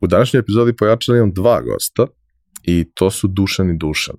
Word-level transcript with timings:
U 0.00 0.06
današnjoj 0.06 0.40
epizodi 0.40 0.76
pojačali 0.76 1.18
imam 1.18 1.32
dva 1.32 1.62
gosta 1.62 2.06
i 2.62 2.90
to 2.94 3.10
su 3.10 3.28
Dušan 3.28 3.70
i 3.70 3.76
Dušan. 3.78 4.16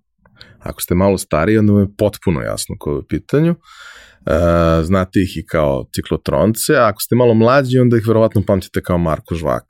Ako 0.59 0.82
ste 0.82 0.96
malo 0.96 1.18
stariji, 1.18 1.57
onda 1.57 1.73
vam 1.73 1.82
je 1.82 1.96
potpuno 1.98 2.41
jasno 2.41 2.75
koje 2.79 2.94
je 2.94 2.98
u 2.98 3.07
pitanju. 3.07 3.52
E, 3.52 4.84
znate 4.84 5.20
ih 5.20 5.38
i 5.38 5.45
kao 5.45 5.86
ciklotronce, 5.95 6.76
a 6.76 6.88
ako 6.88 7.02
ste 7.02 7.16
malo 7.16 7.34
mlađi, 7.34 7.80
onda 7.80 7.98
ih 7.98 8.07
verovatno 8.07 8.44
pamtite 8.48 8.81
kao 8.81 8.98
Marko 8.98 9.36
Žvak. 9.36 9.63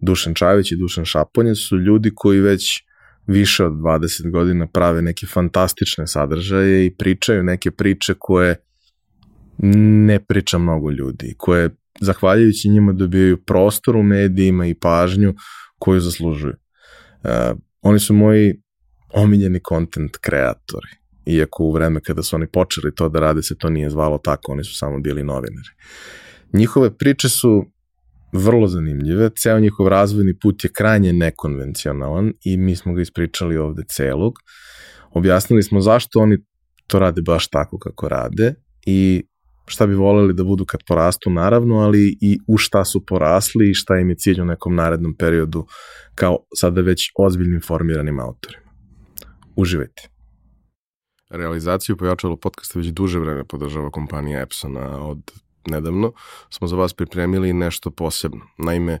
Dušan 0.00 0.34
Čajević 0.34 0.72
i 0.72 0.76
Dušan 0.76 1.04
Šaponje 1.04 1.54
su 1.54 1.78
ljudi 1.78 2.12
koji 2.14 2.40
već 2.40 2.82
više 3.26 3.64
od 3.64 3.72
20 3.72 4.30
godina 4.30 4.66
prave 4.66 5.02
neke 5.02 5.26
fantastične 5.26 6.06
sadržaje 6.06 6.86
i 6.86 6.94
pričaju 6.96 7.42
neke 7.42 7.70
priče 7.70 8.14
koje 8.18 8.56
ne 10.06 10.24
priča 10.24 10.58
mnogo 10.58 10.90
ljudi, 10.90 11.34
koje 11.38 11.70
zahvaljujući 12.00 12.68
njima 12.68 12.92
dobijaju 12.92 13.44
prostor 13.44 13.96
u 13.96 14.02
medijima 14.02 14.66
i 14.66 14.74
pažnju 14.74 15.34
koju 15.78 16.00
zaslužuju. 16.00 16.54
Uh, 17.22 17.58
oni 17.82 17.98
su 17.98 18.14
moji 18.14 18.62
omiljeni 19.14 19.60
content 19.68 20.16
kreatori, 20.16 20.88
iako 21.26 21.64
u 21.64 21.72
vreme 21.72 22.00
kada 22.00 22.22
su 22.22 22.36
oni 22.36 22.46
počeli 22.46 22.94
to 22.94 23.08
da 23.08 23.20
rade 23.20 23.42
se 23.42 23.54
to 23.58 23.70
nije 23.70 23.90
zvalo 23.90 24.18
tako, 24.18 24.52
oni 24.52 24.64
su 24.64 24.76
samo 24.76 24.98
bili 25.00 25.24
novinari. 25.24 25.68
Njihove 26.52 26.96
priče 26.96 27.28
su 27.28 27.66
vrlo 28.32 28.66
zanimljive, 28.66 29.30
ceo 29.38 29.60
njihov 29.60 29.88
razvojni 29.88 30.38
put 30.42 30.64
je 30.64 30.70
krajnje 30.72 31.12
nekonvencionalan 31.12 32.32
i 32.44 32.56
mi 32.56 32.76
smo 32.76 32.94
ga 32.94 33.02
ispričali 33.02 33.56
ovde 33.56 33.82
celog. 33.88 34.32
Objasnili 35.10 35.62
smo 35.62 35.80
zašto 35.80 36.20
oni 36.20 36.38
to 36.86 36.98
rade 36.98 37.22
baš 37.22 37.48
tako 37.48 37.78
kako 37.78 38.08
rade 38.08 38.54
i 38.86 39.22
šta 39.70 39.86
bi 39.86 39.94
voleli 39.94 40.34
da 40.34 40.44
budu 40.44 40.64
kad 40.64 40.80
porastu 40.86 41.30
naravno, 41.30 41.78
ali 41.78 42.18
i 42.20 42.38
u 42.46 42.56
šta 42.56 42.84
su 42.84 43.04
porasli 43.06 43.70
i 43.70 43.74
šta 43.74 43.98
im 43.98 44.10
je 44.10 44.16
cilj 44.16 44.40
u 44.40 44.44
nekom 44.44 44.74
narednom 44.74 45.14
periodu 45.18 45.66
kao 46.14 46.38
sada 46.54 46.80
već 46.80 47.10
ozbiljnim 47.18 47.60
formiranim 47.66 48.20
autorima. 48.20 48.70
Uživajte. 49.56 50.08
Realizaciju 51.30 51.96
pojačalo 51.96 52.36
podcasta 52.36 52.78
već 52.78 52.88
duže 52.88 53.18
vreme 53.18 53.44
podržava 53.44 53.90
kompanija 53.90 54.40
Epsona 54.40 55.06
od 55.06 55.30
nedavno, 55.66 56.12
smo 56.50 56.66
za 56.66 56.76
vas 56.76 56.94
pripremili 56.94 57.52
nešto 57.52 57.90
posebno. 57.90 58.40
Naime, 58.58 58.98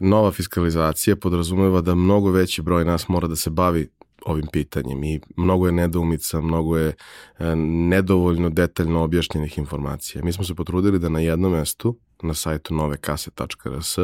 nova 0.00 0.32
fiskalizacija 0.32 1.16
podrazumeva 1.16 1.80
da 1.80 1.94
mnogo 1.94 2.30
veći 2.30 2.62
broj 2.62 2.84
nas 2.84 3.08
mora 3.08 3.28
da 3.28 3.36
se 3.36 3.50
bavi 3.50 3.88
ovim 4.26 4.46
pitanjem 4.52 5.04
i 5.04 5.20
mnogo 5.36 5.66
je 5.66 5.72
nedoumica, 5.72 6.40
mnogo 6.40 6.76
je 6.78 6.88
e, 6.88 7.56
nedovoljno 7.56 8.50
detaljno 8.50 9.02
objašnjenih 9.02 9.58
informacija. 9.58 10.24
Mi 10.24 10.32
smo 10.32 10.44
se 10.44 10.54
potrudili 10.54 10.98
da 10.98 11.08
na 11.08 11.20
jednom 11.20 11.52
mestu, 11.52 11.98
na 12.22 12.34
sajtu 12.34 12.74
novekase.rs, 12.74 13.98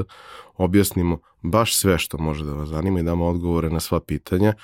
objasnimo 0.56 1.18
baš 1.42 1.76
sve 1.76 1.98
što 1.98 2.18
može 2.18 2.44
da 2.44 2.52
vas 2.52 2.68
zanima 2.68 3.00
i 3.00 3.02
damo 3.02 3.26
odgovore 3.26 3.70
na 3.70 3.80
sva 3.80 4.00
pitanja 4.00 4.54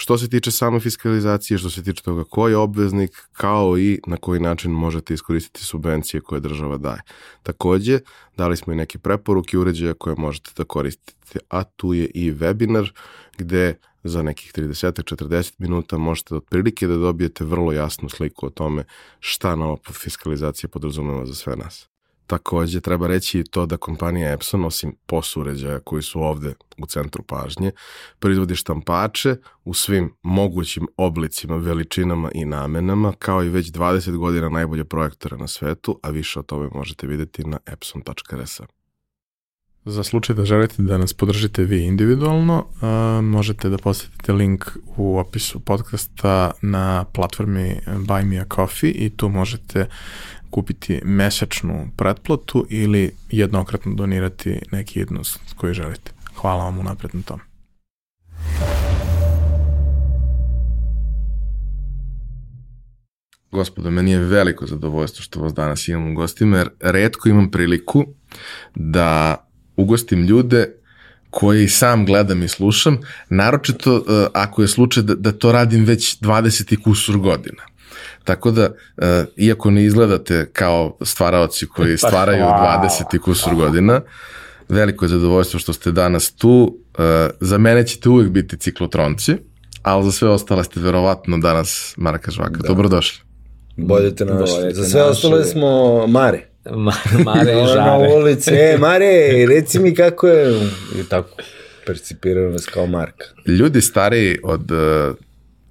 što 0.00 0.18
se 0.18 0.28
tiče 0.28 0.50
same 0.50 0.80
fiskalizacije, 0.80 1.58
što 1.58 1.70
se 1.70 1.82
tiče 1.82 2.02
toga 2.02 2.24
ko 2.24 2.48
je 2.48 2.56
obveznik, 2.56 3.10
kao 3.32 3.78
i 3.78 4.00
na 4.06 4.16
koji 4.16 4.40
način 4.40 4.72
možete 4.72 5.14
iskoristiti 5.14 5.64
subvencije 5.64 6.20
koje 6.20 6.40
država 6.40 6.76
daje. 6.76 7.02
Takođe, 7.42 7.98
dali 8.36 8.56
smo 8.56 8.72
i 8.72 8.76
neke 8.76 8.98
preporuke 8.98 9.58
uređaja 9.58 9.94
koje 9.94 10.16
možete 10.18 10.50
da 10.56 10.64
koristite, 10.64 11.38
a 11.48 11.64
tu 11.64 11.94
je 11.94 12.06
i 12.14 12.32
webinar 12.32 12.90
gde 13.38 13.74
za 14.04 14.22
nekih 14.22 14.52
30-40 14.52 15.54
minuta 15.58 15.98
možete 15.98 16.34
otprilike 16.34 16.86
da 16.86 16.96
dobijete 16.96 17.44
vrlo 17.44 17.72
jasnu 17.72 18.08
sliku 18.08 18.46
o 18.46 18.50
tome 18.50 18.84
šta 19.20 19.56
nova 19.56 19.76
fiskalizacija 19.92 20.68
podrazumeva 20.68 21.26
za 21.26 21.34
sve 21.34 21.56
nas. 21.56 21.90
Takođe, 22.26 22.80
treba 22.80 23.06
reći 23.06 23.40
i 23.40 23.44
to 23.44 23.66
da 23.66 23.76
kompanija 23.76 24.32
Epson, 24.32 24.64
osim 24.64 24.96
POS 25.06 25.36
uređaja 25.36 25.80
koji 25.80 26.02
su 26.02 26.22
ovde 26.22 26.54
u 26.78 26.86
centru 26.86 27.22
pažnje, 27.22 27.72
proizvodi 28.18 28.56
štampače 28.56 29.36
u 29.64 29.74
svim 29.74 30.14
mogućim 30.22 30.86
oblicima, 30.96 31.56
veličinama 31.56 32.30
i 32.34 32.44
namenama, 32.44 33.12
kao 33.18 33.44
i 33.44 33.48
već 33.48 33.70
20 33.72 34.16
godina 34.16 34.48
najbolje 34.48 34.84
projektore 34.84 35.36
na 35.36 35.46
svetu, 35.46 36.00
a 36.02 36.10
više 36.10 36.38
o 36.38 36.42
tome 36.42 36.68
možete 36.74 37.06
videti 37.06 37.44
na 37.44 37.58
epson.rs. 37.66 38.60
Za 39.84 40.02
slučaj 40.02 40.36
da 40.36 40.44
želite 40.44 40.82
da 40.82 40.98
nas 40.98 41.12
podržite 41.12 41.64
vi 41.64 41.84
individualno, 41.84 42.64
uh, 42.66 43.24
možete 43.24 43.68
da 43.68 43.78
posetite 43.78 44.32
link 44.32 44.64
u 44.96 45.18
opisu 45.18 45.60
podcasta 45.60 46.50
na 46.62 47.04
platformi 47.04 47.80
Buy 47.86 48.24
Me 48.24 48.38
A 48.38 48.44
Coffee 48.54 48.90
i 48.90 49.10
tu 49.10 49.28
možete 49.28 49.86
kupiti 50.50 51.00
mesečnu 51.04 51.88
pretplatu 51.96 52.66
ili 52.68 53.10
jednokratno 53.30 53.94
donirati 53.94 54.58
neki 54.72 54.98
jednost 54.98 55.40
koji 55.56 55.74
želite. 55.74 56.12
Hvala 56.36 56.64
vam 56.64 56.78
unapred 56.78 57.14
na 57.14 57.22
tom. 57.22 57.40
Gospodo, 63.52 63.90
meni 63.90 64.10
je 64.10 64.18
veliko 64.18 64.66
zadovoljstvo 64.66 65.22
što 65.22 65.40
vas 65.40 65.54
danas 65.54 65.88
imam 65.88 66.12
u 66.12 66.14
gostima, 66.14 66.58
jer 66.58 66.68
redko 66.80 67.28
imam 67.28 67.50
priliku 67.50 68.04
da 68.74 69.36
ugostim 69.80 70.22
ljude 70.22 70.74
koje 71.30 71.64
i 71.64 71.68
sam 71.68 72.06
gledam 72.06 72.42
i 72.42 72.48
slušam, 72.48 72.98
naročito 73.28 73.96
uh, 73.96 74.04
ako 74.32 74.62
je 74.62 74.68
slučaj 74.68 75.02
da, 75.02 75.14
da 75.14 75.32
to 75.32 75.52
radim 75.52 75.84
već 75.84 76.20
20 76.20 76.72
i 76.72 76.82
kusur 76.82 77.18
godina. 77.18 77.62
Tako 78.24 78.50
da, 78.50 78.66
uh, 78.66 79.04
iako 79.36 79.70
ne 79.70 79.84
izgledate 79.84 80.50
kao 80.52 80.96
stvaraoci 81.02 81.66
koji 81.66 81.96
pa 82.02 82.08
stvaraju 82.08 82.44
20 82.44 83.16
i 83.16 83.18
kusur 83.18 83.54
godina, 83.54 84.00
veliko 84.68 85.04
je 85.04 85.08
zadovoljstvo 85.08 85.60
što 85.60 85.72
ste 85.72 85.92
danas 85.92 86.32
tu. 86.32 86.76
Uh, 86.98 87.04
za 87.40 87.58
mene 87.58 87.86
ćete 87.86 88.08
uvek 88.08 88.28
biti 88.28 88.56
ciklotronci, 88.56 89.36
ali 89.82 90.04
za 90.04 90.12
sve 90.12 90.28
ostale 90.28 90.64
ste 90.64 90.80
verovatno 90.80 91.38
danas 91.38 91.94
Marka 91.96 92.30
Žvaka. 92.30 92.58
Da. 92.58 92.68
Dobrodošli. 92.68 93.20
Bolje 93.76 94.14
te 94.14 94.24
našli. 94.24 94.74
Za 94.74 94.84
sve 94.84 95.02
ostale 95.02 95.44
smo 95.44 96.06
Mare. 96.06 96.49
Mare 97.24 97.52
i 97.52 97.66
Žare. 97.66 97.80
Na 97.80 97.98
ulici, 97.98 98.50
e, 98.54 98.78
Mare, 98.78 99.46
reci 99.48 99.78
mi 99.78 99.94
kako 99.94 100.28
je, 100.28 100.70
i 101.00 101.08
tako, 101.08 101.36
percipiraju 101.86 102.52
vas 102.52 102.66
kao 102.66 102.86
Marka. 102.86 103.24
Ljudi 103.46 103.80
stariji 103.80 104.38
od 104.42 104.70
uh, 104.70 104.78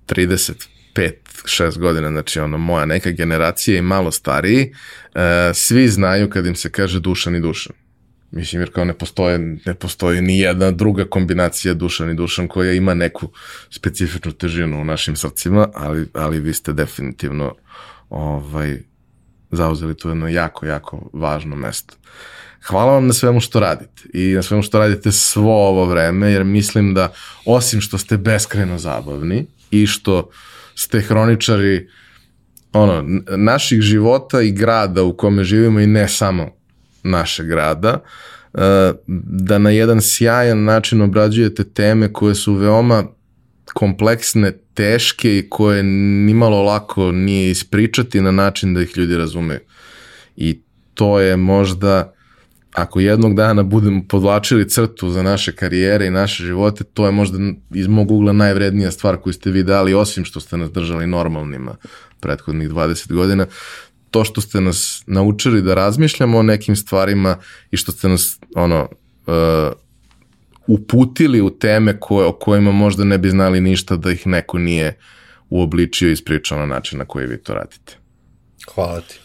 35 0.08 0.64
6 1.44 1.78
godina, 1.78 2.10
znači 2.10 2.40
ono 2.40 2.58
moja 2.58 2.86
neka 2.86 3.12
generacija 3.12 3.78
i 3.78 3.82
malo 3.82 4.12
stariji, 4.12 4.74
uh, 5.16 5.22
svi 5.54 5.88
znaju 5.88 6.30
kad 6.30 6.46
im 6.46 6.56
se 6.56 6.72
kaže 6.72 7.00
Dušan 7.00 7.36
i 7.36 7.40
Dušan. 7.40 7.76
Mislim, 8.32 8.62
jer 8.62 8.74
kao 8.74 8.86
ne 8.86 8.94
postoje, 8.94 9.40
ne 9.66 9.74
postoji 9.74 10.22
ni 10.22 10.40
jedna 10.40 10.72
druga 10.72 11.06
kombinacija 11.06 11.74
Dušan 11.74 12.10
i 12.10 12.16
Dušan 12.16 12.48
koja 12.48 12.74
ima 12.74 12.94
neku 12.94 13.30
specifičnu 13.70 14.32
težinu 14.32 14.82
u 14.82 14.86
našim 14.86 15.16
srcima, 15.16 15.70
ali, 15.74 16.08
ali 16.14 16.40
vi 16.40 16.54
ste 16.54 16.74
definitivno 16.74 17.56
ovaj, 18.10 18.78
zauzeli 19.52 19.98
tu 19.98 20.10
jedno 20.10 20.28
jako, 20.28 20.66
jako 20.66 21.10
važno 21.14 21.56
mesto. 21.56 21.96
Hvala 22.64 22.92
vam 22.92 23.08
na 23.08 23.14
svemu 23.14 23.40
što 23.40 23.60
radite 23.60 24.04
i 24.14 24.34
na 24.34 24.42
svemu 24.42 24.64
što 24.64 24.80
radite 24.80 25.12
svo 25.12 25.68
ovo 25.68 25.86
vreme, 25.86 26.32
jer 26.32 26.44
mislim 26.44 26.94
da 26.94 27.14
osim 27.46 27.82
što 27.82 27.98
ste 27.98 28.18
beskreno 28.18 28.78
zabavni 28.78 29.46
i 29.72 29.88
što 29.88 30.30
ste 30.76 31.02
hroničari 31.02 31.90
ono, 32.74 33.04
naših 33.38 33.82
života 33.82 34.42
i 34.42 34.52
grada 34.52 35.04
u 35.04 35.14
kome 35.14 35.44
živimo 35.44 35.80
i 35.80 35.88
ne 35.88 36.08
samo 36.08 36.50
našeg 37.04 37.48
grada, 37.48 38.04
e, 38.54 38.94
da 39.28 39.58
na 39.58 39.70
jedan 39.70 40.02
sjajan 40.02 40.64
način 40.64 41.02
obrađujete 41.02 41.64
teme 41.64 42.14
koje 42.14 42.36
su 42.36 42.54
veoma 42.54 43.04
kompleksne, 43.74 44.54
teške 44.80 45.38
i 45.38 45.50
koje 45.50 45.84
nimalo 45.84 46.64
lako 46.64 47.12
nije 47.12 47.52
ispričati 47.52 48.22
na 48.22 48.32
način 48.32 48.74
da 48.74 48.82
ih 48.82 48.98
ljudi 48.98 49.18
razumeju. 49.18 49.60
I 50.36 50.62
to 50.94 51.20
je 51.20 51.38
možda, 51.38 52.14
ako 52.74 53.00
jednog 53.00 53.36
dana 53.36 53.64
budemo 53.64 54.04
podlačili 54.10 54.70
crtu 54.70 55.10
za 55.10 55.24
naše 55.24 55.52
karijere 55.52 56.08
i 56.08 56.12
naše 56.12 56.44
živote, 56.44 56.84
to 56.84 57.06
je 57.06 57.12
možda 57.12 57.38
iz 57.74 57.88
mog 57.88 58.12
ugla 58.12 58.34
najvrednija 58.34 58.92
stvar 58.92 59.18
koju 59.18 59.34
ste 59.34 59.52
vi 59.52 59.64
dali, 59.64 59.94
osim 59.94 60.26
što 60.26 60.40
ste 60.40 60.58
nas 60.58 60.72
držali 60.72 61.08
normalnima 61.08 61.76
prethodnih 62.20 62.70
20 62.70 63.14
godina, 63.14 63.46
to 64.12 64.24
što 64.24 64.42
ste 64.42 64.62
nas 64.62 65.04
naučili 65.08 65.62
da 65.62 65.76
razmišljamo 65.76 66.38
o 66.38 66.44
nekim 66.44 66.76
stvarima 66.76 67.38
i 67.72 67.78
što 67.78 67.92
ste 67.92 68.10
nas 68.10 68.40
ono, 68.56 68.90
uh, 69.28 69.74
uputili 70.70 71.42
u 71.42 71.50
teme 71.50 72.00
koje, 72.00 72.28
o 72.28 72.32
kojima 72.32 72.72
možda 72.72 73.04
ne 73.04 73.18
bi 73.18 73.30
znali 73.30 73.62
ništa 73.62 73.96
da 73.96 74.12
ih 74.12 74.28
neko 74.28 74.58
nije 74.58 74.98
uobličio 75.50 76.10
i 76.10 76.12
ispričao 76.12 76.60
na 76.60 76.66
način 76.66 77.00
na 77.00 77.06
koji 77.06 77.28
vi 77.28 77.38
to 77.38 77.54
radite. 77.54 77.94
Hvala 78.74 79.02
ti. 79.02 79.20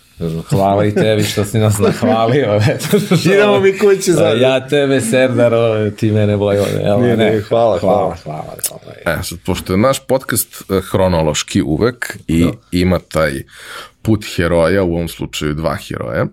Hvala 0.50 0.85
i 0.85 0.94
tebi 0.94 1.23
što 1.23 1.44
si 1.44 1.58
nas 1.58 1.79
nahvalio. 1.79 2.61
Idemo 3.25 3.61
mi 3.61 3.79
kući 3.79 4.12
za... 4.12 4.25
Ja 4.29 4.69
tebe, 4.69 5.00
Serdar, 5.00 5.52
ti 5.96 6.11
mene 6.11 6.37
bojo. 6.37 6.64
Ne, 7.00 7.17
ne, 7.17 7.41
hvala, 7.41 7.79
hvala. 7.79 8.17
hvala, 8.25 8.55
hvala. 8.69 9.19
E, 9.19 9.23
sad, 9.23 9.38
pošto 9.47 9.73
je 9.73 9.76
naš 9.76 10.06
podcast 10.06 10.70
eh, 10.70 10.81
hronološki 10.90 11.62
uvek 11.62 12.19
i 12.26 12.44
da. 12.44 12.50
ima 12.70 12.99
taj 12.99 13.43
put 14.02 14.25
heroja, 14.37 14.82
u 14.82 14.94
ovom 14.94 15.08
slučaju 15.08 15.55
dva 15.55 15.76
heroja, 15.76 16.26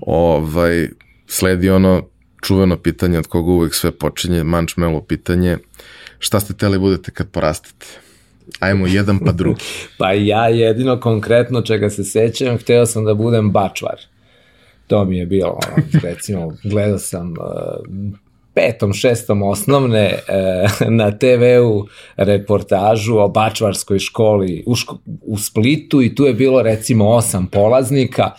ovaj, 0.00 0.88
sledi 1.26 1.70
ono 1.70 2.02
čuveno 2.42 2.76
pitanje 2.76 3.18
od 3.18 3.26
koga 3.26 3.50
uvek 3.50 3.74
sve 3.74 3.90
počinje, 3.90 4.44
mančmelo 4.44 5.00
pitanje, 5.00 5.58
šta 6.18 6.40
ste 6.40 6.54
teli 6.54 6.78
budete 6.78 7.10
kad 7.10 7.30
porastete? 7.30 7.86
Ajmo 8.60 8.86
jedan 8.86 9.18
pa 9.18 9.32
drugi. 9.32 9.64
Pa 9.98 10.12
ja 10.12 10.48
jedino 10.48 11.00
konkretno 11.00 11.62
čega 11.62 11.90
se 11.90 12.04
sećam, 12.04 12.58
hteo 12.58 12.86
sam 12.86 13.04
da 13.04 13.14
budem 13.14 13.50
bačvar. 13.50 13.96
To 14.86 15.04
mi 15.04 15.18
je 15.18 15.26
bilo, 15.26 15.58
ono, 15.66 15.86
recimo, 16.08 16.56
gledao 16.64 16.98
sam 16.98 17.30
uh, 17.30 17.36
petom, 18.54 18.92
šestom 18.92 19.42
osnovne 19.42 20.18
uh, 20.18 20.90
na 21.00 21.10
TV-u 21.10 21.86
reportažu 22.16 23.18
o 23.18 23.28
bačvarskoj 23.28 23.98
školi 23.98 24.62
u, 24.66 24.74
ško 24.74 24.98
u 25.22 25.38
Splitu 25.38 26.02
i 26.02 26.14
tu 26.14 26.26
je 26.26 26.34
bilo 26.34 26.62
recimo 26.62 27.08
osam 27.08 27.46
polaznika 27.46 28.30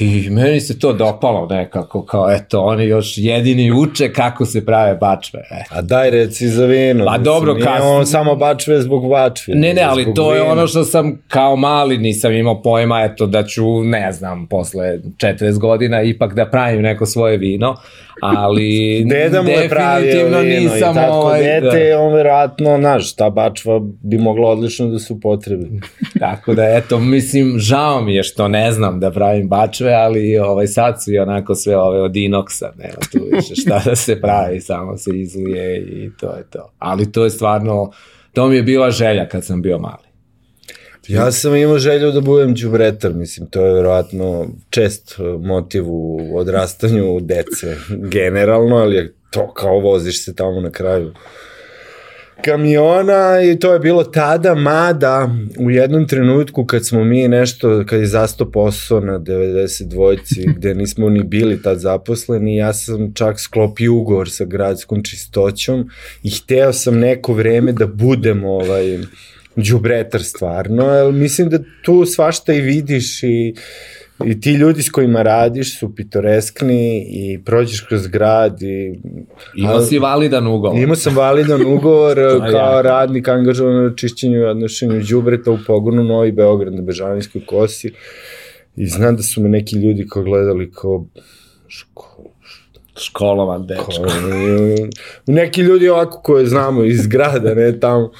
I 0.00 0.30
meni 0.30 0.60
se 0.60 0.78
to 0.78 0.92
dopalo 0.92 1.46
nekako, 1.46 2.04
kao 2.04 2.30
eto, 2.32 2.60
oni 2.60 2.84
još 2.84 3.14
jedini 3.16 3.72
uče 3.72 4.12
kako 4.12 4.46
se 4.46 4.66
prave 4.66 4.94
bačve. 4.94 5.40
Eto. 5.40 5.74
A 5.74 5.82
daj 5.82 6.10
reci 6.10 6.48
za 6.48 6.66
vino. 6.66 7.04
Pa 7.06 7.18
dobro, 7.18 7.54
nije 7.54 7.66
kasno- 7.66 7.96
on 7.96 8.06
samo 8.06 8.36
bačve 8.36 8.80
zbog 8.80 9.08
bačve. 9.08 9.54
Ne, 9.54 9.74
ne, 9.74 9.82
ali 9.82 10.14
to 10.14 10.34
je 10.34 10.40
vina. 10.40 10.52
ono 10.52 10.66
što 10.66 10.84
sam 10.84 11.22
kao 11.28 11.56
mali 11.56 11.98
nisam 11.98 12.32
imao 12.32 12.62
pojma, 12.62 13.02
eto, 13.02 13.26
da 13.26 13.42
ću, 13.42 13.84
ne 13.84 14.12
znam, 14.12 14.46
posle 14.46 14.98
40 15.16 15.58
godina 15.58 16.02
ipak 16.02 16.34
da 16.34 16.46
pravim 16.46 16.82
neko 16.82 17.06
svoje 17.06 17.36
vino, 17.36 17.76
ali 18.22 18.70
Deda 19.10 19.42
mu 19.42 19.48
je 19.48 19.68
pravio 19.68 20.06
definitivno 20.06 20.38
vino 20.38 20.54
i 20.54 20.60
nisam 20.60 20.94
tatko 20.94 21.14
ovaj, 21.14 21.42
dete, 21.42 21.90
da. 21.90 22.00
on 22.00 22.14
verovatno, 22.14 22.76
znaš, 22.78 23.14
ta 23.16 23.30
bačva 23.30 23.80
bi 24.02 24.18
mogla 24.18 24.48
odlično 24.48 24.86
da 24.86 24.98
se 24.98 25.12
upotrebi. 25.12 25.80
Tako 26.18 26.54
da, 26.54 26.64
eto, 26.76 26.98
mislim, 26.98 27.58
žao 27.58 28.02
mi 28.02 28.14
je 28.14 28.22
što 28.22 28.48
ne 28.48 28.72
znam 28.72 29.00
da 29.00 29.10
pravim 29.10 29.48
bačve, 29.48 29.79
ali 29.88 30.38
ovaj, 30.38 30.66
sad 30.66 31.02
su 31.04 31.12
i 31.12 31.18
onako 31.18 31.54
sve 31.54 31.76
ove 31.76 32.02
od 32.02 32.16
inoksa, 32.16 32.72
nema 32.78 32.98
tu 33.12 33.18
više 33.32 33.54
šta 33.54 33.82
da 33.84 33.96
se 33.96 34.20
pravi, 34.20 34.60
samo 34.60 34.96
se 34.96 35.10
izlije 35.14 35.78
i 35.78 36.10
to 36.20 36.36
je 36.36 36.44
to. 36.50 36.72
Ali 36.78 37.12
to 37.12 37.24
je 37.24 37.30
stvarno, 37.30 37.92
to 38.32 38.48
mi 38.48 38.56
je 38.56 38.62
bila 38.62 38.90
želja 38.90 39.28
kad 39.28 39.44
sam 39.44 39.62
bio 39.62 39.78
mali. 39.78 40.10
Ja 41.08 41.32
sam 41.32 41.56
imao 41.56 41.78
želju 41.78 42.12
da 42.12 42.20
budem 42.20 42.54
đubretar, 42.54 43.14
mislim, 43.14 43.46
to 43.46 43.66
je 43.66 43.74
verovatno 43.74 44.46
čest 44.70 45.16
motiv 45.40 45.84
u 45.86 46.36
odrastanju 46.38 47.20
dece 47.20 47.76
generalno, 48.14 48.76
ali 48.76 49.14
to 49.30 49.52
kao 49.54 49.78
voziš 49.78 50.24
se 50.24 50.34
tamo 50.34 50.60
na 50.60 50.70
kraju 50.70 51.12
kamiona 52.44 53.42
i 53.42 53.58
to 53.58 53.72
je 53.72 53.78
bilo 53.78 54.04
tada, 54.04 54.54
mada 54.54 55.30
u 55.58 55.70
jednom 55.70 56.06
trenutku 56.08 56.64
kad 56.64 56.86
smo 56.86 57.04
mi 57.04 57.28
nešto, 57.28 57.84
kad 57.86 58.00
je 58.00 58.06
zasto 58.06 58.50
posao 58.50 59.00
na 59.00 59.18
92-ci, 59.18 60.46
gde 60.56 60.74
nismo 60.74 61.08
ni 61.08 61.22
bili 61.22 61.62
tad 61.62 61.78
zaposleni, 61.78 62.56
ja 62.56 62.72
sam 62.72 63.14
čak 63.14 63.40
sklopio 63.40 63.94
ugovor 63.94 64.30
sa 64.30 64.44
gradskom 64.44 65.02
čistoćom 65.02 65.90
i 66.22 66.30
hteo 66.30 66.72
sam 66.72 66.98
neko 66.98 67.32
vreme 67.32 67.72
da 67.72 67.86
budem 67.86 68.44
ovaj, 68.44 68.98
đubretar 69.56 70.22
stvarno, 70.22 70.84
jer 70.94 71.12
mislim 71.12 71.48
da 71.48 71.58
tu 71.82 72.04
svašta 72.06 72.52
i 72.52 72.60
vidiš 72.60 73.22
i 73.22 73.54
I 74.26 74.40
ti 74.40 74.52
ljudi 74.52 74.82
s 74.82 74.90
kojima 74.90 75.22
radiš 75.22 75.78
su 75.78 75.94
pitoreskni 75.94 77.06
i 77.10 77.38
prođeš 77.44 77.80
kroz 77.80 78.06
grad 78.06 78.62
i 78.62 79.00
Imao 79.54 79.80
si 79.80 79.98
validan 79.98 80.46
ugovor. 80.46 80.78
Imao 80.78 80.96
sam 80.96 81.16
validan 81.16 81.62
ugovor 81.66 82.16
kao 82.52 82.76
jako. 82.76 82.82
radnik 82.82 83.28
angažovan 83.28 83.84
na 83.84 83.94
čišćenju 83.96 84.38
i 84.38 84.44
odnošenju 84.44 85.02
đubreta 85.10 85.50
u 85.50 85.58
pogonu 85.66 86.04
Novi 86.04 86.32
Beograd 86.32 86.74
na 86.74 86.82
Bežanijskoj 86.82 87.46
kosi. 87.46 87.92
I 88.76 88.86
znam 88.86 89.16
da 89.16 89.22
su 89.22 89.40
me 89.40 89.48
neki 89.48 89.76
ljudi 89.76 90.06
kao 90.10 90.22
gledali 90.22 90.70
kao 90.70 91.06
ško, 91.68 92.16
Školovan 92.96 93.66
dečko. 93.66 93.86
kao, 93.86 94.06
neki 95.26 95.60
ljudi 95.60 95.88
ovako 95.88 96.20
koje 96.22 96.46
znamo 96.46 96.84
iz 96.84 97.06
grada, 97.06 97.54
ne 97.54 97.80
tamo. 97.80 98.10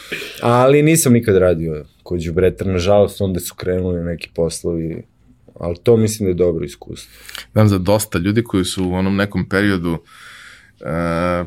Ali 0.42 0.82
nisam 0.82 1.12
nikad 1.12 1.36
radio 1.36 1.84
kod 2.02 2.20
đubretar, 2.20 2.66
nažalost, 2.66 3.20
onda 3.20 3.40
su 3.40 3.54
krenuli 3.54 4.04
neki 4.04 4.30
poslovi 4.34 5.02
ali 5.60 5.76
to 5.82 5.96
mislim 5.96 6.26
da 6.26 6.30
je 6.30 6.46
dobro 6.46 6.64
iskustvo. 6.64 7.12
Znam 7.52 7.68
za 7.68 7.78
dosta 7.78 8.18
ljudi 8.18 8.44
koji 8.44 8.64
su 8.64 8.84
u 8.84 8.94
onom 8.94 9.16
nekom 9.16 9.48
periodu 9.48 9.92
uh, 9.92 11.46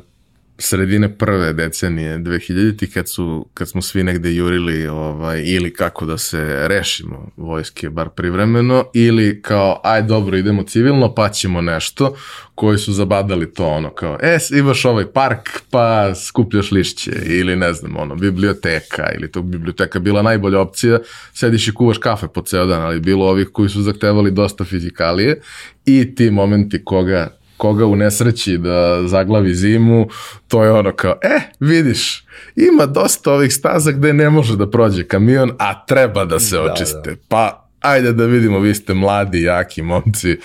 sredine 0.58 1.18
prve 1.18 1.54
decenije 1.54 2.18
2000-ti 2.18 2.92
kad, 2.92 3.10
su, 3.10 3.48
kad 3.54 3.70
smo 3.70 3.82
svi 3.82 4.04
negde 4.04 4.36
jurili 4.36 4.88
ovaj, 4.88 5.44
ili 5.46 5.74
kako 5.74 6.06
da 6.06 6.18
se 6.18 6.68
rešimo 6.68 7.32
vojske, 7.38 7.90
bar 7.90 8.10
privremeno, 8.10 8.86
ili 8.94 9.42
kao, 9.42 9.82
aj 9.84 10.02
dobro, 10.02 10.38
idemo 10.38 10.64
civilno, 10.64 11.16
pa 11.16 11.30
ćemo 11.30 11.62
nešto, 11.62 12.16
koji 12.56 12.78
su 12.78 12.94
zabadali 12.94 13.54
to 13.54 13.68
ono 13.68 13.90
kao, 13.90 14.18
e, 14.22 14.38
imaš 14.58 14.86
ovaj 14.86 15.06
park, 15.06 15.50
pa 15.70 16.16
skupljaš 16.16 16.72
lišće, 16.72 17.12
ili 17.26 17.56
ne 17.56 17.74
znam, 17.74 17.98
ono, 17.98 18.16
biblioteka, 18.16 19.12
ili 19.18 19.32
to 19.32 19.42
biblioteka 19.42 20.00
bila 20.00 20.22
najbolja 20.22 20.60
opcija, 20.60 21.00
sediš 21.34 21.68
i 21.68 21.74
kuvaš 21.74 21.98
kafe 21.98 22.28
po 22.28 22.42
ceo 22.42 22.66
dan, 22.66 22.82
ali 22.82 23.00
bilo 23.00 23.26
ovih 23.30 23.48
koji 23.54 23.70
su 23.70 23.82
zahtevali 23.82 24.32
dosta 24.32 24.64
fizikalije 24.64 25.42
i 25.86 26.16
ti 26.16 26.32
momenti 26.32 26.84
koga 26.86 27.43
koga 27.64 27.86
u 27.86 27.96
nesreći 27.96 28.58
da 28.58 29.08
zaglavi 29.08 29.56
zimu, 29.56 30.08
to 30.48 30.64
je 30.64 30.72
ono 30.72 30.92
kao, 30.92 31.16
e, 31.22 31.40
vidiš, 31.60 32.26
ima 32.56 32.86
dosta 32.86 33.32
ovih 33.32 33.54
staza 33.54 33.92
gde 33.92 34.14
ne 34.14 34.30
može 34.30 34.58
da 34.58 34.70
prođe 34.70 35.04
kamion, 35.08 35.52
a 35.60 35.86
treba 35.86 36.26
da 36.26 36.40
se 36.40 36.60
očiste. 36.60 37.10
Da, 37.10 37.12
da. 37.12 37.18
Pa, 37.28 37.70
ajde 37.80 38.12
da 38.14 38.26
vidimo, 38.26 38.60
vi 38.60 38.76
ste 38.76 38.94
mladi, 38.94 39.42
jaki 39.42 39.82
momci, 39.82 40.38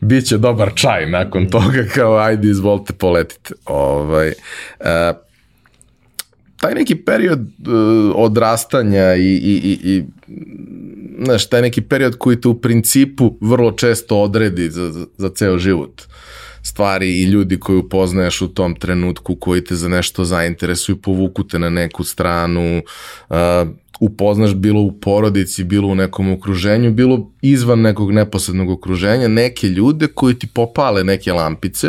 bit 0.00 0.26
će 0.26 0.38
dobar 0.38 0.72
čaj 0.74 1.10
nakon 1.10 1.46
toga, 1.50 1.84
kao, 1.94 2.18
ajde, 2.18 2.48
izvolite, 2.48 2.92
poletite. 2.92 3.54
Ovaj, 3.64 4.28
uh, 4.28 4.86
taj 6.56 6.74
neki 6.74 6.94
period 6.94 7.40
uh, 7.40 8.12
odrastanja 8.14 9.14
i, 9.14 9.22
i, 9.22 9.60
i, 9.64 9.78
i 9.94 10.04
znaš, 11.24 11.48
taj 11.48 11.62
neki 11.62 11.80
period 11.80 12.18
koji 12.18 12.40
te 12.40 12.48
u 12.48 12.60
principu 12.60 13.36
vrlo 13.40 13.72
često 13.72 14.22
odredi 14.22 14.70
za, 14.70 14.90
za, 14.90 15.06
za 15.16 15.28
ceo 15.28 15.58
život 15.58 16.02
stvari 16.62 17.20
i 17.20 17.24
ljudi 17.24 17.60
koji 17.60 17.78
upoznaješ 17.78 18.42
u 18.42 18.48
tom 18.48 18.74
trenutku 18.74 19.36
koji 19.36 19.64
te 19.64 19.74
za 19.74 19.88
nešto 19.88 20.24
zainteresuju, 20.24 20.96
povuku 20.96 21.44
te 21.44 21.58
na 21.58 21.70
neku 21.70 22.04
stranu, 22.04 22.82
uh, 23.28 23.36
upoznaš 24.00 24.54
bilo 24.54 24.80
u 24.80 24.92
porodici, 24.92 25.64
bilo 25.64 25.88
u 25.88 25.94
nekom 25.94 26.32
okruženju, 26.32 26.92
bilo 26.92 27.30
izvan 27.42 27.80
nekog 27.80 28.12
neposrednog 28.12 28.70
okruženja, 28.70 29.28
neke 29.28 29.68
ljude 29.68 30.06
koji 30.06 30.34
ti 30.34 30.46
popale 30.46 31.04
neke 31.04 31.32
lampice, 31.32 31.88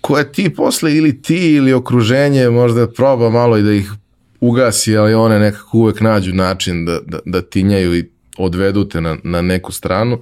koje 0.00 0.32
ti 0.32 0.54
posle 0.54 0.96
ili 0.96 1.22
ti 1.22 1.54
ili 1.54 1.72
okruženje 1.72 2.50
možda 2.50 2.90
proba 2.90 3.30
malo 3.30 3.58
i 3.58 3.62
da 3.62 3.72
ih 3.72 3.92
ugasi, 4.40 4.96
ali 4.96 5.14
one 5.14 5.38
nekako 5.38 5.78
uvek 5.78 6.00
nađu 6.00 6.34
način 6.34 6.84
da, 6.84 7.00
da, 7.06 7.18
da 7.24 7.42
tinjaju 7.42 7.98
i 7.98 8.10
odvedu 8.38 8.84
te 8.84 9.00
na, 9.00 9.16
na 9.24 9.42
neku 9.42 9.72
stranu. 9.72 10.20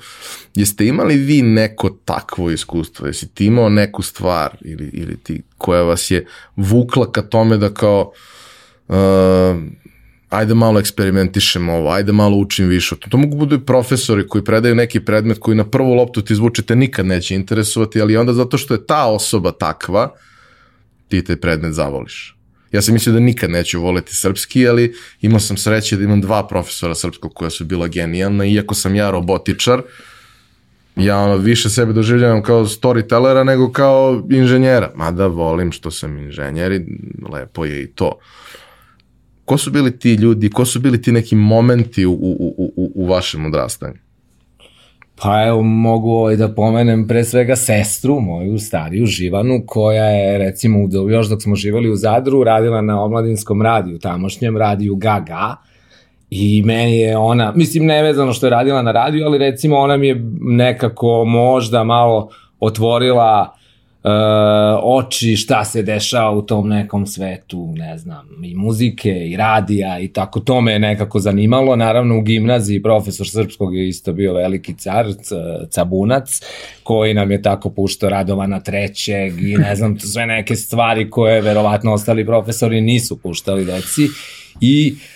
Jeste 0.55 0.87
imali 0.87 1.17
vi 1.17 1.43
neko 1.43 1.91
takvo 2.05 2.51
iskustvo? 2.51 3.07
Jesi 3.07 3.29
ti 3.35 3.47
imao 3.47 3.69
neku 3.69 4.03
stvar 4.03 4.57
ili, 4.65 4.91
ili 4.93 5.17
ti 5.17 5.43
koja 5.59 5.83
vas 5.83 6.11
je 6.11 6.27
vukla 6.57 7.13
ka 7.13 7.23
tome 7.23 7.57
da 7.57 7.75
kao 7.75 8.13
uh, 8.89 8.97
ajde 10.29 10.55
malo 10.55 10.81
eksperimentišem 10.81 11.69
ovo, 11.69 11.91
ajde 11.91 12.13
malo 12.13 12.37
učim 12.37 12.69
više. 12.69 12.97
To, 12.97 13.11
to 13.11 13.17
mogu 13.17 13.37
budu 13.37 13.57
i 13.57 13.67
profesori 13.67 14.29
koji 14.29 14.45
predaju 14.45 14.75
neki 14.75 15.01
predmet 15.01 15.39
koji 15.39 15.57
na 15.57 15.65
prvu 15.65 15.95
loptu 15.95 16.23
ti 16.23 16.35
zvučite 16.35 16.77
nikad 16.77 17.07
neće 17.07 17.35
interesovati, 17.35 18.01
ali 18.01 18.17
onda 18.17 18.33
zato 18.33 18.59
što 18.59 18.75
je 18.75 18.87
ta 18.87 19.07
osoba 19.07 19.53
takva, 19.53 20.13
ti 21.09 21.25
taj 21.25 21.37
predmet 21.37 21.73
zavoliš. 21.73 22.36
Ja 22.77 22.83
sam 22.83 22.95
mislio 22.95 23.13
da 23.13 23.21
nikad 23.21 23.51
neću 23.51 23.81
voleti 23.81 24.15
srpski, 24.15 24.69
ali 24.69 24.95
imao 25.21 25.41
sam 25.41 25.57
sreće 25.57 25.97
da 25.97 26.05
imam 26.05 26.21
dva 26.21 26.47
profesora 26.49 26.95
srpskog 26.95 27.35
koja 27.35 27.51
su 27.51 27.65
bila 27.65 27.89
genijalna, 27.89 28.45
iako 28.45 28.75
sam 28.75 28.95
ja 28.95 29.11
robotičar, 29.11 29.83
ja 30.97 31.19
ono, 31.19 31.37
više 31.37 31.71
sebe 31.71 31.93
doživljavam 31.93 32.43
kao 32.43 32.65
storytellera 32.65 33.45
nego 33.45 33.73
kao 33.73 34.27
inženjera. 34.31 34.93
Mada 34.95 35.27
volim 35.27 35.73
što 35.73 35.91
sam 35.91 36.19
inženjer 36.19 36.73
i 36.73 36.85
lepo 37.33 37.65
je 37.65 37.83
i 37.83 37.87
to. 37.87 38.19
Ko 39.45 39.59
su 39.59 39.71
bili 39.71 39.99
ti 39.99 40.15
ljudi, 40.15 40.51
ko 40.51 40.65
su 40.65 40.81
bili 40.81 41.03
ti 41.03 41.13
neki 41.13 41.37
momenti 41.37 42.07
u, 42.07 42.13
u, 42.13 42.55
u, 42.77 42.93
u 42.95 43.07
vašem 43.07 43.47
odrastanju? 43.47 44.06
Pa 45.23 45.47
evo, 45.47 45.63
mogu 45.63 46.11
ovaj 46.11 46.37
da 46.37 46.49
pomenem 46.55 47.09
pre 47.09 47.25
svega 47.25 47.57
sestru, 47.57 48.21
moju 48.21 48.59
stariju 48.59 49.07
Živanu, 49.07 49.63
koja 49.67 50.05
je 50.05 50.39
recimo 50.39 50.89
još 51.11 51.29
dok 51.29 51.43
smo 51.43 51.57
živali 51.57 51.91
u 51.91 51.97
Zadru 51.97 52.45
radila 52.45 52.81
na 52.81 53.05
omladinskom 53.05 53.63
radiju, 53.63 53.99
tamošnjem 53.99 54.57
radiju 54.57 54.97
Gaga, 54.97 55.57
I 56.31 56.63
meni 56.63 56.99
je 56.99 57.17
ona, 57.17 57.53
mislim 57.53 57.87
nevezano 57.87 58.33
što 58.33 58.47
je 58.47 58.51
radila 58.51 58.83
na 58.83 58.93
radiju, 58.93 59.27
ali 59.27 59.39
recimo 59.39 59.77
ona 59.77 59.97
mi 59.97 60.09
je 60.09 60.23
nekako 60.41 61.25
možda 61.25 61.85
malo 61.85 62.31
otvorila 62.61 63.56
oči 64.83 65.37
šta 65.37 65.65
se 65.65 65.83
dešava 65.83 66.31
u 66.31 66.43
tom 66.43 66.69
nekom 66.69 67.07
svetu, 67.07 67.75
ne 67.77 67.99
znam, 67.99 68.45
i 68.45 68.55
muzike 68.55 69.11
i 69.11 69.37
radija 69.37 69.99
i 70.01 70.09
tako, 70.09 70.41
to 70.41 70.61
me 70.61 70.73
je 70.73 70.79
nekako 70.79 71.21
zanimalo. 71.21 71.77
Naravno 71.77 72.19
u 72.19 72.23
gimnaziji 72.23 72.83
profesor 72.83 73.29
srpskog 73.29 73.77
je 73.77 73.89
isto 73.89 74.13
bio 74.13 74.35
veliki 74.35 74.75
car, 74.75 75.07
Cabunac, 75.71 76.41
koji 76.83 77.15
nam 77.15 77.31
je 77.31 77.43
tako 77.43 77.71
puštao 77.71 78.11
Radovana 78.11 78.61
trećeg 78.61 79.41
i 79.43 79.57
ne 79.57 79.77
znam, 79.77 79.99
sve 79.99 80.27
neke 80.27 80.57
stvari 80.57 81.11
koje 81.11 81.41
verovatno 81.41 81.93
ostali 81.93 82.27
profesori 82.27 82.81
nisu 82.81 83.19
puštali 83.23 83.65
deci 83.65 84.03
i 84.61 84.93
uh, 84.93 85.16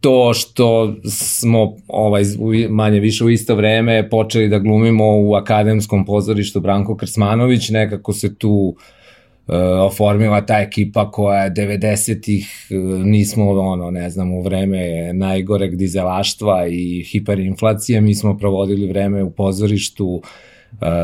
to 0.00 0.34
što 0.34 0.94
smo 1.04 1.76
ovaj 1.88 2.22
manje 2.70 3.00
više 3.00 3.24
u 3.24 3.30
isto 3.30 3.54
vreme 3.54 4.08
počeli 4.08 4.48
da 4.48 4.58
glumimo 4.58 5.04
u 5.20 5.34
akademskom 5.34 6.04
pozorištu 6.04 6.60
Branko 6.60 6.96
Krsmanović, 6.96 7.70
nekako 7.70 8.12
se 8.12 8.34
tu 8.34 8.50
uh, 8.50 9.54
oformila 9.86 10.46
ta 10.46 10.58
ekipa 10.58 11.10
koja 11.10 11.44
je 11.44 11.50
90-ih, 11.50 12.68
uh, 12.70 13.04
nismo 13.04 13.50
ono, 13.50 13.90
ne 13.90 14.10
znam, 14.10 14.32
u 14.32 14.42
vreme 14.42 15.12
najgoreg 15.12 15.76
dizelaštva 15.76 16.66
i 16.66 17.04
hiperinflacije, 17.12 18.00
mi 18.00 18.14
smo 18.14 18.36
provodili 18.36 18.86
vreme 18.86 19.22
u 19.22 19.30
pozorištu, 19.30 20.22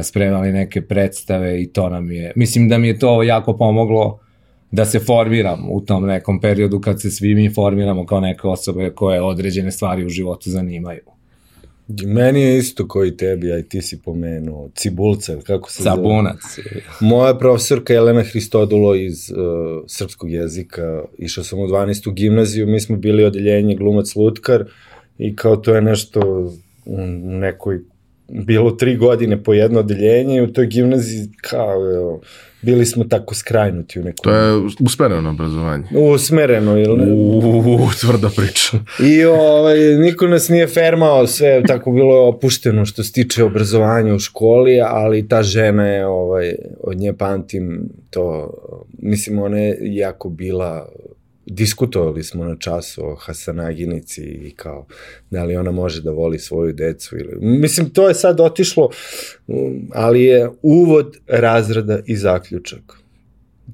spremali 0.02 0.52
neke 0.52 0.83
predstave 0.83 1.62
i 1.62 1.73
to 1.73 1.88
nam 1.88 2.11
je, 2.11 2.33
mislim 2.37 2.69
da 2.69 2.78
mi 2.78 2.88
je 2.88 2.99
to 2.99 3.23
jako 3.23 3.57
pomoglo 3.57 4.19
da 4.70 4.85
se 4.85 4.99
formiram 4.99 5.66
u 5.70 5.80
tom 5.80 6.06
nekom 6.06 6.40
periodu 6.40 6.80
kad 6.80 7.02
se 7.02 7.11
svi 7.11 7.35
mi 7.35 7.54
formiramo 7.54 8.06
kao 8.06 8.20
neke 8.20 8.46
osobe 8.46 8.90
koje 8.90 9.23
određene 9.23 9.70
stvari 9.70 10.06
u 10.06 10.08
životu 10.08 10.50
zanimaju. 10.50 11.00
Meni 11.88 12.40
je 12.40 12.58
isto 12.58 12.88
koji 12.88 13.16
tebi, 13.16 13.52
aj 13.52 13.62
ti 13.62 13.82
si 13.82 14.02
pomenuo, 14.02 14.68
Cibulca, 14.75 15.37
kako 15.46 15.70
se 15.70 15.82
Sabunac. 15.82 16.37
zove? 16.56 16.82
Moja 17.00 17.38
profesorka 17.38 17.94
Elena 17.94 18.23
Hristodulo 18.23 18.94
iz 18.94 19.30
uh, 19.30 19.37
srpskog 19.87 20.30
jezika, 20.30 21.02
išao 21.18 21.44
sam 21.44 21.58
u 21.58 21.66
12. 21.66 22.14
gimnaziju, 22.14 22.66
mi 22.66 22.80
smo 22.80 22.96
bili 22.96 23.25
odeljenje 23.25 23.75
glumac 23.75 24.16
lutkar 24.16 24.64
i 25.18 25.37
kao 25.37 25.56
to 25.56 25.75
je 25.75 25.82
nešto 25.82 26.52
u 26.85 27.06
nekoj 27.16 27.80
bilo 28.28 28.71
tri 28.71 28.97
godine 28.97 29.42
po 29.42 29.54
jedno 29.54 29.80
odeljenje 29.80 30.37
i 30.37 30.42
u 30.42 30.52
toj 30.52 30.66
gimnaziji 30.66 31.28
kao 31.42 31.95
evo, 31.97 32.21
bili 32.62 32.87
smo 32.87 33.04
tako 33.04 33.35
skrajnuti 33.35 34.00
u 34.00 34.02
nekom... 34.02 34.23
To 34.23 34.30
je 34.30 34.66
usmereno 34.80 35.30
obrazovanje. 35.30 35.85
Usmereno, 35.95 36.78
ili 36.78 36.97
ne? 36.97 37.12
Uuu, 37.12 37.88
tvrda 38.00 38.30
priča. 38.37 38.78
I 39.00 39.25
ovaj, 39.25 39.78
niko 39.78 40.26
nas 40.26 40.49
nije 40.49 40.66
fermao, 40.66 41.26
sve 41.26 41.62
tako 41.66 41.90
bilo 41.90 42.28
opušteno 42.28 42.85
što 42.85 43.02
se 43.02 43.12
tiče 43.12 43.45
obrazovanja 43.45 44.14
u 44.14 44.18
školi, 44.18 44.80
ali 44.80 45.28
ta 45.28 45.42
žena 45.42 45.87
je, 45.87 46.06
ovaj, 46.06 46.54
od 46.80 46.97
nje 46.97 47.12
pamtim 47.12 47.88
to, 48.11 48.54
mislim, 48.99 49.38
ona 49.38 49.59
je 49.59 49.78
jako 49.80 50.28
bila 50.28 50.88
diskutovali 51.47 52.23
smo 52.23 52.45
na 52.45 52.57
času 52.57 53.07
o 53.07 53.15
Hasanaginici 53.15 54.23
i 54.23 54.50
kao 54.50 54.87
da 55.31 55.45
li 55.45 55.57
ona 55.57 55.71
može 55.71 56.03
da 56.03 56.11
voli 56.11 56.38
svoju 56.38 56.73
decu 56.73 57.17
ili 57.19 57.37
mislim 57.41 57.91
to 57.91 58.09
je 58.09 58.15
sad 58.15 58.41
otišlo 58.41 58.91
ali 59.93 60.23
je 60.23 60.50
uvod 60.62 61.17
razrada 61.26 61.99
i 62.07 62.17
zaključak 62.17 62.81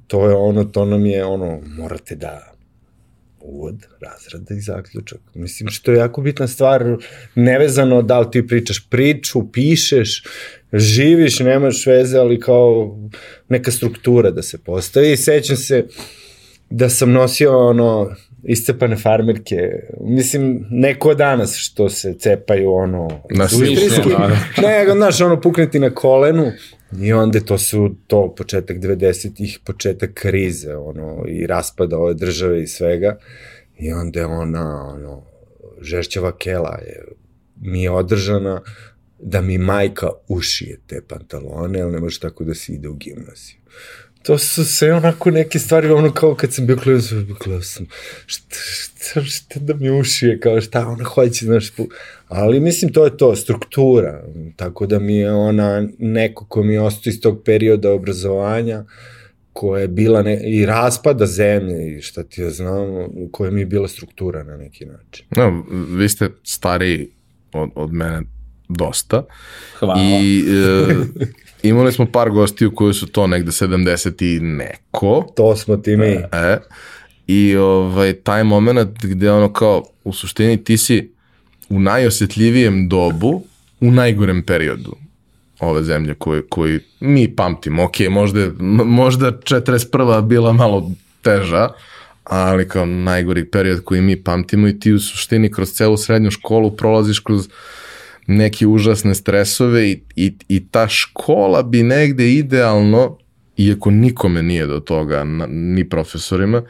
to 0.07 0.29
je 0.29 0.35
ono 0.35 0.63
to 0.63 0.85
nam 0.85 1.05
je 1.05 1.25
ono 1.25 1.61
morate 1.77 2.15
da 2.15 2.53
uvod, 3.45 3.75
razrada 4.01 4.55
i 4.55 4.61
zaključak. 4.61 5.19
Mislim, 5.33 5.69
što 5.69 5.91
je 5.91 5.97
jako 5.97 6.21
bitna 6.21 6.47
stvar, 6.47 6.97
nevezano 7.35 8.01
da 8.01 8.19
li 8.19 8.31
ti 8.31 8.47
pričaš 8.47 8.87
priču, 8.89 9.51
pišeš, 9.51 10.23
živiš, 10.73 11.39
nemaš 11.39 11.85
veze, 11.85 12.17
ali 12.17 12.39
kao 12.39 12.99
neka 13.49 13.71
struktura 13.71 14.31
da 14.31 14.41
se 14.41 14.57
postavi. 14.57 15.17
Sećam 15.17 15.57
se, 15.57 15.85
uh, 15.89 16.22
da 16.75 16.89
sam 16.89 17.11
nosio 17.11 17.67
ono 17.67 18.15
iscepane 18.43 18.95
farmerke. 18.95 19.57
Mislim, 20.01 20.65
neko 20.69 21.13
danas 21.13 21.55
što 21.55 21.89
se 21.89 22.13
cepaju 22.19 22.73
ono... 22.73 23.07
Na 23.29 23.47
svišnje, 23.47 23.89
Ne, 24.61 24.93
znaš, 24.95 25.21
ono 25.21 25.41
pukneti 25.41 25.79
na 25.79 25.89
kolenu 25.89 26.51
i 27.01 27.13
onda 27.13 27.39
to 27.39 27.57
su 27.57 27.95
to 28.07 28.35
početak 28.37 28.77
90-ih, 28.77 29.59
početak 29.65 30.13
krize, 30.13 30.75
ono, 30.75 31.23
i 31.27 31.47
raspada 31.47 31.97
ove 31.97 32.13
države 32.13 32.63
i 32.63 32.67
svega. 32.67 33.17
I 33.79 33.91
onda 33.91 34.19
je 34.19 34.25
ona, 34.25 34.93
ono, 34.93 35.23
žešćava 35.81 36.37
kela 36.37 36.79
je, 36.81 37.03
mi 37.61 37.83
je 37.83 37.91
održana 37.91 38.61
da 39.19 39.41
mi 39.41 39.57
majka 39.57 40.09
ušije 40.27 40.79
te 40.87 41.01
pantalone, 41.07 41.81
ali 41.81 41.91
ne 41.91 41.99
može 41.99 42.19
tako 42.19 42.43
da 42.43 42.53
se 42.53 42.73
ide 42.73 42.89
u 42.89 42.93
gimnaziju 42.93 43.57
to 44.23 44.37
su 44.37 44.65
sve 44.65 44.93
onako 44.93 45.31
neke 45.31 45.59
stvari, 45.59 45.91
ono 45.91 46.11
kao 46.11 46.35
kad 46.35 46.53
sam 46.53 46.65
bio 46.65 46.77
klinac, 46.77 47.09
gledao 47.43 47.61
sam, 47.61 47.85
šta, 48.25 48.55
šta, 48.55 49.23
šta 49.23 49.59
da 49.59 49.73
mi 49.73 49.99
ušije, 49.99 50.39
kao 50.39 50.61
šta 50.61 50.87
ona 50.87 51.03
hoće, 51.03 51.45
znaš, 51.45 51.71
ali 52.27 52.59
mislim 52.59 52.93
to 52.93 53.05
je 53.05 53.17
to, 53.17 53.35
struktura, 53.35 54.23
tako 54.55 54.85
da 54.85 54.99
mi 54.99 55.15
je 55.15 55.31
ona 55.31 55.87
neko 55.99 56.45
ko 56.45 56.63
mi 56.63 56.73
je 56.73 56.81
ostao 56.81 57.11
iz 57.11 57.21
tog 57.21 57.41
perioda 57.45 57.91
obrazovanja, 57.91 58.85
koja 59.53 59.81
je 59.81 59.87
bila 59.87 60.21
ne, 60.21 60.41
i 60.43 60.65
raspada 60.65 61.25
zemlje 61.25 61.97
i 61.97 62.01
šta 62.01 62.23
ti 62.23 62.41
ja 62.41 62.49
znam, 62.49 62.87
koja 63.31 63.51
mi 63.51 63.61
je 63.61 63.65
bila 63.65 63.87
struktura 63.87 64.43
na 64.43 64.57
neki 64.57 64.85
način. 64.85 65.25
No, 65.35 65.65
vi 65.97 66.09
ste 66.09 66.29
stariji 66.43 67.09
od, 67.53 67.69
od 67.75 67.93
mene 67.93 68.21
dosta. 68.69 69.23
Hvala. 69.79 70.01
I 70.01 70.43
e, 70.47 71.25
imali 71.63 71.91
smo 71.91 72.05
par 72.05 72.29
gostiju 72.29 72.75
koji 72.75 72.93
su 72.93 73.07
to 73.07 73.27
negde 73.27 73.51
70 73.51 74.35
i 74.35 74.39
neko. 74.39 75.27
To 75.35 75.55
smo 75.55 75.77
ti 75.77 75.97
mi. 75.97 76.17
E, 76.31 76.57
I 77.27 77.55
ovaj, 77.55 78.13
taj 78.13 78.43
moment 78.43 79.05
gde 79.05 79.31
ono 79.31 79.53
kao, 79.53 79.83
u 80.03 80.13
suštini 80.13 80.63
ti 80.63 80.77
si 80.77 81.11
u 81.69 81.79
najosjetljivijem 81.79 82.89
dobu, 82.89 83.43
u 83.79 83.91
najgorem 83.91 84.43
periodu 84.43 84.95
ove 85.59 85.83
zemlje 85.83 86.13
koji, 86.13 86.41
koji 86.49 86.79
mi 86.99 87.35
pamtimo. 87.35 87.83
Ok, 87.83 87.95
možda, 88.09 88.51
možda 88.85 89.31
41. 89.31 90.21
bila 90.21 90.53
malo 90.53 90.91
teža, 91.21 91.69
ali 92.23 92.67
kao 92.67 92.85
najgori 92.85 93.45
period 93.45 93.83
koji 93.83 94.01
mi 94.01 94.23
pamtimo 94.23 94.67
i 94.67 94.79
ti 94.79 94.93
u 94.93 94.99
suštini 94.99 95.51
kroz 95.51 95.71
celu 95.71 95.97
srednju 95.97 96.31
školu 96.31 96.71
prolaziš 96.71 97.19
kroz 97.19 97.49
neke 98.27 98.67
užasne 98.67 99.15
stresove 99.15 99.91
i, 99.91 100.01
i, 100.15 100.33
i 100.47 100.67
ta 100.67 100.87
škola 100.87 101.63
bi 101.63 101.83
negde 101.83 102.31
idealno, 102.31 103.17
iako 103.57 103.91
nikome 103.91 104.43
nije 104.43 104.65
do 104.65 104.79
toga, 104.79 105.23
ni 105.47 105.89
profesorima, 105.89 106.63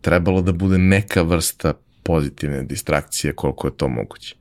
trebalo 0.00 0.42
da 0.42 0.52
bude 0.52 0.78
neka 0.78 1.22
vrsta 1.22 1.74
pozitivne 2.02 2.62
distrakcije 2.62 3.32
koliko 3.32 3.66
je 3.66 3.76
to 3.76 3.88
moguće. 3.88 4.36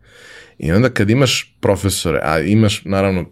I 0.57 0.71
onda 0.71 0.89
kad 0.89 1.09
imaš 1.09 1.55
profesore, 1.59 2.19
a 2.23 2.39
imaš 2.39 2.81
naravno, 2.85 3.25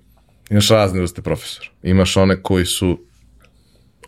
imaš 0.50 0.70
razne 0.70 1.00
vrste 1.00 1.22
profesora, 1.22 1.68
imaš 1.84 2.18
one 2.18 2.42
koji 2.42 2.66
su 2.66 3.00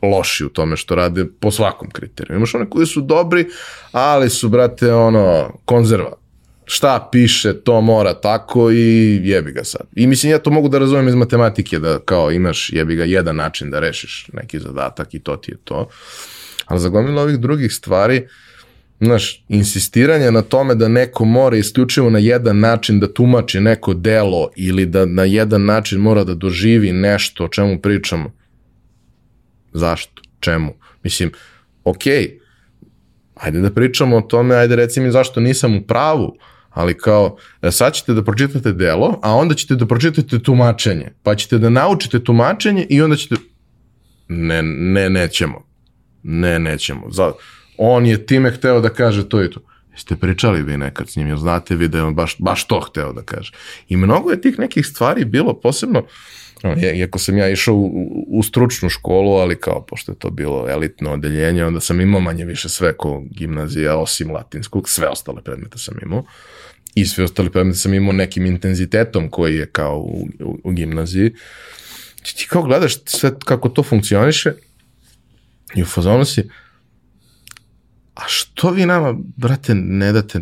loši 0.01 0.45
u 0.45 0.49
tome 0.49 0.77
što 0.77 0.95
rade 0.95 1.25
po 1.39 1.51
svakom 1.51 1.89
kriteriju. 1.89 2.37
Imaš 2.37 2.55
one 2.55 2.69
koji 2.69 2.85
su 2.85 3.01
dobri, 3.01 3.45
ali 3.91 4.29
su, 4.29 4.49
brate, 4.49 4.93
ono, 4.93 5.53
konzerva 5.65 6.13
šta 6.71 7.09
piše, 7.11 7.53
to 7.53 7.81
mora 7.81 8.13
tako 8.13 8.71
i 8.71 9.19
jebi 9.23 9.51
ga 9.51 9.63
sad. 9.63 9.81
I 9.95 10.07
mislim, 10.07 10.31
ja 10.31 10.39
to 10.39 10.51
mogu 10.51 10.69
da 10.69 10.79
razumem 10.79 11.07
iz 11.07 11.15
matematike, 11.15 11.79
da 11.79 11.99
kao 11.99 12.31
imaš 12.31 12.69
jebi 12.73 12.95
ga 12.95 13.03
jedan 13.03 13.35
način 13.35 13.69
da 13.71 13.79
rešiš 13.79 14.27
neki 14.33 14.59
zadatak 14.59 15.13
i 15.13 15.19
to 15.19 15.35
ti 15.35 15.51
je 15.51 15.57
to. 15.63 15.89
Ali 16.65 16.79
za 16.79 16.89
gomilu 16.89 17.21
ovih 17.21 17.39
drugih 17.39 17.73
stvari, 17.73 18.27
znaš, 19.01 19.45
insistiranje 19.47 20.31
na 20.31 20.41
tome 20.41 20.75
da 20.75 20.87
neko 20.87 21.25
mora 21.25 21.57
isključivo 21.57 22.09
na 22.09 22.19
jedan 22.19 22.59
način 22.59 22.99
da 22.99 23.13
tumači 23.13 23.59
neko 23.59 23.93
delo 23.93 24.49
ili 24.55 24.85
da 24.85 25.05
na 25.05 25.23
jedan 25.23 25.65
način 25.65 25.99
mora 25.99 26.23
da 26.23 26.33
doživi 26.33 26.91
nešto 26.91 27.45
o 27.45 27.47
čemu 27.47 27.81
pričamo. 27.81 28.31
Zašto? 29.73 30.21
Čemu? 30.39 30.73
Mislim, 31.03 31.31
okej, 31.83 32.13
okay, 32.13 32.39
ajde 33.35 33.59
da 33.59 33.71
pričamo 33.71 34.17
o 34.17 34.21
tome, 34.21 34.55
ajde 34.55 34.75
reci 34.75 35.01
mi 35.01 35.11
zašto 35.11 35.39
nisam 35.39 35.77
u 35.77 35.81
pravu, 35.81 36.37
ali 36.69 36.97
kao 36.97 37.37
e, 37.61 37.71
sad 37.71 37.93
ćete 37.93 38.13
da 38.13 38.23
pročitate 38.23 38.71
delo, 38.71 39.19
a 39.23 39.35
onda 39.35 39.55
ćete 39.55 39.75
da 39.75 39.85
pročitate 39.85 40.39
tumačenje, 40.39 41.13
pa 41.23 41.35
ćete 41.35 41.57
da 41.57 41.69
naučite 41.69 42.23
tumačenje 42.23 42.85
i 42.89 43.01
onda 43.01 43.15
ćete 43.15 43.35
ne, 44.27 44.61
ne, 44.63 45.09
nećemo. 45.09 45.69
Ne, 46.23 46.59
nećemo. 46.59 47.01
Za, 47.11 47.31
on 47.77 48.05
je 48.05 48.25
time 48.25 48.51
hteo 48.51 48.81
da 48.81 48.89
kaže 48.89 49.29
to 49.29 49.43
i 49.43 49.51
to. 49.51 49.59
Jeste 49.91 50.15
pričali 50.15 50.63
vi 50.63 50.77
nekad 50.77 51.09
s 51.09 51.15
njim, 51.15 51.27
jer 51.27 51.37
znate 51.37 51.75
vi 51.75 51.87
da 51.87 51.97
je 51.97 52.03
on 52.03 52.15
baš, 52.15 52.35
baš 52.39 52.67
to 52.67 52.79
hteo 52.79 53.13
da 53.13 53.21
kaže. 53.21 53.51
I 53.87 53.97
mnogo 53.97 54.31
je 54.31 54.41
tih 54.41 54.59
nekih 54.59 54.87
stvari 54.87 55.25
bilo, 55.25 55.59
posebno, 55.59 56.03
iako 56.93 57.19
sam 57.19 57.37
ja 57.37 57.49
išao 57.49 57.75
u, 57.75 58.25
u 58.27 58.43
stručnu 58.43 58.89
školu, 58.89 59.31
ali 59.31 59.59
kao, 59.59 59.85
pošto 59.85 60.11
je 60.11 60.19
to 60.19 60.29
bilo 60.29 60.69
elitno 60.69 61.11
odeljenje, 61.11 61.65
onda 61.65 61.79
sam 61.79 62.01
imao 62.01 62.21
manje 62.21 62.45
više 62.45 62.69
sve 62.69 62.97
ko 62.97 63.23
gimnazija, 63.29 63.97
osim 63.97 64.31
latinskog, 64.31 64.89
sve 64.89 65.07
ostale 65.07 65.41
predmete 65.41 65.77
sam 65.77 65.95
imao. 66.01 66.23
I 66.95 67.05
sve 67.05 67.23
ostale 67.23 67.49
predmete 67.49 67.77
sam 67.77 67.93
imao 67.93 68.13
nekim 68.13 68.45
intenzitetom 68.45 69.29
koji 69.29 69.55
je 69.55 69.65
kao 69.65 69.97
u, 69.97 70.27
u, 70.39 70.59
u 70.63 70.71
gimnaziji. 70.71 71.33
Ti, 72.23 72.35
ti 72.35 72.47
kao 72.49 72.63
gledaš 72.63 73.03
sve 73.05 73.31
kako 73.45 73.69
to 73.69 73.83
funkcioniše 73.83 74.53
i 75.75 75.81
u 75.81 75.85
fazonu 75.85 76.25
si, 76.25 76.49
a 78.15 78.21
što 78.27 78.71
vi 78.71 78.85
nama, 78.85 79.15
brate, 79.37 79.75
ne 79.75 80.11
date 80.11 80.41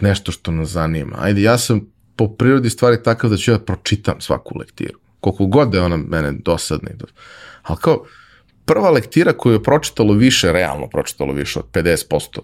nešto 0.00 0.32
što 0.32 0.50
nas 0.50 0.68
zanima? 0.68 1.16
Ajde, 1.18 1.42
ja 1.42 1.58
sam 1.58 1.80
po 2.16 2.28
prirodi 2.28 2.70
stvari 2.70 3.02
takav 3.02 3.30
da 3.30 3.36
ću 3.36 3.50
ja 3.50 3.58
pročitam 3.58 4.20
svaku 4.20 4.58
lektiru. 4.58 5.05
Koliko 5.26 5.46
god 5.46 5.70
da 5.70 5.78
je 5.78 5.84
ona 5.84 5.96
mene 5.96 6.32
dosadna. 6.32 6.90
Ali 7.62 7.78
kao, 7.82 8.04
prva 8.64 8.90
lektira 8.90 9.32
koju 9.32 9.52
je 9.52 9.62
pročitalo 9.62 10.14
više, 10.14 10.52
realno 10.52 10.88
pročitalo 10.88 11.32
više 11.32 11.58
od 11.58 11.64
50% 11.72 12.40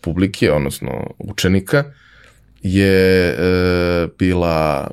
publike, 0.00 0.52
odnosno 0.52 1.10
učenika, 1.18 1.84
je 2.62 3.28
e, 3.28 3.34
bila 4.18 4.90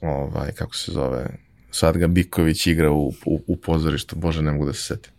ovaj, 0.00 0.52
kako 0.52 0.76
se 0.76 0.92
zove, 0.92 1.26
Sadga 1.70 2.06
Biković 2.06 2.66
igra 2.66 2.90
u, 2.90 3.12
u, 3.26 3.40
u 3.46 3.56
pozorištu, 3.56 4.16
bože 4.16 4.42
ne 4.42 4.52
mogu 4.52 4.66
da 4.66 4.72
se 4.72 4.82
setim. 4.82 5.12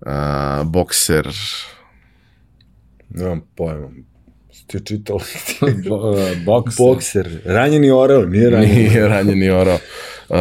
Uh, 0.00 0.66
bokser... 0.66 1.28
Nemam 3.08 3.40
pojma. 3.56 3.88
Ste 4.52 4.80
čitali? 4.80 5.20
Bokser. 6.46 6.76
Bokser. 6.78 7.40
Ranjeni 7.44 7.90
orao, 7.90 8.24
nije 8.24 8.50
ranjeni. 8.50 8.88
Nije 8.88 9.08
ranjeni 9.08 9.50
orao. 9.50 9.78
Uh, 10.32 10.38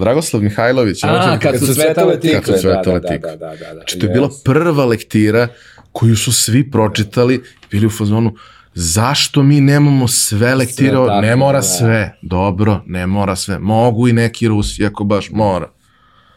Dragoslav 0.00 0.42
Mihajlović. 0.42 1.04
A, 1.04 1.38
kad, 1.38 1.52
kad 1.52 1.60
su 1.60 1.74
svetale 1.74 2.20
tikve. 2.20 2.42
Kad 2.42 2.54
su 2.54 2.60
svetale 2.60 3.00
da, 3.00 3.08
tikve. 3.08 3.30
Da, 3.30 3.36
da, 3.36 3.56
da, 3.56 3.56
da, 3.56 3.74
Znači, 3.74 3.98
to 3.98 4.06
je 4.06 4.12
bila 4.12 4.30
prva 4.44 4.84
lektira 4.84 5.48
koju 5.92 6.16
su 6.16 6.32
svi 6.32 6.70
pročitali, 6.70 7.42
bili 7.70 7.86
u 7.86 7.90
fazonu, 7.90 8.34
zašto 8.74 9.42
mi 9.42 9.60
nemamo 9.60 10.08
sve 10.08 10.54
lektire, 10.54 10.90
Sve 10.90 11.06
tako, 11.06 11.20
ne 11.20 11.36
mora 11.36 11.58
da. 11.58 11.62
sve, 11.62 12.18
dobro, 12.22 12.82
ne 12.86 13.06
mora 13.06 13.36
sve, 13.36 13.58
mogu 13.58 14.08
i 14.08 14.12
neki 14.12 14.48
Rusi, 14.48 14.86
ako 14.86 15.04
baš 15.04 15.30
mora. 15.30 15.68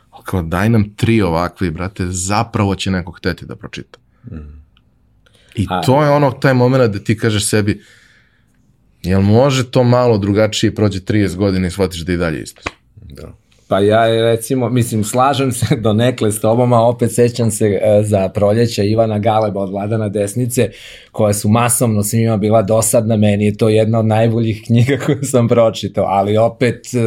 Ali 0.09 0.23
kao, 0.25 0.41
daj 0.41 0.69
nam 0.69 0.95
tri 0.95 1.21
ovakve, 1.21 1.71
brate, 1.71 2.05
zapravo 2.07 2.75
će 2.75 2.91
neko 2.91 3.11
hteti 3.11 3.45
da 3.45 3.55
pročita. 3.55 3.99
I 5.55 5.67
A. 5.69 5.81
to 5.81 6.03
je 6.03 6.09
ono, 6.09 6.31
taj 6.31 6.53
moment 6.53 6.93
da 6.93 6.99
ti 6.99 7.17
kažeš 7.17 7.45
sebi, 7.45 7.81
jel 9.03 9.22
može 9.22 9.72
to 9.72 9.83
malo 9.83 10.17
drugačije 10.17 10.75
prođe 10.75 11.00
30 11.00 11.36
godina 11.36 11.67
i 11.67 11.72
shvatiš 11.72 12.01
da 12.01 12.13
i 12.13 12.17
dalje 12.17 12.41
isto? 12.41 12.62
Da. 12.95 13.33
Pa 13.67 13.79
ja 13.79 14.07
recimo, 14.07 14.69
mislim, 14.69 15.03
slažem 15.03 15.51
se 15.51 15.75
do 15.86 15.93
nekle 15.93 16.31
s 16.31 16.41
tobom, 16.41 16.74
a 16.74 16.88
opet 16.88 17.13
sećam 17.13 17.51
se 17.51 17.65
e, 17.65 18.03
za 18.03 18.29
proljeća 18.29 18.83
Ivana 18.83 19.19
Galeba 19.19 19.62
od 19.62 19.69
Vladana 19.69 20.10
Desnice, 20.10 20.69
koja 21.12 21.33
su 21.33 21.50
masovno 21.50 22.03
svima 22.03 22.38
bila 22.38 22.62
dosadna, 22.62 23.17
meni 23.17 23.45
je 23.45 23.57
to 23.57 23.69
jedna 23.69 24.00
od 24.00 24.05
najboljih 24.05 24.63
knjiga 24.65 24.98
koju 25.05 25.24
sam 25.24 25.48
pročitao, 25.48 26.05
ali 26.07 26.38
opet 26.38 26.86
e, 26.93 27.00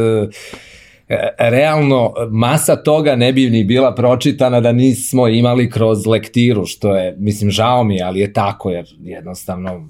e, 1.07 1.29
realno 1.37 2.13
masa 2.29 2.75
toga 2.75 3.15
ne 3.15 3.33
bi 3.33 3.49
ni 3.49 3.63
bila 3.63 3.95
pročitana 3.95 4.61
da 4.61 4.71
nismo 4.71 5.27
imali 5.27 5.69
kroz 5.69 6.05
lektiru, 6.05 6.65
što 6.65 6.95
je, 6.95 7.15
mislim, 7.17 7.51
žao 7.51 7.83
mi 7.83 8.01
ali 8.01 8.19
je 8.19 8.33
tako, 8.33 8.69
jer 8.69 8.85
jednostavno 8.99 9.87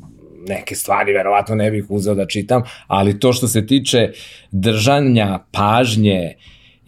neke 0.48 0.76
stvari 0.76 1.14
verovatno 1.14 1.56
ne 1.56 1.72
bih 1.72 1.86
uzeo 1.90 2.16
da 2.16 2.26
čitam, 2.28 2.62
ali 2.88 3.20
to 3.20 3.34
što 3.34 3.48
se 3.48 3.66
tiče 3.66 4.12
držanja 4.52 5.40
pažnje 5.52 6.36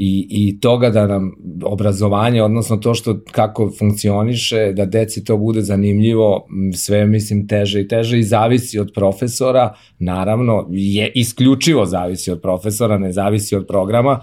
i, 0.01 0.27
i 0.29 0.59
toga 0.59 0.89
da 0.89 1.07
nam 1.07 1.31
obrazovanje, 1.63 2.43
odnosno 2.43 2.77
to 2.77 2.93
što 2.93 3.19
kako 3.31 3.71
funkcioniše, 3.79 4.71
da 4.73 4.85
deci 4.85 5.23
to 5.23 5.37
bude 5.37 5.61
zanimljivo, 5.61 6.47
sve 6.75 7.05
mislim 7.05 7.47
teže 7.47 7.81
i 7.81 7.87
teže 7.87 8.19
i 8.19 8.23
zavisi 8.23 8.79
od 8.79 8.91
profesora, 8.95 9.73
naravno 9.99 10.67
je 10.71 11.11
isključivo 11.15 11.85
zavisi 11.85 12.31
od 12.31 12.41
profesora, 12.41 12.97
ne 12.97 13.11
zavisi 13.11 13.55
od 13.55 13.67
programa, 13.67 14.19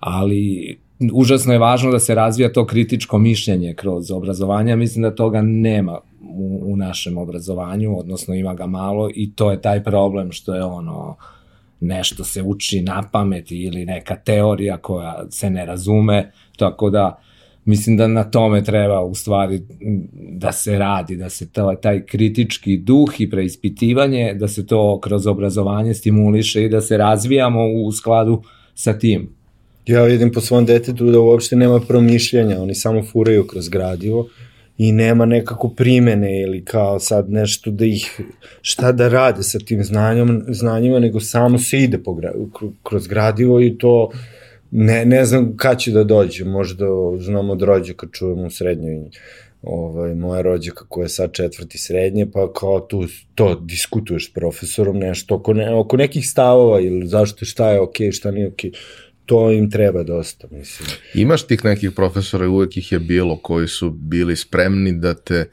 ali 0.00 0.78
užasno 1.12 1.52
je 1.52 1.58
važno 1.58 1.90
da 1.90 1.98
se 1.98 2.14
razvija 2.14 2.52
to 2.52 2.66
kritičko 2.66 3.18
mišljenje 3.18 3.74
kroz 3.74 4.10
obrazovanje, 4.10 4.76
mislim 4.76 5.02
da 5.02 5.14
toga 5.14 5.42
nema 5.42 5.98
u, 6.20 6.60
u 6.62 6.76
našem 6.76 7.18
obrazovanju, 7.18 7.98
odnosno 7.98 8.34
ima 8.34 8.54
ga 8.54 8.66
malo 8.66 9.10
i 9.14 9.32
to 9.34 9.50
je 9.50 9.60
taj 9.60 9.84
problem 9.84 10.32
što 10.32 10.54
je 10.54 10.64
ono 10.64 11.16
nešto 11.80 12.24
se 12.24 12.42
uči 12.42 12.82
na 12.82 13.02
pamet 13.12 13.50
ili 13.50 13.84
neka 13.84 14.16
teorija 14.16 14.76
koja 14.76 15.24
se 15.30 15.50
ne 15.50 15.66
razume, 15.66 16.32
tako 16.56 16.90
da 16.90 17.18
mislim 17.64 17.96
da 17.96 18.06
na 18.06 18.24
tome 18.24 18.64
treba 18.64 19.00
u 19.00 19.14
stvari 19.14 19.62
da 20.32 20.52
se 20.52 20.78
radi, 20.78 21.16
da 21.16 21.28
se 21.28 21.52
to, 21.52 21.74
taj 21.82 22.06
kritički 22.06 22.76
duh 22.76 23.20
i 23.20 23.30
preispitivanje, 23.30 24.34
da 24.34 24.48
se 24.48 24.66
to 24.66 25.00
kroz 25.00 25.26
obrazovanje 25.26 25.94
stimuliše 25.94 26.64
i 26.64 26.68
da 26.68 26.80
se 26.80 26.96
razvijamo 26.96 27.60
u 27.84 27.92
skladu 27.92 28.42
sa 28.74 28.98
tim. 28.98 29.37
Ja 29.88 30.02
vidim 30.04 30.32
po 30.32 30.40
svom 30.40 30.66
detetu 30.66 31.10
da 31.10 31.20
uopšte 31.20 31.56
nema 31.56 31.80
promišljanja, 31.80 32.60
oni 32.60 32.74
samo 32.74 33.02
furaju 33.02 33.46
kroz 33.46 33.68
gradivo 33.68 34.28
i 34.78 34.92
nema 34.92 35.26
nekako 35.26 35.68
primene 35.68 36.42
ili 36.42 36.64
kao 36.64 36.98
sad 37.00 37.30
nešto 37.30 37.70
da 37.70 37.84
ih, 37.84 38.20
šta 38.62 38.92
da 38.92 39.08
rade 39.08 39.42
sa 39.42 39.58
tim 39.58 39.84
znanjom, 39.84 40.44
znanjima, 40.48 40.98
nego 40.98 41.20
samo 41.20 41.58
se 41.58 41.78
ide 41.78 41.98
po, 41.98 42.20
kroz 42.82 43.06
gradivo 43.06 43.60
i 43.60 43.78
to 43.78 44.10
ne, 44.70 45.04
ne 45.04 45.24
znam 45.24 45.56
kad 45.56 45.78
će 45.78 45.92
da 45.92 46.04
dođe, 46.04 46.44
možda 46.44 46.86
znam 47.18 47.50
od 47.50 47.62
rođaka 47.62 48.06
čujemo 48.12 48.46
u 48.46 48.50
srednjoj 48.50 49.10
ovaj, 49.62 50.14
moja 50.14 50.42
rođaka 50.42 50.84
koja 50.88 51.04
je 51.04 51.08
sad 51.08 51.32
četvrti 51.32 51.78
srednje, 51.78 52.26
pa 52.32 52.52
kao 52.52 52.80
tu 52.80 53.04
to 53.34 53.54
diskutuješ 53.54 54.30
s 54.30 54.32
profesorom 54.32 54.98
nešto 54.98 55.34
oko, 55.34 55.52
ne, 55.52 55.74
oko 55.74 55.96
nekih 55.96 56.28
stavova 56.28 56.80
ili 56.80 57.06
zašto 57.06 57.44
šta 57.44 57.70
je 57.70 57.80
okej, 57.80 58.06
okay, 58.08 58.16
šta 58.16 58.30
nije 58.30 58.48
okej. 58.48 58.70
Okay 58.70 59.07
to 59.28 59.50
im 59.52 59.70
treba 59.70 60.02
dosta, 60.02 60.48
mislim. 60.50 60.88
Imaš 61.14 61.46
tih 61.46 61.64
nekih 61.64 61.90
profesora 61.92 62.48
uvek 62.48 62.76
ih 62.76 62.92
je 62.92 62.98
bilo 62.98 63.36
koji 63.36 63.68
su 63.68 63.90
bili 63.90 64.36
spremni 64.36 64.92
da 64.92 65.14
te 65.14 65.50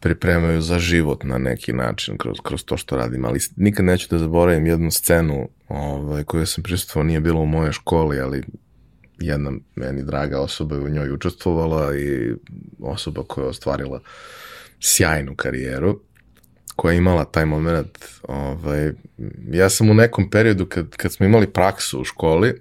pripremaju 0.00 0.60
za 0.60 0.78
život 0.78 1.24
na 1.24 1.38
neki 1.38 1.72
način 1.72 2.18
kroz, 2.18 2.36
kroz 2.42 2.64
to 2.64 2.76
što 2.76 2.96
radim, 2.96 3.24
ali 3.24 3.40
nikad 3.56 3.84
neću 3.84 4.06
da 4.10 4.18
zaboravim 4.18 4.66
jednu 4.66 4.90
scenu 4.90 5.48
ovaj, 5.68 6.24
koju 6.24 6.46
sam 6.46 6.64
prisutvao, 6.64 7.04
nije 7.04 7.20
bilo 7.20 7.40
u 7.40 7.46
mojoj 7.46 7.72
školi, 7.72 8.20
ali 8.20 8.42
jedna 9.18 9.52
meni 9.74 10.04
draga 10.04 10.40
osoba 10.40 10.74
je 10.76 10.80
u 10.80 10.88
njoj 10.88 11.12
učestvovala 11.12 11.96
i 11.96 12.34
osoba 12.80 13.22
koja 13.28 13.44
je 13.44 13.48
ostvarila 13.48 14.00
sjajnu 14.80 15.34
karijeru 15.36 16.00
koja 16.76 16.92
je 16.92 16.98
imala 16.98 17.24
taj 17.24 17.44
moment, 17.46 17.98
ovaj, 18.22 18.92
ja 19.50 19.70
sam 19.70 19.90
u 19.90 19.94
nekom 19.94 20.30
periodu 20.30 20.66
kad, 20.66 20.96
kad 20.96 21.12
smo 21.12 21.26
imali 21.26 21.46
praksu 21.46 22.00
u 22.00 22.04
školi, 22.04 22.60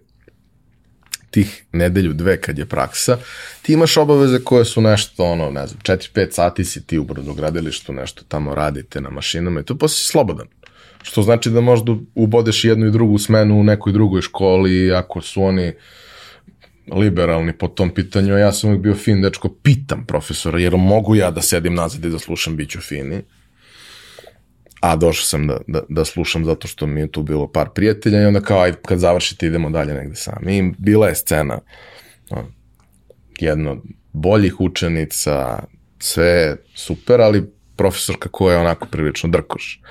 tih 1.31 1.63
nedelju, 1.71 2.13
dve 2.13 2.41
kad 2.41 2.57
je 2.57 2.65
praksa, 2.65 3.17
ti 3.61 3.73
imaš 3.73 3.97
obaveze 3.97 4.39
koje 4.43 4.65
su 4.65 4.81
nešto, 4.81 5.23
ono, 5.23 5.51
ne 5.51 5.67
znam, 5.67 5.79
4-5 5.83 6.31
sati 6.31 6.65
si 6.65 6.87
ti 6.87 6.97
u 6.97 7.03
brodogradilištu, 7.03 7.93
nešto 7.93 8.23
tamo 8.27 8.55
radite 8.55 9.01
na 9.01 9.09
mašinama 9.09 9.59
i 9.59 9.63
to 9.63 9.75
posle 9.77 9.97
si 9.97 10.07
slobodan. 10.11 10.47
Što 11.03 11.21
znači 11.21 11.49
da 11.49 11.61
možda 11.61 11.95
ubodeš 12.15 12.63
jednu 12.63 12.87
i 12.87 12.91
drugu 12.91 13.17
smenu 13.17 13.59
u 13.59 13.63
nekoj 13.63 13.93
drugoj 13.93 14.21
školi, 14.21 14.91
ako 14.91 15.21
su 15.21 15.43
oni 15.43 15.73
liberalni 16.91 17.53
po 17.57 17.67
tom 17.67 17.89
pitanju, 17.89 18.37
ja 18.37 18.51
sam 18.51 18.69
uvijek 18.69 18.83
bio 18.83 18.95
fin 18.95 19.21
dečko, 19.21 19.49
pitam 19.63 20.05
profesora, 20.05 20.59
jer 20.59 20.77
mogu 20.77 21.15
ja 21.15 21.31
da 21.31 21.41
sedim 21.41 21.75
nazad 21.75 22.05
i 22.05 22.09
da 22.09 22.19
slušam, 22.19 22.55
bit 22.55 22.69
ću 22.69 22.81
fini 22.81 23.23
a 24.85 24.95
došao 24.95 25.25
sam 25.25 25.47
da, 25.47 25.57
da, 25.67 25.81
da 25.89 26.05
slušam 26.05 26.45
zato 26.45 26.67
što 26.67 26.87
mi 26.87 26.99
je 26.99 27.11
tu 27.11 27.23
bilo 27.23 27.51
par 27.51 27.69
prijatelja 27.69 28.21
i 28.21 28.25
onda 28.25 28.41
kao, 28.41 28.61
ajde, 28.61 28.77
kad 28.85 28.99
završite 28.99 29.47
idemo 29.47 29.69
dalje 29.69 29.93
negde 29.93 30.15
sami. 30.15 30.57
I 30.57 30.71
bila 30.77 31.07
je 31.07 31.15
scena, 31.15 31.59
jedna 33.39 33.71
od 33.71 33.79
boljih 34.13 34.61
učenica, 34.61 35.63
sve 35.99 36.57
super, 36.75 37.21
ali 37.21 37.49
profesorka 37.75 38.29
koja 38.29 38.53
je 38.53 38.61
onako 38.61 38.87
prilično 38.91 39.29
drkoš, 39.29 39.81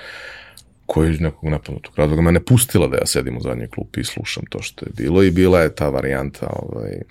koja 0.85 1.11
iz 1.11 1.19
nekog 1.19 1.49
napadnutog 1.49 1.93
razloga 1.97 2.21
mene 2.21 2.45
pustila 2.45 2.87
da 2.87 2.97
ja 2.97 3.05
sedim 3.05 3.37
u 3.37 3.41
zadnjoj 3.41 3.67
klupi 3.67 3.99
i 3.99 4.03
slušam 4.03 4.43
to 4.49 4.61
što 4.61 4.85
je 4.85 4.91
bilo 4.97 5.23
i 5.23 5.31
bila 5.31 5.61
je 5.61 5.75
ta 5.75 5.89
varijanta 5.89 6.47
ovaj, 6.49 7.01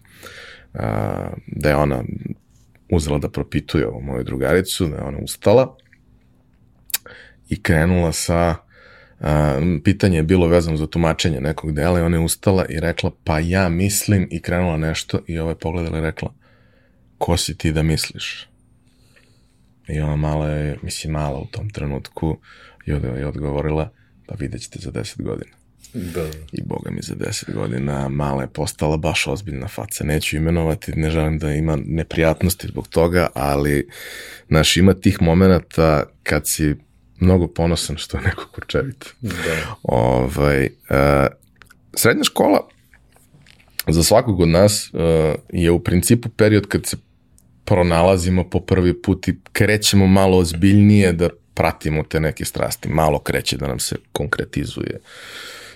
a, 0.74 1.28
da 1.46 1.68
je 1.68 1.76
ona 1.76 2.02
uzela 2.90 3.18
da 3.18 3.28
propituje 3.28 3.86
ovu 3.86 4.00
moju 4.00 4.24
drugaricu, 4.24 4.88
da 4.88 4.96
je 4.96 5.02
ona 5.02 5.18
ustala 5.18 5.76
i 7.48 7.62
krenula 7.62 8.12
sa 8.12 8.56
a, 9.20 9.60
pitanje 9.84 10.18
je 10.18 10.22
bilo 10.22 10.46
vezano 10.46 10.76
za 10.76 10.86
tumačenje 10.86 11.40
nekog 11.40 11.72
dela 11.72 11.98
i 12.00 12.02
ona 12.02 12.16
je 12.16 12.24
ustala 12.24 12.66
i 12.68 12.80
rekla 12.80 13.10
pa 13.24 13.38
ja 13.38 13.68
mislim 13.68 14.28
i 14.30 14.42
krenula 14.42 14.76
nešto 14.76 15.18
i 15.26 15.38
ova 15.38 15.50
je 15.50 15.58
pogledala 15.58 15.98
i 15.98 16.02
rekla 16.02 16.34
ko 17.18 17.36
si 17.36 17.58
ti 17.58 17.72
da 17.72 17.82
misliš? 17.82 18.48
I 19.88 20.00
ona 20.00 20.16
mala 20.16 20.48
je, 20.48 20.78
mislim 20.82 21.12
mala 21.12 21.38
u 21.38 21.46
tom 21.46 21.70
trenutku 21.70 22.38
i 22.86 22.92
od, 22.92 23.04
je 23.04 23.26
odgovorila 23.26 23.90
pa 24.26 24.34
vidjet 24.38 24.62
ćete 24.62 24.78
za 24.78 24.90
10 24.90 25.22
godina. 25.22 25.52
Da. 25.94 26.26
I 26.52 26.62
boga 26.62 26.90
mi 26.90 27.02
za 27.02 27.14
10 27.14 27.54
godina 27.54 28.08
mala 28.08 28.42
je 28.42 28.48
postala 28.48 28.96
baš 28.96 29.26
ozbiljna 29.26 29.68
faca. 29.68 30.04
Neću 30.04 30.36
imenovati, 30.36 30.92
ne 30.92 31.10
želim 31.10 31.38
da 31.38 31.52
ima 31.52 31.78
neprijatnosti 31.86 32.68
zbog 32.68 32.88
toga, 32.88 33.28
ali 33.34 33.88
znaš, 34.48 34.76
ima 34.76 34.94
tih 34.94 35.22
momenta 35.22 36.04
kad 36.22 36.48
si 36.48 36.74
mnogo 37.20 37.46
ponosan 37.46 37.96
što 37.96 38.16
je 38.16 38.22
neko 38.22 38.48
kurčevit. 38.54 39.14
Da. 39.20 39.76
Ovaj, 39.82 40.64
uh, 40.66 41.26
srednja 41.94 42.24
škola 42.24 42.68
za 43.88 44.02
svakog 44.02 44.40
od 44.40 44.48
nas 44.48 44.90
uh, 44.92 45.00
je 45.52 45.70
u 45.70 45.78
principu 45.78 46.28
period 46.28 46.66
kad 46.66 46.86
se 46.86 46.96
pronalazimo 47.64 48.50
po 48.50 48.60
prvi 48.60 49.02
put 49.02 49.28
i 49.28 49.34
krećemo 49.52 50.06
malo 50.06 50.38
ozbiljnije 50.38 51.12
da 51.12 51.28
pratimo 51.54 52.02
te 52.02 52.20
neke 52.20 52.44
strasti, 52.44 52.88
malo 52.88 53.18
kreće 53.18 53.56
da 53.56 53.66
nam 53.66 53.78
se 53.78 53.96
konkretizuje 54.12 55.00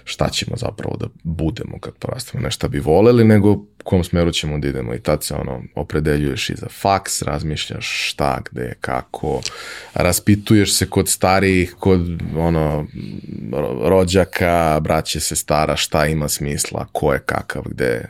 šta 0.08 0.28
ćemo 0.28 0.56
zapravo 0.56 0.96
da 0.96 1.06
budemo 1.22 1.78
kad 1.80 1.94
porastemo, 1.94 2.42
ne 2.42 2.50
šta 2.50 2.68
bi 2.68 2.80
voleli, 2.80 3.24
nego 3.24 3.50
u 3.50 3.66
kom 3.84 4.04
smeru 4.04 4.32
ćemo 4.32 4.58
da 4.58 4.68
idemo. 4.68 4.94
I 4.94 5.00
tad 5.00 5.24
se 5.24 5.34
ono, 5.34 5.62
opredeljuješ 5.74 6.50
i 6.50 6.54
za 6.54 6.66
faks, 6.80 7.22
razmišljaš 7.22 8.10
šta, 8.10 8.40
gde, 8.50 8.74
kako, 8.80 9.40
raspituješ 9.94 10.74
se 10.74 10.86
kod 10.90 11.08
starijih, 11.08 11.74
kod 11.78 12.00
ono, 12.36 12.86
rođaka, 13.82 14.80
braće 14.82 15.20
se 15.20 15.36
stara, 15.36 15.76
šta 15.76 16.06
ima 16.06 16.28
smisla, 16.28 16.86
ko 16.92 17.12
je 17.12 17.18
kakav, 17.18 17.62
gde, 17.66 18.06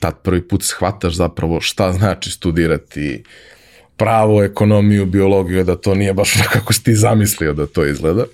tad 0.00 0.22
prvi 0.22 0.48
put 0.48 0.62
shvataš 0.62 1.14
zapravo 1.14 1.60
šta 1.60 1.92
znači 1.92 2.30
studirati 2.30 3.24
pravo, 3.96 4.42
ekonomiju, 4.42 5.06
biologiju, 5.06 5.64
da 5.64 5.76
to 5.76 5.94
nije 5.94 6.14
baš 6.14 6.32
kako 6.52 6.72
si 6.72 6.84
ti 6.84 6.94
zamislio 6.94 7.52
da 7.52 7.66
to 7.66 7.86
izgleda. 7.86 8.24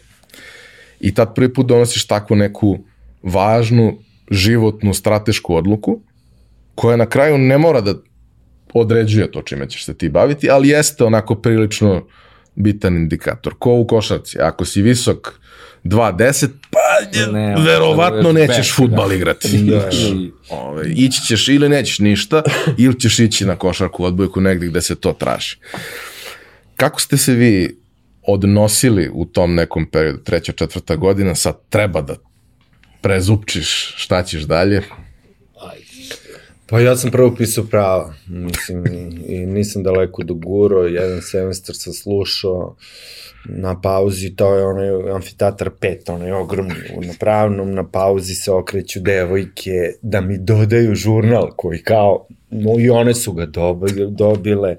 I 1.04 1.14
tad 1.14 1.34
prvi 1.34 1.52
put 1.52 1.66
donosiš 1.66 2.06
takvu 2.06 2.36
neku 2.36 2.78
važnu, 3.22 3.98
životnu, 4.30 4.94
stratešku 4.94 5.54
odluku, 5.54 6.00
koja 6.74 6.96
na 6.96 7.06
kraju 7.06 7.38
ne 7.38 7.58
mora 7.58 7.80
da 7.80 7.94
određuje 8.74 9.32
to 9.32 9.42
čime 9.42 9.68
ćeš 9.68 9.84
se 9.84 9.94
ti 9.94 10.08
baviti, 10.08 10.50
ali 10.50 10.68
jeste 10.68 11.04
onako 11.04 11.34
prilično 11.34 12.06
bitan 12.54 12.96
indikator. 12.96 13.54
Ko 13.58 13.72
u 13.72 13.86
košarci, 13.86 14.38
ako 14.40 14.64
si 14.64 14.82
visok 14.82 15.40
2.10, 15.84 16.48
pa 16.70 17.32
ne, 17.32 17.56
verovatno 17.58 18.32
nećeš 18.32 18.74
futbal 18.76 19.08
da. 19.08 19.14
igrati. 19.14 19.58
Da, 19.58 19.76
da. 19.76 19.90
Ove, 20.50 20.90
ići 20.90 21.22
ćeš 21.26 21.48
ili 21.48 21.68
nećeš 21.68 21.98
ništa, 21.98 22.42
ili 22.78 23.00
ćeš 23.00 23.18
ići 23.18 23.44
na 23.44 23.56
košarku 23.56 24.04
odbojku 24.04 24.40
negde 24.40 24.66
gde 24.66 24.82
se 24.82 24.94
to 24.94 25.12
traži. 25.12 25.56
Kako 26.76 27.00
ste 27.00 27.16
se 27.16 27.32
vi 27.32 27.83
odnosili 28.26 29.10
u 29.12 29.24
tom 29.24 29.54
nekom 29.54 29.87
periodu, 29.87 30.18
treća, 30.18 30.52
četvrta 30.52 30.96
godina, 30.96 31.34
sad 31.34 31.56
treba 31.68 32.02
da 32.02 32.14
prezupčiš 33.00 33.94
šta 33.96 34.22
ćeš 34.22 34.42
dalje? 34.42 34.82
Pa 36.66 36.80
ja 36.80 36.96
sam 36.96 37.10
prvo 37.10 37.34
pisao 37.34 37.64
prava, 37.64 38.14
mislim, 38.26 38.87
i, 38.87 39.34
i 39.34 39.46
nisam 39.46 39.82
daleko 39.82 40.22
do 40.22 40.34
guro, 40.34 40.82
jedan 40.82 41.22
semestar 41.22 41.76
sam 41.76 41.92
slušao, 41.92 42.76
na 43.44 43.80
pauzi, 43.80 44.37
to 44.37 44.54
je 44.54 44.66
onaj 44.66 45.12
amfiteatar 45.14 45.70
5, 45.80 46.12
onaj 46.12 46.32
ogromni, 46.32 46.74
na 47.06 47.12
pravnom, 47.20 47.74
na 47.74 47.88
pauzi 47.88 48.34
se 48.34 48.52
okreću 48.52 49.00
devojke 49.00 49.92
da 50.02 50.20
mi 50.20 50.38
dodaju 50.38 50.94
žurnal 50.94 51.50
koji 51.56 51.82
kao, 51.82 52.26
no 52.50 52.74
i 52.78 52.90
one 52.90 53.14
su 53.14 53.32
ga 53.32 53.46
dobile, 54.10 54.76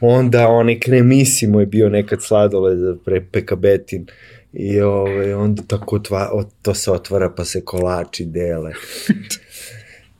onda 0.00 0.48
onaj 0.48 0.80
kremisimo 0.80 1.60
je 1.60 1.66
bio 1.66 1.88
nekad 1.88 2.22
sladole 2.22 2.76
za 2.76 2.96
pre 3.04 3.24
pekabetin, 3.32 4.06
i 4.52 4.80
ovaj, 4.80 5.34
onda 5.34 5.62
tako 5.66 5.98
tva, 5.98 6.44
to 6.62 6.74
se 6.74 6.90
otvara 6.90 7.30
pa 7.36 7.44
se 7.44 7.64
kolači 7.64 8.24
dele. 8.24 8.72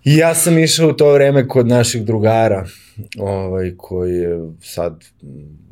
I 0.04 0.16
ja 0.16 0.34
sam 0.34 0.58
išao 0.58 0.88
u 0.88 0.92
to 0.92 1.12
vreme 1.12 1.48
kod 1.48 1.66
naših 1.66 2.04
drugara, 2.04 2.66
ovaj, 3.18 3.74
koji 3.76 4.16
je 4.16 4.38
sad 4.62 5.04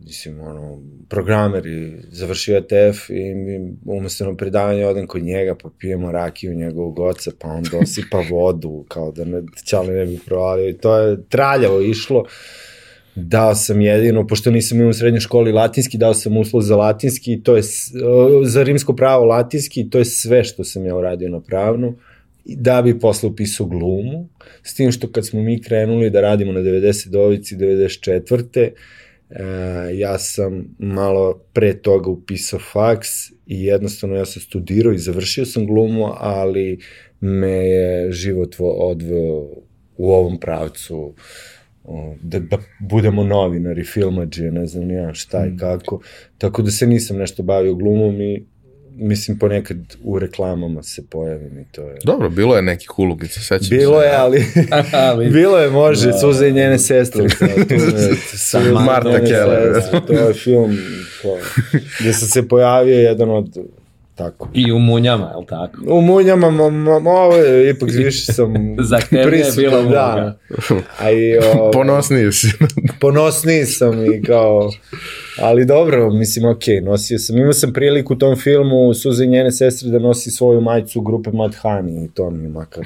mislim, 0.08 0.40
ono, 0.40 0.82
programer 1.08 1.66
i 1.66 1.92
završio 2.10 2.56
ETF 2.56 3.10
i 3.10 3.34
mi 3.34 3.76
umesto 3.84 4.24
na 4.24 4.36
predavanje 4.36 4.86
odem 4.86 5.06
kod 5.06 5.22
njega, 5.22 5.54
pa 5.62 5.70
pijemo 5.78 6.12
rakiju 6.12 6.54
njegovog 6.54 6.98
oca, 6.98 7.30
pa 7.38 7.48
on 7.48 7.62
dosipa 7.62 8.22
vodu, 8.30 8.84
kao 8.88 9.12
da 9.12 9.24
ne, 9.24 9.42
čali 9.64 9.88
ne 9.88 10.06
bi 10.06 10.18
provalio 10.26 10.68
i 10.68 10.78
to 10.78 10.98
je 10.98 11.28
traljavo 11.28 11.80
išlo. 11.80 12.24
Dao 13.22 13.54
sam 13.54 13.80
jedino, 13.80 14.26
pošto 14.26 14.50
nisam 14.50 14.78
imao 14.78 14.90
u 14.90 14.92
srednjoj 14.92 15.20
školi 15.20 15.52
latinski, 15.52 15.98
dao 15.98 16.14
sam 16.14 16.36
uslov 16.36 16.62
za 16.62 16.76
latinski, 16.76 17.42
to 17.42 17.56
je, 17.56 17.62
za 18.44 18.62
rimsko 18.62 18.96
pravo 18.96 19.24
latinski, 19.24 19.90
to 19.90 19.98
je 19.98 20.04
sve 20.04 20.44
što 20.44 20.64
sam 20.64 20.86
ja 20.86 20.96
uradio 20.96 21.28
na 21.28 21.40
pravnu 21.40 21.94
da 22.44 22.82
bi 22.82 22.98
posle 22.98 23.28
upisao 23.28 23.66
glumu, 23.66 24.28
s 24.62 24.74
tim 24.74 24.92
što 24.92 25.12
kad 25.12 25.26
smo 25.26 25.42
mi 25.42 25.62
krenuli 25.62 26.10
da 26.10 26.20
radimo 26.20 26.52
na 26.52 26.60
90 26.60 27.08
dovici, 27.08 27.56
94 27.56 28.70
E, 29.30 29.98
ja 29.98 30.18
sam 30.18 30.76
malo 30.78 31.40
pre 31.52 31.74
toga 31.82 32.10
upisao 32.10 32.60
faks 32.72 33.08
i 33.46 33.64
jednostavno 33.64 34.16
ja 34.16 34.24
sam 34.24 34.42
studirao 34.42 34.92
i 34.92 34.98
završio 34.98 35.46
sam 35.46 35.66
glumu, 35.66 36.08
ali 36.16 36.78
me 37.20 37.68
je 37.68 38.12
život 38.12 38.56
odveo 38.58 39.48
u 39.96 40.12
ovom 40.12 40.40
pravcu 40.40 41.14
da, 42.22 42.38
da 42.38 42.58
budemo 42.80 43.24
novinari, 43.24 43.84
filmađe, 43.84 44.50
ne 44.50 44.66
znam 44.66 44.90
ja 44.90 45.14
šta 45.14 45.46
i 45.46 45.50
mm. 45.50 45.58
kako. 45.58 46.00
Tako 46.38 46.62
da 46.62 46.70
se 46.70 46.86
nisam 46.86 47.16
nešto 47.16 47.42
bavio 47.42 47.74
glumom 47.74 48.20
i 48.20 48.44
mislim 48.98 49.38
ponekad 49.38 49.76
u 50.02 50.18
reklamama 50.18 50.82
se 50.82 51.06
pojavim 51.10 51.58
i 51.58 51.64
to 51.72 51.82
je... 51.82 51.96
Dobro, 52.04 52.30
bilo 52.30 52.56
je 52.56 52.62
neki 52.62 52.86
ulogica, 52.96 53.40
sećam 53.40 53.78
Bilo 53.78 54.02
je, 54.02 54.12
ali, 54.16 54.44
ali 55.08 55.30
bilo 55.40 55.58
je, 55.58 55.70
može, 55.70 56.10
da, 56.10 56.18
Suze 56.18 56.48
i 56.48 56.52
njene 56.52 56.78
sestre. 56.78 57.24
Sa 58.48 58.60
Marta 58.60 59.24
Keller. 59.24 59.82
To 60.06 60.12
je 60.12 60.34
film 60.34 60.76
to, 61.22 61.38
gde 62.00 62.12
sam 62.12 62.28
se 62.28 62.48
pojavio 62.48 62.98
jedan 62.98 63.30
od 63.30 63.58
tako. 64.18 64.48
I 64.54 64.72
u 64.72 64.78
munjama, 64.78 65.30
je 65.30 65.36
li 65.36 65.46
tako? 65.46 65.78
U 65.86 66.00
munjama, 66.00 66.50
ma, 66.50 66.70
ma, 66.70 66.98
ma 66.98 67.10
ovo 67.10 67.36
je, 67.36 67.70
ipak 67.70 67.90
više 67.92 68.32
sam 68.32 68.54
Zahtevnije 68.90 69.44
je 69.44 69.52
bila 69.56 69.82
munja. 69.82 69.94
Da. 69.94 70.38
A 70.98 71.10
i, 71.10 71.38
o, 71.58 71.70
ponosniji 71.70 72.32
si. 72.32 72.46
ponosniji 73.00 73.64
sam 73.64 74.14
i 74.14 74.22
kao, 74.22 74.70
ali 75.40 75.66
dobro, 75.66 76.10
mislim, 76.10 76.44
ok, 76.44 76.62
nosio 76.82 77.18
sam, 77.18 77.36
imao 77.38 77.52
sam 77.52 77.72
priliku 77.72 78.14
u 78.14 78.18
tom 78.18 78.36
filmu 78.36 78.94
Suze 78.94 79.24
i 79.24 79.28
njene 79.28 79.52
sestre 79.52 79.90
da 79.90 79.98
nosi 79.98 80.30
svoju 80.30 80.60
majicu 80.60 81.00
grupe 81.00 81.30
Madhani 81.32 82.04
i 82.04 82.08
to 82.08 82.30
mi 82.30 82.44
je 82.44 82.48
makar 82.48 82.84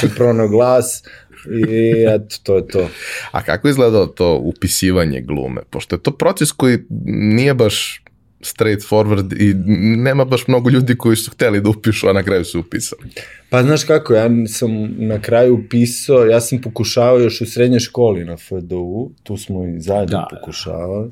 sam 0.00 0.10
pronao 0.16 0.48
glas, 0.48 1.02
I 1.50 2.04
eto, 2.08 2.36
to 2.42 2.56
je 2.56 2.66
to. 2.66 2.88
A 3.30 3.42
kako 3.42 3.68
izgledalo 3.68 4.06
to 4.06 4.36
upisivanje 4.36 5.20
glume? 5.20 5.62
Pošto 5.70 5.96
je 5.96 6.02
to 6.02 6.10
proces 6.10 6.52
koji 6.52 6.78
nije 7.06 7.54
baš 7.54 8.02
straightforward 8.42 9.32
i 9.40 9.54
nema 9.96 10.24
baš 10.24 10.48
mnogo 10.48 10.70
ljudi 10.70 10.96
koji 10.96 11.16
su 11.16 11.30
hteli 11.30 11.60
da 11.60 11.70
upišu, 11.70 12.08
a 12.08 12.12
na 12.12 12.22
kraju 12.22 12.44
su 12.44 12.60
upisali. 12.60 13.02
Pa 13.50 13.62
znaš 13.62 13.84
kako, 13.84 14.14
ja 14.14 14.28
sam 14.46 14.70
na 14.98 15.22
kraju 15.22 15.54
upisao, 15.54 16.26
ja 16.26 16.40
sam 16.40 16.60
pokušavao 16.60 17.18
još 17.18 17.40
u 17.40 17.46
srednjoj 17.46 17.80
školi 17.80 18.24
na 18.24 18.36
FDU, 18.36 19.10
tu 19.22 19.36
smo 19.36 19.66
i 19.66 19.80
zajedno 19.80 20.18
da, 20.18 20.28
pokušavali, 20.30 21.10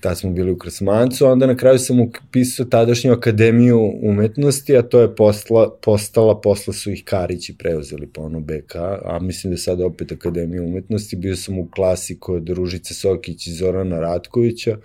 tad 0.00 0.18
smo 0.18 0.30
bili 0.30 0.50
u 0.50 0.58
Krasmancu, 0.58 1.26
onda 1.26 1.46
na 1.46 1.56
kraju 1.56 1.78
sam 1.78 2.00
upisao 2.00 2.66
tadašnju 2.66 3.12
akademiju 3.12 3.92
umetnosti, 4.02 4.76
a 4.76 4.82
to 4.82 5.00
je 5.00 5.14
postala, 5.14 5.78
postala, 5.82 6.40
posla 6.40 6.72
su 6.72 6.90
ih 6.90 7.02
Karići 7.04 7.58
preuzeli 7.58 8.06
po 8.06 8.22
ono 8.22 8.40
BK, 8.40 8.76
a 9.04 9.18
mislim 9.20 9.50
da 9.50 9.54
je 9.54 9.58
sad 9.58 9.80
opet 9.80 10.12
akademija 10.12 10.62
umetnosti, 10.62 11.16
bio 11.16 11.36
sam 11.36 11.58
u 11.58 11.68
klasi 11.70 12.18
kod 12.20 12.48
Ružice 12.48 12.94
Sokić 12.94 13.46
i 13.46 13.52
Zorana 13.52 14.00
Ratkovića, 14.00 14.76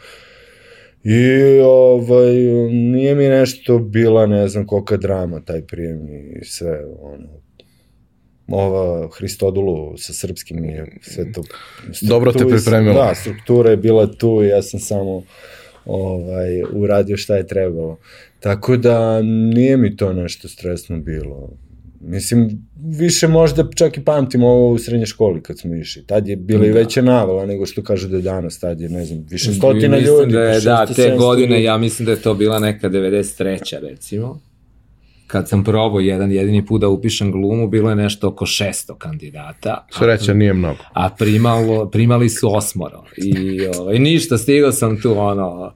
I 1.03 1.59
ovaj, 1.63 2.35
nije 2.71 3.15
mi 3.15 3.27
nešto 3.27 3.79
bila, 3.79 4.25
ne 4.25 4.47
znam 4.47 4.67
kolika 4.67 4.97
drama 4.97 5.41
taj 5.41 5.61
prijem 5.61 6.07
i 6.09 6.45
sve, 6.45 6.85
ono, 7.01 7.29
ova 8.47 9.09
Hristodulu 9.17 9.97
sa 9.97 10.13
srpskim 10.13 10.65
i 10.65 10.77
sve 11.01 11.31
to. 11.31 11.43
Dobro 12.01 12.31
te 12.31 12.45
pripremilo. 12.47 12.93
Da, 12.93 13.15
struktura 13.15 13.69
je 13.69 13.77
bila 13.77 14.07
tu 14.11 14.43
i 14.43 14.47
ja 14.47 14.61
sam 14.61 14.79
samo 14.79 15.23
ovaj, 15.85 16.61
uradio 16.73 17.17
šta 17.17 17.35
je 17.35 17.47
trebalo. 17.47 17.97
Tako 18.39 18.77
da 18.77 19.21
nije 19.21 19.77
mi 19.77 19.97
to 19.97 20.13
nešto 20.13 20.47
stresno 20.47 20.99
bilo. 20.99 21.49
Mislim, 22.01 22.67
više 22.85 23.27
možda 23.27 23.67
čak 23.75 23.97
i 23.97 24.03
pamtim 24.03 24.43
ovo 24.43 24.71
u 24.71 24.77
srednje 24.77 25.05
školi 25.05 25.43
kad 25.43 25.59
smo 25.59 25.75
išli. 25.75 26.05
Tad 26.05 26.27
je 26.27 26.35
bila 26.35 26.65
i 26.65 26.69
da. 26.69 26.75
veća 26.75 27.01
navala 27.01 27.45
nego 27.45 27.65
što 27.65 27.83
kažu 27.83 28.07
da 28.07 28.15
je 28.15 28.21
danas. 28.21 28.59
Tad 28.59 28.81
je, 28.81 28.89
ne 28.89 29.05
znam, 29.05 29.25
više 29.29 29.53
stotina 29.53 29.97
mislim 29.97 30.19
ljudi. 30.19 30.33
Da, 30.33 30.41
je, 30.41 30.61
da, 30.61 30.85
te 30.85 31.15
godine, 31.17 31.55
ljudi. 31.55 31.63
ja 31.63 31.77
mislim 31.77 32.05
da 32.05 32.11
je 32.11 32.21
to 32.21 32.33
bila 32.33 32.59
neka 32.59 32.89
93. 32.89 33.79
recimo. 33.81 34.41
Kad 35.27 35.49
sam 35.49 35.63
probao 35.63 35.99
jedan 35.99 36.31
jedini 36.31 36.65
put 36.65 36.81
da 36.81 36.87
upišem 36.87 37.31
glumu, 37.31 37.67
bilo 37.67 37.89
je 37.89 37.95
nešto 37.95 38.27
oko 38.27 38.45
600 38.45 38.97
kandidata. 38.97 39.87
Sreća 39.97 40.33
nije 40.33 40.53
mnogo. 40.53 40.79
A 40.93 41.09
primalo, 41.09 41.89
primali 41.89 42.29
su 42.29 42.55
osmoro. 42.55 43.03
I 43.17 43.61
ovaj, 43.77 43.99
ništa, 43.99 44.37
stigao 44.37 44.71
sam 44.71 45.01
tu 45.01 45.19
ono 45.19 45.73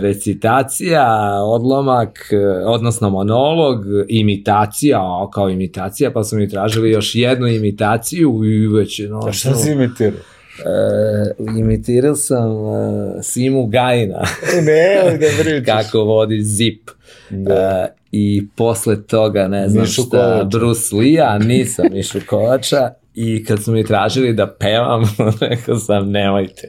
recitacija, 0.00 1.06
odlomak, 1.44 2.28
e, 2.32 2.64
odnosno 2.66 3.10
monolog, 3.10 3.84
imitacija, 4.08 5.00
kao 5.32 5.50
imitacija, 5.50 6.10
pa 6.10 6.24
su 6.24 6.36
mi 6.36 6.48
tražili 6.48 6.90
još 6.90 7.14
jednu 7.14 7.46
imitaciju 7.46 8.44
i 8.44 8.66
već... 8.66 9.00
No, 9.08 9.20
A 9.28 9.32
šta 9.32 9.54
si 9.54 9.70
imitirao? 9.70 10.20
Uh, 10.58 11.58
imitirao 11.58 12.14
sam 12.14 12.50
uh, 12.50 12.76
Simu 13.22 13.66
Gajina. 13.66 14.22
ne, 14.66 15.18
da 15.60 15.72
Kako 15.72 15.98
vodi 15.98 16.42
ZIP. 16.42 16.90
Da. 17.30 17.54
Uh, 17.54 18.04
i 18.12 18.46
posle 18.56 19.02
toga, 19.02 19.48
ne 19.48 19.68
znam 19.68 19.82
Mišu 19.82 20.02
šta, 20.02 20.10
Kovača. 20.10 20.44
Bruce 20.58 20.96
Lee-a, 20.96 21.38
nisam 21.38 21.86
Mišu 21.92 22.18
Kovača, 22.26 22.90
i 23.14 23.44
kad 23.44 23.62
su 23.62 23.72
mi 23.72 23.84
tražili 23.84 24.32
da 24.32 24.46
pevam, 24.46 25.02
rekao 25.50 25.78
sam 25.78 26.10
nemojte, 26.10 26.68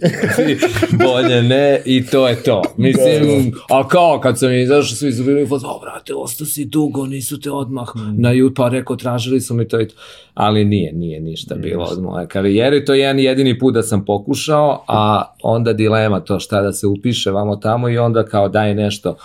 bolje 0.91 1.43
ne 1.43 1.81
i 1.85 2.05
to 2.05 2.27
je 2.27 2.43
to. 2.43 2.61
Mislim, 2.77 3.53
a 3.69 3.87
kao 3.87 4.19
kad 4.23 4.39
sam 4.39 4.53
izašao, 4.53 4.95
svi 4.95 5.11
su 5.11 5.23
bili 5.23 5.43
u 5.43 5.47
o 5.53 5.79
brate, 5.79 6.13
ostao 6.15 6.47
si 6.47 6.65
dugo, 6.65 7.05
nisu 7.05 7.39
te 7.39 7.51
odmah 7.51 7.87
na 8.17 8.33
YouTube, 8.33 8.55
pa 8.55 8.69
rekao, 8.69 8.95
tražili 8.95 9.41
su 9.41 9.53
mi 9.53 9.67
to 9.67 9.81
i 9.81 9.87
to. 9.87 9.95
Ali 10.33 10.65
nije, 10.65 10.93
nije 10.93 11.19
ništa 11.19 11.55
bilo 11.55 11.83
od 11.83 12.01
moje 12.01 12.27
karijere. 12.27 12.85
To 12.85 12.93
je 12.93 12.99
jedan 12.99 13.19
jedini 13.19 13.59
put 13.59 13.73
da 13.73 13.83
sam 13.83 14.05
pokušao, 14.05 14.83
a 14.87 15.23
onda 15.43 15.73
dilema 15.73 16.19
to 16.19 16.39
šta 16.39 16.61
da 16.61 16.73
se 16.73 16.87
upiše 16.87 17.31
vamo 17.31 17.55
tamo 17.55 17.89
i 17.89 17.97
onda 17.97 18.25
kao 18.25 18.49
daj 18.49 18.75
nešto 18.75 19.17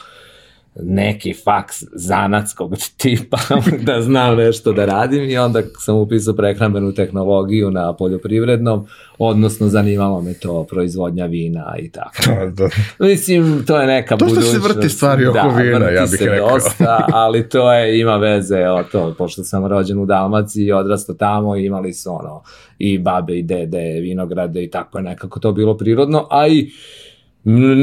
neki 0.75 1.35
faks 1.45 1.85
zanatskog 1.93 2.75
tipa 2.97 3.39
da 3.87 4.03
znam 4.03 4.37
nešto 4.37 4.73
da 4.73 4.85
radim 4.85 5.31
i 5.31 5.39
onda 5.39 5.63
sam 5.79 5.97
upisao 5.97 6.35
prehrambenu 6.35 6.93
tehnologiju 6.95 7.71
na 7.71 7.97
poljoprivrednom, 7.97 8.87
odnosno 9.19 9.69
zanimalo 9.69 10.23
me 10.23 10.35
to 10.35 10.65
proizvodnja 10.65 11.27
vina 11.27 11.75
i 11.79 11.91
tako. 11.91 12.23
Da. 12.51 12.69
Mislim, 13.07 13.65
to 13.67 13.81
je 13.81 13.87
neka 13.87 14.17
To 14.17 14.29
što 14.29 14.35
se 14.35 14.41
budućnost. 14.41 14.77
vrti 14.77 14.89
stvari 14.89 15.27
oko 15.27 15.35
da, 15.39 15.55
vina, 15.63 15.79
vrti 15.79 15.95
ja 15.95 16.01
bih 16.03 16.19
se 16.19 16.27
rekao. 16.27 16.49
dosta, 16.51 17.07
ali 17.13 17.49
to 17.49 17.73
je, 17.73 18.01
ima 18.01 18.17
veze, 18.17 18.57
evo 18.57 18.83
to, 18.93 19.15
pošto 19.19 19.45
sam 19.45 19.67
rođen 19.67 19.99
u 19.99 20.07
Dalmaciji 20.07 20.65
i 20.65 20.73
odrastao 20.73 21.15
tamo, 21.15 21.57
imali 21.57 21.93
su 21.93 22.11
ono, 22.11 22.43
i 22.79 22.99
babe 22.99 23.39
i 23.39 23.43
dede, 23.43 24.01
vinograde 24.01 24.65
i 24.65 24.71
tako 24.71 24.99
je 24.99 25.03
nekako 25.05 25.41
to 25.41 25.53
bilo 25.53 25.77
prirodno, 25.77 26.27
a 26.31 26.49
i 26.49 26.61
m, 26.61 26.71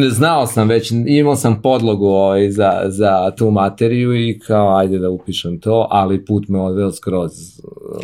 znao 0.09 0.47
sam 0.47 0.69
već, 0.69 0.91
imao 1.07 1.35
sam 1.35 1.61
podlogu 1.61 2.05
ovaj, 2.05 2.51
za, 2.51 2.83
za 2.87 3.31
tu 3.37 3.51
materiju 3.51 4.15
i 4.15 4.39
kao 4.39 4.77
ajde 4.77 4.99
da 4.99 5.09
upišem 5.09 5.59
to, 5.59 5.87
ali 5.89 6.25
put 6.25 6.47
me 6.47 6.59
odveo 6.59 6.91
skroz 6.91 7.31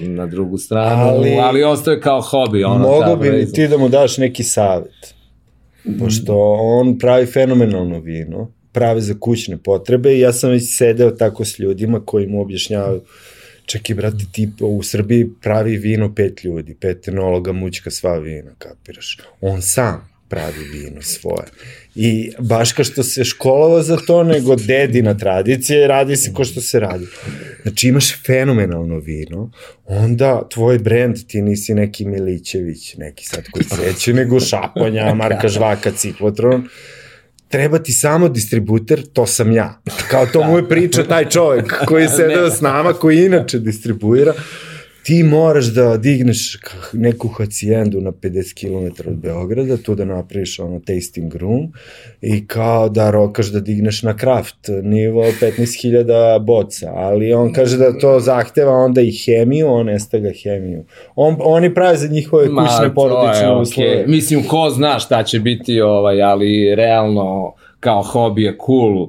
na 0.02 0.26
drugu 0.26 0.58
stranu, 0.58 1.02
ali, 1.02 1.38
Ali- 1.42 1.64
ostaje 1.64 2.02
kao 2.02 2.22
hobi. 2.22 2.64
Ono, 2.64 2.78
Mogu 2.78 3.22
bi 3.22 3.30
li 3.30 3.52
ti 3.52 3.68
da 3.68 3.78
mu 3.78 3.90
daš 3.90 4.18
neki 4.18 4.44
savet? 4.44 5.16
Pošto 6.00 6.58
on 6.60 6.98
pravi 7.00 7.26
fenomenalno 7.26 8.00
vino, 8.00 8.52
pravi 8.72 9.02
za 9.02 9.16
kućne 9.20 9.58
potrebe 9.58 10.16
i 10.16 10.20
ja 10.20 10.34
sam 10.34 10.50
već 10.50 10.78
sedeo 10.78 11.12
tako 11.12 11.46
s 11.46 11.60
ljudima 11.60 12.02
koji 12.06 12.28
mu 12.28 12.42
objašnjavaju 12.42 13.02
i 13.90 13.94
brate 13.94 14.26
ti 14.32 14.50
u 14.62 14.84
Srbiji 14.84 15.30
pravi 15.42 15.78
vino 15.78 16.16
pet 16.16 16.44
ljudi, 16.44 16.76
pet 16.82 17.08
enologa 17.08 17.52
mućka 17.52 17.92
sva 17.92 18.18
vina, 18.18 18.52
kapiraš. 18.58 19.18
On 19.42 19.62
sam 19.62 20.13
pravi 20.34 20.64
vino 20.74 21.02
svoje. 21.02 21.48
I 21.96 22.32
baš 22.40 22.72
kao 22.72 22.86
što 22.86 23.04
se 23.04 23.24
školovao 23.24 23.82
za 23.82 23.98
to, 23.98 24.24
nego 24.24 24.56
dedina 24.56 25.18
tradicija 25.18 25.84
i 25.84 25.88
radi 25.88 26.16
se 26.16 26.34
ko 26.34 26.46
što 26.46 26.62
se 26.62 26.80
radi. 26.80 27.06
Znači 27.64 27.88
imaš 27.88 28.24
fenomenalno 28.26 28.98
vino, 28.98 29.52
onda 29.86 30.50
tvoj 30.50 30.80
brend, 30.80 31.18
ti 31.28 31.42
nisi 31.42 31.74
neki 31.74 32.06
Milićević, 32.06 32.96
neki 32.98 33.26
sad 33.26 33.44
koji 33.52 33.64
seće, 33.64 34.14
nego 34.14 34.40
Šaponja, 34.40 35.14
Marka 35.14 35.48
Žvaka, 35.48 35.92
Ciklotron, 35.92 36.68
treba 37.48 37.80
ti 37.80 37.94
samo 37.94 38.30
distributer, 38.30 39.04
to 39.14 39.28
sam 39.28 39.52
ja. 39.52 39.82
Kao 40.10 40.26
to 40.26 40.44
mu 40.44 40.58
je 40.58 40.70
priča 40.70 41.04
taj 41.04 41.30
čovek 41.30 41.86
koji 41.86 42.04
je 42.04 42.10
sedeo 42.10 42.50
s 42.50 42.62
nama, 42.62 42.94
koji 42.94 43.26
inače 43.26 43.60
distribuira. 43.60 44.34
Ti 45.04 45.24
moraš 45.24 45.66
da 45.66 45.98
digneš 45.98 46.58
neku 46.94 47.28
hacijendu 47.28 48.02
na 48.02 48.12
50 48.12 48.54
km 48.60 49.10
od 49.10 49.16
Beograda, 49.16 49.78
tu 49.78 49.96
da 49.96 50.06
napraviš 50.06 50.60
ono 50.60 50.80
tasting 50.80 51.36
room 51.36 51.72
i 52.22 52.48
kao 52.48 52.90
da 52.90 53.12
rokaš 53.12 53.48
da 53.48 53.60
digneš 53.60 54.04
na 54.04 54.18
kraft 54.18 54.70
nivo 54.84 55.24
15.000 55.24 56.46
boca, 56.46 56.92
ali 56.96 57.34
on 57.34 57.54
kaže 57.54 57.78
da 57.78 57.98
to 57.98 58.20
zahteva 58.20 58.72
onda 58.72 59.02
i 59.02 59.12
hemiju, 59.12 59.68
on 59.68 59.86
ne 59.86 60.00
stavlja 60.00 60.32
hemiju. 60.44 60.86
On, 61.16 61.38
oni 61.40 61.74
prave 61.74 61.98
za 61.98 62.08
njihove 62.08 62.50
Ma, 62.50 62.62
kućne 62.62 62.96
porodične 62.96 63.48
je 63.48 63.56
uslove. 63.56 64.06
Mislim, 64.08 64.44
ko 64.48 64.70
zna 64.70 65.00
šta 65.00 65.24
će 65.24 65.40
biti, 65.40 65.82
ovaj, 65.82 66.22
ali 66.22 66.76
realno 66.76 67.54
kao 67.80 68.04
hobi 68.04 68.44
je 68.44 68.58
cool, 68.66 69.08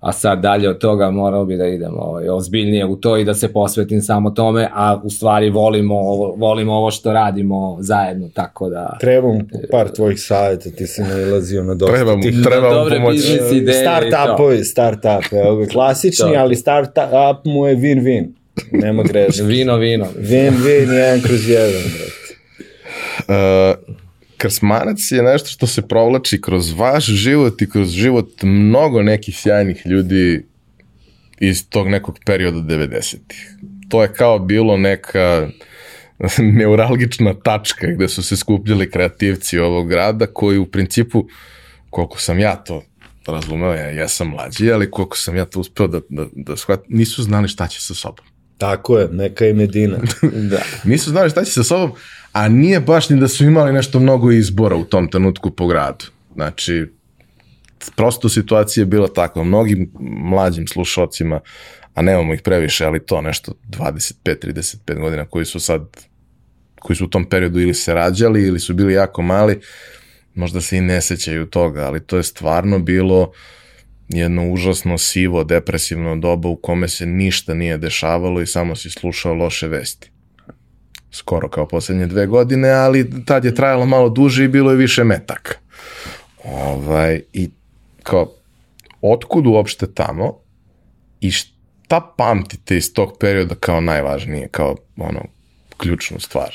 a 0.00 0.12
sad 0.12 0.40
dalje 0.40 0.68
od 0.70 0.78
toga 0.78 1.10
morao 1.10 1.44
bi 1.44 1.56
da 1.56 1.66
idem 1.66 1.94
ovaj, 1.98 2.28
ozbiljnije 2.28 2.86
u 2.86 2.96
to 2.96 3.16
i 3.16 3.24
da 3.24 3.34
se 3.34 3.52
posvetim 3.52 4.02
samo 4.02 4.30
tome, 4.30 4.68
a 4.74 5.00
u 5.04 5.10
stvari 5.10 5.50
volimo 5.50 5.94
ovo, 5.94 6.34
volimo 6.36 6.72
ovo 6.72 6.90
što 6.90 7.12
radimo 7.12 7.76
zajedno, 7.80 8.28
tako 8.34 8.68
da... 8.68 8.96
Treba 9.00 9.28
mu 9.28 9.40
par 9.70 9.88
tvojih 9.88 10.20
savjeta, 10.20 10.70
ti 10.70 10.86
si 10.86 11.02
nailazio 11.02 11.62
na 11.64 11.74
dosta 11.74 11.94
Treba 11.94 12.16
mu, 12.16 12.22
tih 12.22 12.34
treba 12.44 12.68
mu 12.68 12.74
dobre 12.74 12.96
pomoći. 12.96 13.16
biznis 13.16 13.52
ideje 13.52 13.82
i 13.82 13.84
to. 13.84 14.08
Startupovi, 14.10 14.64
startup, 14.64 15.24
klasični, 15.72 16.32
To. 16.32 16.38
ali 16.38 16.56
startup 16.56 17.44
mu 17.44 17.66
je 17.66 17.76
win-win. 17.76 18.26
Nema 18.72 19.02
greške. 19.02 19.42
Vino, 19.42 19.76
vino. 19.76 20.06
Win-win, 20.18 20.92
jedan 20.92 21.20
kroz 21.20 21.48
jedan, 21.48 21.82
brate. 21.82 22.16
Uh, 23.88 23.96
Krsmanac 24.36 24.98
je 25.10 25.22
nešto 25.22 25.48
što 25.48 25.66
se 25.66 25.88
provlači 25.88 26.40
kroz 26.40 26.72
vaš 26.72 27.04
život 27.04 27.62
i 27.62 27.70
kroz 27.70 27.90
život 27.90 28.42
mnogo 28.42 29.02
nekih 29.02 29.38
sjajnih 29.38 29.82
ljudi 29.86 30.46
iz 31.40 31.68
tog 31.68 31.88
nekog 31.88 32.18
perioda 32.26 32.58
90-ih. 32.58 33.56
To 33.88 34.02
je 34.02 34.12
kao 34.12 34.38
bilo 34.38 34.76
neka 34.76 35.48
neuralgična 36.58 37.34
tačka 37.34 37.86
gde 37.86 38.08
su 38.08 38.22
se 38.22 38.36
skupljali 38.36 38.90
kreativci 38.90 39.58
ovog 39.58 39.88
grada 39.88 40.26
koji 40.26 40.58
u 40.58 40.66
principu, 40.66 41.26
koliko 41.90 42.20
sam 42.20 42.38
ja 42.38 42.56
to 42.56 42.82
razumeo, 43.26 43.74
ja 43.74 43.86
jesam 43.86 44.28
mlađi, 44.28 44.72
ali 44.72 44.90
koliko 44.90 45.16
sam 45.16 45.36
ja 45.36 45.44
to 45.44 45.60
uspeo 45.60 45.86
da, 45.86 46.00
da, 46.08 46.26
da 46.32 46.56
shvatim, 46.56 46.96
nisu 46.96 47.22
znali 47.22 47.48
šta 47.48 47.66
će 47.66 47.80
sa 47.80 47.94
sobom. 47.94 48.24
Tako 48.58 48.98
je, 48.98 49.08
neka 49.08 49.44
je 49.44 49.54
Medina. 49.54 49.98
Da. 50.50 50.62
Nisu 50.84 51.10
znali 51.10 51.30
šta 51.30 51.44
će 51.44 51.52
sa 51.52 51.62
sobom, 51.62 51.92
a 52.36 52.48
nije 52.48 52.80
baš 52.80 53.08
ni 53.08 53.20
da 53.20 53.28
su 53.28 53.44
imali 53.44 53.72
nešto 53.72 54.00
mnogo 54.00 54.30
izbora 54.30 54.76
u 54.76 54.84
tom 54.84 55.08
trenutku 55.10 55.50
po 55.50 55.66
gradu. 55.66 56.04
Znači, 56.34 56.86
prosto 57.94 58.28
situacija 58.28 58.82
je 58.82 58.86
bila 58.86 59.08
takva. 59.08 59.44
Mnogim 59.44 59.90
mlađim 60.00 60.66
slušalcima, 60.66 61.40
a 61.94 62.02
nemamo 62.02 62.34
ih 62.34 62.42
previše, 62.42 62.84
ali 62.84 63.06
to 63.06 63.20
nešto 63.20 63.52
25-35 63.68 65.00
godina 65.00 65.24
koji 65.24 65.44
su 65.44 65.60
sad 65.60 65.82
koji 66.80 66.96
su 66.96 67.04
u 67.04 67.08
tom 67.08 67.24
periodu 67.24 67.60
ili 67.60 67.74
se 67.74 67.94
rađali 67.94 68.42
ili 68.42 68.60
su 68.60 68.74
bili 68.74 68.92
jako 68.92 69.22
mali, 69.22 69.60
možda 70.34 70.60
se 70.60 70.76
i 70.76 70.80
ne 70.80 71.00
sećaju 71.00 71.46
toga, 71.46 71.86
ali 71.86 72.00
to 72.00 72.16
je 72.16 72.22
stvarno 72.22 72.78
bilo 72.78 73.32
jedno 74.08 74.50
užasno 74.50 74.98
sivo, 74.98 75.44
depresivno 75.44 76.16
doba 76.16 76.48
u 76.48 76.56
kome 76.56 76.88
se 76.88 77.06
ništa 77.06 77.54
nije 77.54 77.78
dešavalo 77.78 78.40
i 78.40 78.46
samo 78.46 78.76
si 78.76 78.90
slušao 78.90 79.34
loše 79.34 79.68
vesti. 79.68 80.10
Skoro 81.10 81.48
kao 81.48 81.66
poslednje 81.66 82.06
dve 82.06 82.26
godine, 82.26 82.70
ali 82.70 83.24
tad 83.24 83.44
je 83.44 83.54
trajalo 83.54 83.86
malo 83.86 84.08
duže 84.08 84.44
i 84.44 84.48
bilo 84.48 84.70
je 84.70 84.76
više 84.76 85.04
metaka. 85.04 85.54
Ovaj, 86.44 87.20
I 87.32 87.50
kao, 88.02 88.32
otkud 89.02 89.46
uopšte 89.46 89.86
tamo 89.86 90.34
i 91.20 91.30
šta 91.30 92.00
pamtite 92.16 92.76
iz 92.76 92.92
tog 92.92 93.16
perioda 93.20 93.54
kao 93.54 93.80
najvažnije, 93.80 94.48
kao 94.48 94.76
ono, 94.96 95.20
ključnu 95.76 96.20
stvar? 96.20 96.54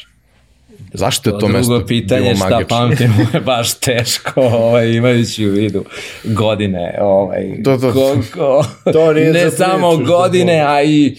Zašto 0.94 1.30
je 1.30 1.34
to, 1.34 1.40
To 1.40 1.48
mesto 1.48 1.72
drugo 1.72 1.88
pitanje 1.88 2.36
šta 2.36 2.50
magično? 2.50 2.78
pamtimo 2.78 3.16
je 3.34 3.40
baš 3.40 3.74
teško, 3.74 4.42
ovaj, 4.42 4.90
imajući 4.90 5.48
u 5.48 5.52
vidu 5.52 5.86
godine. 6.24 6.98
Ovaj, 7.02 7.64
To- 7.64 7.78
to- 7.78 7.94
koliko, 7.94 8.66
To 8.94 9.14
nije 9.14 9.34
ne 9.34 9.52
samo 9.52 9.98
godine, 9.98 10.64
a 10.68 10.84
i 10.84 11.18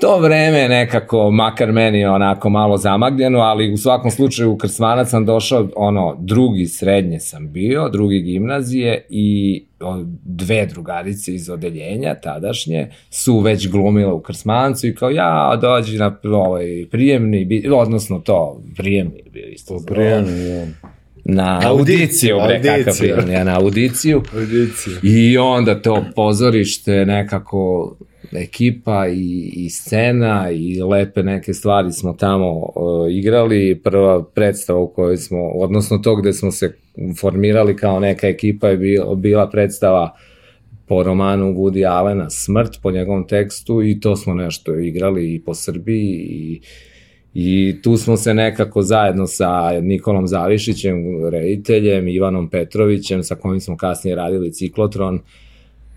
to 0.00 0.18
vreme 0.18 0.68
nekako, 0.68 1.30
makar 1.30 1.72
meni 1.72 2.04
onako 2.04 2.48
malo 2.48 2.76
zamagljeno, 2.76 3.38
ali 3.38 3.72
u 3.72 3.76
svakom 3.76 4.10
slučaju 4.10 4.52
u 4.52 4.56
Krsmanac 4.56 5.08
sam 5.10 5.26
došao, 5.26 5.68
ono, 5.76 6.16
drugi 6.18 6.66
srednje 6.66 7.20
sam 7.20 7.52
bio, 7.52 7.88
drugi 7.88 8.20
gimnazije 8.20 9.06
i 9.08 9.64
dve 10.24 10.66
drugarice 10.66 11.34
iz 11.34 11.50
odeljenja 11.50 12.14
tadašnje 12.14 12.90
su 13.10 13.38
već 13.38 13.68
glumile 13.68 14.12
u 14.12 14.20
Krsmancu 14.20 14.86
i 14.86 14.94
kao 14.94 15.10
ja 15.10 15.58
dođi 15.60 15.98
na 15.98 16.18
ovaj, 16.24 16.66
prijemni, 16.90 17.62
odnosno 17.74 18.18
to, 18.18 18.62
prijemni 18.76 19.22
isto. 19.52 19.82
Prijemni, 19.86 20.44
ja. 20.44 20.66
Na 21.34 21.60
Audiciju, 21.64 22.36
bre, 22.46 22.62
kakav 22.62 22.94
prijemni, 22.98 23.32
ja, 23.32 23.44
na 23.44 23.56
audiciju. 23.60 24.22
Audiciju. 24.34 24.96
I 25.02 25.38
onda 25.38 25.82
to 25.82 26.04
pozorište, 26.16 27.04
nekako 27.06 27.96
ekipa 28.32 29.08
i, 29.08 29.52
i 29.54 29.70
scena 29.70 30.50
i 30.50 30.82
lepe 30.82 31.22
neke 31.22 31.54
stvari 31.54 31.92
smo 31.92 32.12
tamo 32.12 32.50
uh, 32.50 33.12
igrali. 33.12 33.80
Prva 33.84 34.24
predstava 34.24 34.80
u 34.80 34.88
kojoj 34.88 35.16
smo, 35.16 35.48
odnosno 35.48 35.98
to 35.98 36.16
gde 36.16 36.32
smo 36.32 36.50
se 36.50 36.76
formirali 37.20 37.76
kao 37.76 38.00
neka 38.00 38.28
ekipa 38.28 38.68
je 38.68 38.76
bila, 38.76 39.14
bila 39.14 39.50
predstava 39.50 40.16
po 40.86 41.02
romanu 41.02 41.54
Woody 41.54 41.88
Allena 41.88 42.30
Smrt, 42.30 42.82
po 42.82 42.90
njegovom 42.90 43.26
tekstu 43.26 43.82
i 43.82 44.00
to 44.00 44.16
smo 44.16 44.34
nešto 44.34 44.78
igrali 44.78 45.34
i 45.34 45.40
po 45.44 45.54
Srbiji 45.54 46.26
i 46.30 46.60
I 47.34 47.76
tu 47.82 47.96
smo 47.96 48.16
se 48.16 48.34
nekako 48.34 48.82
zajedno 48.82 49.26
sa 49.26 49.80
Nikolom 49.80 50.26
Zavišićem, 50.26 51.28
rediteljem, 51.28 52.08
Ivanom 52.08 52.50
Petrovićem, 52.50 53.22
sa 53.22 53.34
kojim 53.34 53.60
smo 53.60 53.76
kasnije 53.76 54.16
radili 54.16 54.52
ciklotron, 54.52 55.20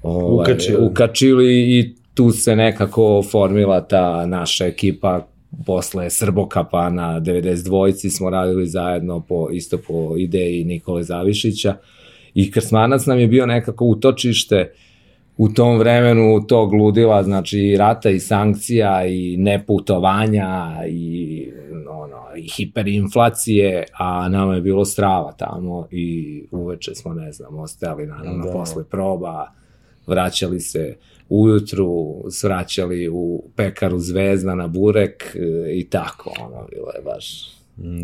ovaj, 0.04 0.44
Ukačili. 0.44 0.86
ukačili 0.86 1.80
i 1.80 1.96
tu 2.14 2.32
se 2.32 2.56
nekako 2.56 3.24
formila 3.32 3.82
ta 3.82 4.26
naša 4.26 4.66
ekipa 4.66 5.28
posle 5.66 6.10
Srbokapa 6.10 6.90
na 6.90 7.20
92-ci 7.20 8.10
smo 8.10 8.30
radili 8.30 8.68
zajedno 8.68 9.20
po, 9.20 9.50
isto 9.52 9.78
po 9.78 10.16
ideji 10.18 10.64
Nikole 10.64 11.04
Zavišića 11.04 11.76
i 12.34 12.52
Krsmanac 12.52 13.06
nam 13.06 13.20
je 13.20 13.28
bio 13.28 13.46
nekako 13.46 13.86
utočište 13.86 14.74
u 15.38 15.50
tom 15.50 15.80
vremenu 15.80 16.48
tog 16.48 16.74
ludila, 16.74 17.24
znači 17.24 17.76
rata 17.80 18.10
i 18.10 18.20
sankcija 18.20 19.06
i 19.06 19.38
neputovanja 19.38 20.80
i 20.90 21.52
ono, 21.90 22.36
i 22.38 22.50
hiperinflacije, 22.58 23.84
a 23.94 24.30
nama 24.30 24.56
je 24.56 24.62
bilo 24.62 24.86
strava 24.86 25.32
tamo 25.32 25.88
i 25.92 26.44
uveče 26.52 26.96
smo, 26.96 27.14
ne 27.14 27.32
znam, 27.32 27.60
ostali 27.60 28.08
naravno 28.08 28.46
da. 28.46 28.52
posle 28.52 28.84
proba, 28.84 29.52
vraćali 30.08 30.60
se 30.60 30.96
ujutru, 31.30 32.24
svraćali 32.30 33.10
u 33.10 33.44
pekaru 33.56 34.00
Zvezda 34.00 34.56
na 34.56 34.68
burek 34.68 35.36
e, 35.36 35.40
i 35.76 35.90
tako, 35.90 36.34
ono, 36.40 36.68
bilo 36.72 36.88
je 36.96 37.02
baš... 37.04 37.54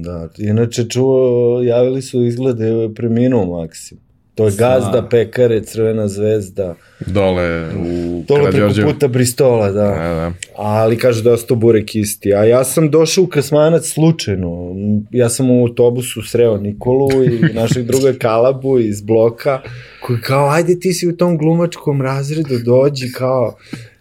Da, 0.03 0.29
inače 0.37 0.83
čuo, 0.89 1.61
javili 1.61 2.01
su 2.01 2.23
izglede 2.23 2.89
preminuo 2.95 3.61
Maksim. 3.61 3.97
To 4.39 4.45
je 4.45 4.51
gazda, 4.57 5.07
pekare, 5.11 5.61
crvena 5.61 6.07
zvezda. 6.07 6.75
Dole 6.99 7.69
u 7.75 8.23
Dole 8.27 8.51
preko 8.51 8.91
puta 8.91 9.07
Bristola, 9.07 9.71
da. 9.71 9.81
da, 9.81 10.13
da. 10.13 10.31
Ali 10.55 10.97
kaže 10.97 11.23
da 11.23 11.31
ostao 11.31 11.57
burek 11.57 11.95
isti. 11.95 12.33
A 12.33 12.43
ja 12.43 12.63
sam 12.63 12.91
došao 12.91 13.23
u 13.23 13.27
Krasmanac 13.27 13.85
slučajno. 13.85 14.75
Ja 15.11 15.29
sam 15.29 15.51
u 15.51 15.61
autobusu 15.61 16.21
sreo 16.21 16.57
Nikolu 16.57 17.23
i 17.23 17.39
našeg 17.61 17.85
druga 17.85 18.13
Kalabu 18.19 18.79
iz 18.79 19.01
bloka 19.01 19.61
koji 20.01 20.21
kao, 20.21 20.49
ajde 20.49 20.79
ti 20.79 20.93
si 20.93 21.07
u 21.07 21.17
tom 21.17 21.37
glumačkom 21.37 22.01
razredu, 22.01 22.59
dođi 22.65 23.11
kao... 23.11 23.55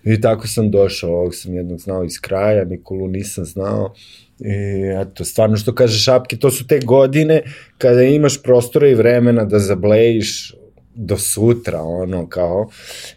I 0.04 0.20
tako 0.20 0.46
sam 0.46 0.70
došao, 0.70 1.10
ovog 1.10 1.34
sam 1.34 1.54
jednog 1.54 1.78
znao 1.78 2.04
iz 2.04 2.20
kraja, 2.20 2.64
Nikolu 2.64 3.08
nisam 3.08 3.44
znao. 3.44 3.94
I 4.40 4.54
eto, 5.02 5.24
stvarno 5.24 5.56
što 5.56 5.74
kaže 5.74 5.98
Šapke, 5.98 6.36
to 6.36 6.50
su 6.50 6.66
te 6.66 6.80
godine 6.80 7.42
kada 7.78 8.02
imaš 8.02 8.42
prostora 8.42 8.88
i 8.88 8.94
vremena 8.94 9.44
da 9.44 9.58
zablejiš 9.58 10.54
do 11.00 11.16
sutra, 11.16 11.82
ono, 11.82 12.28
kao. 12.28 12.68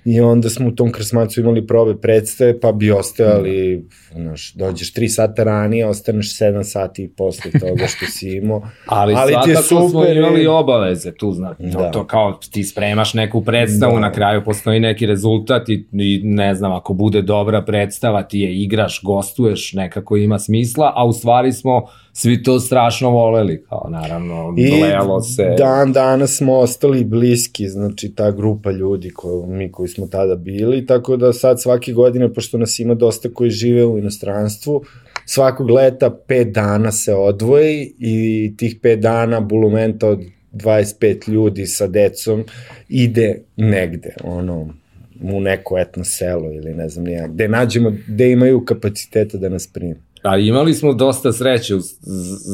I 0.06 0.22
onda 0.22 0.50
smo 0.50 0.68
u 0.68 0.72
tom 0.72 0.92
krasmacu 0.92 1.40
imali 1.40 1.68
probe 1.68 2.02
predstave, 2.02 2.60
pa 2.60 2.72
bi 2.72 2.92
ostajali, 2.92 3.88
znaš, 4.12 4.54
dođeš 4.54 4.94
3 4.94 5.08
sata 5.08 5.44
ranije, 5.44 5.88
ostaneš 5.88 6.40
7 6.40 6.64
sati 6.64 7.14
posle 7.18 7.52
toga 7.52 7.88
što 7.88 8.06
si 8.06 8.30
imao. 8.30 8.62
ali, 8.86 9.14
ali 9.18 9.34
ti 9.44 9.50
je 9.50 9.56
super, 9.56 9.90
smo 9.90 10.06
imali 10.06 10.48
obaveze 10.48 11.12
tu, 11.12 11.32
znaš, 11.32 11.58
da. 11.60 11.72
to, 11.72 11.90
to 11.94 12.08
kao 12.08 12.40
ti 12.52 12.64
spremaš 12.64 13.14
neku 13.14 13.44
predstavu, 13.44 13.94
da. 13.94 14.00
na 14.00 14.12
kraju 14.12 14.44
postoji 14.44 14.80
neki 14.80 15.06
rezultat 15.06 15.70
i, 15.70 15.88
i 15.92 16.22
ne 16.24 16.56
znam, 16.56 16.72
ako 16.72 16.94
bude 16.94 17.22
dobra 17.22 17.62
predstava, 17.62 18.24
ti 18.24 18.40
je 18.40 18.62
igraš, 18.62 19.02
gostuješ, 19.04 19.74
nekako 19.74 20.18
ima 20.18 20.40
smisla, 20.40 20.94
a 20.96 21.06
u 21.06 21.14
stvari 21.14 21.52
smo 21.52 21.88
svi 22.14 22.44
to 22.44 22.60
strašno 22.60 23.10
voleli, 23.10 23.64
kao 23.70 23.88
naravno, 23.90 24.54
I 24.58 24.80
gledalo 24.80 25.22
se. 25.22 25.56
dan 25.58 25.94
danas 25.94 26.38
smo 26.38 26.58
ostali 26.58 27.04
bliski, 27.04 27.68
znači 27.68 28.16
ta 28.16 28.32
grupa 28.32 28.72
ljudi 28.72 29.10
ko, 29.10 29.46
mi 29.48 29.72
koji 29.72 29.90
smo 29.90 30.08
tada 30.08 30.36
bili, 30.36 30.86
tako 30.86 31.18
da 31.18 31.34
sad 31.34 31.62
svake 31.62 31.94
godine, 31.94 32.34
pošto 32.34 32.58
nas 32.58 32.80
ima 32.80 32.94
dosta 32.94 33.30
koji 33.34 33.50
žive 33.50 33.86
u 33.86 33.98
inostranstvu, 33.98 34.84
svakog 35.26 35.70
leta 35.70 36.10
pet 36.28 36.48
dana 36.48 36.92
se 36.92 37.14
odvoji 37.14 37.94
i 38.00 38.54
tih 38.58 38.76
pet 38.82 39.00
dana 39.00 39.40
bulumenta 39.40 40.08
od 40.08 40.20
25 40.52 41.30
ljudi 41.30 41.66
sa 41.66 41.88
decom 41.88 42.44
ide 42.90 43.42
negde, 43.56 44.16
ono, 44.24 44.74
u 45.22 45.42
neko 45.42 45.80
etno 45.80 46.04
selo 46.04 46.52
ili 46.52 46.74
ne 46.74 46.90
znam 46.90 47.06
nijak, 47.06 47.32
gde 47.32 47.48
nađemo, 47.48 47.94
gde 48.08 48.32
imaju 48.32 48.66
kapaciteta 48.66 49.38
da 49.38 49.50
nas 49.50 49.68
prime. 49.68 49.96
A 50.22 50.38
imali 50.38 50.74
smo 50.74 50.94
dosta 50.94 51.32
sreće, 51.32 51.74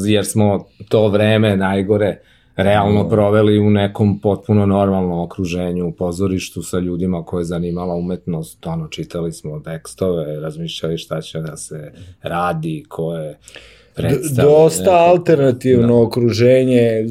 jer 0.06 0.25
smo 0.25 0.65
to 0.89 1.08
vreme 1.08 1.58
najgore 1.58 2.19
realno 2.56 3.03
no. 3.03 3.10
proveli 3.10 3.60
u 3.60 3.69
nekom 3.69 4.19
potpuno 4.19 4.65
normalnom 4.65 5.19
okruženju 5.19 5.88
u 5.88 5.91
pozorištu 5.91 6.62
sa 6.62 6.80
ljudima 6.80 7.23
koje 7.23 7.41
je 7.41 7.45
zanimala 7.45 7.95
umetnost, 7.95 8.65
ono, 8.65 8.88
čitali 8.88 9.32
smo 9.32 9.60
tekstove, 9.60 10.39
razmišljali 10.39 10.97
šta 10.97 11.21
će 11.21 11.39
da 11.39 11.58
se 11.58 11.91
radi, 12.21 12.86
ko 12.89 13.13
je 13.13 13.38
predstave. 13.95 14.49
Dosta 14.49 14.82
neko... 14.82 14.95
alternativno 14.95 15.88
da. 15.88 16.01
okruženje 16.01 17.06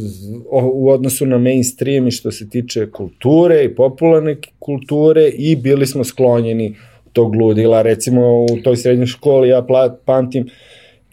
u 0.73 0.90
odnosu 0.90 1.27
na 1.27 1.38
mainstream 1.38 2.07
i 2.07 2.11
što 2.11 2.33
se 2.33 2.49
tiče 2.49 2.90
kulture 2.90 3.64
i 3.64 3.75
popularne 3.75 4.37
kulture 4.59 5.29
i 5.29 5.57
bili 5.57 5.87
smo 5.87 6.05
sklonjeni 6.05 6.77
tog 7.17 7.35
ludila. 7.35 7.83
Recimo 7.83 8.45
u 8.45 8.57
toj 8.65 8.77
srednjoj 8.77 9.07
školi 9.07 9.49
ja 9.49 9.67
pamtim 10.05 10.49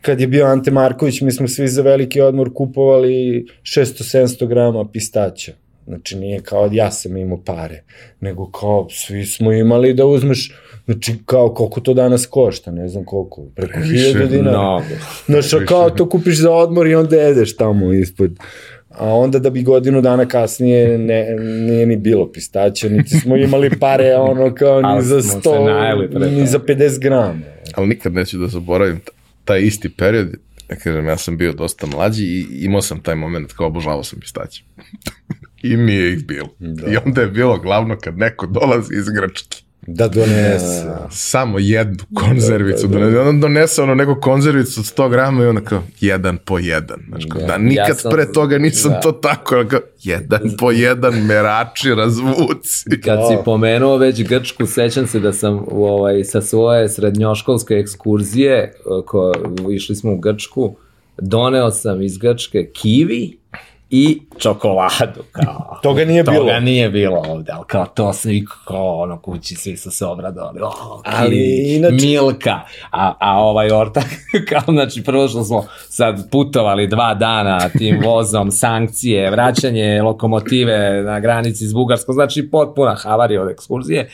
kad 0.02 0.22
je 0.22 0.28
bio 0.28 0.46
Ante 0.46 0.72
Marković, 0.72 1.22
mi 1.22 1.32
smo 1.32 1.48
svi 1.48 1.68
za 1.68 1.82
veliki 1.82 2.22
odmor 2.22 2.50
kupovali 2.54 3.46
600-700 3.63 4.48
grama 4.48 4.89
pistaća. 4.89 5.54
Znači 5.88 6.18
nije 6.18 6.42
kao 6.42 6.70
ja 6.72 6.92
sam 6.92 7.18
imao 7.18 7.42
pare, 7.46 7.84
nego 8.20 8.52
kao 8.52 8.88
svi 8.89 9.26
smo 9.26 9.52
imali 9.52 9.94
da 9.94 10.06
uzmeš, 10.06 10.52
znači 10.86 11.16
kao 11.26 11.54
koliko 11.54 11.82
to 11.82 11.94
danas 11.94 12.26
košta, 12.26 12.72
ne 12.72 12.88
znam 12.88 13.06
koliko, 13.06 13.42
preko 13.56 13.80
1000 13.80 14.28
dinara. 14.28 14.58
No, 14.58 14.82
znači 15.28 15.66
kao 15.66 15.89
to 15.89 16.10
kupiš 16.10 16.38
za 16.38 16.52
odmor 16.52 16.88
i 16.88 16.96
onda 16.96 17.16
jedeš 17.16 17.56
tamo 17.56 17.94
ispod 17.94 18.32
a 18.97 19.13
onda 19.13 19.39
da 19.39 19.49
bi 19.49 19.63
godinu 19.63 20.01
dana 20.01 20.25
kasnije 20.25 20.97
ne, 20.97 21.36
nije 21.39 21.86
ni 21.86 21.97
bilo 21.97 22.32
pistaća, 22.32 22.89
niti 22.89 23.19
smo 23.19 23.38
imali 23.38 23.79
pare 23.79 24.15
ono 24.32 24.56
kao 24.56 24.82
ni 24.82 25.01
za 25.01 25.21
100, 25.21 26.39
ni 26.39 26.47
za 26.47 26.60
50 26.60 26.99
grama. 26.99 27.39
Ali 27.75 27.88
nikad 27.88 28.13
neću 28.13 28.38
da 28.38 28.47
zaboravim 28.47 28.99
taj 29.45 29.62
isti 29.62 29.89
period, 29.89 30.27
ja 30.69 30.75
kažem, 30.75 31.08
ja 31.08 31.17
sam 31.17 31.38
bio 31.38 31.53
dosta 31.53 31.88
mlađi 31.88 32.23
i 32.25 32.45
imao 32.51 32.82
sam 32.82 32.99
taj 32.99 33.15
moment 33.15 33.53
kao 33.53 33.67
obožavao 33.67 34.03
sam 34.03 34.19
pistaće. 34.19 34.63
I 35.63 35.77
nije 35.77 36.13
ih 36.13 36.25
bilo. 36.25 36.49
Da. 36.60 36.91
I 36.91 36.97
onda 37.06 37.21
je 37.21 37.27
bilo 37.27 37.58
glavno 37.58 37.97
kad 37.97 38.17
neko 38.17 38.47
dolazi 38.47 38.93
iz 38.95 39.10
Grčke 39.10 39.62
Da 39.88 40.08
donese. 40.08 40.86
Da, 40.86 41.08
samo 41.12 41.60
jednu 41.60 42.04
konzervicu. 42.13 42.88
Da, 42.88 43.00
da, 43.00 43.10
da. 43.10 43.22
On 43.22 43.39
donese 43.39 43.82
ono 43.82 43.96
neku 43.96 44.15
konzervicu 44.22 44.80
od 44.80 44.86
100 44.86 45.10
grama 45.10 45.43
i 45.43 45.46
onda 45.46 45.62
kao 45.62 45.84
jedan 46.00 46.38
po 46.38 46.60
jedan. 46.60 47.00
Znaš, 47.08 47.24
kao, 47.30 47.41
da, 47.41 47.48
da 47.48 47.58
nikad 47.58 47.89
ja 47.89 47.96
sam, 47.96 48.12
pre 48.12 48.32
toga 48.32 48.58
nisam 48.58 48.91
da. 48.91 49.00
to 49.00 49.12
tako. 49.12 49.65
Kao, 49.69 49.80
jedan 50.04 50.39
po 50.60 50.72
jedan 50.72 51.26
merači 51.26 51.89
razvuci. 51.96 53.02
Kad 53.06 53.19
si 53.30 53.36
pomenuo 53.46 53.98
već 53.98 54.24
Grčku, 54.24 54.65
sećam 54.65 55.08
se 55.08 55.19
da 55.19 55.34
sam 55.34 55.65
u, 55.72 55.86
ovaj, 55.86 56.24
sa 56.24 56.41
svoje 56.41 56.89
srednjoškolske 56.89 57.74
ekskurzije, 57.74 58.74
ko, 59.06 59.32
išli 59.72 59.96
smo 59.96 60.13
u 60.13 60.17
Grčku, 60.17 60.76
doneo 61.17 61.72
sam 61.72 62.02
iz 62.02 62.17
Grčke 62.17 62.69
kivi, 62.74 63.38
i 63.95 64.21
čokoladu, 64.38 65.23
kao. 65.32 65.79
Toga 65.84 66.06
nije 66.06 66.23
toga 66.23 66.38
bilo. 66.38 66.47
Toga 66.47 66.60
nije 66.60 66.89
bilo 66.89 67.23
ovde, 67.29 67.51
ali 67.51 67.63
kao 67.67 67.86
to 67.86 68.13
svi, 68.13 68.45
kao 68.65 68.97
ono 68.97 69.21
kući, 69.21 69.56
svi 69.56 69.77
su 69.77 69.91
se 69.91 70.06
obradovali, 70.06 70.62
oh, 70.62 71.01
ali 71.03 71.75
inače... 71.75 71.95
Milka, 72.06 72.60
a, 72.91 73.13
a 73.19 73.39
ovaj 73.39 73.71
ortak, 73.71 74.03
kao, 74.49 74.73
znači, 74.73 75.03
prvo 75.03 75.27
što 75.27 75.43
smo 75.43 75.65
sad 75.89 76.29
putovali 76.32 76.88
dva 76.88 77.13
dana 77.13 77.69
tim 77.69 78.01
vozom, 78.06 78.51
sankcije, 78.51 79.32
vraćanje 79.32 80.01
lokomotive 80.01 81.03
na 81.03 81.19
granici 81.19 81.67
s 81.67 81.73
Bugarskom, 81.73 82.13
znači 82.13 82.49
potpuna 82.51 82.95
havarija 82.95 83.41
od 83.41 83.49
ekskurzije, 83.49 84.10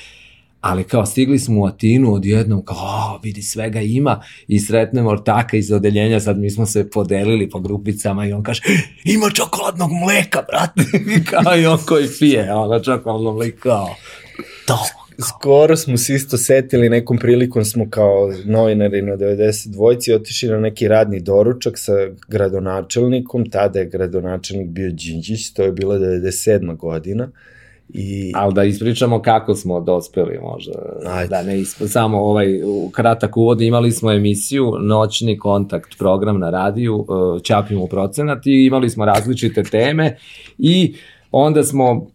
ali 0.62 0.84
kao 0.84 1.06
stigli 1.06 1.40
smo 1.40 1.62
u 1.62 1.66
Atinu 1.66 2.14
odjednom, 2.14 2.66
kao 2.66 2.78
o, 2.78 3.20
vidi 3.24 3.42
svega 3.42 3.82
ima 3.82 4.22
i 4.48 4.60
sretnemo 4.60 5.10
ortaka 5.10 5.58
iz 5.58 5.72
odeljenja, 5.72 6.20
sad 6.20 6.40
mi 6.40 6.50
smo 6.50 6.66
se 6.66 6.90
podelili 6.90 7.50
po 7.50 7.60
grupicama 7.60 8.26
i 8.26 8.34
on 8.34 8.44
kaže, 8.44 8.62
ima 9.04 9.30
čokoladnog 9.30 9.90
mleka, 9.92 10.42
brate, 10.52 10.82
kao 11.30 11.58
i 11.58 11.66
on 11.66 11.80
koji 11.86 12.08
pije, 12.20 12.54
ono 12.54 12.80
čokoladnog 12.80 13.36
mleka, 13.36 13.78
to. 14.66 14.80
Skoro 15.28 15.76
smo 15.76 15.98
se 15.98 16.16
isto 16.16 16.38
setili, 16.38 16.90
nekom 16.90 17.18
prilikom 17.18 17.66
smo 17.66 17.90
kao 17.90 18.34
novinari 18.46 19.02
na 19.02 19.14
92-ci 19.14 20.14
otišli 20.14 20.50
na 20.50 20.60
neki 20.60 20.88
radni 20.88 21.20
doručak 21.20 21.74
sa 21.78 21.94
gradonačelnikom, 22.28 23.50
tada 23.50 23.80
je 23.80 23.90
gradonačelnik 23.90 24.70
bio 24.70 24.92
Đinđić, 24.92 25.54
to 25.54 25.64
je 25.64 25.72
bila 25.72 25.98
97. 25.98 26.78
godina, 26.78 27.30
I... 27.94 28.32
Ali 28.36 28.54
da 28.54 28.64
ispričamo 28.64 29.22
kako 29.22 29.56
smo 29.56 29.82
dospeli 29.82 30.40
možda. 30.42 30.74
Ajde. 31.06 31.30
Da 31.30 31.44
ne 31.44 31.60
isp... 31.60 31.82
samo 31.88 32.18
ovaj 32.20 32.48
kratak 32.92 33.38
uvod 33.38 33.62
imali 33.62 33.92
smo 33.92 34.12
emisiju 34.12 34.74
Noćni 34.80 35.38
kontakt 35.38 35.98
program 35.98 36.40
na 36.40 36.50
radiju 36.50 37.06
Ćapimo 37.44 37.88
procenat 37.88 38.46
i 38.46 38.66
imali 38.66 38.90
smo 38.90 39.06
različite 39.06 39.64
teme 39.64 40.18
i 40.58 40.96
onda 41.32 41.64
smo 41.64 42.08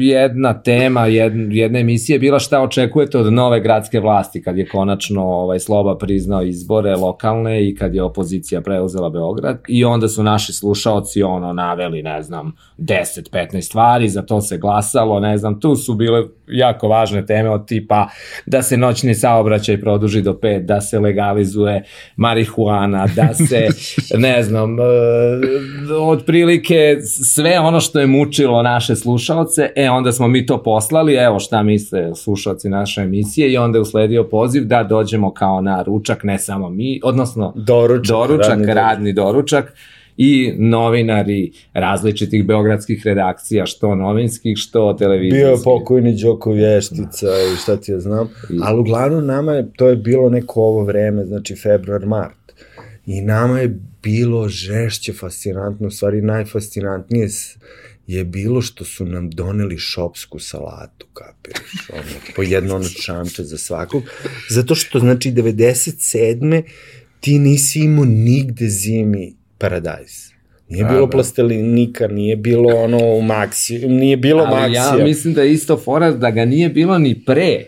jedna 0.00 0.62
tema, 0.62 1.06
jedna, 1.06 1.54
jedna 1.54 1.78
emisija 1.78 2.14
je 2.14 2.20
bila 2.20 2.38
šta 2.38 2.62
očekujete 2.62 3.18
od 3.18 3.32
nove 3.32 3.60
gradske 3.60 4.00
vlasti 4.00 4.42
kad 4.42 4.58
je 4.58 4.68
konačno 4.68 5.22
ovaj, 5.22 5.60
Sloba 5.60 5.98
priznao 5.98 6.42
izbore 6.42 6.96
lokalne 6.96 7.68
i 7.68 7.74
kad 7.74 7.94
je 7.94 8.02
opozicija 8.02 8.60
preuzela 8.60 9.10
Beograd 9.10 9.60
i 9.68 9.84
onda 9.84 10.08
su 10.08 10.22
naši 10.22 10.52
slušaoci 10.52 11.22
ono 11.22 11.52
naveli, 11.52 12.02
ne 12.02 12.22
znam, 12.22 12.56
10-15 12.78 13.60
stvari, 13.60 14.08
za 14.08 14.22
to 14.22 14.40
se 14.40 14.58
glasalo, 14.58 15.20
ne 15.20 15.38
znam, 15.38 15.60
tu 15.60 15.76
su 15.76 15.94
bile 15.94 16.22
jako 16.46 16.88
važne 16.88 17.26
teme 17.26 17.50
od 17.50 17.66
tipa 17.66 18.08
da 18.46 18.62
se 18.62 18.76
noćni 18.76 19.14
saobraćaj 19.14 19.80
produži 19.80 20.22
do 20.22 20.32
5, 20.32 20.64
da 20.64 20.80
se 20.80 20.98
legalizuje 20.98 21.82
marihuana, 22.16 23.06
da 23.16 23.34
se, 23.34 23.68
ne 24.26 24.42
znam, 24.42 24.72
uh, 24.72 26.08
otprilike 26.08 26.96
sve 27.34 27.60
ono 27.60 27.80
što 27.80 28.00
je 28.00 28.06
mučilo 28.06 28.62
naše 28.62 28.96
slušalce, 29.24 29.70
e 29.76 29.90
onda 29.90 30.12
smo 30.12 30.28
mi 30.28 30.46
to 30.46 30.62
poslali, 30.62 31.14
evo 31.14 31.38
šta 31.38 31.62
misle 31.62 32.14
slušalci 32.14 32.68
naše 32.68 33.00
emisije 33.00 33.52
i 33.52 33.56
onda 33.56 33.78
je 33.78 33.82
usledio 33.82 34.24
poziv 34.24 34.64
da 34.64 34.82
dođemo 34.82 35.34
kao 35.34 35.60
na 35.60 35.82
ručak, 35.82 36.24
ne 36.24 36.38
samo 36.38 36.70
mi, 36.70 37.00
odnosno 37.04 37.52
Doručak, 37.56 38.16
doručak 38.16 38.50
radni 38.50 38.74
radni, 38.74 39.12
doručak 39.12 39.72
i 40.16 40.52
novinari 40.58 41.52
različitih 41.74 42.46
beogradskih 42.46 43.02
redakcija, 43.04 43.66
što 43.66 43.94
novinskih, 43.94 44.56
što 44.56 44.92
televizijskih. 44.98 45.44
Bio 45.44 45.50
je 45.50 45.64
pokojni 45.64 46.16
Đoko 46.22 46.52
Vještica 46.52 47.26
i 47.26 47.56
šta 47.56 47.76
ti 47.76 47.92
ja 47.92 48.00
znam. 48.00 48.28
Ali 48.62 48.80
uglavnom 48.80 49.26
nama 49.26 49.52
je, 49.52 49.72
to 49.76 49.88
je 49.88 49.96
bilo 49.96 50.30
neko 50.30 50.60
ovo 50.60 50.84
vreme, 50.84 51.24
znači 51.24 51.56
februar, 51.56 52.06
mart. 52.06 52.52
I 53.06 53.20
nama 53.20 53.60
je 53.60 53.78
bilo 54.02 54.48
žešće 54.48 55.12
fascinantno, 55.12 55.86
u 55.86 55.90
stvari 55.90 56.22
najfascinantnije 56.22 57.28
je 58.06 58.24
bilo 58.24 58.62
što 58.62 58.84
su 58.84 59.04
nam 59.04 59.30
doneli 59.30 59.78
šopsku 59.78 60.38
salatu, 60.38 61.06
kapiraš, 61.12 61.88
ono, 61.92 62.34
po 62.36 62.42
jedno 62.42 62.76
ono 62.76 62.88
čamče 62.88 63.42
za 63.42 63.58
svakog, 63.58 64.02
zato 64.50 64.74
što, 64.74 64.98
znači, 64.98 65.32
97. 65.32 66.62
ti 67.20 67.38
nisi 67.38 67.80
imao 67.80 68.04
nigde 68.04 68.68
zimi 68.68 69.34
paradajz. 69.58 70.34
Nije 70.68 70.84
A, 70.84 70.88
bilo 70.88 71.06
da. 71.06 71.10
plastelinika, 71.10 72.08
nije 72.08 72.36
bilo 72.36 72.76
ono 72.76 72.98
u 72.98 73.22
maksi, 73.22 73.78
nije 73.88 74.16
bilo 74.16 74.42
Ali 74.42 74.60
maksija. 74.60 74.98
ja 74.98 75.04
mislim 75.04 75.34
da 75.34 75.42
je 75.42 75.52
isto 75.52 75.76
fora 75.76 76.10
da 76.12 76.30
ga 76.30 76.44
nije 76.44 76.68
bilo 76.68 76.98
ni 76.98 77.24
pre. 77.26 77.64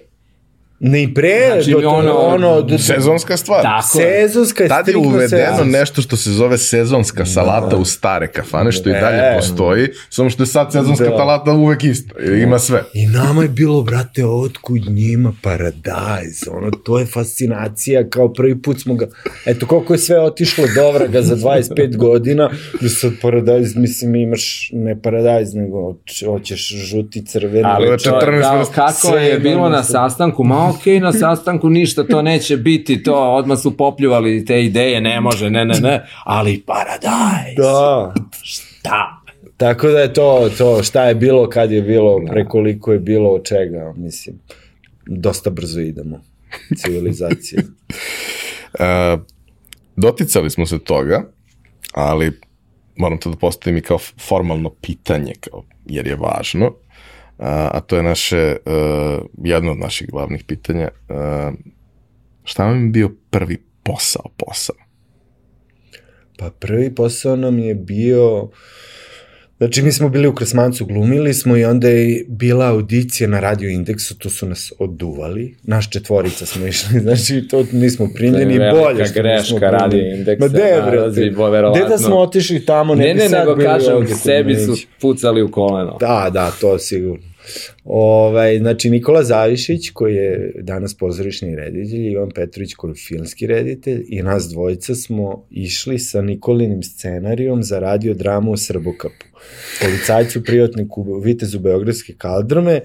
Ni 0.81 1.15
pre, 1.15 1.39
Znači, 1.53 1.71
do, 1.73 1.81
to, 1.81 1.89
ono- 1.89 2.13
ono, 2.15 2.63
do, 2.63 2.79
Sezonska 2.79 3.37
stvar. 3.37 3.63
Tako 3.63 4.01
je. 4.01 4.21
sezonska 4.21 4.63
je 4.63 4.69
Tad 4.69 4.89
je 4.89 4.97
uvedeno 4.99 5.29
sezonska. 5.29 5.65
nešto 5.65 6.03
što 6.03 6.17
se 6.17 6.31
zove 6.33 6.59
sezonska 6.59 7.27
salata 7.27 7.77
u 7.77 7.85
stare 7.85 8.27
kafane, 8.29 8.73
što 8.73 8.89
i 8.89 8.93
E. 8.93 9.01
dalje 9.01 9.37
postoji, 9.37 9.89
samo 10.11 10.31
što 10.31 10.43
je 10.43 10.47
sad 10.47 10.73
sezonska 10.73 11.05
Da. 11.05 11.11
salata 11.13 11.53
uvek 11.53 11.85
isto, 11.85 12.15
ima 12.23 12.59
sve. 12.59 12.83
I 12.95 13.07
nama 13.07 13.43
je 13.43 13.49
bilo, 13.49 13.83
brate, 13.83 14.25
otkud 14.27 14.81
njima 14.87 15.33
paradajz, 15.43 16.43
ono, 16.51 16.71
to 16.73 16.99
je 16.99 17.07
fascinacija, 17.07 18.09
kao 18.09 18.29
prvi 18.31 18.63
put 18.63 18.81
smo 18.81 18.95
ga, 18.95 19.07
eto, 19.47 19.67
koliko 19.67 19.95
je 19.95 19.99
sve 19.99 20.21
otišlo 20.21 20.65
do 20.75 20.93
vraga 20.93 21.23
za 21.23 21.37
25 21.37 21.97
godina, 21.97 22.51
da 22.81 22.89
sad 22.91 23.13
paradajz, 23.23 23.77
mislim, 23.77 24.15
imaš 24.17 24.71
ne 24.73 25.03
paradajz, 25.03 25.55
nego 25.55 25.77
hoć- 25.79 26.27
hoćeš 26.27 26.69
žuti, 26.69 27.25
crveni, 27.25 27.63
Ali 27.67 27.85
Ovo 27.85 27.93
je 27.93 27.99
to, 27.99 28.11
14 28.11 28.43
kao, 28.43 28.59
vrsta. 28.59 28.75
kako 28.75 29.17
je 29.17 29.39
bilo 29.39 29.69
na 29.69 29.83
sastanku, 29.85 30.45
ma 30.67 30.75
okej, 30.75 31.01
na 31.01 31.13
sastanku 31.13 31.69
ništa, 31.69 32.05
to 32.05 32.23
neće 32.23 32.57
biti, 32.57 33.03
to 33.03 33.15
odmah 33.15 33.59
su 33.59 33.77
popljuvali 33.77 34.45
te 34.45 34.65
ideje, 34.65 35.01
ne 35.01 35.21
može, 35.21 35.51
ne, 35.51 35.65
ne, 35.65 35.81
ne, 35.81 36.07
ali 36.25 36.63
paradajz, 36.67 37.57
Da, 37.57 38.15
šta? 38.43 39.23
tako 39.57 39.89
da 39.89 40.01
je 40.01 40.13
to, 40.13 40.51
to, 40.59 40.83
šta 40.83 41.05
je 41.05 41.15
bilo, 41.15 41.49
kad 41.49 41.73
je 41.73 41.83
bilo, 41.83 42.23
prekoliko 42.31 42.93
je 42.93 42.99
bilo, 42.99 43.31
od 43.31 43.45
čega, 43.45 43.93
mislim, 43.97 44.39
dosta 45.07 45.51
brzo 45.51 45.81
idemo, 45.81 46.21
civilizacija. 46.77 47.63
E, 48.79 49.17
doticali 49.97 50.51
smo 50.51 50.67
se 50.67 50.79
toga, 50.79 51.25
ali 51.93 52.41
moram 52.97 53.19
to 53.19 53.31
da 53.31 53.37
postavim 53.37 53.77
i 53.77 53.81
kao 53.81 53.99
formalno 54.29 54.71
pitanje, 54.71 55.33
kao, 55.41 55.63
jer 55.87 56.07
je 56.07 56.17
važno, 56.17 56.73
a, 57.39 57.71
a 57.73 57.81
to 57.81 57.97
je 57.97 58.03
naše, 58.03 58.57
uh, 58.67 59.27
jedno 59.45 59.73
od 59.73 59.79
naših 59.79 60.11
glavnih 60.11 60.45
pitanja. 60.45 60.89
Uh, 61.09 61.55
šta 62.45 62.67
vam 62.67 62.85
je 62.85 62.91
bio 62.91 63.11
prvi 63.31 63.63
posao, 63.83 64.25
posao? 64.37 64.77
Pa 66.39 66.51
prvi 66.51 66.95
posao 66.95 67.37
nam 67.37 67.59
je 67.59 67.75
bio, 67.75 68.49
znači 69.59 69.83
mi 69.83 69.93
smo 69.93 70.09
bili 70.09 70.29
u 70.29 70.35
Krasmancu, 70.35 70.85
glumili 70.85 71.35
smo 71.35 71.57
i 71.57 71.65
onda 71.65 71.89
je 71.89 72.25
bila 72.29 72.67
audicija 72.67 73.29
na 73.29 73.41
Radio 73.41 73.71
Indeksu, 73.71 74.19
tu 74.19 74.31
su 74.31 74.47
nas 74.49 74.73
oduvali, 74.79 75.55
naš 75.63 75.91
četvorica 75.91 76.47
smo 76.47 76.67
išli, 76.67 77.01
znači 77.05 77.49
to 77.49 77.65
nismo 77.73 78.09
primljeni, 78.15 78.59
velika 78.59 78.81
bolje 78.83 79.05
što 79.05 79.15
greška 79.15 79.39
nismo 79.41 79.59
primljeni. 79.59 79.79
Radio 79.81 80.17
Indeksa, 80.17 80.45
Ma 80.45 80.49
de, 80.49 80.97
nalazi, 80.97 81.31
bo, 81.31 81.51
verovatno. 81.51 81.85
gde 81.87 81.89
da 81.89 81.99
smo 81.99 82.17
otišli 82.17 82.65
tamo, 82.65 82.95
ne, 82.95 83.05
Ne, 83.05 83.15
bi 83.15 83.21
ne, 83.21 83.29
sad 83.29 83.41
nego 83.41 83.55
bili 83.55 83.69
kažem, 83.69 84.07
sebi 84.23 84.55
su 84.55 84.77
pucali 85.01 85.43
u 85.43 85.51
koleno. 85.51 85.97
Da, 86.01 86.31
da, 86.33 86.51
to 86.61 86.79
sigurno. 86.79 87.36
Ovaj, 87.85 88.59
znači, 88.59 88.91
Nikola 88.91 89.25
Zavišić, 89.25 89.91
koji 89.91 90.15
je 90.15 90.53
danas 90.63 90.95
pozorišni 90.95 91.57
reditelj, 91.57 92.11
Ivan 92.11 92.31
Petrović, 92.35 92.75
koji 92.75 92.91
je 92.91 92.95
filmski 92.95 93.47
reditelj, 93.47 94.05
i 94.09 94.23
nas 94.23 94.49
dvojica 94.49 94.95
smo 94.95 95.47
išli 95.51 95.99
sa 95.99 96.23
Nikolinim 96.23 96.83
scenarijom 96.83 97.63
za 97.63 97.79
radio 97.79 98.15
dramu 98.15 98.53
o 98.53 98.57
Srbokapu. 98.57 99.27
Policajcu, 99.81 100.43
privatniku, 100.43 101.21
vitezu 101.25 101.59
Beogradske 101.59 102.15
kaldrome, 102.19 102.81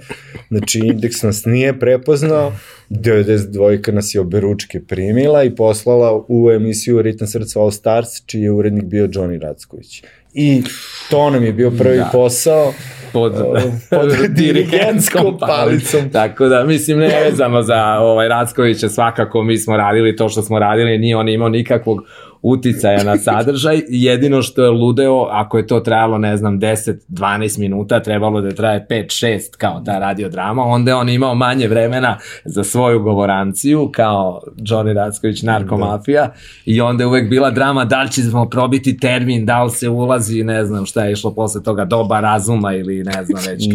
znači 0.50 0.80
indeks 0.80 1.22
nas 1.22 1.46
nije 1.46 1.80
prepoznao, 1.80 2.54
92 2.90 3.92
nas 3.92 4.16
je 4.16 4.22
oberučke 4.22 4.80
primila 4.80 5.44
i 5.44 5.56
poslala 5.56 6.26
u 6.28 6.52
emisiju 6.52 7.02
Ritam 7.02 7.28
srca 7.28 7.60
All 7.60 7.72
Stars, 7.72 8.08
čiji 8.26 8.42
je 8.42 8.52
urednik 8.52 8.84
bio 8.84 9.08
Johnny 9.08 9.40
Racković. 9.40 10.04
I 10.34 10.64
to 11.10 11.30
nam 11.30 11.44
je 11.44 11.54
bio 11.54 11.72
prvi 11.72 11.98
Da. 11.98 12.10
posao 12.12 12.74
pod, 13.14 13.34
pod 13.90 14.10
dirigentskom 14.38 15.38
palicom. 15.40 16.10
Tako 16.12 16.48
da, 16.48 16.64
mislim, 16.64 17.00
ne 17.00 17.24
vezano 17.24 17.62
za 17.62 17.98
ovaj, 18.00 18.28
Rackovića, 18.28 18.90
svakako 18.90 19.44
mi 19.44 19.58
smo 19.58 19.78
radili 19.78 20.16
to 20.16 20.30
što 20.30 20.42
smo 20.42 20.60
radili, 20.60 20.98
nije 20.98 21.18
on 21.18 21.30
imao 21.30 21.50
nikakvog 21.50 22.04
uticaja 22.42 23.04
na 23.04 23.18
sadržaj, 23.18 23.82
jedino 23.88 24.42
što 24.42 24.64
je 24.64 24.70
ludeo, 24.70 25.28
ako 25.32 25.58
je 25.58 25.68
to 25.68 25.80
trajalo, 25.80 26.18
ne 26.18 26.38
znam, 26.38 26.60
10-12 26.60 27.60
minuta, 27.60 28.00
trebalo 28.00 28.42
da 28.42 28.52
traje 28.52 28.86
5-6 28.90 29.40
kao 29.58 29.82
ta 29.86 30.00
radiodrama, 30.00 30.64
onda 30.64 30.92
je 30.92 30.96
on 30.96 31.10
imao 31.10 31.36
manje 31.36 31.68
vremena 31.68 32.18
za 32.46 32.64
svoju 32.64 33.00
govoranciju, 33.00 33.90
kao 33.94 34.42
Johnny 34.58 34.94
Racković, 34.94 35.42
narkomafija, 35.42 36.22
da. 36.22 36.34
i 36.66 36.82
onda 36.82 37.04
je 37.04 37.08
uvek 37.08 37.30
bila 37.30 37.52
drama 37.52 37.86
da 37.86 38.02
li 38.02 38.12
ćemo 38.12 38.50
probiti 38.50 38.98
termin, 38.98 39.46
da 39.46 39.64
li 39.64 39.72
se 39.72 39.90
ulazi, 39.90 40.44
ne 40.44 40.66
znam 40.66 40.86
šta 40.86 41.06
je 41.06 41.12
išlo 41.12 41.34
posle 41.34 41.64
toga, 41.64 41.86
doba 41.86 42.20
razuma 42.20 42.74
ili 42.74 43.04
ne 43.04 43.26
znam 43.26 43.44
već. 43.48 43.68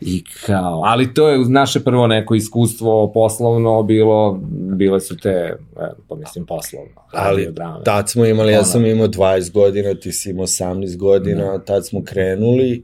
I 0.00 0.24
kao, 0.46 0.82
ali 0.84 1.14
to 1.14 1.28
je 1.28 1.38
uz 1.38 1.48
naše 1.48 1.80
prvo 1.80 2.06
neko 2.06 2.34
iskustvo 2.34 3.12
poslovno 3.12 3.82
bilo, 3.82 4.38
bile 4.50 5.00
su 5.00 5.16
te, 5.16 5.56
pa 6.08 6.14
mislim 6.14 6.46
poslovno, 6.46 6.90
Ali 7.12 7.36
radiodrame. 7.36 7.80
Tad 7.88 8.10
smo 8.10 8.26
imali, 8.26 8.52
ja 8.52 8.64
sam 8.64 8.86
imao 8.86 9.08
20 9.08 9.52
godina, 9.52 9.94
ti 9.94 10.12
si 10.12 10.30
imao 10.30 10.46
18 10.46 10.96
godina, 10.96 11.58
tad 11.58 11.86
smo 11.86 12.04
krenuli. 12.04 12.82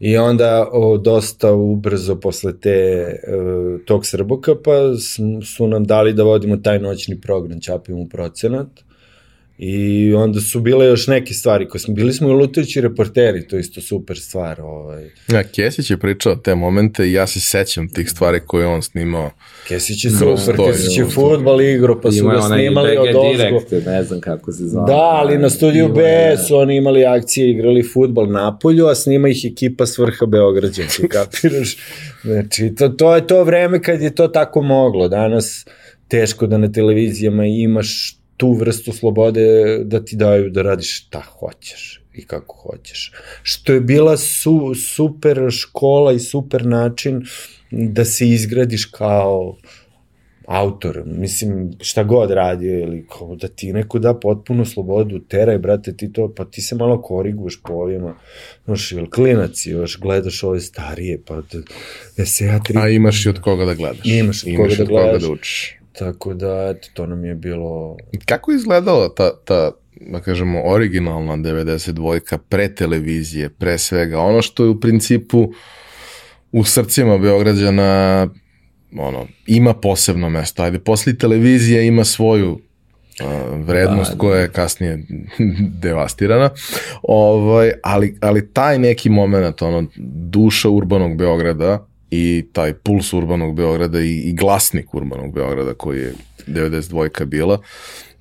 I 0.00 0.16
onda 0.16 0.68
o, 0.72 0.98
dosta 0.98 1.52
ubrzo 1.52 2.16
posle 2.20 2.60
te, 2.60 2.70
e, 2.70 3.18
tog 3.86 4.06
Srbokapa 4.06 4.94
su 5.56 5.68
nam 5.68 5.84
dali 5.84 6.12
da 6.12 6.22
vodimo 6.22 6.56
taj 6.56 6.78
noćni 6.78 7.20
program, 7.20 7.60
Ćapimo 7.60 8.08
procenat. 8.08 8.68
I 9.62 10.14
onda 10.14 10.40
su 10.40 10.60
bile 10.60 10.86
još 10.86 11.06
neke 11.06 11.34
stvari 11.34 11.68
koje 11.68 11.80
smo, 11.80 11.94
bili 11.94 12.12
smo 12.12 12.28
i 12.28 12.32
lutajući 12.32 12.80
reporteri, 12.80 13.48
to 13.48 13.56
je 13.56 13.60
isto 13.60 13.80
super 13.80 14.18
stvar. 14.18 14.60
Ovaj. 14.60 15.10
Ja, 15.28 15.42
Kesić 15.44 15.90
je 15.90 15.98
pričao 15.98 16.36
te 16.36 16.54
momente 16.54 17.06
i 17.06 17.12
ja 17.12 17.26
se 17.26 17.40
sećam 17.40 17.88
tih 17.88 18.10
stvari 18.10 18.40
koje 18.40 18.62
je 18.62 18.66
on 18.66 18.82
snimao. 18.82 19.30
Kesić 19.68 20.04
je 20.04 20.10
super, 20.10 20.56
to 20.56 20.66
je 20.66 20.72
Kesić 20.72 20.98
je 20.98 21.04
futbal 21.04 21.60
igro, 21.60 22.00
pa 22.00 22.12
su 22.12 22.26
ga 22.26 22.42
snimali 22.42 22.96
od 22.98 23.08
ozgo. 23.08 23.80
Ne 23.86 24.02
znam 24.02 24.20
kako 24.20 24.52
se 24.52 24.64
zove. 24.64 24.86
Da, 24.86 24.92
ali 24.94 25.38
na 25.38 25.50
studiju 25.50 25.88
B 25.88 26.02
je- 26.02 26.38
su 26.38 26.56
oni 26.56 26.76
imali 26.76 27.04
akcije, 27.04 27.50
igrali 27.50 27.82
futbol 27.84 28.28
na 28.28 28.58
polju, 28.58 28.86
a 28.86 28.94
snima 28.94 29.28
ih 29.28 29.44
ekipa 29.44 29.86
s 29.86 29.98
vrha 29.98 30.26
Beograđa, 30.26 30.82
ti 30.86 31.08
kapiraš? 31.08 31.76
Znači, 32.22 32.74
to, 32.74 32.88
to 32.88 33.14
je 33.14 33.26
to 33.26 33.44
vreme 33.44 33.82
kad 33.82 34.02
je 34.02 34.14
to 34.14 34.28
tako 34.28 34.62
moglo. 34.62 35.08
Danas 35.08 35.66
teško 36.08 36.46
da 36.46 36.58
na 36.58 36.72
televizijama 36.72 37.46
imaš 37.46 38.19
tu 38.40 38.52
vrstu 38.52 38.92
slobode 38.92 39.78
da 39.84 40.04
ti 40.04 40.16
daju 40.16 40.50
da 40.50 40.62
radiš 40.62 40.96
šta 40.96 41.20
hoćeš 41.20 42.02
i 42.14 42.26
kako 42.26 42.56
hoćeš. 42.56 43.12
Što 43.42 43.72
je 43.72 43.80
bila 43.80 44.16
su, 44.16 44.74
super 44.74 45.38
škola 45.50 46.12
i 46.12 46.18
super 46.18 46.66
način 46.66 47.22
da 47.70 48.04
se 48.04 48.28
izgradiš 48.28 48.84
kao 48.84 49.56
autor, 50.46 51.02
mislim, 51.06 51.72
šta 51.80 52.04
god 52.04 52.30
radio, 52.30 52.78
ili 52.78 53.06
kao 53.18 53.36
da 53.36 53.48
ti 53.48 53.72
neko 53.72 53.98
da 53.98 54.14
potpuno 54.14 54.64
slobodu, 54.64 55.18
teraj, 55.18 55.58
brate, 55.58 55.96
ti 55.96 56.12
to, 56.12 56.32
pa 56.36 56.44
ti 56.44 56.62
se 56.62 56.74
malo 56.74 57.02
koriguješ 57.02 57.60
po 57.62 57.72
ovima, 57.72 58.14
znaš, 58.64 58.92
ili 58.92 59.10
klinac, 59.10 59.66
još 59.66 59.98
gledaš 60.00 60.42
ove 60.42 60.60
starije, 60.60 61.20
pa 61.26 61.36
da, 61.36 61.58
da 62.16 62.26
se 62.26 62.44
ja 62.44 62.60
tri... 62.62 62.78
A 62.78 62.88
imaš 62.88 63.26
i 63.26 63.28
od 63.28 63.40
koga 63.40 63.64
da 63.64 63.74
gledaš. 63.74 64.06
Imaš 64.06 64.42
od 64.42 64.48
imaš 64.48 64.76
koga 64.76 64.76
da 64.76 64.82
od 64.82 64.88
koga 64.88 65.02
gledaš. 65.02 65.22
da 65.22 65.28
učiš. 65.28 65.79
Tako 66.00 66.34
da, 66.34 66.74
eto, 66.76 66.88
to 66.94 67.06
nam 67.06 67.24
je 67.24 67.34
bilo... 67.34 67.96
Kako 68.24 68.50
je 68.50 68.56
izgledala 68.56 69.14
ta, 69.14 69.30
ta 69.44 69.70
da 70.00 70.20
kažemo, 70.20 70.62
originalna 70.64 71.36
92-ka 71.36 72.38
pre 72.38 72.74
televizije, 72.74 73.48
pre 73.48 73.78
svega, 73.78 74.18
ono 74.18 74.42
što 74.42 74.64
je 74.64 74.70
u 74.70 74.80
principu 74.80 75.52
u 76.52 76.64
srcima 76.64 77.18
Beograđana 77.18 78.28
ono, 78.98 79.26
ima 79.46 79.74
posebno 79.74 80.30
mesto. 80.30 80.62
Ajde, 80.62 80.78
posle 80.78 81.16
televizija 81.16 81.82
ima 81.82 82.04
svoju 82.04 82.50
uh, 82.52 83.66
vrednost 83.66 84.10
Da, 84.10 84.14
da. 84.14 84.18
koja 84.18 84.40
je 84.40 84.52
kasnije 84.52 84.98
devastirana, 85.82 86.50
ovaj, 87.02 87.72
ali, 87.82 88.18
ali 88.20 88.52
taj 88.52 88.78
neki 88.78 89.10
moment, 89.10 89.62
ono, 89.62 89.86
duša 90.30 90.68
urbanog 90.68 91.16
Beograda 91.16 91.89
i 92.10 92.46
taj 92.52 92.74
puls 92.74 93.12
urbanog 93.12 93.54
Beograda 93.54 94.00
i, 94.00 94.16
i 94.16 94.32
glasnik 94.32 94.94
urbanog 94.94 95.34
Beograda 95.34 95.74
koji 95.74 96.00
je 96.00 96.14
92 96.46 97.24
bila, 97.24 97.58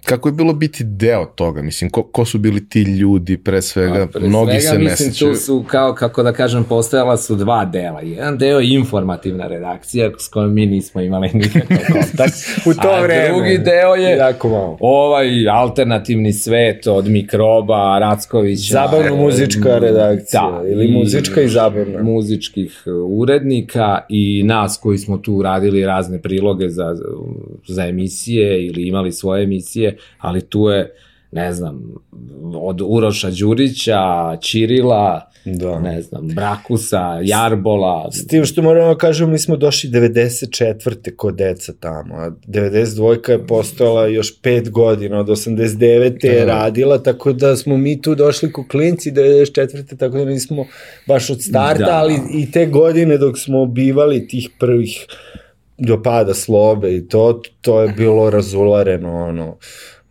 kako 0.06 0.30
je 0.30 0.34
bilo 0.34 0.54
biti 0.54 0.84
deo 0.84 1.26
toga? 1.26 1.62
Mislim, 1.62 1.90
ko, 1.90 2.04
ko 2.04 2.26
su 2.26 2.38
bili 2.38 2.70
ti 2.70 2.82
ljudi 2.82 3.38
pre 3.38 3.62
svega? 3.62 4.08
Pa, 4.08 4.20
pre 4.20 4.28
Mnogi 4.28 4.52
svega, 4.52 4.62
se 4.62 4.74
ne 4.74 4.84
mislim, 4.84 5.12
sećaju. 5.12 5.32
tu 5.32 5.38
su, 5.38 5.66
kao, 5.68 5.94
kako 5.94 6.24
da 6.24 6.34
kažem, 6.34 6.64
postojala 6.64 7.18
su 7.18 7.36
dva 7.36 7.66
dela. 7.66 8.02
Jedan 8.02 8.38
deo 8.38 8.60
je 8.60 8.70
informativna 8.70 9.48
redakcija 9.48 10.12
s 10.20 10.28
kojom 10.28 10.54
mi 10.54 10.66
nismo 10.66 11.02
imali 11.02 11.30
nikakav 11.34 11.78
kontakt. 11.92 12.34
U 12.66 12.74
to 12.74 12.88
a 12.90 13.02
vreme. 13.02 13.28
drugi 13.30 13.58
deo 13.58 13.96
je 13.96 14.18
Jako 14.18 14.50
malo. 14.50 14.78
ovaj 14.80 15.28
alternativni 15.50 16.34
svet 16.34 16.88
od 16.88 17.08
mikroba, 17.08 18.00
Rackovića. 18.00 18.74
Zabavno-muzička 18.74 19.70
e, 19.70 19.80
redakcija, 19.80 20.62
ili 20.68 20.88
muzička 20.90 21.42
i 21.42 21.48
zabavna. 21.48 22.04
Muzičkih 22.04 22.84
e, 22.86 22.92
urednika 22.92 24.00
i 24.10 24.44
nas 24.44 24.80
koji 24.82 24.98
smo 24.98 25.18
tu 25.18 25.42
radili 25.42 25.86
razne 25.86 26.22
priloge 26.22 26.70
za, 26.70 26.96
za 27.68 27.86
emisije 27.86 28.66
ili 28.66 28.88
imali 28.88 29.12
svoje 29.12 29.44
emisije, 29.44 29.89
ali 30.18 30.42
tu 30.42 30.60
je 30.62 30.96
ne 31.32 31.54
znam, 31.54 31.96
od 32.54 32.82
Uroša 32.82 33.30
Đurića, 33.32 34.02
Ćirila, 34.38 35.32
Da. 35.46 35.80
ne 35.80 36.02
znam, 36.02 36.28
Brakusa, 36.28 37.20
Jarbola, 37.24 38.10
S 38.12 38.28
tim 38.28 38.46
što 38.46 38.62
moramo 38.62 38.88
da 38.88 38.98
kažem, 38.98 39.32
mi 39.32 39.40
smo 39.40 39.58
došli 39.58 39.90
94. 39.90 40.80
kod 41.16 41.36
deca 41.36 41.74
tamo, 41.74 42.16
a 42.16 42.32
92. 42.48 43.32
je 43.32 43.48
postojala 43.48 44.08
još 44.08 44.42
5 44.42 44.70
godina, 44.70 45.20
od 45.20 45.28
89. 45.28 46.26
je 46.26 46.40
Da. 46.40 46.46
radila, 46.46 46.98
tako 46.98 47.34
da 47.34 47.56
smo 47.56 47.78
mi 47.78 48.02
tu 48.02 48.16
došli 48.16 48.52
ko 48.52 48.66
klinci 48.68 49.12
94. 49.12 49.98
tako 49.98 50.18
da 50.18 50.26
nismo 50.26 50.66
baš 51.08 51.30
od 51.30 51.42
starta, 51.42 51.86
Da. 51.86 51.92
ali 51.94 52.20
i 52.34 52.52
te 52.52 52.66
godine 52.66 53.18
dok 53.18 53.38
smo 53.40 53.66
bivali 53.66 54.28
tih 54.28 54.50
prvih 54.60 55.06
do 55.80 56.04
pada 56.04 56.34
slobe 56.34 56.96
i 56.96 57.08
to, 57.08 57.42
to 57.62 57.82
je 57.82 57.94
bilo 57.98 58.30
razulareno, 58.30 59.16
ono, 59.16 59.58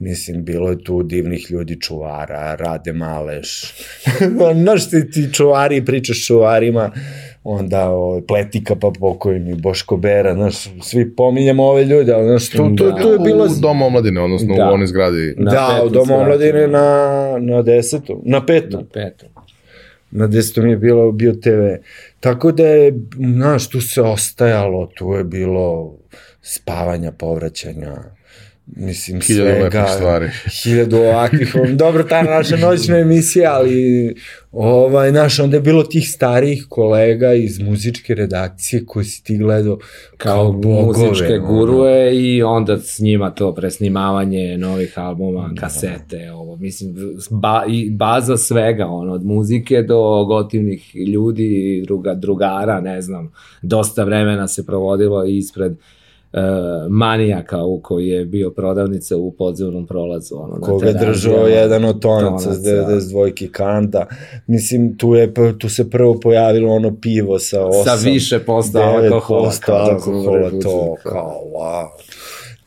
Mislim, 0.01 0.45
bilo 0.45 0.71
je 0.71 0.85
tu 0.85 1.03
divnih 1.03 1.51
ljudi 1.51 1.81
čuvara, 1.81 2.55
Rade 2.55 2.93
Maleš. 2.93 3.75
Znaš 4.63 4.91
ti, 4.91 5.11
ti 5.11 5.29
čuvari, 5.33 5.85
pričaš 5.85 6.27
čuvarima, 6.27 6.91
onda 7.45 7.89
ovaj, 7.89 8.21
Pletika 8.27 8.77
pa 8.77 8.91
pokojni, 9.01 9.55
Boško 9.55 9.97
Bera, 9.97 10.35
znaš, 10.35 10.55
svi 10.83 11.15
pominjamo 11.17 11.65
ove 11.65 11.85
ljude, 11.85 12.13
ali 12.13 12.29
znaš, 12.29 12.51
tu, 12.51 12.77
tu, 12.77 12.93
tu 13.03 13.09
je 13.09 13.19
bilo... 13.19 13.45
U 13.45 13.61
Domu 13.61 13.87
omladine, 13.87 14.21
odnosno 14.21 14.55
Da. 14.57 14.71
u 14.71 14.75
onoj 14.75 14.87
zgradi. 14.87 15.35
Na 15.39 15.51
da, 15.51 15.83
u 15.85 15.89
Domu 15.89 16.15
omladine 16.15 16.69
na, 16.69 17.39
na 17.41 17.63
desetom, 17.63 18.21
na 18.25 18.47
petom. 18.47 18.81
na 18.81 18.87
petom. 18.93 19.29
Na 20.11 20.27
desetom 20.27 20.69
je 20.69 20.77
bilo 20.77 21.13
bio 21.13 21.33
TV. 21.33 21.85
Tako 22.21 22.53
da 22.53 22.67
je, 22.67 22.95
znaš, 23.35 23.69
tu 23.69 23.81
se 23.81 24.03
ostajalo, 24.03 24.87
tu 24.87 25.13
je 25.13 25.25
bilo 25.25 25.97
spavanja, 26.43 27.13
povraćanja, 27.13 27.97
mislim, 28.77 29.21
Hiljadu 29.21 29.51
lepih 29.51 29.71
svega. 29.71 29.87
stvari. 29.87 30.29
Hiljadu 30.63 30.97
ovakvih, 30.97 31.55
dobro, 31.75 32.05
ta 32.05 32.23
naša 32.23 32.57
noćna 32.57 32.99
emisija, 32.99 33.53
ali, 33.55 34.15
ovaj, 34.53 35.11
znaš, 35.11 35.41
onda 35.41 35.57
je 35.57 35.61
bilo 35.61 35.83
tih 35.83 36.11
starijih 36.11 36.67
kolega 36.69 37.33
iz 37.33 37.59
muzičke 37.59 38.15
redakcije 38.15 38.87
koji 38.87 39.05
si 39.05 39.25
ti 39.25 39.39
gledao 39.39 39.79
kao 40.17 40.35
kao 40.35 40.53
bogove. 40.53 41.09
muzičke 41.09 41.35
ono. 41.35 41.47
gurue 41.47 42.17
i 42.17 42.43
onda 42.43 42.79
s 42.79 42.99
njima 42.99 43.31
to 43.31 43.55
presnimavanje 43.55 44.59
novih 44.59 44.99
albuma, 44.99 45.51
kasete, 45.61 46.33
ovo, 46.33 46.57
mislim, 46.57 46.97
ba, 47.31 47.65
i 47.69 47.91
baza 47.91 48.37
svega, 48.37 48.87
ono, 48.87 49.13
od 49.13 49.25
muzike 49.25 49.83
do 49.83 50.25
gotivnih 50.25 50.97
ljudi, 50.97 51.83
druga, 51.87 52.15
drugara, 52.15 52.81
ne 52.81 53.03
znam, 53.03 53.33
dosta 53.63 54.05
vremena 54.05 54.49
se 54.49 54.67
provodilo 54.67 55.25
ispred 55.25 55.73
uh, 55.73 55.79
manijaka 56.91 57.65
u 57.65 57.81
koji 57.81 58.09
je 58.09 58.25
bio 58.25 58.51
prodavnica 58.51 59.17
u 59.17 59.33
podzemnom 59.33 59.87
prolazu. 59.87 60.35
Ono, 60.37 60.55
na 60.55 60.67
koga 60.67 60.87
je 60.87 60.95
držao 60.95 61.47
jedan 61.47 61.85
od 61.85 62.01
tonaca 62.01 62.55
s 62.55 62.63
Tonaca. 62.63 62.93
92 62.93 63.51
kanta. 63.51 64.07
Mislim, 64.47 64.97
tu, 64.97 65.15
je, 65.15 65.33
tu 65.59 65.69
se 65.69 65.91
prvo 65.91 66.21
pojavilo 66.21 66.73
ono 66.73 66.97
pivo 67.01 67.39
sa 67.39 67.61
8, 67.61 67.85
Sa 67.85 67.95
više 68.11 68.39
posto 68.39 68.79
9% 68.79 69.05
alkohola, 69.05 69.45
da 69.45 69.53
su 69.53 69.73
alkohola, 69.73 70.51
to, 70.63 70.95
kao, 71.03 71.43
wow. 71.55 71.87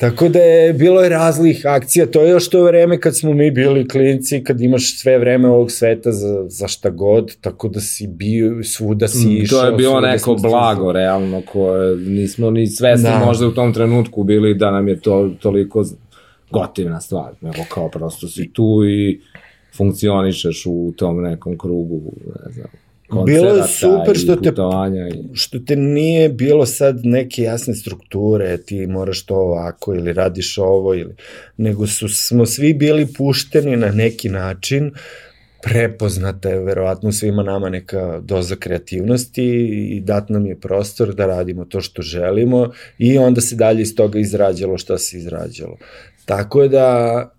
Tako 0.02 0.30
da 0.30 0.40
je 0.40 0.74
bilo 0.74 1.02
je 1.02 1.10
razlih 1.10 1.66
akcija, 1.66 2.06
to 2.06 2.22
je 2.22 2.30
još 2.30 2.50
to 2.50 2.64
vreme 2.64 3.00
kad 3.00 3.18
smo 3.18 3.34
mi 3.34 3.52
bili 3.52 3.88
klinci, 3.88 4.44
kad 4.44 4.62
imaš 4.62 5.00
sve 5.00 5.20
vreme 5.20 5.50
ovog 5.50 5.72
sveta 5.72 6.12
za, 6.12 6.46
za 6.50 6.68
šta 6.68 6.90
god, 6.90 7.36
tako 7.42 7.68
da 7.68 7.80
si 7.80 8.08
bio, 8.08 8.64
svuda 8.64 9.08
si 9.08 9.28
išao. 9.34 9.58
Mm, 9.58 9.62
To 9.62 9.66
je 9.66 9.72
bilo 9.78 10.00
neko 10.00 10.36
blago, 10.36 10.92
realno, 10.92 11.42
koje 11.52 11.98
nismo 11.98 12.52
ni 12.52 12.68
svesni 12.68 13.10
Da. 13.10 13.26
možda 13.26 13.48
u 13.48 13.52
tom 13.52 13.74
trenutku 13.74 14.24
bili 14.24 14.56
da 14.56 14.72
nam 14.72 14.88
je 14.88 15.00
to 15.00 15.30
toliko 15.40 15.86
gotivna 16.52 17.02
stvar, 17.02 17.34
nego 17.42 17.58
kao 17.74 17.90
prosto 17.90 18.28
si 18.28 18.54
tu 18.54 18.86
i 18.86 19.22
funkcionišeš 19.78 20.64
u 20.66 20.94
tom 20.98 21.22
nekom 21.22 21.58
krugu, 21.58 22.02
ne 22.46 22.52
znam, 22.52 22.68
Bilo 23.26 23.48
je 23.48 23.62
koncerata 23.62 23.68
super 23.68 24.18
što 24.18 24.36
te-. 24.36 24.50
I... 24.50 25.36
što 25.36 25.60
te 25.60 25.76
nije 25.76 26.30
bilo 26.30 26.66
sad 26.66 27.00
neke 27.04 27.42
jasne 27.42 27.76
strukture, 27.76 28.58
ti 28.58 28.88
moraš 28.88 29.26
to 29.26 29.36
ovako 29.36 29.94
ili 29.96 30.14
radiš 30.14 30.58
ovo, 30.58 30.96
ili, 30.96 31.16
nego 31.58 31.88
su, 31.88 32.10
smo 32.10 32.46
svi 32.46 32.74
bili 32.74 33.08
pušteni 33.18 33.78
na 33.78 33.92
neki 33.92 34.30
način, 34.30 34.92
prepoznata 35.64 36.50
je 36.50 36.60
verovatno 36.60 37.12
svima 37.12 37.44
nama 37.44 37.70
neka 37.70 38.20
doza 38.24 38.56
kreativnosti 38.56 39.46
i 39.92 40.02
dat 40.02 40.30
nam 40.30 40.46
je 40.46 40.60
prostor 40.60 41.16
da 41.16 41.26
radimo 41.26 41.66
to 41.66 41.82
što 41.82 42.02
želimo 42.02 42.72
i 42.98 43.18
onda 43.18 43.42
se 43.42 43.56
dalje 43.56 43.82
iz 43.82 43.96
toga 43.96 44.20
izrađalo 44.20 44.78
šta 44.78 44.98
se 44.98 45.18
izrađalo. 45.18 45.78
Tako 46.26 46.64
je 46.64 46.70
da 46.70 47.30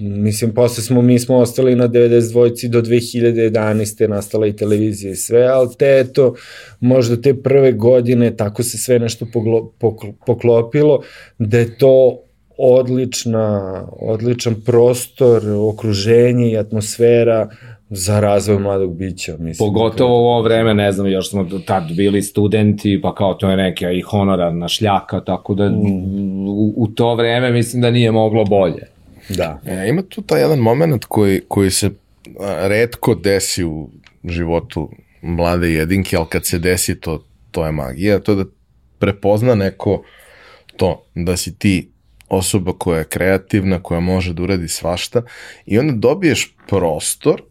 mislim, 0.00 0.54
posle 0.54 0.82
smo, 0.82 1.02
mi 1.02 1.18
smo 1.18 1.36
ostali 1.36 1.76
na 1.76 1.88
92 1.88 2.68
do 2.68 2.82
2011. 2.82 4.08
nastala 4.08 4.46
i 4.46 4.56
televizija 4.56 5.12
i 5.12 5.16
sve, 5.16 5.42
ali 5.42 5.68
te, 5.78 6.04
eto, 6.08 6.34
možda 6.80 7.22
te 7.22 7.34
prve 7.34 7.72
godine, 7.72 8.36
tako 8.36 8.62
se 8.62 8.78
sve 8.78 8.98
nešto 8.98 9.26
poglo, 9.32 9.72
pokl, 9.78 10.06
poklopilo, 10.26 11.02
da 11.38 11.58
je 11.58 11.78
to 11.78 12.18
odlična, 12.58 13.82
odličan 14.00 14.54
prostor, 14.66 15.42
okruženje 15.48 16.50
i 16.50 16.56
atmosfera 16.56 17.48
za 17.90 18.20
razvoj 18.20 18.58
mladog 18.58 18.96
bića. 18.96 19.36
Mislim, 19.38 19.68
Pogotovo 19.68 20.14
u 20.14 20.26
ovo 20.26 20.42
vreme, 20.42 20.74
ne 20.74 20.92
znam, 20.92 21.06
još 21.06 21.30
smo 21.30 21.48
tad 21.66 21.82
bili 21.96 22.22
studenti, 22.22 23.00
pa 23.02 23.14
kao 23.14 23.34
to 23.34 23.50
je 23.50 23.56
neka 23.56 23.90
i 23.90 24.00
honorarna 24.00 24.68
šljaka, 24.68 25.20
tako 25.20 25.54
da 25.54 25.68
Mm. 25.68 26.48
u, 26.48 26.74
u 26.76 26.86
to 26.86 27.14
vreme 27.14 27.52
mislim 27.52 27.82
da 27.82 27.90
nije 27.90 28.12
moglo 28.12 28.44
bolje. 28.44 28.91
Da. 29.28 29.60
E, 29.66 29.88
ima 29.88 30.02
tu 30.02 30.22
taj 30.22 30.40
jedan 30.40 30.58
moment 30.58 31.04
koji, 31.04 31.40
koji 31.48 31.70
se 31.70 31.90
redko 32.60 33.14
desi 33.14 33.64
u 33.64 33.90
životu 34.24 34.90
mlade 35.22 35.72
jedinke, 35.72 36.16
ali 36.16 36.26
kad 36.28 36.46
se 36.46 36.58
desi 36.58 37.00
to, 37.00 37.24
to 37.50 37.66
je 37.66 37.72
magija, 37.72 38.18
to 38.18 38.32
je 38.32 38.36
da 38.36 38.44
prepozna 38.98 39.54
neko 39.54 40.02
to, 40.76 41.04
da 41.14 41.36
si 41.36 41.58
ti 41.58 41.88
osoba 42.28 42.72
koja 42.78 42.98
je 42.98 43.04
kreativna, 43.04 43.82
koja 43.82 44.00
može 44.00 44.32
da 44.32 44.42
uradi 44.42 44.68
svašta 44.68 45.22
i 45.66 45.78
onda 45.78 45.92
dobiješ 45.92 46.56
prostor 46.68 47.42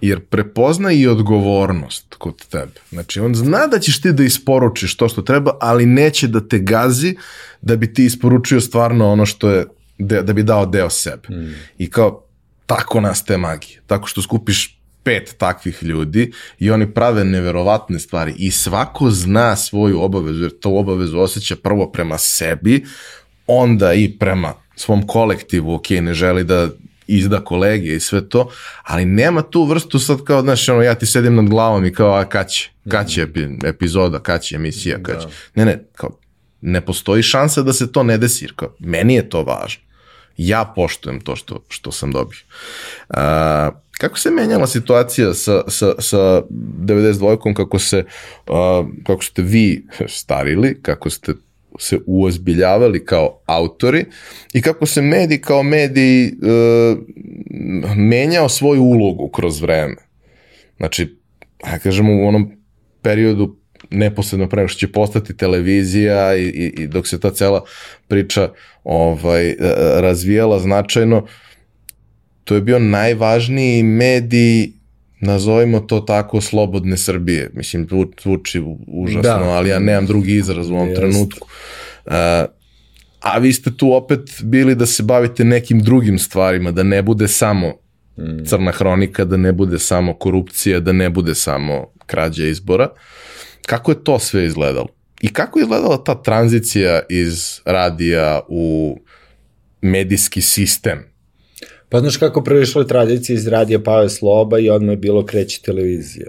jer 0.00 0.20
prepozna 0.20 0.92
i 0.92 1.06
odgovornost 1.06 2.14
kod 2.14 2.46
tebe. 2.46 2.80
Znači, 2.90 3.20
on 3.20 3.34
zna 3.34 3.66
da 3.66 3.78
ćeš 3.78 4.00
ti 4.00 4.12
da 4.12 4.24
isporučiš 4.24 4.96
to 4.96 5.08
što 5.08 5.22
treba, 5.22 5.56
ali 5.60 5.86
neće 5.86 6.28
da 6.28 6.48
te 6.48 6.58
gazi 6.58 7.16
da 7.60 7.76
bi 7.76 7.94
ti 7.94 8.04
isporučio 8.04 8.60
stvarno 8.60 9.12
ono 9.12 9.26
što 9.26 9.50
je, 9.50 9.64
da, 10.00 10.22
da 10.22 10.32
bi 10.32 10.42
dao 10.42 10.66
deo 10.66 10.90
sebe. 10.90 11.28
Mm. 11.30 11.54
I 11.78 11.90
kao, 11.90 12.24
tako 12.66 13.00
nastaje 13.00 13.38
magija. 13.38 13.80
Tako 13.86 14.08
što 14.08 14.22
skupiš 14.22 14.80
pet 15.02 15.34
takvih 15.38 15.82
ljudi 15.82 16.32
i 16.58 16.70
oni 16.70 16.94
prave 16.94 17.24
neverovatne 17.24 17.98
stvari 17.98 18.34
i 18.36 18.50
svako 18.50 19.10
zna 19.10 19.56
svoju 19.56 20.02
obavezu, 20.02 20.42
jer 20.42 20.58
to 20.60 20.70
obavezu 20.70 21.18
osjeća 21.18 21.56
prvo 21.56 21.90
prema 21.92 22.18
sebi, 22.18 22.84
onda 23.46 23.92
i 23.92 24.18
prema 24.18 24.54
svom 24.76 25.06
kolektivu, 25.06 25.74
ok, 25.74 25.90
ne 25.90 26.14
želi 26.14 26.44
da 26.44 26.68
izda 27.06 27.44
kolege 27.44 27.96
i 27.96 28.00
sve 28.00 28.28
to, 28.28 28.50
ali 28.82 29.04
nema 29.04 29.42
tu 29.42 29.64
vrstu 29.64 29.98
sad 29.98 30.24
kao, 30.24 30.42
znaš, 30.42 30.68
ono, 30.68 30.82
ja 30.82 30.94
ti 30.94 31.06
sedim 31.06 31.34
nad 31.34 31.48
glavom 31.48 31.84
i 31.84 31.92
kao, 31.92 32.12
a 32.12 32.24
kad 32.24 32.50
će, 32.50 32.70
kad 32.88 33.08
će 33.08 33.26
epi- 33.26 33.66
epizoda, 33.66 34.18
kad 34.18 34.42
će 34.42 34.56
emisija, 34.56 35.02
kad 35.02 35.22
će. 35.22 35.28
Ne, 35.54 35.64
ne, 35.64 35.84
kao, 35.96 36.18
ne 36.60 36.80
postoji 36.80 37.22
šansa 37.22 37.62
da 37.62 37.72
se 37.72 37.92
to 37.92 38.02
ne 38.02 38.18
desi, 38.18 38.44
jer 38.44 38.52
kao, 38.56 38.74
meni 38.78 39.14
je 39.14 39.28
to 39.28 39.42
važno. 39.42 39.82
Ja 40.42 40.72
poštujem 40.76 41.20
to 41.20 41.36
što, 41.36 41.64
što 41.68 41.92
sam 41.92 42.12
dobio. 42.12 42.38
A, 43.08 43.70
kako 43.98 44.18
se 44.18 44.30
menjala 44.30 44.66
situacija 44.66 45.34
sa, 45.34 45.62
sa, 45.68 45.94
sa 45.98 46.42
92-kom, 46.50 47.54
kako 47.54 47.78
se, 47.78 48.04
a, 48.46 48.84
kako 49.06 49.24
ste 49.24 49.42
vi 49.42 49.86
starili, 50.08 50.78
kako 50.82 51.10
ste 51.10 51.32
se 51.78 51.98
uozbiljavali 52.06 53.04
kao 53.04 53.40
autori 53.46 54.04
i 54.52 54.62
kako 54.62 54.86
se 54.86 55.02
medij 55.02 55.40
kao 55.40 55.62
medij 55.62 56.26
e, 56.26 56.30
menjao 57.96 58.48
svoju 58.48 58.82
ulogu 58.82 59.28
kroz 59.28 59.60
vreme. 59.60 59.96
Znači, 60.76 61.16
ja 61.66 61.78
kažemo 61.78 62.12
u 62.12 62.28
onom 62.28 62.52
periodu 63.02 63.59
neposredno 63.90 64.48
pre 64.48 64.68
što 64.68 64.78
će 64.78 64.88
postati 64.88 65.36
televizija 65.36 66.36
i, 66.36 66.42
i, 66.42 66.74
i 66.78 66.86
dok 66.86 67.06
se 67.06 67.20
ta 67.20 67.30
cela 67.30 67.64
priča 68.08 68.50
ovaj, 68.84 69.50
e, 69.50 69.56
razvijala 69.96 70.58
značajno, 70.58 71.26
to 72.44 72.54
je 72.54 72.60
bio 72.60 72.78
najvažniji 72.78 73.82
medij 73.82 74.72
nazovimo 75.20 75.80
to 75.80 76.00
tako 76.00 76.40
slobodne 76.40 76.96
Srbije. 76.96 77.50
Mislim, 77.54 77.86
zvu- 77.86 78.12
zvuči 78.22 78.62
užasno, 78.86 79.22
Da. 79.22 79.36
ali 79.38 79.68
ja 79.68 79.78
nemam 79.78 80.06
drugi 80.06 80.34
izraz 80.34 80.70
u 80.70 80.74
ovom 80.74 80.88
Jeste. 80.88 81.00
trenutku. 81.00 81.48
Uh, 82.06 82.12
a 83.20 83.38
vi 83.38 83.52
ste 83.52 83.76
tu 83.76 83.92
opet 83.92 84.20
bili 84.42 84.74
da 84.74 84.86
se 84.86 85.02
bavite 85.02 85.44
nekim 85.44 85.80
drugim 85.80 86.18
stvarima, 86.18 86.70
da 86.70 86.82
ne 86.82 87.02
bude 87.02 87.28
samo 87.28 87.72
crna 88.44 88.72
hronika, 88.72 89.24
da 89.24 89.36
ne 89.36 89.52
bude 89.52 89.78
samo 89.78 90.14
korupcija, 90.14 90.80
da 90.80 90.92
ne 90.92 91.10
bude 91.10 91.34
samo 91.34 91.86
krađa 92.06 92.46
izbora. 92.46 92.88
Kako 93.66 93.90
je 93.90 94.04
to 94.04 94.18
sve 94.18 94.44
izgledalo? 94.44 94.88
I 95.20 95.32
kako 95.32 95.58
je 95.58 95.62
izgledala 95.62 96.04
ta 96.04 96.22
tranzicija 96.22 97.02
iz 97.08 97.60
radija 97.64 98.40
u 98.48 98.96
medijski 99.82 100.40
sistem? 100.40 101.04
Pa 101.88 102.00
znaš 102.00 102.16
kako 102.16 102.44
prešla 102.44 102.84
tradicija 102.84 103.34
iz 103.34 103.48
radija 103.48 103.82
Pave 103.82 104.08
Sloba 104.08 104.58
i 104.58 104.70
odmah 104.70 104.92
je 104.92 104.96
bilo 104.96 105.26
kreće 105.26 105.62
televizija. 105.62 106.26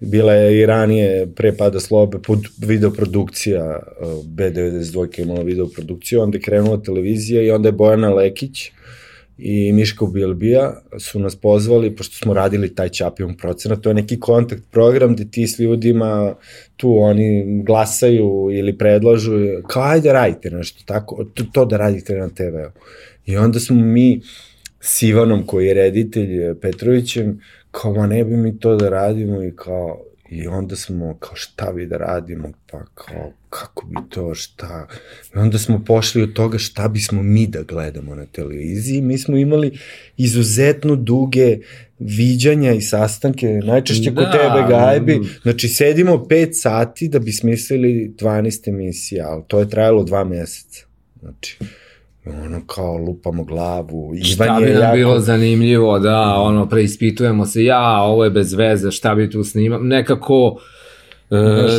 Bila 0.00 0.32
je 0.32 0.60
i 0.60 0.66
ranije, 0.66 1.26
pre 1.34 1.56
pada 1.56 1.80
Slobe, 1.80 2.18
videoprodukcija, 2.58 3.78
uh, 4.00 4.08
B92 4.24 5.18
je 5.18 5.22
imala 5.22 5.42
videoprodukciju, 5.42 6.20
onda 6.20 6.36
je 6.36 6.42
krenula 6.42 6.82
televizija 6.82 7.42
i 7.42 7.50
onda 7.50 7.68
je 7.68 7.72
Bojana 7.72 8.14
Lekić 8.14 8.70
i 9.38 9.72
Miško 9.72 10.06
Bilbija 10.06 10.82
su 10.98 11.20
nas 11.20 11.36
pozvali, 11.36 11.96
pošto 11.96 12.16
smo 12.16 12.34
radili 12.34 12.74
taj 12.74 12.88
Čapijom 12.88 13.36
procenat, 13.36 13.80
to 13.80 13.90
je 13.90 13.94
neki 13.94 14.20
kontakt 14.20 14.62
program 14.70 15.14
gde 15.14 15.30
ti 15.30 15.46
s 15.46 15.58
ljudima 15.58 16.34
tu 16.76 16.96
oni 16.98 17.62
glasaju 17.66 18.48
ili 18.52 18.78
predlažu, 18.78 19.32
kao 19.66 19.82
ajde 19.82 20.12
radite 20.12 20.50
nešto 20.50 20.82
tako, 20.86 21.24
to, 21.24 21.44
to 21.52 21.64
da 21.64 21.76
radite 21.76 22.14
na 22.14 22.28
TV-u. 22.28 22.70
I 23.26 23.36
onda 23.36 23.60
smo 23.60 23.76
mi 23.76 24.20
s 24.80 25.02
Ivanom 25.02 25.46
koji 25.46 25.66
je 25.66 25.74
reditelj 25.74 26.54
Petrovićem, 26.60 27.40
kao 27.70 27.94
ma 27.94 28.06
ne 28.06 28.24
bi 28.24 28.36
mi 28.36 28.58
to 28.58 28.76
da 28.76 28.88
radimo 28.88 29.42
i 29.42 29.52
kao 29.56 30.04
I 30.32 30.46
onda 30.46 30.76
smo, 30.76 31.16
kao 31.18 31.36
šta 31.36 31.72
bi 31.72 31.86
da 31.86 31.96
radimo, 31.96 32.52
pa 32.70 32.84
kao, 32.94 33.32
kako 33.50 33.86
bi 33.86 33.96
to, 34.08 34.34
šta. 34.34 34.86
I 35.34 35.38
onda 35.38 35.58
smo 35.58 35.84
pošli 35.84 36.22
od 36.22 36.32
toga 36.32 36.58
šta 36.58 36.88
bismo 36.88 37.22
mi 37.22 37.46
da 37.46 37.62
gledamo 37.62 38.14
na 38.14 38.26
televiziji. 38.26 39.02
Mi 39.02 39.18
smo 39.18 39.36
imali 39.36 39.78
izuzetno 40.16 40.96
duge 40.96 41.58
viđanja 41.98 42.72
i 42.72 42.80
sastanke, 42.80 43.46
najčešće 43.46 44.14
kod 44.14 44.24
Da. 44.24 44.32
tebe, 44.32 44.68
Gajbi. 44.68 45.20
Znači, 45.42 45.68
sedimo 45.68 46.26
pet 46.28 46.50
sati 46.52 47.08
da 47.08 47.18
bi 47.18 47.32
smislili 47.32 48.14
12 48.18 48.68
emisija, 48.68 49.28
ali 49.28 49.42
to 49.46 49.58
je 49.58 49.68
trajalo 49.68 50.04
dva 50.04 50.24
meseca. 50.24 50.86
Znači, 51.20 51.58
ono 52.26 52.60
kao 52.66 52.96
lupamo 52.96 53.44
glavu. 53.44 54.12
Šta 54.22 54.44
Ivan 54.44 54.62
bi 54.62 54.70
nam 54.70 54.82
jako... 54.82 54.96
bilo 54.96 55.18
zanimljivo 55.20 55.98
da 55.98 56.34
ono 56.36 56.68
preispitujemo 56.68 57.46
se 57.46 57.64
ja, 57.64 58.02
ovo 58.02 58.24
je 58.24 58.30
bez 58.30 58.52
veze, 58.54 58.90
šta 58.90 59.14
bi 59.14 59.30
tu 59.30 59.44
snimam, 59.44 59.86
nekako 59.88 60.56
e, 61.30 61.36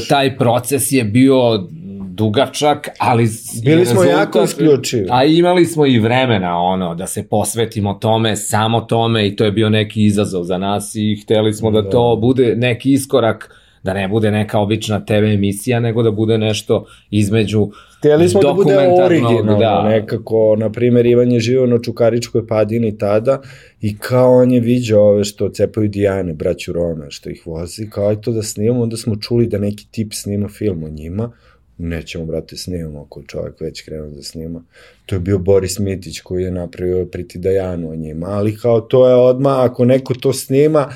taj 0.10 0.38
proces 0.38 0.92
je 0.92 1.04
bio 1.04 1.68
dugačak, 2.08 2.88
ali 3.00 3.28
Bili 3.64 3.86
smo 3.86 4.02
rezultat- 4.02 4.10
jako 4.10 4.44
isključivi. 4.44 5.08
A 5.10 5.24
imali 5.24 5.66
smo 5.66 5.86
i 5.86 6.00
vremena 6.00 6.58
ono 6.58 6.96
da 6.96 7.08
se 7.08 7.28
posvetimo 7.28 7.94
tome, 7.94 8.36
samo 8.36 8.82
tome 8.82 9.28
i 9.28 9.36
to 9.36 9.46
je 9.46 9.52
bio 9.52 9.70
neki 9.70 10.06
izazov 10.06 10.44
za 10.44 10.58
nas 10.58 10.96
i 10.96 11.20
hteli 11.24 11.54
smo 11.54 11.72
da, 11.72 11.82
Da. 11.82 11.90
to 11.90 12.18
bude 12.22 12.56
neki 12.56 12.92
iskorak 12.92 13.56
da 13.84 13.94
ne 13.94 14.08
bude 14.08 14.32
neka 14.32 14.60
obična 14.60 15.06
TV 15.06 15.14
emisija, 15.14 15.80
nego 15.80 16.04
da 16.04 16.12
bude 16.12 16.38
nešto 16.38 16.86
između 17.10 17.70
Htjeli 17.98 18.30
smo 18.30 18.42
da 18.42 18.54
bude 18.54 18.78
originalno, 19.06 19.60
da. 19.60 19.90
nekako, 19.90 20.56
na 20.60 20.72
primjer, 20.72 21.06
Ivan 21.06 21.32
je 21.32 21.40
živio 21.40 21.66
na 21.66 21.80
Čukaričkoj 21.80 22.48
padini 22.48 22.98
tada 22.98 23.42
i 23.82 23.98
kao 23.98 24.34
on 24.34 24.52
je 24.52 24.60
viđao 24.60 25.04
ove 25.04 25.24
što 25.24 25.50
cepaju 25.50 25.88
Dijane, 25.88 26.34
braću 26.34 26.74
Rome, 26.74 27.06
što 27.10 27.30
ih 27.30 27.48
vozi, 27.48 27.90
kao 27.90 28.08
aj 28.10 28.22
to 28.22 28.32
da 28.32 28.44
snimamo, 28.44 28.82
onda 28.82 28.98
smo 28.98 29.16
čuli 29.16 29.48
da 29.48 29.58
neki 29.58 29.88
tip 29.92 30.14
snima 30.14 30.48
film 30.48 30.84
o 30.84 30.90
njima, 30.90 31.32
nećemo, 31.78 32.26
brate, 32.26 32.58
snimamo 32.58 33.02
ako 33.02 33.20
je 33.20 33.26
čovjek 33.28 33.62
već 33.62 33.82
krenuo 33.82 34.10
da 34.10 34.22
snima. 34.22 34.64
To 35.06 35.16
je 35.16 35.20
bio 35.20 35.40
Boris 35.40 35.80
Mitić 35.80 36.20
koji 36.20 36.44
je 36.44 36.52
napravio 36.52 37.06
Priti 37.06 37.40
Dajanu 37.40 37.92
o 37.92 37.96
njima, 37.96 38.28
ali 38.30 38.58
kao 38.58 38.82
to 38.82 39.10
je 39.10 39.16
odmah, 39.16 39.54
ako 39.60 39.86
neko 39.86 40.14
to 40.14 40.34
snima, 40.34 40.90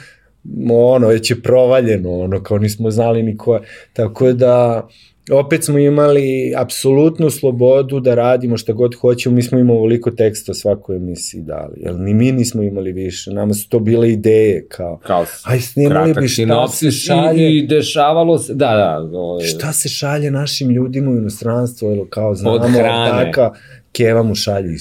ono, 0.72 1.08
već 1.08 1.32
je 1.32 1.42
provaljeno, 1.42 2.12
ono, 2.14 2.44
kao 2.44 2.58
nismo 2.58 2.92
znali 2.92 3.24
ni 3.24 3.38
ko 3.38 3.54
je. 3.56 3.62
Tako 3.94 4.34
da, 4.34 4.88
opet 5.32 5.64
smo 5.64 5.78
imali 5.80 6.54
apsolutnu 6.58 7.30
slobodu 7.30 8.00
da 8.00 8.16
radimo 8.16 8.58
šta 8.58 8.74
god 8.74 8.96
hoćemo, 8.96 9.36
mi 9.36 9.44
smo 9.44 9.60
imali 9.60 9.78
ovoliko 9.78 10.12
teksta 10.12 10.54
svakoj 10.54 10.96
emisiji 10.96 11.42
dali, 11.42 11.74
jer 11.76 11.96
ni 11.96 12.14
mi 12.14 12.32
nismo 12.32 12.64
imali 12.64 12.92
više, 12.92 13.32
nama 13.32 13.54
su 13.54 13.70
to 13.70 13.80
bile 13.80 14.12
ideje, 14.12 14.66
kao, 14.68 15.00
kao 15.04 15.26
aj 15.44 15.60
snimali 15.60 16.14
bi 16.14 16.28
šta 16.28 16.68
se 16.68 16.92
šalje, 16.92 17.58
i, 17.58 17.68
dešavalo 17.68 18.38
se, 18.38 18.54
da, 18.54 18.68
da. 18.68 19.18
Ovo, 19.18 19.40
je- 19.40 19.48
šta 19.48 19.74
se 19.74 19.90
šalje 19.90 20.32
našim 20.32 20.70
ljudima 20.70 21.12
u 21.12 21.18
inostranstvu, 21.18 21.88
ili 21.88 22.10
kao 22.10 22.30
Od 22.30 22.38
znamo, 22.38 22.58
hrane. 22.70 23.26
taka, 23.26 23.52
Keva 23.92 24.24
mu 24.24 24.36
šalje 24.36 24.74
i 24.74 24.78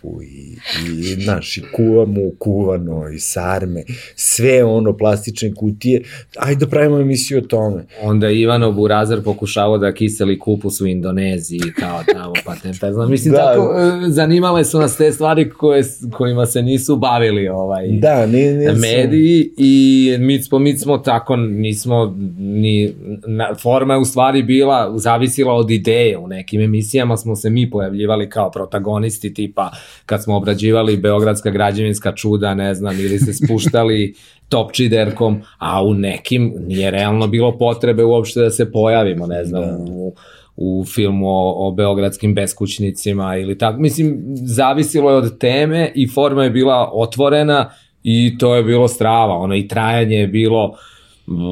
supu 0.00 0.22
i, 0.22 0.56
i 0.88 1.22
znaš, 1.22 1.56
i 1.56 1.62
kuva 1.76 2.04
mu 2.04 2.32
kuvano 2.38 3.08
i 3.08 3.18
sarme, 3.18 3.82
sve 4.14 4.64
ono, 4.64 4.96
plastične 4.96 5.54
kutije, 5.54 6.02
ajde 6.36 6.64
da 6.64 6.70
pravimo 6.70 7.00
emisiju 7.00 7.38
o 7.38 7.40
tome. 7.40 7.84
Onda 8.02 8.26
je 8.26 8.40
Ivanov 8.40 8.72
Burazar 8.72 9.22
pokušavao 9.22 9.78
da 9.78 9.94
kiseli 9.94 10.38
kupus 10.38 10.80
u 10.80 10.86
Indoneziji 10.86 11.60
kao 11.78 12.04
tamo 12.12 12.32
patenta. 12.44 12.92
Znam, 12.92 13.10
mislim, 13.10 13.34
Da. 13.34 13.38
tako, 13.38 13.74
e, 13.78 14.10
zanimale 14.10 14.64
su 14.64 14.78
nas 14.78 14.96
te 14.96 15.12
stvari 15.12 15.50
koje, 15.50 15.84
kojima 16.12 16.46
se 16.46 16.62
nisu 16.62 16.96
bavili 16.96 17.48
ovaj, 17.48 17.88
Da, 17.88 18.26
nije, 18.26 18.54
nije 18.54 18.72
mediji 18.72 19.50
i 19.56 20.16
mi 20.18 20.42
smo, 20.42 20.58
mi 20.58 20.78
smo 20.78 20.98
tako, 20.98 21.36
nismo 21.36 22.16
ni, 22.38 22.94
na, 23.26 23.54
forma 23.54 23.94
je 23.94 24.00
u 24.00 24.04
stvari 24.04 24.42
bila, 24.42 24.98
zavisila 24.98 25.54
od 25.54 25.70
ideje, 25.70 26.18
u 26.18 26.28
nekim 26.28 26.60
emisijama 26.60 27.16
smo 27.16 27.36
se 27.36 27.50
mi 27.50 27.70
pojavljivali 27.70 28.28
kao 28.28 28.50
protagonisti, 28.50 29.34
tipa 29.34 29.70
kad 30.06 30.22
smo 30.24 30.36
obrađivali 30.36 30.96
Beogradska 30.96 31.50
građevinska 31.50 32.12
čuda, 32.12 32.54
ne 32.54 32.74
znam, 32.74 33.00
ili 33.00 33.18
se 33.18 33.32
spuštali 33.32 34.14
topčiderkom, 34.48 35.42
a 35.58 35.84
u 35.84 35.94
nekim 35.94 36.54
nije 36.66 36.90
realno 36.90 37.26
bilo 37.26 37.58
potrebe 37.58 38.04
uopšte 38.04 38.40
da 38.40 38.50
se 38.50 38.72
pojavimo, 38.72 39.26
ne 39.26 39.44
znam, 39.44 39.62
Da. 39.62 39.76
u, 39.92 40.14
u 40.56 40.84
filmu 40.84 41.28
o, 41.28 41.68
o 41.68 41.70
beogradskim 41.70 42.34
beskućnicima 42.34 43.36
ili 43.36 43.58
tako. 43.58 43.78
Mislim, 43.78 44.22
zavisilo 44.34 45.10
je 45.10 45.16
od 45.16 45.38
teme 45.38 45.92
i 45.94 46.08
forma 46.08 46.44
je 46.44 46.50
bila 46.50 46.90
otvorena 46.92 47.70
i 48.02 48.38
to 48.38 48.54
je 48.54 48.62
bilo 48.62 48.88
strava. 48.88 49.34
Ono, 49.34 49.56
i 49.56 49.68
trajanje 49.68 50.16
je 50.16 50.26
bilo 50.26 50.76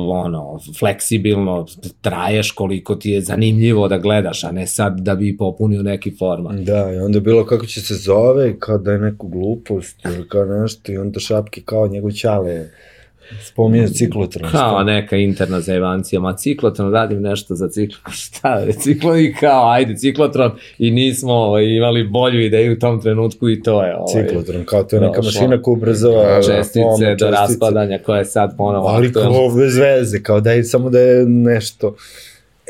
ono, 0.09 0.59
fleksibilno, 0.79 1.67
traješ 2.01 2.51
koliko 2.51 2.95
ti 2.95 3.11
je 3.11 3.21
zanimljivo 3.21 3.89
da 3.89 3.99
gledaš, 3.99 4.45
a 4.45 4.53
ne 4.53 4.67
sad 4.67 5.01
da 5.01 5.15
bi 5.15 5.37
popunio 5.37 5.83
neki 5.83 6.17
format. 6.19 6.57
Da, 6.57 6.93
i 6.93 6.99
onda 6.99 7.21
bilo 7.21 7.47
kako 7.47 7.67
će 7.67 7.81
se 7.81 7.95
zove, 7.95 8.59
kao 8.59 8.79
da 8.79 8.93
je 8.93 8.99
neku 8.99 9.29
glupost 9.29 10.05
ili 10.05 10.29
kao 10.29 10.45
nešto, 10.45 10.93
i 10.93 10.99
onda 10.99 11.21
šapke 11.21 11.63
kao 11.65 11.89
njegov 11.89 12.11
čale 12.13 12.69
spominje 13.43 13.89
ciklotron. 13.89 14.51
Kao 14.51 14.85
neka 14.85 15.17
interna 15.17 15.61
zajevancija, 15.61 16.21
ma 16.21 16.37
ciklotron, 16.37 16.93
radim 16.93 17.21
nešto 17.23 17.55
za 17.55 17.69
ciklotron, 17.69 18.13
šta 18.25 18.55
je 18.55 18.73
ciklotron 18.73 19.21
i 19.21 19.35
kao, 19.41 19.71
ajde 19.71 19.97
ciklotron 19.97 20.51
i 20.79 20.91
nismo 20.91 21.33
ovaj, 21.33 21.65
imali 21.67 22.05
bolju 22.05 22.41
ideju 22.41 22.73
u 22.73 22.79
tom 22.79 23.01
trenutku 23.01 23.49
i 23.49 23.63
to 23.63 23.83
je. 23.83 23.97
Ovaj, 23.97 24.27
Ciklotron, 24.27 24.65
kao 24.65 24.83
to 24.83 24.97
je 24.97 25.01
neka 25.01 25.21
došlo. 25.21 25.41
mašina 25.41 25.63
koja 25.63 25.73
ubrzava 25.73 26.43
čestice 26.43 26.81
ono, 26.81 26.97
do 26.99 27.05
čestice. 27.11 27.31
raspadanja 27.31 27.99
koje 27.99 28.19
je 28.19 28.25
sad 28.25 28.57
ponovo 28.57 28.89
Ali 28.89 29.07
aktuelno. 29.07 29.33
kao 29.33 29.57
bez 29.57 29.77
veze, 29.77 30.23
kao 30.23 30.41
da 30.41 30.53
je 30.53 30.65
samo 30.65 30.91
da 30.91 31.01
je 31.01 31.25
nešto 31.27 31.95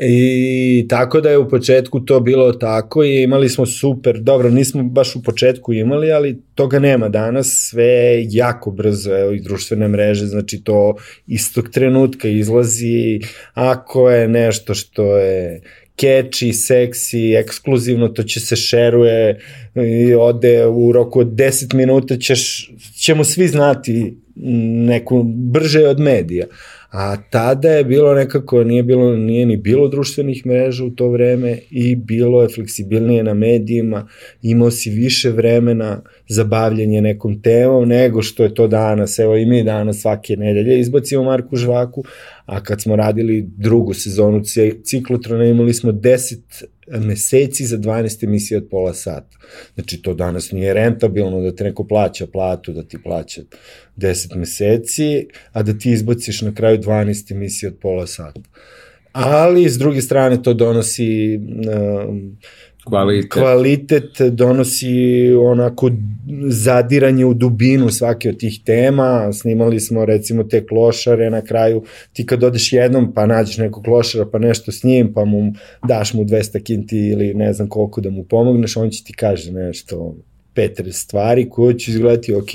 I 0.01 0.85
tako 0.89 1.21
da 1.21 1.29
je 1.29 1.37
u 1.37 1.49
početku 1.49 1.99
to 1.99 2.19
bilo 2.19 2.53
tako 2.53 3.03
i 3.03 3.23
imali 3.23 3.49
smo 3.49 3.65
super, 3.65 4.19
dobro, 4.19 4.49
nismo 4.49 4.83
baš 4.83 5.15
u 5.15 5.23
početku 5.23 5.73
imali, 5.73 6.11
ali 6.11 6.41
toga 6.55 6.79
nema 6.79 7.09
danas, 7.09 7.67
sve 7.69 8.23
jako 8.29 8.71
brzo, 8.71 9.17
evo 9.17 9.31
i 9.31 9.41
društvene 9.41 9.87
mreže, 9.87 10.25
znači 10.25 10.63
to 10.63 10.95
istog 11.27 11.69
trenutka 11.69 12.27
izlazi, 12.27 13.19
ako 13.53 14.09
je 14.09 14.27
nešto 14.27 14.73
što 14.73 15.17
je 15.17 15.61
catchy, 15.97 16.53
seksi, 16.53 17.33
ekskluzivno, 17.33 18.07
to 18.07 18.23
će 18.23 18.39
se 18.39 18.55
šeruje 18.55 19.39
i 19.75 20.13
ode 20.13 20.65
u 20.65 20.91
roku 20.91 21.19
od 21.19 21.27
10 21.27 21.73
minuta 21.73 22.17
ćeš, 22.17 22.71
ćemo 23.01 23.23
svi 23.23 23.47
znati 23.47 24.17
neku 24.85 25.23
brže 25.23 25.87
od 25.87 25.99
medija. 25.99 26.45
A 26.91 27.15
tada 27.29 27.69
je 27.69 27.83
bilo 27.83 28.13
nekako, 28.13 28.63
nije, 28.63 28.83
bilo, 28.83 29.17
nije 29.17 29.45
ni 29.45 29.57
bilo 29.57 29.87
društvenih 29.87 30.45
mreža 30.45 30.85
u 30.85 30.89
to 30.89 31.09
vreme 31.09 31.57
i 31.69 31.95
bilo 31.95 32.41
je 32.41 32.49
fleksibilnije 32.49 33.23
na 33.23 33.33
medijima, 33.33 34.07
imao 34.41 34.71
si 34.71 34.89
više 34.89 35.29
vremena 35.29 36.01
za 36.27 36.43
bavljanje 36.43 37.01
nekom 37.01 37.41
temom 37.41 37.87
nego 37.87 38.21
što 38.21 38.43
je 38.43 38.53
to 38.53 38.67
danas. 38.67 39.19
Evo 39.19 39.37
i 39.37 39.45
mi 39.45 39.63
danas 39.63 40.01
svake 40.01 40.37
nedelje 40.37 40.79
izbacimo 40.79 41.23
Marku 41.23 41.55
Žvaku, 41.55 42.03
a 42.45 42.63
kad 42.63 42.81
smo 42.81 42.95
radili 42.95 43.45
drugu 43.57 43.93
sezonu 43.93 44.41
ciklotrona 44.83 45.45
imali 45.45 45.73
smo 45.73 45.91
10 45.91 46.37
meseci 46.97 47.65
za 47.65 47.77
12 47.77 48.23
emisija 48.23 48.57
od 48.57 48.67
pola 48.71 48.93
sata. 48.93 49.37
Znači 49.75 50.01
to 50.01 50.13
danas 50.13 50.51
nije 50.51 50.73
rentabilno 50.73 51.41
da 51.41 51.55
te 51.55 51.63
neko 51.63 51.87
plaća 51.87 52.27
platu, 52.27 52.73
da 52.73 52.83
ti 52.83 52.97
plaća 53.03 53.41
10 53.97 54.35
meseci, 54.35 55.27
a 55.51 55.63
da 55.63 55.77
ti 55.77 55.91
izbaciš 55.91 56.41
na 56.41 56.53
kraju 56.53 56.77
12 56.77 57.31
emisija 57.31 57.69
od 57.69 57.77
pola 57.81 58.07
sata. 58.07 58.41
Ali, 59.11 59.69
s 59.69 59.77
druge 59.77 60.01
strane, 60.01 60.43
to 60.43 60.53
donosi 60.53 61.35
um, 61.37 62.37
kvalitet. 62.89 63.31
kvalitet 63.31 64.21
donosi 64.31 65.33
onako 65.39 65.91
zadiranje 66.49 67.25
u 67.25 67.33
dubinu 67.33 67.89
svake 67.89 68.29
od 68.29 68.37
tih 68.37 68.61
tema. 68.65 69.33
Snimali 69.33 69.79
smo 69.79 70.05
recimo 70.05 70.43
te 70.43 70.65
klošare 70.65 71.29
na 71.29 71.41
kraju. 71.41 71.83
Ti 72.13 72.25
kad 72.25 72.43
odeš 72.43 72.73
jednom 72.73 73.13
pa 73.13 73.25
nađeš 73.25 73.57
nekog 73.57 73.83
klošara 73.83 74.25
pa 74.25 74.39
nešto 74.39 74.71
s 74.71 74.83
njim 74.83 75.13
pa 75.13 75.25
mu 75.25 75.53
daš 75.87 76.13
mu 76.13 76.23
200 76.23 76.63
kinti 76.63 76.97
ili 76.97 77.33
ne 77.33 77.53
znam 77.53 77.67
koliko 77.67 78.01
da 78.01 78.09
mu 78.09 78.23
pomogneš, 78.23 78.77
on 78.77 78.89
će 78.89 79.03
ti 79.03 79.13
kaže 79.13 79.51
nešto 79.51 80.15
petre 80.53 80.91
stvari 80.91 81.49
koje 81.49 81.79
će 81.79 81.91
izgledati 81.91 82.33
ok, 82.33 82.49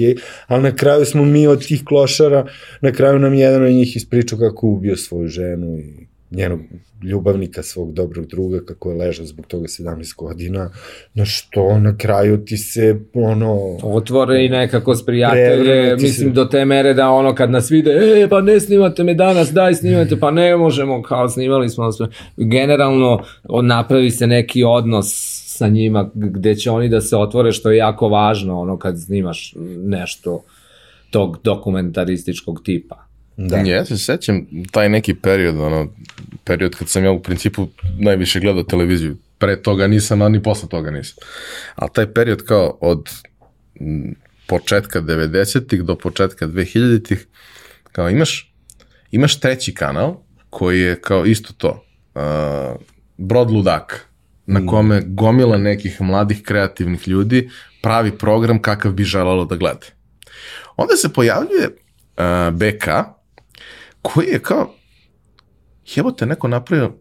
ali 0.47 0.63
na 0.63 0.77
kraju 0.77 1.05
smo 1.05 1.25
mi 1.25 1.47
od 1.47 1.67
tih 1.67 1.83
klošara, 1.85 2.47
na 2.81 2.93
kraju 2.93 3.19
nam 3.19 3.35
jedan 3.35 3.63
od 3.63 3.73
njih 3.73 3.97
ispričao 3.97 4.39
kako 4.39 4.67
ubio 4.67 4.97
svoju 4.97 5.29
ženu 5.29 5.79
i 5.79 6.14
njenog 6.31 6.61
ljubavnika, 7.03 7.63
svog 7.63 7.93
dobrog 7.93 8.27
druga, 8.27 8.61
kako 8.67 8.91
je 8.91 8.97
ležao 8.97 9.27
zbog 9.27 9.47
toga 9.47 9.67
17 9.67 10.17
godina, 10.17 10.71
na 11.15 11.25
što 11.25 11.79
na 11.79 11.97
kraju 11.97 12.45
ti 12.45 12.57
se, 12.57 13.01
ono... 13.15 13.79
Otvore 13.83 14.45
i 14.45 14.49
nekako 14.49 14.95
s 14.95 15.07
prijatelje, 15.07 15.97
mislim, 15.97 16.29
se... 16.29 16.35
do 16.35 16.45
te 16.45 16.65
mere 16.65 16.95
da 16.95 17.11
ono 17.11 17.35
kad 17.35 17.51
nas 17.51 17.71
vide, 17.71 17.91
e, 17.91 18.29
pa 18.29 18.41
ne 18.41 18.61
snimate 18.61 19.05
me 19.05 19.15
danas, 19.15 19.53
daj 19.53 19.75
snimate, 19.75 20.21
pa 20.21 20.31
ne 20.31 20.57
možemo, 20.57 21.03
kao 21.03 21.29
snimali 21.29 21.69
smo. 21.69 21.91
Generalno, 22.37 23.23
napravi 23.63 24.11
se 24.11 24.27
neki 24.27 24.65
odnos 24.65 25.35
sa 25.47 25.69
njima 25.69 26.11
gde 26.15 26.55
će 26.55 26.71
oni 26.71 26.89
da 26.89 27.01
se 27.01 27.17
otvore, 27.17 27.53
što 27.53 27.71
je 27.71 27.77
jako 27.77 28.09
važno, 28.09 28.61
ono, 28.61 28.79
kad 28.79 29.01
snimaš 29.01 29.55
nešto 29.77 30.45
tog 31.11 31.39
dokumentarističkog 31.45 32.63
tipa. 32.65 33.14
Da. 33.37 33.57
Ja 33.57 33.85
se 33.85 33.99
sećam 33.99 34.47
taj 34.71 34.89
neki 34.89 35.15
period, 35.15 35.61
ono, 35.61 35.89
period 36.45 36.77
kad 36.77 36.89
sam 36.89 37.05
ja 37.05 37.11
u 37.11 37.23
principu 37.23 37.69
najviše 37.99 38.41
gledao 38.41 38.63
televiziju. 38.63 39.17
Pre 39.39 39.63
toga 39.63 39.87
nisam, 39.87 40.23
a 40.23 40.29
ni 40.29 40.43
posle 40.43 40.69
toga 40.69 40.91
nisam. 40.91 41.17
Ali 41.75 41.91
taj 41.95 42.13
period 42.13 42.45
kao 42.45 42.79
od 42.81 43.11
početka 44.47 45.01
90-ih 45.01 45.83
do 45.83 45.97
početka 45.99 46.47
2000-ih, 46.47 47.27
kao 47.93 48.11
imaš, 48.11 48.55
imaš 49.11 49.41
treći 49.41 49.75
kanal 49.75 50.17
koji 50.51 50.81
je 50.81 51.01
kao 51.01 51.27
isto 51.27 51.53
to, 51.53 51.85
uh, 52.15 52.81
Brod 53.17 53.51
ludak, 53.51 54.09
na 54.47 54.61
mm. 54.61 54.67
kome 54.67 55.03
gomila 55.07 55.57
nekih 55.57 56.01
mladih 56.01 56.43
kreativnih 56.43 57.09
ljudi 57.09 57.51
pravi 57.83 58.19
program 58.19 58.63
kakav 58.63 58.93
bi 58.93 59.05
želalo 59.05 59.45
da 59.45 59.57
gleda. 59.57 59.87
Onda 60.77 60.97
se 60.97 61.13
pojavljuje 61.13 61.67
uh, 61.67 62.55
BK, 62.55 62.89
koji 64.05 64.27
je 64.27 64.39
kao, 64.39 64.75
jebote, 65.95 66.27
neko 66.27 66.49
napravio 66.49 66.93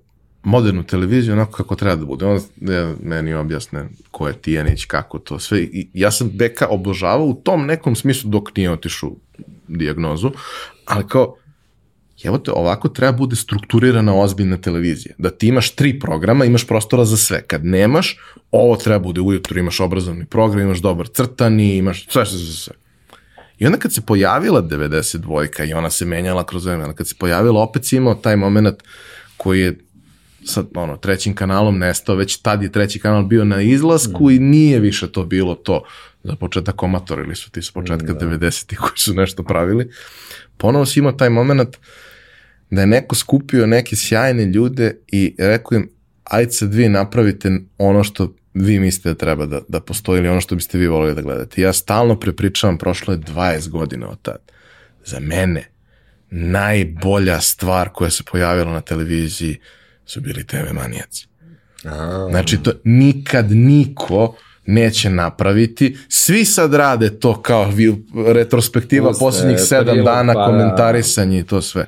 modernu 0.43 0.83
televiziju 0.83 1.33
onako 1.33 1.51
kako 1.51 1.75
treba 1.75 1.95
da 1.95 2.05
bude. 2.05 2.25
On 2.25 2.39
ja, 2.61 2.93
meni 3.03 3.33
objasne 3.33 3.89
ko 4.11 4.27
je 4.27 4.33
Tijanić, 4.33 4.85
kako 4.85 5.19
to 5.19 5.39
sve. 5.39 5.61
I 5.61 5.87
ja 5.93 6.11
sam 6.11 6.29
Beka 6.33 6.67
obožavao 6.69 7.25
u 7.25 7.33
tom 7.33 7.65
nekom 7.65 7.95
smislu 7.95 8.29
dok 8.29 8.57
nije 8.57 8.71
otišao 8.71 9.11
diagnozu, 9.67 10.31
ali 10.85 11.07
kao, 11.07 11.35
te, 12.45 12.51
ovako 12.51 12.89
treba 12.89 13.17
bude 13.17 13.35
strukturirana 13.35 14.15
ozbiljna 14.15 14.57
televizija. 14.57 15.15
Da 15.17 15.29
ti 15.29 15.47
imaš 15.47 15.75
tri 15.75 15.99
programa, 15.99 16.45
imaš 16.45 16.67
prostora 16.67 17.05
za 17.05 17.17
sve. 17.17 17.41
Kad 17.47 17.65
nemaš, 17.65 18.17
ovo 18.51 18.75
treba 18.75 18.99
bude 18.99 19.21
ujutru, 19.21 19.59
imaš 19.59 19.79
obrazovni 19.79 20.25
program, 20.25 20.61
imaš 20.61 20.79
dobar 20.79 21.07
crtani, 21.07 21.77
imaš 21.77 22.07
sve, 22.09 22.25
sve, 22.25 22.37
sve, 22.39 22.53
sve. 22.53 22.82
I 23.63 23.65
onda 23.65 23.77
kad 23.77 23.93
se 23.93 24.01
pojavila 24.01 24.61
92-ka 24.61 25.63
i 25.63 25.73
ona 25.73 25.89
se 25.89 26.05
menjala 26.05 26.45
kroz 26.45 26.65
vreme, 26.65 26.95
kad 26.95 27.07
se 27.07 27.15
pojavila 27.19 27.61
opet 27.61 27.85
si 27.85 27.95
imao 27.95 28.15
taj 28.15 28.35
moment 28.35 28.83
koji 29.37 29.61
je 29.61 29.77
sa 30.45 30.63
ono, 30.75 30.97
trećim 30.97 31.35
kanalom 31.35 31.79
nestao, 31.79 32.15
već 32.15 32.37
tad 32.37 32.63
je 32.63 32.71
treći 32.71 32.99
kanal 32.99 33.23
bio 33.23 33.45
na 33.45 33.61
izlasku 33.61 34.27
mm. 34.27 34.31
i 34.31 34.39
nije 34.39 34.79
više 34.79 35.11
to 35.11 35.23
bilo 35.25 35.55
to. 35.55 35.83
Za 36.23 36.35
početak 36.35 36.83
omator 36.83 37.19
ili 37.19 37.35
su 37.35 37.51
ti 37.51 37.61
s 37.61 37.71
početka 37.71 38.13
mm, 38.13 38.17
da. 38.17 38.25
90-ih 38.25 38.77
koji 38.79 38.97
su 38.97 39.13
nešto 39.13 39.43
pravili. 39.43 39.89
Ponovo 40.57 40.85
si 40.85 40.99
imao 40.99 41.11
taj 41.11 41.29
moment 41.29 41.77
da 42.69 42.81
je 42.81 42.87
neko 42.87 43.15
skupio 43.15 43.65
neke 43.65 43.95
sjajne 43.95 44.45
ljude 44.45 44.97
i 45.07 45.35
rekao 45.37 45.75
im, 45.75 45.89
ajde 46.23 46.51
sad 46.51 46.73
vi 46.73 46.89
napravite 46.89 47.59
ono 47.77 48.03
što 48.03 48.35
vi 48.53 48.79
mislite 48.79 49.09
da 49.09 49.15
treba 49.15 49.45
da, 49.45 49.61
da 49.67 49.79
postoji 49.79 50.19
ili 50.19 50.29
ono 50.29 50.41
što 50.41 50.55
biste 50.55 50.77
vi 50.77 50.87
volili 50.87 51.15
da 51.15 51.21
gledate. 51.21 51.61
Ja 51.61 51.73
stalno 51.73 52.19
prepričavam, 52.19 52.77
prošlo 52.77 53.13
je 53.13 53.19
20 53.19 53.69
godina 53.69 54.09
od 54.09 54.21
tad. 54.21 54.37
Za 55.05 55.19
mene 55.19 55.69
najbolja 56.29 57.41
stvar 57.41 57.89
koja 57.89 58.09
se 58.09 58.23
pojavila 58.31 58.71
na 58.71 58.81
televiziji 58.81 59.59
su 60.05 60.21
bili 60.21 60.47
TV 60.47 60.73
manijaci. 60.73 61.27
A. 61.85 62.27
Znači, 62.29 62.57
to 62.63 62.71
nikad 62.83 63.51
niko 63.51 64.35
neće 64.65 65.09
napraviti. 65.09 65.97
Svi 66.09 66.45
sad 66.45 66.73
rade 66.73 67.19
to 67.19 67.41
kao 67.41 67.71
retrospektiva 68.33 69.09
Puste, 69.09 69.25
posljednjih 69.25 69.59
sedam 69.59 70.03
dana, 70.03 70.33
pa, 70.33 70.39
da. 70.39 70.45
komentarisanje 70.45 71.39
i 71.39 71.43
to 71.43 71.61
sve. 71.61 71.85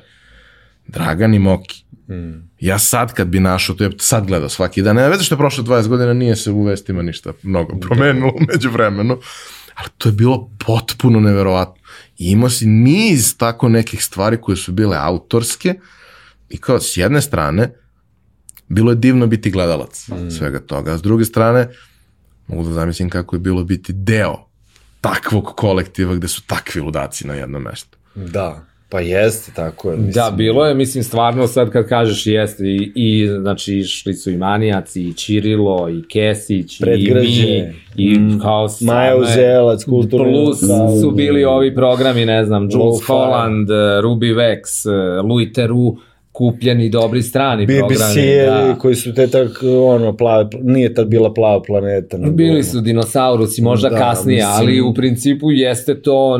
Dragan 0.86 1.34
i 1.34 1.38
Moki. 1.38 1.84
Hmm. 2.06 2.45
Ja 2.60 2.78
sad 2.78 3.14
kad 3.14 3.28
bi 3.28 3.40
našao, 3.40 3.76
to 3.76 3.84
je 3.84 3.90
sad 3.98 4.26
gledao 4.26 4.48
svaki 4.48 4.82
dan, 4.82 4.96
ne 4.96 5.08
veze 5.08 5.24
što 5.24 5.34
je 5.34 5.38
prošlo 5.38 5.64
20 5.64 5.88
godina, 5.88 6.12
nije 6.12 6.36
se 6.36 6.50
u 6.50 6.62
vestima 6.62 7.02
ništa 7.02 7.32
mnogo 7.42 7.78
promenilo 7.80 8.32
među 8.52 8.70
vremenu, 8.70 9.18
ali 9.74 9.88
to 9.98 10.08
je 10.08 10.12
bilo 10.12 10.50
potpuno 10.66 11.20
neverovatno. 11.20 11.82
I 12.18 12.30
imao 12.30 12.50
si 12.50 12.66
niz 12.66 13.36
tako 13.36 13.68
nekih 13.68 14.04
stvari 14.04 14.40
koje 14.40 14.56
su 14.56 14.72
bile 14.72 14.96
autorske 15.00 15.74
i 16.48 16.58
kao 16.58 16.80
s 16.80 16.96
jedne 16.96 17.20
strane, 17.20 17.72
bilo 18.68 18.90
je 18.90 18.96
divno 18.96 19.26
biti 19.26 19.50
gledalac 19.50 20.08
mm. 20.08 20.30
svega 20.30 20.60
toga, 20.60 20.92
a 20.92 20.98
s 20.98 21.02
druge 21.02 21.24
strane, 21.24 21.68
mogu 22.46 22.68
da 22.68 22.72
zamislim 22.72 23.10
kako 23.10 23.36
je 23.36 23.40
bilo 23.40 23.64
biti 23.64 23.92
deo 23.92 24.46
takvog 25.00 25.52
kolektiva 25.56 26.14
gde 26.14 26.28
su 26.28 26.42
takvi 26.46 26.80
ludaci 26.80 27.26
na 27.26 27.34
jednom 27.34 27.62
mestu. 27.62 27.98
Da. 28.14 28.64
Pa 28.88 29.00
jeste, 29.00 29.52
tako 29.54 29.90
je. 29.90 29.96
Mislim. 29.96 30.12
Da, 30.12 30.30
bilo 30.36 30.66
je, 30.66 30.74
mislim, 30.74 31.04
stvarno 31.04 31.46
sad 31.46 31.70
kad 31.70 31.88
kažeš 31.88 32.26
jeste, 32.26 32.64
i, 32.64 32.92
i 32.94 33.28
znači, 33.40 33.78
išli 33.78 34.14
su 34.14 34.30
i 34.30 34.36
Manijaci, 34.36 35.02
i 35.02 35.14
Čirilo, 35.14 35.88
i 35.90 36.02
Kesić, 36.08 36.80
Predgrađe. 36.80 37.42
i 37.42 37.62
mi, 37.96 38.14
i 38.14 38.18
mm. 38.18 38.40
kao 38.40 38.68
same, 38.68 38.92
Maja 38.92 39.16
Uzelac, 39.16 39.84
kulturno. 39.84 40.32
Plus 40.32 40.60
su 41.02 41.10
bili 41.10 41.44
ovi 41.44 41.74
programi, 41.74 42.26
ne 42.26 42.44
znam, 42.44 42.68
Jules 42.72 43.06
Holland, 43.06 43.68
Ruby 44.02 44.34
Vex, 44.34 44.88
Louis 45.22 45.52
Theroux, 45.52 45.96
kupljeni 46.36 46.88
dobri 46.88 47.22
strani 47.22 47.66
BBC 47.66 47.78
programi. 47.78 48.68
Da. 48.68 48.76
koji 48.78 48.94
su 48.94 49.14
te 49.14 49.26
tak, 49.26 49.50
ono, 49.86 50.16
plave, 50.16 50.48
nije 50.62 50.94
tad 50.94 51.08
bila 51.08 51.34
plava 51.34 51.62
planeta. 51.62 52.18
Nego, 52.18 52.32
Bili 52.34 52.62
su 52.62 52.80
dinosaurusi, 52.80 53.62
možda 53.62 53.88
da, 53.88 53.96
kasnije, 53.96 54.36
mislim... 54.36 54.68
ali 54.68 54.80
u 54.80 54.94
principu 54.94 55.50
jeste 55.50 56.02
to 56.02 56.38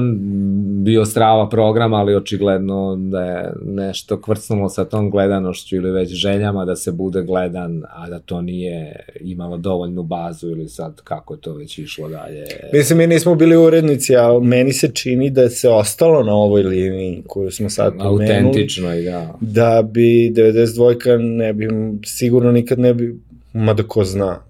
bio 0.85 1.05
strava 1.05 1.49
program, 1.49 1.95
ali 1.95 2.15
očigledno 2.15 2.97
da 2.97 3.21
je 3.21 3.53
nešto 3.65 4.21
kvrcnulo 4.21 4.69
sa 4.69 4.85
tom 4.85 5.11
gledanošću 5.11 5.77
ili 5.77 5.91
već 5.91 6.13
željama 6.13 6.65
da 6.65 6.77
se 6.77 6.93
bude 6.93 7.23
gledan, 7.23 7.83
a 7.95 8.11
da 8.11 8.19
to 8.19 8.43
nije 8.43 9.07
imalo 9.21 9.57
dovoljnu 9.57 10.03
bazu 10.03 10.51
ili 10.51 10.69
sad 10.69 11.01
kako 11.05 11.35
je 11.35 11.41
to 11.41 11.55
već 11.55 11.79
išlo 11.79 12.09
dalje. 12.09 12.45
Mislim, 12.73 12.99
mi 12.99 13.07
nismo 13.07 13.35
bili 13.35 13.57
urednici, 13.57 14.17
ali 14.17 14.47
meni 14.47 14.73
se 14.73 14.89
čini 14.95 15.31
da 15.31 15.49
se 15.49 15.69
ostalo 15.69 16.23
na 16.23 16.35
ovoj 16.35 16.63
liniji 16.63 17.23
koju 17.27 17.51
smo 17.51 17.71
sad 17.71 17.93
pomenuli. 17.99 18.47
Autentično 18.47 18.89
da. 18.89 19.35
Da 19.41 19.86
bi 19.87 20.01
92 20.31 20.97
ne 21.37 21.53
bi, 21.53 21.69
sigurno 22.05 22.53
nikad 22.53 22.79
ne 22.79 22.95
bi, 22.95 23.15
mada 23.53 23.83
ko 23.83 24.05
zna, 24.05 24.43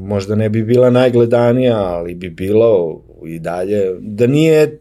možda 0.00 0.34
ne 0.34 0.48
bi 0.48 0.62
bila 0.62 0.90
najgledanija, 0.90 1.76
ali 1.76 2.14
bi 2.14 2.30
bilo 2.30 3.00
i 3.26 3.38
dalje, 3.38 3.78
da 4.00 4.26
nije 4.26 4.78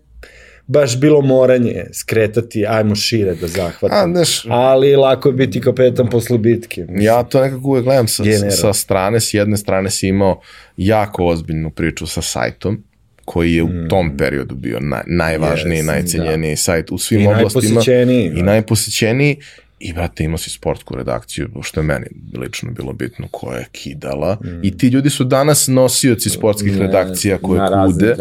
baš 0.68 1.00
bilo 1.00 1.22
moranje 1.22 1.84
skretati, 1.94 2.66
ajmo 2.68 2.96
šire 2.96 3.36
da 3.36 3.48
zahvatam. 3.48 4.10
A, 4.10 4.14
znaš, 4.14 4.46
Ali 4.46 4.96
lako 4.96 5.30
je 5.30 5.34
biti 5.34 5.62
kapetan 5.62 6.08
posle 6.08 6.38
bitke. 6.38 6.82
mislim. 6.82 7.02
Ja 7.02 7.24
to 7.24 7.42
nekako 7.42 7.68
uvek 7.68 7.84
gledam 7.84 8.08
sa, 8.08 8.24
General. 8.24 8.52
sa 8.52 8.74
strane, 8.74 9.20
s 9.20 9.34
jedne 9.34 9.58
strane 9.58 9.90
si 9.90 10.08
imao 10.08 10.42
jako 10.78 11.26
ozbiljnu 11.26 11.70
priču 11.70 12.08
sa 12.08 12.22
sajtom, 12.22 12.84
koji 13.26 13.54
je 13.54 13.64
u 13.64 13.88
tom 13.90 14.18
periodu 14.18 14.56
bio 14.56 14.80
naj, 14.80 15.04
najvažniji, 15.08 15.80
Yes, 15.80 15.86
najcenjeniji 15.86 16.56
sajt 16.56 16.92
u 16.92 16.98
svim 16.98 17.22
I 17.22 17.28
oblastima. 17.28 17.62
najposećeniji, 17.64 18.26
I 18.26 18.34
da. 18.34 18.44
najposećeniji. 18.44 19.38
I, 19.80 19.94
brate, 19.94 20.24
imao 20.24 20.38
si 20.38 20.50
sportsku 20.50 20.96
redakciju, 20.96 21.50
što 21.62 21.80
je 21.80 21.84
meni 21.84 22.06
lično 22.38 22.72
bilo 22.72 22.94
bitno, 22.94 23.28
koja 23.32 23.58
je 23.58 23.66
kidala. 23.72 24.38
I 24.64 24.78
ti 24.78 24.88
ljudi 24.88 25.10
su 25.10 25.24
danas 25.24 25.68
nosioci 25.68 26.30
sportskih 26.30 26.78
redakcija 26.78 27.38
koje 27.38 27.60
na 27.60 27.86
kude. 27.86 28.16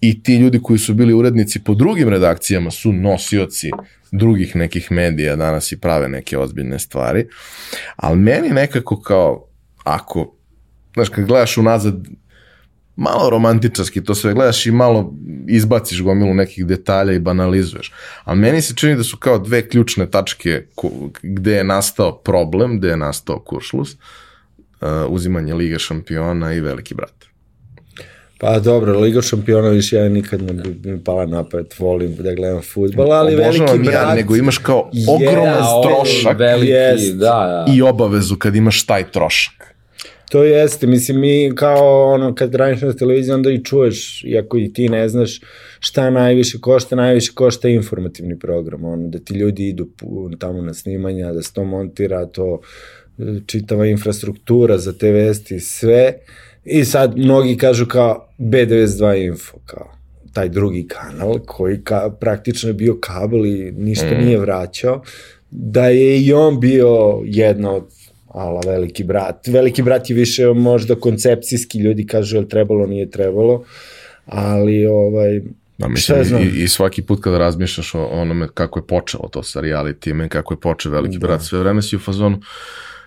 I 0.00 0.22
ti 0.22 0.36
ljudi 0.36 0.60
koji 0.62 0.78
su 0.78 0.94
bili 0.94 1.14
urednici 1.14 1.60
po 1.64 1.74
drugim 1.74 2.08
redakcijama 2.08 2.70
su 2.70 2.92
nosioci 2.92 3.70
drugih 4.12 4.56
nekih 4.56 4.92
medija 4.92 5.36
danas 5.36 5.72
i 5.72 5.80
prave 5.80 6.08
neke 6.08 6.38
ozbiljne 6.38 6.78
stvari. 6.78 7.26
Ali 7.96 8.18
meni 8.18 8.48
nekako 8.48 9.00
kao, 9.00 9.46
ako, 9.84 10.34
znaš, 10.94 11.08
kad 11.08 11.24
gledaš 11.24 11.58
unazad, 11.58 12.08
malo 13.00 13.30
romantičarski 13.30 14.04
to 14.04 14.14
sve 14.14 14.34
gledaš 14.34 14.66
i 14.66 14.70
malo 14.70 15.14
izbaciš 15.48 16.02
gomilu 16.02 16.34
nekih 16.34 16.66
detalja 16.66 17.12
i 17.12 17.18
banalizuješ. 17.18 17.92
Ali 18.24 18.38
meni 18.38 18.62
se 18.62 18.74
čini 18.74 18.96
da 18.96 19.04
su 19.04 19.16
kao 19.16 19.38
dve 19.38 19.68
ključne 19.68 20.10
tačke 20.10 20.64
gde 21.22 21.52
je 21.52 21.64
nastao 21.64 22.16
problem, 22.16 22.78
gde 22.78 22.88
je 22.88 22.96
nastao 22.96 23.38
kuršlus, 23.38 23.92
uh, 23.92 24.88
uzimanje 25.08 25.54
Lige 25.54 25.78
šampiona 25.78 26.52
i 26.54 26.60
Veliki 26.60 26.94
brat. 26.94 27.14
Pa 28.38 28.58
dobro, 28.58 29.00
Liga 29.00 29.22
šampiona 29.22 29.68
više 29.68 29.96
ja 29.96 30.08
nikad 30.08 30.42
ne 30.42 30.52
bi 30.52 30.90
mi 30.90 31.04
pala 31.04 31.26
napad, 31.26 31.74
volim 31.78 32.16
da 32.16 32.34
gledam 32.34 32.62
futbol, 32.62 33.12
ali 33.12 33.34
Obožavam 33.34 33.72
veliki 33.72 33.92
ja, 33.92 34.00
brat... 34.04 34.16
nego 34.16 34.36
imaš 34.36 34.58
kao 34.58 34.90
ogroman 35.08 35.48
je 35.48 35.82
trošak 35.82 36.38
Veliki, 36.38 36.72
Jest. 36.72 37.16
da, 37.16 37.64
da. 37.66 37.72
i 37.74 37.82
obavezu 37.82 38.36
kad 38.36 38.56
imaš 38.56 38.86
taj 38.86 39.10
trošak. 39.10 39.74
To 40.30 40.44
jeste, 40.44 40.86
mislim, 40.86 41.20
mi 41.20 41.52
kao 41.54 42.12
ono, 42.12 42.34
kad 42.34 42.54
radiš 42.54 42.82
na 42.82 42.92
televiziji, 42.92 43.34
onda 43.34 43.50
i 43.50 43.64
čuješ, 43.64 44.24
iako 44.24 44.58
i 44.58 44.72
ti 44.72 44.88
ne 44.88 45.08
znaš 45.08 45.40
šta 45.80 46.10
najviše 46.10 46.58
košta, 46.60 46.96
najviše 46.96 47.32
košta 47.34 47.68
informativni 47.68 48.38
program, 48.38 48.84
ono, 48.84 49.08
da 49.08 49.18
ti 49.18 49.34
ljudi 49.34 49.68
idu 49.68 49.88
tamo 50.38 50.62
na 50.62 50.74
snimanja, 50.74 51.32
da 51.32 51.42
se 51.42 51.52
to 51.52 51.64
montira, 51.64 52.26
to 52.26 52.60
e, 53.18 53.22
čitava 53.46 53.86
infrastruktura 53.86 54.78
za 54.78 54.92
te 54.92 55.12
vesti, 55.12 55.60
sve, 55.60 56.14
i 56.64 56.84
sad 56.84 57.18
mnogi 57.18 57.56
kažu 57.56 57.86
kao 57.86 58.28
B92 58.38 59.26
Info, 59.26 59.58
kao 59.66 59.92
taj 60.32 60.48
drugi 60.48 60.88
kanal 60.88 61.38
koji 61.46 61.84
ka, 61.84 62.10
praktično 62.20 62.70
je 62.70 62.74
bio 62.74 62.98
kabel 63.00 63.46
i 63.46 63.72
ništa 63.72 64.14
mm. 64.14 64.24
nije 64.24 64.38
vraćao, 64.38 65.02
da 65.50 65.88
je 65.88 66.20
i 66.20 66.32
on 66.32 66.60
bio 66.60 67.22
jedna 67.24 67.72
od 67.72 67.99
ala 68.30 68.60
veliki 68.66 69.04
brat. 69.04 69.46
Veliki 69.46 69.82
brat 69.82 70.10
je 70.10 70.16
više 70.16 70.46
možda 70.46 70.94
koncepcijski, 70.94 71.78
ljudi 71.78 72.06
kažu 72.06 72.36
je 72.36 72.48
trebalo, 72.48 72.86
nije 72.86 73.10
trebalo, 73.10 73.64
ali 74.26 74.86
ovaj, 74.86 75.40
Da, 75.78 75.86
Šta 75.86 75.88
mislim, 75.88 76.18
ja 76.18 76.24
znam? 76.24 76.42
i, 76.42 76.62
i 76.62 76.68
svaki 76.68 77.02
put 77.02 77.20
kada 77.20 77.38
razmišljaš 77.38 77.94
o 77.94 78.04
onome 78.04 78.48
kako 78.54 78.78
je 78.78 78.86
počelo 78.86 79.28
to 79.28 79.42
sa 79.42 79.60
realitijima 79.60 80.24
i 80.24 80.28
kako 80.28 80.54
je 80.54 80.60
počeo 80.60 80.92
Veliki 80.92 81.18
Da. 81.18 81.26
brat, 81.26 81.42
sve 81.42 81.58
vreme 81.58 81.82
si 81.82 81.96
u 81.96 82.00
fazonu 82.00 82.40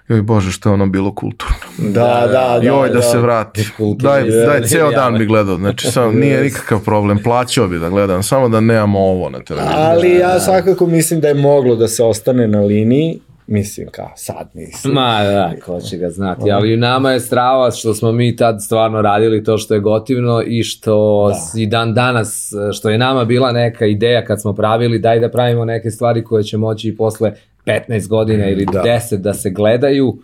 joj 0.09 0.21
bože 0.21 0.51
što 0.51 0.69
je 0.69 0.73
ono 0.73 0.87
bilo 0.87 1.15
kulturno. 1.15 1.55
da, 1.79 1.91
da, 2.23 2.59
da, 2.59 2.59
joj 2.63 2.89
da, 2.89 3.01
se 3.01 3.17
vrati. 3.17 3.67
Kulturno 3.77 4.09
Daj, 4.11 4.25
je- 4.29 4.45
daj, 4.45 4.61
ceo 4.63 4.91
dan 4.91 5.17
bi 5.17 5.25
gledao. 5.25 5.55
Znači, 5.57 5.87
sam, 5.87 6.15
nije 6.19 6.41
nikakav 6.41 6.79
problem. 6.81 7.19
Plaćao 7.19 7.67
bi 7.67 7.79
da 7.79 7.89
gledam, 7.89 8.23
samo 8.23 8.49
da 8.49 8.59
nemamo 8.59 8.99
ovo 9.01 9.29
na 9.29 9.39
televiziji. 9.39 9.77
Ali 9.77 10.09
ja 10.11 10.39
svakako 10.39 10.85
mislim 10.87 11.19
da 11.21 11.27
je 11.27 11.33
moglo 11.33 11.75
da 11.75 11.87
se 11.87 12.03
ostane 12.03 12.47
na 12.47 12.61
liniji, 12.61 13.19
mislim 13.47 13.87
kao 13.91 14.11
sad 14.15 14.49
nisam. 14.53 14.91
Ma 14.91 15.23
da, 15.23 15.53
ko 15.65 15.81
će 15.81 15.97
ga 15.97 16.09
znati, 16.09 16.51
ali 16.51 16.77
nama 16.77 17.11
je 17.11 17.19
strava 17.19 17.71
što 17.71 17.93
smo 17.93 18.11
mi 18.11 18.35
tad 18.35 18.63
stvarno 18.63 19.01
radili 19.01 19.43
to 19.43 19.57
što 19.57 19.73
je 19.73 19.79
gotivno 19.79 20.43
i 20.47 20.63
što 20.63 21.27
da. 21.29 21.61
i 21.61 21.65
dan 21.65 21.93
danas, 21.93 22.51
što 22.73 22.89
je 22.89 22.97
nama 22.97 23.25
bila 23.25 23.51
neka 23.51 23.85
ideja 23.85 24.25
kad 24.25 24.41
smo 24.41 24.53
pravili, 24.53 24.99
daj 24.99 25.19
da 25.19 25.29
pravimo 25.29 25.65
neke 25.65 25.91
stvari 25.91 26.23
koje 26.23 26.43
će 26.43 26.57
moći 26.57 26.87
i 26.87 26.95
posle 26.95 27.33
15 27.65 28.07
godina 28.07 28.49
ili 28.49 28.65
Da. 28.65 28.83
10 28.83 29.17
da 29.17 29.33
se 29.33 29.49
gledaju 29.49 30.17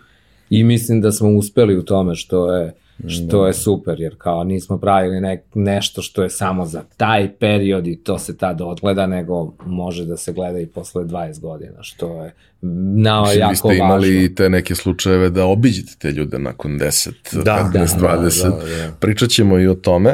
i 0.50 0.64
mislim 0.64 1.02
da 1.02 1.12
smo 1.12 1.30
uspeli 1.30 1.78
u 1.78 1.86
tome 1.86 2.16
što 2.16 2.56
je 2.56 2.74
što 3.08 3.48
je 3.48 3.54
super, 3.54 4.00
jer 4.00 4.16
kao 4.18 4.44
nismo 4.44 4.78
pravili 4.78 5.22
ne, 5.22 5.44
nešto 5.54 6.02
što 6.02 6.24
je 6.24 6.30
samo 6.30 6.66
za 6.66 6.84
taj 6.98 7.34
period 7.34 7.88
i 7.88 7.96
to 7.96 8.20
se 8.20 8.38
tad 8.38 8.62
odgleda, 8.62 9.08
nego 9.08 9.54
može 9.66 10.06
da 10.06 10.18
se 10.18 10.34
gleda 10.34 10.60
i 10.60 10.66
posle 10.66 11.04
20 11.04 11.40
godina, 11.40 11.84
što 11.84 12.24
je 12.24 12.34
nama 12.62 13.22
Mislim, 13.22 13.36
vi 13.36 13.42
jako 13.42 13.56
ste 13.56 13.68
važno. 13.68 13.86
imali 13.86 14.24
i 14.24 14.36
te 14.36 14.50
neke 14.50 14.76
slučajeve 14.76 15.30
da 15.30 15.46
obiđete 15.46 15.92
te 16.00 16.12
ljude 16.12 16.40
nakon 16.40 16.72
10, 16.72 17.10
Da, 17.44 17.70
15, 17.74 18.00
da, 18.00 18.08
20. 18.20 18.44
da, 18.44 18.50
da. 18.50 18.92
Pričat 19.00 19.30
ćemo 19.30 19.60
i 19.60 19.68
o 19.68 19.76
tome. 19.76 20.14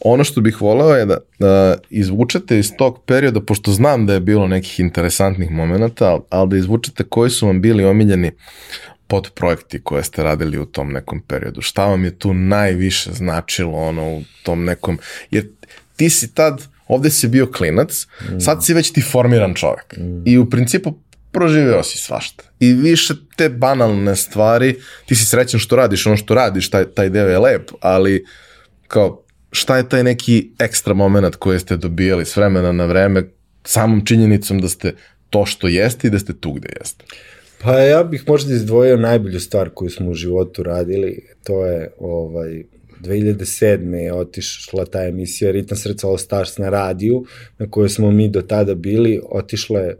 Ono 0.00 0.24
što 0.24 0.40
bih 0.40 0.62
voleo 0.62 0.96
je 0.96 1.06
da, 1.06 1.16
da 1.38 1.76
izvučete 1.90 2.58
iz 2.58 2.72
tog 2.78 2.98
perioda, 3.06 3.40
pošto 3.40 3.72
znam 3.72 4.06
da 4.06 4.14
je 4.14 4.20
bilo 4.20 4.48
nekih 4.48 4.80
interesantnih 4.80 5.50
momenta, 5.50 6.10
ali, 6.10 6.20
ali 6.30 6.50
da 6.50 6.56
izvučete 6.56 7.04
koji 7.04 7.30
su 7.30 7.46
vam 7.46 7.60
bili 7.60 7.84
omiljeni 7.84 8.30
podprojekti 9.14 9.82
koje 9.82 10.04
ste 10.04 10.22
radili 10.22 10.58
u 10.58 10.66
tom 10.66 10.92
nekom 10.92 11.20
periodu. 11.20 11.60
Šta 11.60 11.86
vam 11.86 12.04
je 12.04 12.18
tu 12.18 12.34
najviše 12.34 13.12
značilo 13.12 13.72
ono 13.72 14.08
u 14.16 14.22
tom 14.42 14.64
nekom, 14.64 14.98
jer 15.30 15.48
ti 15.96 16.10
si 16.10 16.34
tad, 16.34 16.62
ovde 16.88 17.10
si 17.10 17.28
bio 17.28 17.46
klinac, 17.46 18.06
sad 18.40 18.64
si 18.64 18.74
već 18.74 18.92
ti 18.92 19.02
formiran 19.02 19.54
čovek. 19.54 19.94
I 20.26 20.38
u 20.38 20.50
principu 20.50 20.98
proživeo 21.30 21.82
si 21.82 21.98
svašta. 21.98 22.44
I 22.60 22.72
više 22.72 23.14
te 23.36 23.48
banalne 23.48 24.16
stvari, 24.16 24.76
ti 25.06 25.14
si 25.14 25.26
srećan 25.26 25.60
što 25.60 25.76
radiš 25.76 26.06
ono 26.06 26.16
što 26.16 26.34
radiš, 26.34 26.70
taj, 26.70 26.84
taj 26.84 27.10
deo 27.10 27.28
je 27.28 27.38
lep, 27.38 27.70
ali 27.80 28.24
kao 28.88 29.22
šta 29.52 29.76
je 29.76 29.88
taj 29.88 30.02
neki 30.02 30.50
ekstra 30.58 30.94
moment 30.94 31.36
koji 31.36 31.58
ste 31.58 31.76
dobijali 31.76 32.24
s 32.24 32.36
vremena 32.36 32.72
na 32.72 32.86
vreme 32.86 33.22
samom 33.64 34.06
činjenicom 34.06 34.60
da 34.60 34.68
ste 34.68 34.94
to 35.30 35.46
što 35.46 35.68
jeste 35.68 36.06
i 36.06 36.10
da 36.10 36.18
ste 36.18 36.32
tu 36.32 36.52
gde 36.52 36.68
jeste. 36.80 37.04
Pa 37.64 37.78
ja 37.78 38.04
bih 38.04 38.24
možda 38.26 38.54
izdvojio 38.54 38.96
najbolju 38.96 39.40
stvar 39.40 39.70
koju 39.70 39.90
smo 39.90 40.10
u 40.10 40.14
životu 40.14 40.62
radili, 40.62 41.26
to 41.44 41.66
je 41.66 41.90
ovaj 41.98 42.62
2007. 43.00 43.94
je 43.94 44.12
otišla 44.12 44.84
ta 44.84 45.04
emisija 45.04 45.50
Ritam 45.50 45.78
srca 45.78 46.08
All 46.08 46.18
Stars 46.18 46.58
na 46.58 46.68
radiju, 46.68 47.24
na 47.58 47.70
kojoj 47.70 47.88
smo 47.88 48.10
mi 48.10 48.28
do 48.28 48.42
tada 48.42 48.74
bili, 48.74 49.20
otišla 49.30 49.80
je 49.80 49.96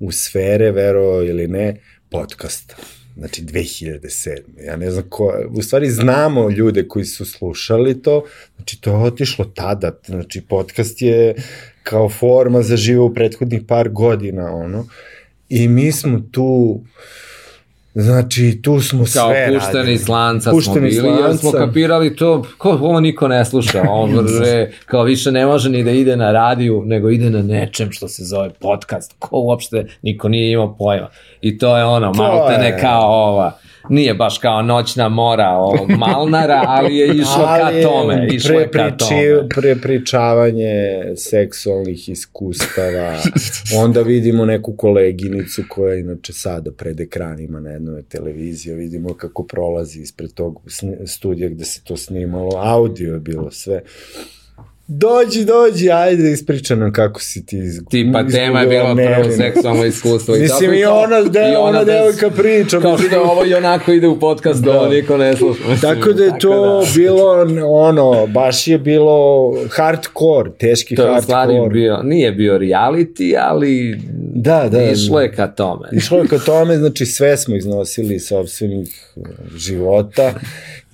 u 0.00 0.12
sfere, 0.12 0.70
vero 0.70 1.22
ili 1.22 1.48
ne, 1.48 1.80
podcasta. 2.10 2.76
Znači 3.16 3.42
2007. 3.42 4.38
Ja 4.66 4.76
ne 4.76 4.90
znam 4.90 5.04
ko, 5.08 5.34
u 5.50 5.62
stvari 5.62 5.90
znamo 5.90 6.50
ljude 6.50 6.88
koji 6.88 7.04
su 7.04 7.24
slušali 7.24 8.02
to, 8.02 8.24
znači 8.56 8.80
to 8.80 8.90
je 8.90 8.96
otišlo 8.96 9.44
tada, 9.44 9.98
znači 10.06 10.40
podcast 10.48 11.02
je 11.02 11.34
kao 11.82 12.08
forma 12.08 12.62
za 12.62 12.76
živo 12.76 13.06
u 13.06 13.14
prethodnih 13.14 13.62
par 13.68 13.88
godina, 13.88 14.54
ono, 14.54 14.86
i 15.48 15.68
mi 15.68 15.92
smo 15.92 16.20
tu, 16.32 16.80
znači 17.94 18.60
tu 18.62 18.80
smo 18.80 18.98
kao 18.98 19.30
sve 19.30 19.48
pušteni 19.54 19.76
radili. 19.76 19.94
iz 19.94 20.08
lanca 20.08 20.42
smo 20.42 20.52
Pušteni 20.52 20.88
iz 20.88 21.02
bili, 21.02 21.22
jer 21.22 21.36
smo 21.36 21.52
kapirali 21.52 22.16
to, 22.16 22.44
ko, 22.58 22.70
ovo 22.70 23.00
niko 23.00 23.28
ne 23.28 23.44
sluša, 23.44 23.82
on 23.88 24.26
re, 24.40 24.70
kao 24.86 25.02
više 25.02 25.32
ne 25.32 25.46
može 25.46 25.70
ni 25.70 25.84
da 25.84 25.90
ide 25.90 26.16
na 26.16 26.32
radiju, 26.32 26.82
nego 26.86 27.10
ide 27.10 27.30
na 27.30 27.42
nečem 27.42 27.92
što 27.92 28.08
se 28.08 28.24
zove 28.24 28.50
podcast, 28.50 29.14
ko 29.18 29.40
uopšte 29.40 29.86
niko 30.02 30.28
nije 30.28 30.52
imao 30.52 30.76
pojma. 30.76 31.08
I 31.40 31.58
to 31.58 31.76
je 31.76 31.84
ono, 31.84 32.12
To 32.12 32.22
malo 32.22 32.48
te 32.48 32.58
ne 32.58 32.80
kao 32.80 33.02
ova, 33.02 33.58
nije 33.88 34.14
baš 34.14 34.38
kao 34.38 34.62
noćna 34.62 35.08
mora 35.08 35.50
o 35.58 35.86
Malnara, 35.98 36.62
ali 36.66 36.96
je 36.96 37.06
išlo 37.06 37.44
Ali 37.46 37.82
ka 37.82 37.88
tome, 37.88 38.28
išlo 38.32 38.60
je 38.60 38.70
ka 38.70 38.96
tome. 38.96 39.48
prepričavanje 39.48 41.02
seksualnih 41.16 42.08
iskustava, 42.08 43.16
onda 43.82 44.02
vidimo 44.02 44.44
neku 44.44 44.76
koleginicu 44.76 45.62
koja 45.68 45.94
inače 45.94 46.32
sada 46.32 46.70
pred 46.72 47.00
ekranima 47.00 47.60
na 47.60 47.70
jednoj 47.70 48.02
televiziji, 48.02 48.74
vidimo 48.74 49.14
kako 49.14 49.42
prolazi 49.42 50.00
ispred 50.00 50.32
tog 50.34 50.60
studija 51.06 51.48
gde 51.48 51.64
se 51.64 51.80
to 51.84 51.96
snimalo, 51.96 52.50
audio 52.56 53.14
je 53.14 53.20
bilo 53.20 53.50
sve. 53.50 53.82
Dođi, 54.90 55.44
dođi, 55.44 55.90
ajde, 55.90 56.32
ispriča 56.32 56.74
nam 56.74 56.92
kako 56.92 57.20
si 57.20 57.46
ti 57.46 57.56
iz, 57.56 57.80
Tipa 57.90 58.26
tema 58.26 58.60
je 58.60 58.64
izgubila 58.66 58.94
bilo 58.94 59.14
prvo 59.14 59.36
seksualno 59.36 59.84
iskustvo. 59.84 60.36
I 60.36 60.40
Mislim, 60.40 60.74
i 60.74 60.84
ona, 60.84 61.22
de, 61.22 61.40
i 61.52 61.56
ona 61.56 61.84
devojka 61.84 62.30
priča. 62.30 62.80
Kao 62.80 62.98
što 62.98 63.20
ovo 63.20 63.44
i 63.46 63.54
onako 63.54 63.92
ide 63.92 64.08
u 64.08 64.20
podcast, 64.20 64.62
da. 64.62 64.80
ovo 64.80 64.88
niko 64.88 65.16
ne 65.16 65.36
sluša. 65.36 65.62
Tako 65.80 66.12
da 66.12 66.24
je 66.24 66.32
to 66.40 66.80
da. 66.80 66.86
bilo, 66.94 67.46
ono, 67.66 68.26
baš 68.26 68.68
je 68.68 68.78
bilo 68.78 69.54
hardcore, 69.70 70.50
teški 70.58 70.96
To 70.96 71.06
je 71.06 71.18
u 71.18 71.22
stvari 71.22 71.52
hardcore. 71.52 71.72
bio, 71.72 72.02
nije 72.02 72.32
bio 72.32 72.58
reality, 72.58 73.36
ali 73.40 74.00
Da, 74.34 74.68
da. 74.70 74.82
Išlo 74.82 75.20
je 75.20 75.32
ka 75.32 75.46
tome. 75.46 75.88
Išlo 75.92 76.18
je 76.18 76.28
ka 76.28 76.38
tome, 76.38 76.76
znači 76.76 77.06
sve 77.06 77.36
smo 77.36 77.56
iznosili 77.56 78.14
iz 78.14 78.26
sobstvenih 78.26 79.14
života 79.56 80.34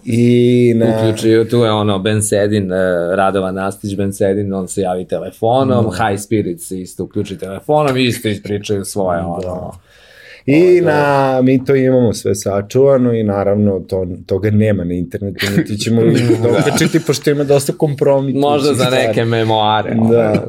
i 0.04 0.72
na... 0.76 0.86
Uključuju, 0.98 1.44
tu 1.44 1.56
je 1.56 1.72
ono, 1.72 1.98
Ben 1.98 2.22
Sedin, 2.22 2.72
uh, 2.72 2.78
Radovan 3.14 3.54
Nastić, 3.54 3.96
Ben 3.96 4.12
Sedin, 4.12 4.54
on 4.54 4.68
se 4.68 4.80
javi 4.80 5.04
telefonom, 5.04 5.84
Da. 5.84 6.08
High 6.08 6.20
Spirits 6.20 6.70
isto 6.70 7.04
uključi 7.04 7.38
telefonom 7.38 7.96
isto 7.96 8.28
ispričaju 8.28 8.84
svoje, 8.84 9.20
ono, 9.20 9.72
I 10.46 10.80
na, 10.80 11.40
mi 11.42 11.64
to 11.64 11.74
imamo 11.74 12.12
sve 12.12 12.34
sačuvano 12.34 13.12
i 13.12 13.22
naravno 13.22 13.80
to, 13.80 14.06
toga 14.26 14.50
nema 14.50 14.84
na 14.84 14.94
internetu, 14.94 15.46
niti 15.56 15.78
ćemo 15.78 16.02
da 16.42 16.58
okačiti, 16.58 17.00
pošto 17.06 17.30
ima 17.30 17.44
dosta 17.44 17.72
kompromita. 17.72 18.38
možda 18.38 18.74
za 18.74 18.90
neke 18.90 19.24
memoare. 19.24 19.94
Da. 20.10 20.46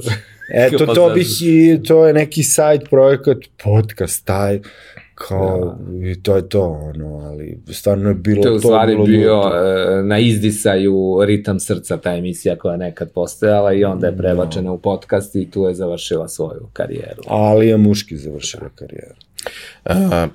Eto, 0.50 0.86
to 0.86 1.10
bih 1.10 1.28
i, 1.42 1.84
to 1.84 2.08
je 2.08 2.14
neki 2.14 2.44
side 2.44 2.86
projekat, 2.90 3.38
podcast, 3.64 4.26
taj, 4.26 4.60
kao, 5.16 5.78
i 6.04 6.24
to 6.24 6.36
je 6.36 6.50
to, 6.50 6.62
ono, 6.62 7.08
ali 7.08 7.60
stvarno 7.72 8.10
je 8.10 8.16
bilo 8.16 8.44
To 8.44 8.50
je 8.50 8.56
u 8.56 8.60
stvari 8.60 8.92
bilo 8.92 9.06
bio 9.06 9.42
e, 9.44 10.04
na 10.04 10.20
izdisaju 10.20 11.20
Ritam 11.26 11.60
srca, 11.60 11.98
ta 11.98 12.16
emisija 12.16 12.56
koja 12.56 12.72
je 12.72 12.78
nekad 12.78 13.12
postojala 13.12 13.74
i 13.74 13.84
onda 13.84 14.08
je 14.08 14.18
prebačena 14.18 14.72
u 14.72 14.78
podcast 14.78 15.36
i 15.36 15.52
tu 15.52 15.64
je 15.64 15.74
završila 15.74 16.28
svoju 16.28 16.68
karijeru. 16.74 17.24
Ali 17.28 17.68
je 17.68 17.78
muški 17.78 18.18
završio 18.18 18.70
karijeru. 18.76 19.16
Uh, 19.86 20.30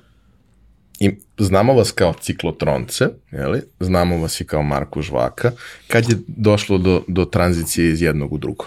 i 0.99 1.11
znamo 1.37 1.73
vas 1.73 1.91
kao 1.91 2.13
ciklotronce, 2.13 3.07
jeli? 3.31 3.61
znamo 3.79 4.17
vas 4.17 4.41
i 4.41 4.45
kao 4.45 4.63
Marku 4.63 5.01
Žvaka. 5.01 5.51
Kad 5.87 6.09
je 6.09 6.17
došlo 6.27 6.77
do, 6.77 7.03
do 7.07 7.25
tranzicije 7.25 7.89
iz 7.89 8.01
jednog 8.01 8.33
u 8.33 8.37
drugo? 8.37 8.65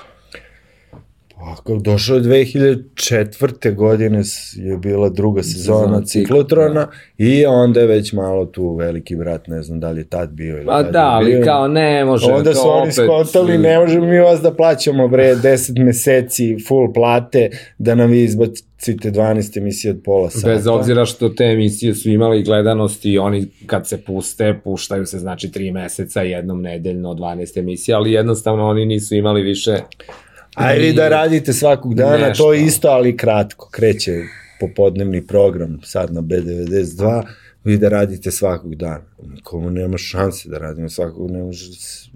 Ako 1.53 1.77
došao 1.77 2.17
je 2.17 2.23
2004. 2.23 3.75
godine 3.75 4.23
je 4.57 4.77
bila 4.77 5.09
druga 5.09 5.43
sezona 5.43 6.03
ciklotrona 6.05 6.89
i 7.19 7.47
onda 7.47 7.81
je 7.81 7.87
već 7.87 8.13
malo 8.13 8.47
tu 8.47 8.75
veliki 8.75 9.17
brat, 9.17 9.49
ne 9.49 9.63
znam 9.63 9.81
da 9.81 9.91
li 9.91 10.01
je 10.01 10.05
tad 10.05 10.31
bio 10.31 10.57
ili 10.57 10.67
Pa 10.67 10.83
da, 10.83 11.07
ali 11.07 11.33
bio. 11.33 11.45
kao 11.45 11.69
ne 11.69 12.05
može 12.05 12.33
Onda 12.33 12.55
su 12.55 12.69
oni 12.69 12.83
opet... 12.83 12.95
skontali, 12.95 13.59
ne 13.59 13.79
možemo 13.79 14.07
mi 14.07 14.19
vas 14.19 14.41
da 14.41 14.55
plaćamo 14.55 15.09
bre 15.09 15.35
10 15.45 15.85
meseci 15.85 16.57
full 16.69 16.93
plate 16.93 17.51
da 17.79 17.95
nam 17.95 18.11
vi 18.11 18.23
izbacite 18.23 19.11
12 19.11 19.59
emisije 19.59 19.91
od 19.91 20.01
pola 20.05 20.31
sata. 20.31 20.47
Bez 20.49 20.67
obzira 20.67 21.05
što 21.05 21.29
te 21.29 21.45
emisije 21.45 21.95
su 21.95 22.11
imali 22.11 22.43
gledanost 22.43 23.07
i 23.07 23.19
oni 23.19 23.47
kad 23.67 23.89
se 23.89 24.05
puste, 24.05 24.61
puštaju 24.65 25.07
se 25.07 25.19
znači 25.19 25.53
tri 25.53 25.73
meseca 25.73 26.23
jednom 26.23 26.63
nedeljno 26.63 27.15
12 27.15 27.59
emisija, 27.59 27.97
ali 27.97 28.13
jednostavno 28.13 28.69
oni 28.69 28.87
nisu 28.87 29.15
imali 29.15 29.43
više 29.43 29.77
A 30.55 30.75
ili 30.75 30.93
da 30.93 31.09
radite 31.09 31.53
svakog 31.53 31.95
dana, 31.95 32.29
Nešto. 32.29 32.45
to 32.45 32.53
je 32.53 32.63
isto, 32.63 32.89
ali 32.89 33.17
kratko. 33.17 33.69
Kreće 33.71 34.13
popodnevni 34.61 35.23
program 35.23 35.79
sad 35.83 36.13
na 36.13 36.23
B92, 36.23 37.23
vi 37.65 37.79
da 37.79 37.89
radite 37.89 38.31
svakog 38.31 38.75
dana. 38.75 39.01
Nikomu 39.25 39.71
nema 39.71 39.99
šanse 39.99 40.49
da 40.49 40.59
radimo 40.59 40.89
svakog, 40.89 41.31
ne 41.31 41.39
može... 41.39 41.73
s- 41.73 42.09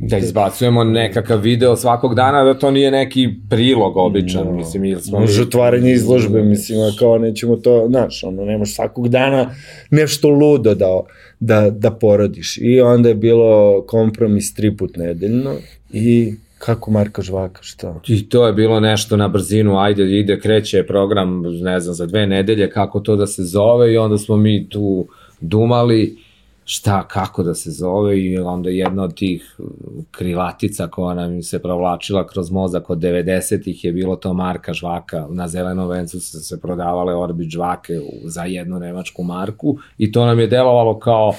da 0.00 0.18
izbacujemo 0.18 0.84
nekakav 0.84 1.40
video 1.40 1.76
svakog 1.76 2.14
dana, 2.14 2.44
da 2.44 2.54
to 2.54 2.70
nije 2.70 2.90
neki 2.90 3.28
prilog 3.50 3.96
običan, 3.96 4.44
No. 4.44 4.52
mislim, 4.52 4.84
ili 4.84 5.02
smo... 5.02 5.20
Može 5.20 5.42
otvaranje 5.42 5.92
izložbe, 5.92 6.42
mislim, 6.42 6.80
a 6.80 6.92
kao 6.98 7.18
nećemo 7.18 7.56
to, 7.56 7.86
znaš, 7.88 8.24
ono, 8.24 8.44
nemaš 8.44 8.74
svakog 8.74 9.08
dana 9.08 9.54
nešto 9.90 10.28
ludo 10.28 10.74
da, 10.74 11.00
da, 11.40 11.70
da 11.70 11.90
porodiš. 11.90 12.58
I 12.58 12.80
onda 12.80 13.08
je 13.08 13.14
bilo 13.14 13.82
kompromis 13.82 14.54
tri 14.54 14.76
put 14.76 14.96
nedeljno 14.96 15.54
i 15.92 16.34
kako 16.64 16.90
Marka 16.90 17.22
Žvaka, 17.22 17.62
šta? 17.62 18.00
I 18.08 18.28
to 18.28 18.46
je 18.46 18.52
bilo 18.52 18.80
nešto 18.80 19.16
na 19.16 19.28
brzinu, 19.28 19.78
ajde, 19.78 20.18
ide, 20.18 20.40
kreće 20.40 20.86
program, 20.86 21.42
ne 21.42 21.80
znam, 21.80 21.94
za 21.94 22.06
dve 22.06 22.26
nedelje, 22.26 22.70
kako 22.70 23.00
to 23.00 23.16
da 23.16 23.26
se 23.26 23.44
zove 23.44 23.92
i 23.92 23.96
onda 23.96 24.18
smo 24.18 24.36
mi 24.36 24.68
tu 24.68 25.06
dumali 25.40 26.18
šta, 26.64 27.08
kako 27.08 27.42
da 27.42 27.54
se 27.54 27.70
zove 27.70 28.20
i 28.20 28.38
onda 28.38 28.70
jedna 28.70 29.02
od 29.02 29.14
tih 29.14 29.56
krilatica 30.10 30.86
koja 30.86 31.14
nam 31.14 31.42
se 31.42 31.58
provlačila 31.58 32.26
kroz 32.26 32.50
mozak 32.50 32.90
od 32.90 32.98
90-ih 32.98 33.84
je 33.84 33.92
bilo 33.92 34.16
to 34.16 34.34
marka 34.34 34.72
žvaka. 34.72 35.26
Na 35.30 35.48
zelenom 35.48 35.88
vencu 35.88 36.20
su 36.20 36.40
se 36.40 36.60
prodavale 36.60 37.14
orbit 37.14 37.50
žvake 37.50 38.00
za 38.24 38.42
jednu 38.42 38.78
nemačku 38.78 39.22
marku 39.22 39.78
i 39.98 40.12
to 40.12 40.26
nam 40.26 40.40
je 40.40 40.46
delovalo 40.46 40.98
kao 40.98 41.34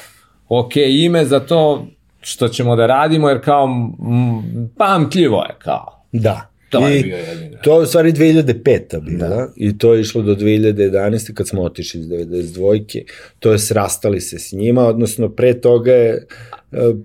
ok, 0.50 0.76
ime 0.76 1.26
za 1.26 1.40
to 1.40 1.86
što 2.24 2.48
ćemo 2.48 2.76
da 2.76 2.88
radimo 2.88 3.30
jer 3.30 3.44
kao 3.44 3.66
m, 3.66 4.72
pamtljivo 4.78 5.42
je 5.42 5.56
kao. 5.60 6.06
Da. 6.12 6.50
To 6.70 6.88
je 6.88 7.00
I 7.00 7.04
bio 7.04 7.18
jedini. 7.18 7.58
To 7.64 7.76
je 7.76 7.84
u 7.84 7.86
stvari 7.86 8.12
2005. 8.12 9.02
bila 9.02 9.28
da. 9.28 9.48
i 9.56 9.78
to 9.78 9.94
je 9.94 10.02
išlo 10.02 10.22
do 10.22 10.36
2011. 10.36 11.34
kad 11.34 11.48
smo 11.48 11.62
otišli 11.62 12.00
iz 12.00 12.08
92. 12.08 13.02
To 13.40 13.52
je 13.52 13.60
srastali 13.60 14.22
se 14.22 14.40
s 14.40 14.52
njima, 14.52 14.82
odnosno 14.82 15.30
pre 15.30 15.62
toga 15.62 15.92
je 15.92 16.14
e, 16.14 16.26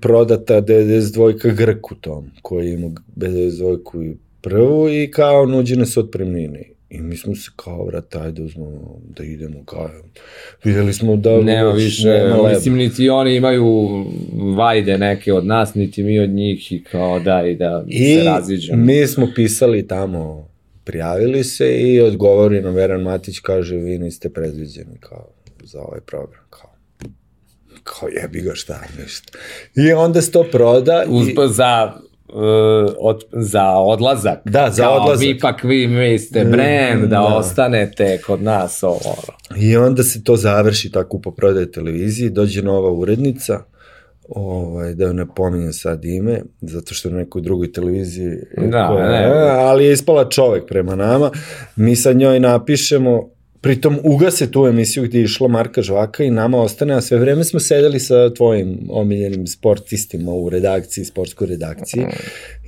prodata 0.00 0.62
92. 0.62 1.54
Grku 1.54 1.94
tom, 1.94 2.30
koji 2.42 2.72
ima 2.72 2.90
92. 3.16 4.04
i 4.04 4.16
prvu 4.40 4.88
i 4.88 5.10
kao 5.10 5.46
nuđene 5.46 5.86
su 5.86 6.00
otpremnine. 6.00 6.77
I 6.90 7.00
mi 7.00 7.16
smo 7.16 7.34
se 7.34 7.50
kao, 7.56 7.86
vrat, 7.86 8.16
ajde 8.16 8.42
uzmemo 8.42 9.00
da 9.16 9.24
idemo, 9.24 9.64
kao, 9.64 9.90
videli 10.64 10.92
smo 10.92 11.16
da... 11.16 11.40
Nema 11.40 11.70
više, 11.70 12.08
nema 12.08 12.48
mislim, 12.48 12.76
niti 12.76 13.08
oni 13.08 13.36
imaju 13.36 14.04
vajde 14.56 14.98
neke 14.98 15.32
od 15.32 15.46
nas, 15.46 15.74
niti 15.74 16.02
mi 16.02 16.18
od 16.18 16.30
njih 16.30 16.72
i 16.72 16.84
kao 16.84 17.20
daj 17.20 17.54
da 17.54 17.84
I 17.86 18.14
se 18.14 18.22
raziđemo. 18.24 18.84
mi 18.84 19.06
smo 19.06 19.28
pisali 19.34 19.86
tamo, 19.86 20.48
prijavili 20.84 21.44
se 21.44 21.78
i 21.80 22.00
odgovori 22.00 22.60
nam 22.60 22.74
Veran 22.74 23.02
Matić, 23.02 23.38
kaže, 23.38 23.76
vi 23.76 23.98
niste 23.98 24.28
predviđeni 24.28 24.98
kao 25.00 25.28
za 25.64 25.80
ovaj 25.80 26.00
program, 26.00 26.44
kao 26.50 26.68
kao 27.84 28.08
jebi 28.08 28.40
ga 28.40 28.54
šta, 28.54 28.80
ništa. 28.98 29.38
I 29.74 29.92
onda 29.92 30.22
se 30.22 30.32
to 30.32 30.44
proda 30.52 31.04
Uz, 31.08 31.28
i, 31.28 31.34
za, 31.48 32.00
uh, 32.30 32.40
od, 32.98 33.20
za 33.32 33.64
odlazak. 33.68 34.38
Da, 34.44 34.70
za 34.70 34.82
Kao, 34.82 34.94
odlazak. 34.94 35.20
Vi 35.20 35.28
ipak 35.28 35.64
vi, 35.64 35.86
vi 35.86 36.18
ste 36.18 36.44
brand, 36.44 37.00
da, 37.00 37.06
da. 37.08 37.22
ostanete 37.26 38.18
kod 38.18 38.42
nas 38.42 38.82
ovo. 38.82 38.98
ono. 39.04 39.58
i 39.58 39.76
onda 39.76 40.02
se 40.02 40.24
to 40.24 40.36
završi 40.36 40.90
tako 40.90 41.16
u 41.16 41.20
poprodaje 41.20 41.72
televiziji, 41.72 42.30
dođe 42.30 42.62
nova 42.62 42.90
urednica, 42.90 43.60
ovaj, 44.28 44.94
da 44.94 45.04
joj 45.04 45.14
ne 45.14 45.26
pominjem 45.26 45.72
sad 45.72 46.04
ime, 46.04 46.40
zato 46.60 46.94
što 46.94 47.08
je 47.08 47.12
na 47.12 47.18
nekoj 47.18 47.42
drugoj 47.42 47.72
televiziji, 47.72 48.30
Da, 48.58 48.88
koja- 48.88 49.08
ne. 49.08 49.24
ali 49.54 49.84
je 49.84 49.92
ispala 49.92 50.28
čovek 50.28 50.66
prema 50.66 50.94
nama, 50.96 51.30
mi 51.76 51.96
sad 51.96 52.16
njoj 52.16 52.40
napišemo, 52.40 53.30
pritom 53.60 53.98
ugase 54.04 54.50
tu 54.50 54.66
emisiju 54.66 55.04
gdje 55.04 55.18
je 55.18 55.24
išla 55.24 55.48
Marka 55.48 55.82
Žvaka 55.82 56.24
i 56.24 56.30
nama 56.30 56.62
ostane, 56.62 56.94
a 56.94 57.00
sve 57.00 57.18
vreme 57.18 57.44
smo 57.44 57.60
sedeli 57.60 58.00
sa 58.00 58.34
tvojim 58.34 58.78
omiljenim 58.90 59.46
sportistima 59.46 60.32
u 60.32 60.48
redakciji, 60.48 61.04
sportskoj 61.04 61.46
redakciji 61.46 62.06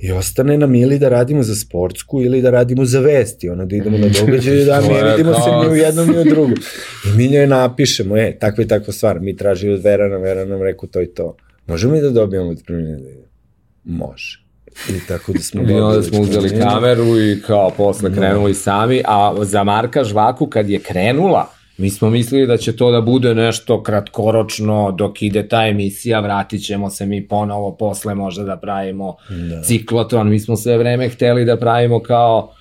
i 0.01 0.11
ostane 0.11 0.57
nam 0.57 0.75
ili 0.75 0.99
da 0.99 1.09
radimo 1.09 1.43
za 1.43 1.55
sportsku 1.55 2.21
ili 2.21 2.41
da 2.41 2.49
radimo 2.49 2.85
za 2.85 2.99
vesti, 2.99 3.49
ono 3.49 3.65
da 3.65 3.75
idemo 3.75 3.97
na 3.97 4.07
događaj 4.07 4.65
da 4.65 4.81
To 4.81 4.87
mi 4.87 4.93
je 4.93 5.11
vidimo 5.11 5.33
se 5.33 5.49
ni 5.63 5.73
u 5.73 5.75
jednom 5.75 6.07
ni 6.07 6.19
u 6.19 6.23
drugom. 6.23 6.55
I 7.07 7.17
mi 7.17 7.27
njoj 7.27 7.47
napišemo, 7.47 8.17
e, 8.17 8.37
takva 8.39 8.63
i 8.63 8.67
takva 8.67 8.93
stvar, 8.93 9.19
mi 9.19 9.37
tražili 9.37 9.73
od 9.73 9.83
Verana, 9.83 10.17
Veran 10.17 10.49
nam 10.49 10.61
rekao 10.61 10.89
to 10.89 11.01
i 11.01 11.07
to. 11.07 11.35
Možemo 11.67 11.93
mi 11.93 12.01
da 12.01 12.09
dobijemo 12.09 12.49
otpremnine? 12.49 12.97
Može. 13.83 14.40
I 14.89 15.07
tako 15.07 15.33
da 15.33 15.39
smo 15.39 15.61
I 15.61 15.73
onda 15.73 16.03
smo 16.03 16.21
uzeli 16.21 16.45
otpremnine. 16.45 16.71
kameru 16.71 17.19
i 17.19 17.41
kao 17.47 17.69
posle 17.77 18.15
krenuli 18.15 18.53
sami, 18.53 19.03
a 19.07 19.35
za 19.41 19.63
Marka 19.63 20.03
Žvaku 20.03 20.47
kad 20.47 20.69
je 20.69 20.79
krenula, 20.79 21.49
mi 21.77 21.89
smo 21.89 22.09
mislili 22.09 22.47
da 22.47 22.57
će 22.57 22.75
to 22.75 22.91
da 22.91 23.01
bude 23.01 23.35
nešto 23.35 23.83
kratkoročno, 23.83 24.91
dok 24.91 25.21
ide 25.21 25.47
ta 25.47 25.67
emisija, 25.67 26.19
vratit 26.19 26.65
ćemo 26.65 26.89
se 26.89 27.05
mi 27.05 27.27
ponovo 27.27 27.75
posle 27.75 28.15
možda 28.15 28.43
da 28.43 28.57
pravimo 28.57 29.15
da. 29.29 29.61
ciklotron, 29.61 30.29
mi 30.29 30.39
smo 30.39 30.55
sve 30.55 30.77
vreme 30.77 31.09
hteli 31.09 31.45
da 31.45 31.57
pravimo 31.57 31.99
kao 31.99 32.53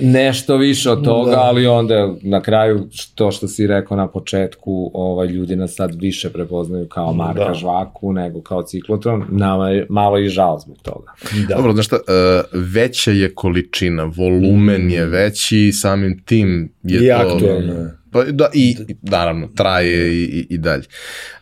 nešto 0.00 0.56
više 0.56 0.90
od 0.90 1.04
toga, 1.04 1.30
da. 1.30 1.40
ali 1.40 1.66
onda 1.66 2.14
na 2.22 2.42
kraju 2.42 2.88
to 3.14 3.30
što 3.30 3.48
si 3.48 3.66
rekao 3.66 3.96
na 3.96 4.08
početku, 4.08 4.90
ovaj 4.94 5.26
ljudi 5.26 5.56
nas 5.56 5.74
sad 5.74 5.94
više 6.00 6.30
prepoznaju 6.30 6.88
kao 6.88 7.12
Marka 7.12 7.40
Da. 7.40 7.48
da. 7.48 7.54
Žvaku 7.54 8.12
nego 8.12 8.42
kao 8.42 8.62
ciklotron, 8.62 9.24
nama 9.28 9.70
je 9.70 9.86
malo 9.88 10.18
i 10.18 10.28
žao 10.28 10.58
zbog 10.58 10.76
toga. 10.82 11.12
Da. 11.48 11.54
Dobro, 11.54 11.72
znaš 11.72 11.86
šta, 11.86 11.96
uh, 11.96 12.60
veća 12.72 13.10
je 13.10 13.34
količina, 13.34 14.04
volumen 14.16 14.90
je 14.90 15.06
veći 15.06 15.58
i 15.58 15.72
samim 15.72 16.22
tim 16.24 16.72
je 16.82 17.04
I 17.04 17.08
to... 17.08 17.14
aktuelno 17.14 17.72
je. 17.72 18.00
Pa, 18.12 18.24
da, 18.24 18.48
i, 18.54 18.76
i 18.88 18.94
naravno, 19.02 19.48
traje 19.56 20.14
i, 20.14 20.22
i, 20.22 20.46
i 20.50 20.58
dalje. 20.58 20.84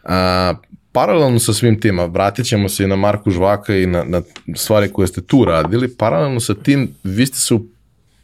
A, 0.05 0.55
paralelno 0.93 1.39
sa 1.39 1.53
svim 1.53 1.81
tima, 1.81 2.05
vratit 2.05 2.47
ćemo 2.47 2.69
se 2.69 2.85
i 2.85 2.87
na 2.87 2.97
Marku 2.97 3.31
Žvaka 3.31 3.77
i 3.77 3.87
na, 3.87 4.05
na 4.05 4.23
stvari 4.55 4.89
koje 4.89 5.09
ste 5.09 5.21
tu 5.21 5.45
radili, 5.45 5.97
paralelno 5.97 6.41
sa 6.41 6.55
tim, 6.55 6.89
vi 7.05 7.27
ste 7.27 7.39
se 7.39 7.55
u 7.55 7.61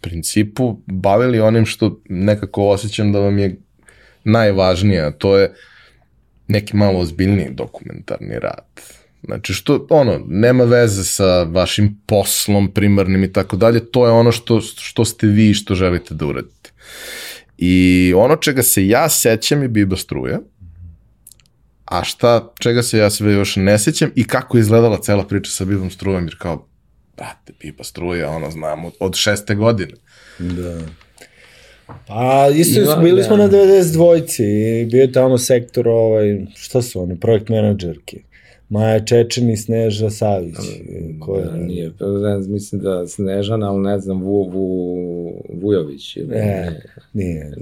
principu 0.05 0.79
bavili 0.87 1.41
onim 1.41 1.67
što 1.67 2.01
nekako 2.09 2.69
osjećam 2.69 3.13
da 3.13 3.19
vam 3.19 3.39
je 3.39 3.57
najvažnije, 4.25 5.01
a 5.01 5.11
to 5.11 5.39
je 5.39 5.55
neki 6.49 6.77
malo 6.77 6.99
ozbiljniji 6.99 7.51
dokumentarni 7.51 8.39
rad. 8.39 8.65
Znači 9.25 9.55
što, 9.55 9.87
ono, 9.91 10.21
nema 10.29 10.65
veze 10.65 11.05
sa 11.05 11.43
vašim 11.43 12.01
poslom 12.07 12.71
primarnim 12.73 13.25
i 13.25 13.33
tako 13.33 13.57
dalje, 13.57 13.91
to 13.91 14.07
je 14.07 14.13
ono 14.13 14.33
što, 14.33 14.61
što 14.61 15.05
ste 15.05 15.27
vi 15.27 15.51
i 15.51 15.55
što 15.55 15.75
želite 15.75 16.15
da 16.15 16.27
uradite. 16.27 16.71
I 17.59 18.13
ono 18.17 18.37
čega 18.37 18.63
se 18.63 18.87
ja 18.87 19.09
sećam 19.09 19.63
je 19.63 19.69
Biba 19.69 19.97
Struja, 19.97 20.39
a 21.85 22.05
šta, 22.05 22.53
čega 22.61 22.83
se 22.83 22.99
ja 22.99 23.11
sve 23.11 23.33
još 23.33 23.57
ne 23.57 23.79
sećam 23.79 24.11
i 24.15 24.25
kako 24.25 24.57
je 24.57 24.61
izgledala 24.61 25.01
cela 25.01 25.27
priča 25.27 25.51
sa 25.51 25.65
Bibom 25.65 25.91
Strujom, 25.91 26.25
jer 26.25 26.37
kao, 26.39 26.67
brate, 27.17 27.53
Biba 27.61 27.85
Struja, 27.85 28.31
ono, 28.31 28.51
znam, 28.51 28.85
od, 28.85 28.93
od 29.01 29.15
šeste 29.15 29.55
godine. 29.55 29.95
Da. 30.39 30.81
Pa 32.07 32.49
isto 32.55 32.81
Ima, 32.81 32.97
bili 32.97 33.17
da. 33.17 33.25
smo 33.25 33.37
na 33.37 33.49
92-ci 33.49 34.45
i 34.81 34.85
bio 34.85 35.03
je 35.03 35.13
tamo 35.13 35.39
sektor 35.39 35.89
ovaj, 35.89 36.47
šta 36.55 36.83
su 36.83 37.03
oni, 37.03 37.21
projekt 37.21 37.49
menadžerke. 37.49 38.17
Maja 38.69 39.05
Čečen 39.05 39.51
i 39.51 39.57
Sneža 39.57 40.11
Savić. 40.11 40.55
Ko 41.21 41.37
je, 41.39 41.45
Da, 41.45 41.57
nije, 41.57 41.93
pa 41.99 42.07
ne 42.07 42.39
mislim 42.39 42.81
da 42.81 43.07
Snežana, 43.07 43.71
ali 43.71 43.83
ne 43.83 43.99
znam, 43.99 44.23
Vu, 44.23 44.49
Vu, 44.51 45.43
Vujović. 45.63 46.17
Ili, 46.17 46.29
Ne, 46.29 46.83
nije. 47.13 47.53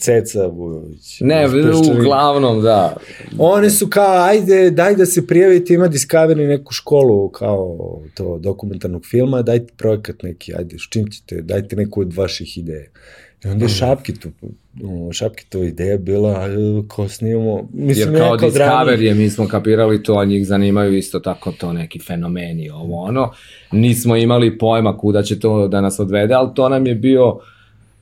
Ceca 0.00 0.46
Vujović. 0.46 1.20
Ne, 1.20 1.44
Peščanik. 1.44 2.00
uglavnom, 2.00 2.62
da. 2.62 2.96
One 3.38 3.70
su 3.70 3.86
kao, 3.90 4.22
ajde, 4.24 4.70
daj 4.70 4.96
da 4.96 5.06
se 5.06 5.26
prijavite, 5.26 5.74
ima 5.74 5.88
Discovery 5.88 6.48
neku 6.48 6.72
školu 6.72 7.28
kao 7.28 7.78
to 8.14 8.38
dokumentarnog 8.38 9.06
filma, 9.06 9.42
dajte 9.42 9.72
projekat 9.76 10.22
neki, 10.22 10.54
ajde, 10.54 10.78
s 10.78 10.88
čim 10.90 11.10
ćete, 11.10 11.42
dajte 11.42 11.76
neku 11.76 12.00
od 12.00 12.12
vaših 12.16 12.58
ideja. 12.58 12.86
I 13.44 13.48
onda 13.48 13.64
je 13.64 13.68
Šapkitu, 13.68 14.28
o, 14.84 15.12
Šapkitova 15.12 15.64
ideja 15.64 15.98
bila, 15.98 16.46
kao 16.88 17.08
snimamo, 17.08 17.68
mislim, 17.72 18.14
Jer 18.14 18.22
kao 18.22 18.36
Discovery 18.36 19.00
je, 19.00 19.14
mi 19.14 19.30
smo 19.30 19.48
kapirali 19.48 20.02
to, 20.02 20.14
a 20.14 20.24
njih 20.24 20.46
zanimaju 20.46 20.96
isto 20.96 21.20
tako 21.20 21.52
to 21.52 21.72
neki 21.72 21.98
fenomeni, 21.98 22.70
ovo 22.70 23.02
ono. 23.02 23.30
Nismo 23.72 24.16
imali 24.16 24.58
pojma 24.58 24.98
kuda 24.98 25.22
će 25.22 25.40
to 25.40 25.68
da 25.68 25.80
nas 25.80 26.00
odvede, 26.00 26.34
ali 26.34 26.50
to 26.54 26.68
nam 26.68 26.86
je 26.86 26.94
bio 26.94 27.38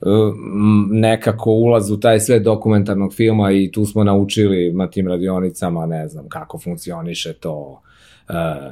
um, 0.00 0.88
nekako 0.90 1.50
ulaz 1.50 1.90
u 1.90 2.00
taj 2.00 2.20
sve 2.20 2.40
dokumentarnog 2.40 3.14
filma 3.14 3.52
i 3.52 3.70
tu 3.72 3.86
smo 3.86 4.04
naučili 4.04 4.72
na 4.72 4.90
tim 4.90 5.08
radionicama, 5.08 5.86
ne 5.86 6.08
znam, 6.08 6.28
kako 6.28 6.58
funkcioniše 6.58 7.32
to 7.32 7.80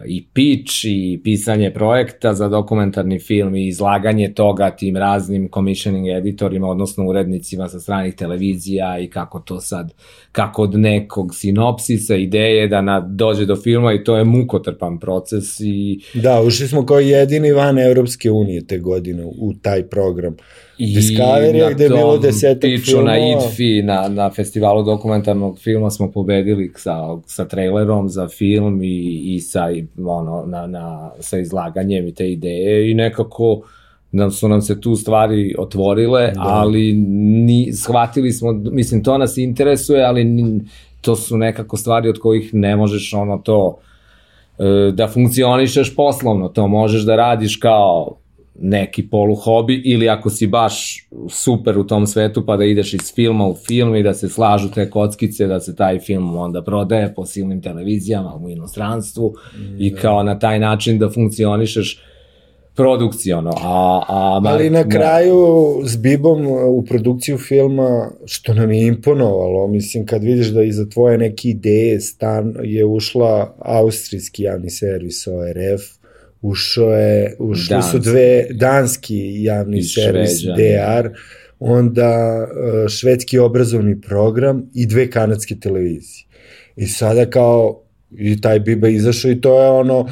i 0.07 0.27
pitch 0.33 0.85
i 0.85 1.21
pisanje 1.25 1.71
projekta 1.75 2.35
za 2.35 2.49
dokumentarni 2.49 3.19
film 3.19 3.55
i 3.55 3.67
izlaganje 3.67 4.33
toga 4.35 4.71
tim 4.71 4.97
raznim 4.97 5.49
commissioning 5.55 6.09
editorima, 6.09 6.69
odnosno 6.69 7.05
urednicima 7.05 7.69
sa 7.69 7.81
stranih 7.81 8.15
televizija 8.15 8.99
i 8.99 9.11
kako 9.11 9.39
to 9.41 9.61
sad, 9.61 9.93
kako 10.39 10.63
od 10.63 10.75
nekog 10.75 11.35
sinopsisa, 11.35 12.17
ideje 12.17 12.69
da 12.69 12.81
na, 12.81 13.01
dođe 13.01 13.47
do 13.47 13.57
filma 13.57 13.93
i 13.93 14.05
to 14.05 14.17
je 14.17 14.25
mukotrpan 14.25 14.99
proces 14.99 15.61
i 15.61 16.01
Da, 16.15 16.43
ušli 16.43 16.69
smo 16.69 16.87
kao 16.87 16.99
jedini 16.99 17.53
van 17.53 17.79
Evropske 17.79 18.31
unije 18.31 18.67
te 18.67 18.79
godine 18.79 19.25
u 19.25 19.53
taj 19.63 19.83
program. 19.83 20.37
I 20.79 20.97
Discovery 20.97 21.63
na 21.63 21.71
gde 21.71 21.85
je 21.85 21.89
bilo 21.91 22.19
desetak 22.19 22.61
piču 22.61 23.03
na 23.03 23.15
filmova. 23.15 23.45
IDFI, 23.45 23.83
na, 23.83 24.09
na 24.09 24.31
festivalu 24.31 24.83
dokumentarnog 24.83 25.59
filma 25.59 25.91
smo 25.91 26.11
pobedili 26.11 26.73
sa, 26.77 26.97
sa 27.27 27.49
trailerom 27.49 28.09
za 28.09 28.29
film 28.29 28.83
i, 28.83 29.23
i 29.35 29.41
sa, 29.41 29.69
ono, 30.07 30.45
na, 30.47 30.67
na, 30.67 31.11
sa 31.21 31.39
izlaganjem 31.39 32.07
i 32.07 32.15
te 32.15 32.33
ideje 32.33 32.91
i 32.91 32.95
nekako 32.95 33.63
nam 34.13 34.31
su 34.31 34.49
nam 34.49 34.61
se 34.63 34.81
tu 34.81 34.97
stvari 34.97 35.55
otvorile, 35.59 36.33
da. 36.35 36.41
ali 36.41 36.93
ni, 37.45 37.73
shvatili 37.73 38.33
smo, 38.33 38.53
mislim, 38.53 39.05
to 39.05 39.19
nas 39.19 39.37
interesuje, 39.37 40.05
ali 40.05 40.25
ni, 40.25 40.61
to 41.01 41.17
su 41.17 41.37
nekako 41.37 41.77
stvari 41.77 42.09
od 42.09 42.19
kojih 42.19 42.55
ne 42.55 42.77
možeš 42.77 43.15
ono 43.15 43.39
to 43.39 43.79
e, 44.59 44.93
da 44.93 45.09
funkcionišeš 45.09 45.97
poslovno, 45.97 46.49
to 46.49 46.69
možeš 46.69 47.03
da 47.03 47.17
radiš 47.17 47.57
kao 47.57 48.17
neki 48.61 49.09
polu 49.09 49.35
hobi 49.35 49.83
ili 49.85 50.09
ako 50.09 50.31
si 50.31 50.47
baš 50.47 51.07
super 51.31 51.79
u 51.79 51.87
tom 51.87 52.07
svetu 52.07 52.47
pa 52.47 52.57
da 52.57 52.65
ideš 52.65 52.95
iz 52.95 53.15
filma 53.15 53.47
u 53.47 53.55
film 53.55 53.97
i 53.97 54.03
da 54.03 54.15
se 54.15 54.29
slažu 54.29 54.71
te 54.71 54.91
kockice 54.91 55.47
da 55.47 55.61
se 55.61 55.77
taj 55.77 55.99
film 55.99 56.37
onda 56.37 56.63
prodaje 56.63 57.15
po 57.15 57.27
silnim 57.27 57.63
televizijama 57.63 58.35
u 58.35 58.51
inostranstvu 58.51 59.35
i 59.79 59.95
kao 59.95 60.23
na 60.23 60.39
taj 60.39 60.59
način 60.59 60.99
da 60.99 61.11
funkcionišeš 61.11 62.03
produkciono. 62.79 63.51
A, 63.51 64.03
a, 64.09 64.41
Ali 64.45 64.71
na 64.71 64.89
kraju 64.89 65.43
s 65.85 65.97
Bibom 65.97 66.47
u 66.47 66.85
produkciju 66.85 67.39
filma, 67.39 68.11
što 68.27 68.55
nam 68.55 68.73
je 68.73 68.87
imponovalo, 68.87 69.67
mislim, 69.67 70.07
kad 70.07 70.23
vidiš 70.23 70.47
da 70.47 70.63
iza 70.63 70.89
tvoje 70.89 71.19
neke 71.19 71.49
ideje 71.49 72.01
stan 72.01 72.55
je 72.63 72.85
ušla 72.85 73.57
austrijski 73.59 74.43
javni 74.43 74.71
servis 74.71 75.27
ORF, 75.27 75.83
ušao 76.43 76.93
je, 76.93 77.37
ušli 77.39 77.75
Danski. 77.75 77.91
su 77.91 77.99
dve 77.99 78.47
danski 78.51 79.43
javni 79.43 79.79
I 79.79 79.83
servis 79.83 80.41
Šveđani. 80.41 80.63
DR, 80.63 81.09
onda 81.61 82.47
e, 82.47 82.89
švedski 82.89 83.39
obrazovni 83.39 84.01
program 84.01 84.71
i 84.75 84.87
dve 84.87 85.11
kanadske 85.11 85.55
televizije. 85.61 86.25
I 86.77 86.87
sada 86.87 87.31
kao 87.31 87.83
i 88.19 88.41
taj 88.41 88.61
Biba 88.61 88.89
izašao 88.89 89.31
i 89.31 89.41
to 89.41 89.63
je 89.63 89.71
ono 89.71 90.09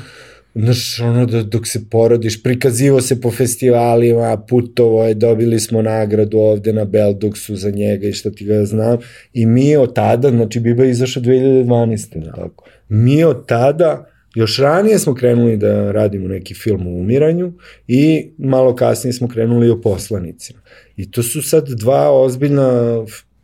znaš, 0.57 1.01
ono 1.01 1.27
da, 1.27 1.43
dok 1.43 1.67
se 1.67 1.81
porodiš, 1.91 2.43
prikazivo 2.43 3.01
se 3.01 3.21
po 3.21 3.31
festivalima, 3.31 4.37
putovo 4.49 5.05
je, 5.05 5.15
dobili 5.15 5.61
smo 5.61 5.83
nagradu 5.83 6.39
ovde 6.39 6.73
na 6.73 6.85
Belduksu 6.85 7.57
za 7.57 7.71
njega 7.71 8.09
i 8.09 8.13
šta 8.13 8.31
ti 8.31 8.45
ga 8.45 8.65
znam. 8.65 8.99
I 9.33 9.47
mi 9.47 9.77
od 9.77 9.95
tada, 9.95 10.31
znači 10.31 10.61
Biba 10.61 10.85
je 10.85 10.91
izašao 10.91 11.23
2012. 11.23 12.25
Da. 12.25 12.33
Tako. 12.33 12.65
Mi 12.89 13.25
od 13.25 13.47
tada, 13.47 14.11
još 14.35 14.59
ranije 14.59 14.99
smo 14.99 15.15
krenuli 15.15 15.57
da 15.57 15.93
radimo 15.93 16.29
neki 16.29 16.55
film 16.55 16.87
o 16.87 16.91
umiranju 16.91 17.53
i 17.89 18.31
malo 18.39 18.75
kasnije 18.75 19.13
smo 19.13 19.29
krenuli 19.29 19.71
o 19.71 19.81
poslanicima. 19.81 20.61
I 20.97 21.11
to 21.11 21.23
su 21.23 21.43
sad 21.43 21.69
dva 21.69 22.11
ozbiljna 22.11 22.97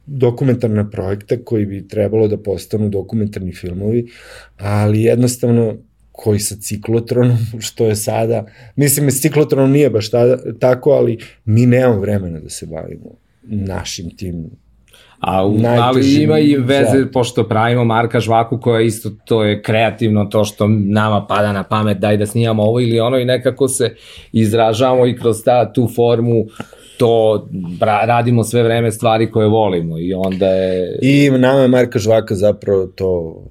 dokumentarna 0.07 0.91
projekta 0.91 1.37
koji 1.45 1.67
bi 1.67 1.89
trebalo 1.89 2.29
da 2.29 2.37
postanu 2.37 2.89
dokumentarni 2.89 3.53
filmovi, 3.53 4.07
ali 4.57 5.03
jednostavno 5.03 5.77
koji 6.13 6.39
sa 6.39 6.57
ciklotronom, 6.61 7.39
što 7.67 7.87
je 7.87 7.97
sada, 7.97 8.47
mislim, 8.77 9.11
s 9.11 9.21
ciklotronom 9.21 9.71
nije 9.71 9.91
baš 9.91 10.11
tada, 10.11 10.37
tako, 10.59 10.91
ali 10.91 11.19
mi 11.45 11.67
nemamo 11.67 12.01
vremena 12.01 12.41
da 12.41 12.49
se 12.49 12.67
bavimo 12.67 13.11
našim 13.43 14.17
tim 14.17 14.51
A, 15.21 15.47
u, 15.47 15.57
ali 15.65 16.23
ima 16.23 16.39
i 16.39 16.57
veze, 16.57 16.99
za- 16.99 17.07
pošto 17.13 17.49
pravimo 17.49 17.85
Marka 17.85 18.21
Žvaku 18.21 18.61
koja 18.61 18.81
isto 18.81 19.11
to 19.25 19.45
je 19.45 19.63
kreativno 19.63 20.25
to 20.25 20.45
što 20.45 20.69
nama 20.69 21.27
pada 21.27 21.53
na 21.53 21.63
pamet 21.63 21.99
daj 21.99 22.17
da 22.17 22.27
snimamo 22.27 22.63
ovo 22.63 22.81
ili 22.81 23.01
ono 23.01 23.19
i 23.19 23.25
nekako 23.25 23.69
se 23.69 23.95
izražavamo 24.33 25.07
i 25.07 25.17
kroz 25.17 25.45
ta, 25.45 25.73
tu 25.73 25.89
formu 25.97 26.45
to 26.99 27.47
bra, 27.81 28.05
radimo 28.05 28.45
sve 28.45 28.63
vreme 28.63 28.93
stvari 28.93 29.31
koje 29.31 29.49
volimo 29.49 29.99
i 29.99 30.15
onda 30.15 30.47
je 30.47 30.99
I 31.03 31.31
nama 31.31 31.61
je 31.61 31.69
Marka 31.69 31.99
Žvaka 31.99 32.35
zapravo 32.35 32.87
to 32.87 33.43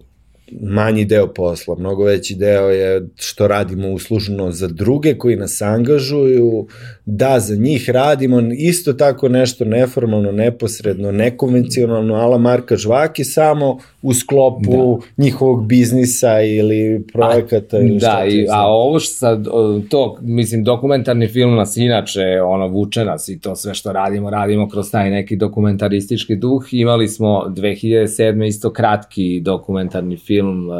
manji 0.62 1.06
deo 1.06 1.34
posla, 1.34 1.76
mnogo 1.76 2.04
veći 2.04 2.36
deo 2.36 2.70
je 2.70 3.08
što 3.16 3.48
radimo 3.48 3.90
uslužno 3.90 4.52
za 4.52 4.68
druge 4.68 5.18
koji 5.18 5.36
nas 5.36 5.62
angažuju, 5.62 6.68
da 7.06 7.40
za 7.40 7.56
njih 7.56 7.90
radimo. 7.90 8.42
Isto 8.58 8.94
tako 8.94 9.30
nešto 9.30 9.66
neformalno, 9.66 10.32
neposredno, 10.32 11.12
nekonvencionalno, 11.12 12.16
ala 12.16 12.38
Marka 12.38 12.78
Žvaki 12.78 13.24
samo 13.24 13.80
u 14.02 14.14
sklopu 14.14 15.00
da. 15.18 15.24
njihovog 15.24 15.68
biznisa 15.68 16.42
ili 16.42 17.06
projekata 17.14 17.78
ili 17.78 18.00
šta 18.00 18.20
Da, 18.20 18.26
i, 18.26 18.46
a 18.50 18.68
ovo 18.68 19.00
što 19.00 19.14
sad, 19.14 19.46
to, 19.90 20.18
mislim, 20.22 20.64
dokumentarni 20.64 21.28
film 21.28 21.56
nas 21.56 21.78
inače, 21.78 22.22
ono, 22.46 22.68
vuče 22.68 23.06
nas 23.06 23.30
i 23.30 23.40
to 23.40 23.56
sve 23.56 23.74
što 23.74 23.92
radimo, 23.92 24.30
radimo 24.30 24.70
kroz 24.70 24.92
taj 24.92 25.10
neki 25.10 25.36
dokumentaristički 25.36 26.36
duh. 26.36 26.64
Imali 26.72 27.08
smo 27.08 27.46
2007. 27.48 28.48
isto 28.48 28.74
kratki 28.74 29.40
dokumentarni 29.40 30.18
film 30.18 30.70
uh, 30.70 30.76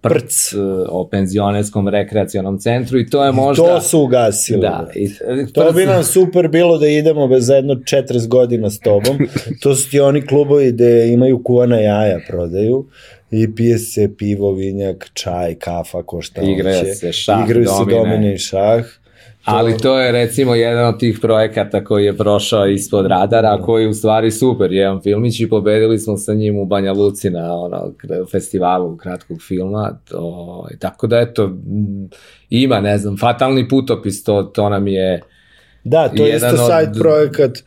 Prc, 0.00 0.14
Prc. 0.14 0.52
uh, 0.52 0.86
o 0.88 1.08
penzionerskom 1.08 1.88
rekreacionom 1.88 2.58
centru 2.58 2.98
i 2.98 3.06
to 3.06 3.24
je 3.24 3.32
možda... 3.32 3.64
To 3.64 3.80
su 3.80 4.00
ugasili. 4.00 4.60
Da, 4.60 4.88
i, 4.94 5.08
To 5.52 5.72
bi 5.72 5.86
nam 5.86 6.04
super 6.04 6.48
bilo 6.48 6.78
da 6.78 6.86
idemo 6.86 7.28
bez 7.28 7.48
jedno 7.48 7.74
40 7.74 8.28
godina 8.28 8.70
s 8.70 8.80
tobom. 8.80 9.18
To 9.62 9.74
su 9.74 9.90
ti 9.90 10.00
oni 10.00 10.26
klubovi 10.26 10.72
gde 10.72 11.12
imaju 11.12 11.42
kuvana 11.42 11.76
jaja, 11.76 12.20
prodaju 12.28 12.63
i 13.30 13.54
pije 13.54 13.78
se 13.78 14.10
pivo, 14.18 14.52
vinjak, 14.52 15.10
čaj, 15.14 15.54
kafa, 15.54 16.02
ko 16.02 16.22
šta 16.22 16.42
Igraje 16.42 16.78
hoće. 16.78 16.94
se 16.94 17.12
šah, 17.12 17.44
Igraju 17.44 17.66
se 17.66 17.72
domine. 17.80 17.98
domine 18.00 18.34
i 18.34 18.38
šah. 18.38 18.84
Ali 19.44 19.78
to 19.78 20.00
je 20.00 20.12
recimo 20.12 20.54
jedan 20.54 20.86
od 20.86 20.98
tih 20.98 21.18
projekata 21.20 21.84
koji 21.84 22.04
je 22.04 22.16
prošao 22.16 22.66
ispod 22.66 23.06
radara, 23.06 23.58
koji 23.58 23.82
je 23.82 23.88
u 23.88 23.94
stvari 23.94 24.30
super, 24.30 24.72
jedan 24.72 25.00
filmić 25.02 25.40
i 25.40 25.48
pobedili 25.48 25.98
smo 25.98 26.16
sa 26.16 26.34
njim 26.34 26.58
u 26.58 26.66
Banja 26.66 26.92
Luci 26.92 27.30
na 27.30 27.54
ono, 27.54 27.92
festivalu 28.26 28.96
kratkog 28.96 29.38
filma, 29.42 30.00
to, 30.04 30.68
tako 30.78 31.06
da 31.06 31.18
eto, 31.18 31.44
m, 31.44 32.08
ima, 32.50 32.80
ne 32.80 32.98
znam, 32.98 33.16
fatalni 33.16 33.68
putopis, 33.68 34.24
to, 34.24 34.42
to 34.44 34.68
nam 34.68 34.86
je, 34.86 35.20
Da, 35.84 36.08
to 36.08 36.24
je 36.24 36.36
isto 36.36 36.46
od- 36.48 36.56
side 36.58 37.00
projekat. 37.00 37.58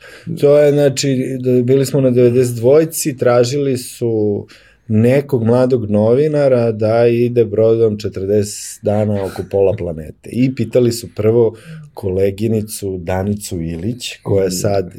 To 0.41 0.57
je, 0.57 0.71
znači, 0.71 1.09
da 1.39 1.61
bili 1.63 1.85
smo 1.85 2.01
na 2.01 2.09
92-ci, 2.09 3.17
tražili 3.17 3.77
su 3.77 4.45
nekog 4.87 5.43
mladog 5.43 5.89
novinara 5.89 6.71
da 6.71 7.07
ide 7.07 7.45
brodom 7.45 7.97
40 7.97 8.79
dana 8.81 9.23
oko 9.25 9.43
pola 9.51 9.75
planete. 9.75 10.29
I 10.31 10.55
pitali 10.55 10.91
su 10.91 11.07
prvo 11.15 11.55
koleginicu 11.93 12.97
Danicu 12.97 13.61
Ilić, 13.61 14.13
koja 14.23 14.43
je 14.43 14.51
sad, 14.51 14.93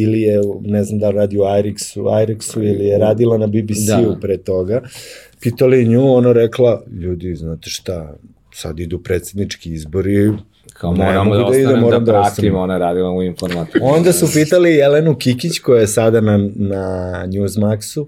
ili 0.00 0.20
je, 0.20 0.40
ne 0.60 0.84
znam 0.84 0.98
da 0.98 1.10
radi 1.10 1.38
u 1.38 1.42
Irixu, 1.42 2.00
Irixu 2.00 2.58
ili 2.58 2.84
je 2.86 2.98
radila 2.98 3.38
na 3.38 3.46
BBC-u 3.46 4.10
Da. 4.12 4.18
pre 4.20 4.36
toga. 4.36 4.82
Pitali 5.40 5.84
nju, 5.88 6.14
ona 6.14 6.32
rekla, 6.32 6.82
ljudi, 7.00 7.34
znate 7.34 7.70
šta, 7.70 8.14
sad 8.54 8.80
idu 8.80 8.98
predsednički 8.98 9.72
izbori, 9.72 10.30
Kao 10.72 10.92
Ne 10.92 11.04
moramo 11.04 11.36
da, 11.36 11.42
da 11.42 11.46
idem, 11.48 11.60
ostanem 11.66 11.80
moram 11.80 12.04
da, 12.04 12.12
da 12.12 12.18
pratim, 12.18 12.30
ostanem. 12.30 12.56
ona 12.56 12.78
radila 12.78 13.10
u 13.10 13.22
informatiku. 13.22 13.78
Onda 13.82 14.12
su 14.12 14.26
pitali 14.34 14.74
Jelenu 14.74 15.16
Kikić 15.16 15.58
koja 15.58 15.80
je 15.80 15.86
sada 15.86 16.20
na, 16.20 16.38
na 16.54 16.82
Newsmaxu, 17.26 18.06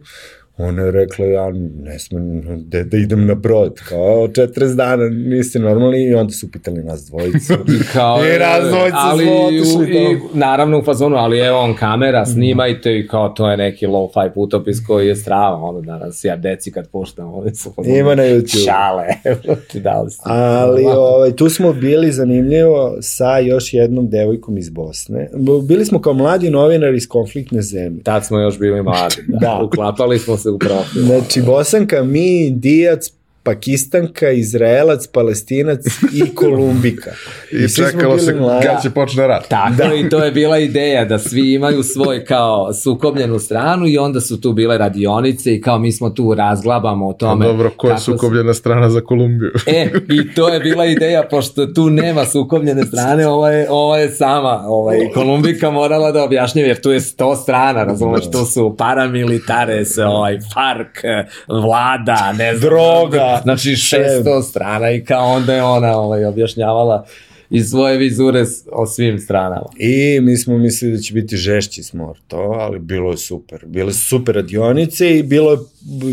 ona 0.58 0.82
je 0.82 0.90
rekla 0.90 1.26
ja 1.26 1.50
ne 1.82 1.98
smem 1.98 2.42
da, 2.58 2.82
da 2.82 2.96
idem 2.96 3.26
na 3.26 3.34
brod, 3.34 3.80
kao 3.88 4.28
40 4.28 4.74
dana 4.74 5.08
niste 5.08 5.58
normalni 5.58 6.04
i 6.04 6.14
onda 6.14 6.32
su 6.32 6.50
pitali 6.50 6.82
nas 6.82 7.06
dvojicu. 7.06 7.52
I 7.52 7.84
kao, 7.92 8.18
I 8.24 8.38
nas 8.38 8.68
dvojica 8.70 8.96
ali, 8.98 9.24
smo 9.24 9.32
otišli 9.34 9.90
i, 9.90 10.18
tamo. 10.18 10.30
naravno 10.34 10.78
u 10.78 10.82
fazonu, 10.82 11.16
ali 11.16 11.38
evo 11.38 11.58
on 11.58 11.74
kamera, 11.74 12.26
snimajte 12.26 12.98
i 12.98 13.08
kao 13.08 13.28
to 13.28 13.50
je 13.50 13.56
neki 13.56 13.86
low-fi 13.86 14.30
putopis 14.34 14.86
koji 14.86 15.08
je 15.08 15.16
strava, 15.16 15.56
ono 15.56 15.80
danas 15.80 16.24
ja 16.24 16.36
deci 16.36 16.72
kad 16.72 16.90
puštam, 16.90 17.34
oni 17.34 17.54
su 17.54 17.72
fazonu, 17.76 17.96
Ima 17.96 18.14
na 18.14 18.22
YouTube. 18.22 18.64
Šale, 18.64 19.04
evo 19.30 19.56
ti 19.72 19.80
dali 19.80 20.10
ste. 20.10 20.22
Ali 20.24 20.84
ovaj, 20.84 21.36
tu 21.36 21.48
smo 21.48 21.72
bili 21.72 22.12
zanimljivo 22.12 22.96
sa 23.00 23.38
još 23.38 23.74
jednom 23.74 24.08
devojkom 24.08 24.58
iz 24.58 24.70
Bosne. 24.70 25.30
Bili 25.68 25.84
smo 25.84 26.00
kao 26.00 26.14
mladi 26.14 26.50
novinari 26.50 26.96
iz 26.96 27.08
konfliktne 27.08 27.62
zemlje. 27.62 28.02
Tad 28.02 28.24
smo 28.24 28.38
još 28.38 28.58
bili 28.58 28.82
mladi, 28.82 29.14
da. 29.28 29.38
Da. 29.38 29.60
Uklapali 29.64 30.18
smo 30.18 30.36
se 30.36 30.45
u 30.51 30.59
profil. 30.59 31.02
Znači, 31.02 31.43
Bosanka, 31.43 32.02
mi, 32.02 32.47
Indijac, 32.47 33.10
Pakistanka, 33.47 34.31
Izraelac, 34.31 35.06
Palestinac 35.06 35.81
i 36.12 36.23
Kolumbika. 36.35 37.10
I 37.52 37.68
smo 37.68 37.85
čekalo 37.86 38.18
se 38.18 38.35
mladi. 38.35 38.66
kad 38.66 38.82
će 38.82 38.90
počne 38.90 39.27
rat. 39.27 39.48
Tako 39.48 39.74
da. 39.77 39.94
i 39.94 40.09
to 40.09 40.24
je 40.24 40.31
bila 40.31 40.59
ideja 40.59 41.05
da 41.05 41.18
svi 41.18 41.52
imaju 41.52 41.82
svoj 41.82 42.24
kao 42.24 42.73
sukobljenu 42.73 43.39
stranu 43.39 43.86
i 43.86 43.98
onda 43.98 44.20
su 44.20 44.40
tu 44.40 44.52
bile 44.52 44.78
radionice 44.78 45.55
i 45.55 45.60
kao 45.60 45.78
mi 45.78 45.93
smo 45.93 46.10
tu 46.10 46.35
razglabamo 46.35 47.09
o 47.09 47.12
tome. 47.12 47.47
dobro, 47.47 47.70
ko 47.77 47.89
je 47.89 47.98
sukobljena 47.98 48.55
strana 48.55 48.90
za 48.90 49.01
Kolumbiju? 49.01 49.51
E, 49.66 49.90
i 50.09 50.35
to 50.35 50.48
je 50.48 50.60
bila 50.60 50.86
ideja, 50.86 51.23
pošto 51.31 51.66
tu 51.66 51.90
nema 51.90 52.24
sukobljene 52.24 52.85
strane, 52.85 53.27
ova 53.27 53.51
je, 53.51 53.66
ova 53.70 53.98
je 53.98 54.10
sama, 54.10 54.62
ovaj, 54.66 54.98
Kolumbika 55.14 55.70
morala 55.70 56.12
da 56.12 56.24
objašnjava, 56.24 56.68
jer 56.68 56.81
tu 56.81 56.90
je 56.90 57.01
sto 57.01 57.36
strana, 57.36 57.85
razumeš, 57.85 58.31
tu 58.31 58.44
su 58.44 58.74
paramilitares, 58.78 59.98
ovaj, 59.98 60.39
FARC, 60.55 61.05
vlada, 61.48 62.32
ne 62.39 62.56
znam. 62.56 62.70
Droga. 62.70 63.35
Znači, 63.42 63.68
600 63.68 64.42
strana 64.42 64.90
i 64.90 65.04
kao 65.04 65.26
onda 65.26 65.54
je 65.54 65.62
ona 65.62 65.98
ovaj, 65.98 66.24
objašnjavala 66.24 67.06
iz 67.50 67.70
svoje 67.70 67.98
vizure 67.98 68.44
o 68.72 68.86
svim 68.86 69.18
stranama. 69.18 69.66
I 69.78 70.20
mi 70.20 70.36
smo 70.36 70.58
mislili 70.58 70.96
da 70.96 71.02
će 71.02 71.14
biti 71.14 71.36
žešći 71.36 71.82
smo 71.82 72.14
to, 72.28 72.36
ali 72.36 72.78
bilo 72.78 73.10
je 73.10 73.16
super. 73.16 73.66
Bile 73.66 73.92
su 73.92 74.08
super 74.08 74.34
radionice 74.34 75.18
i 75.18 75.22
bilo 75.22 75.52
je 75.52 75.58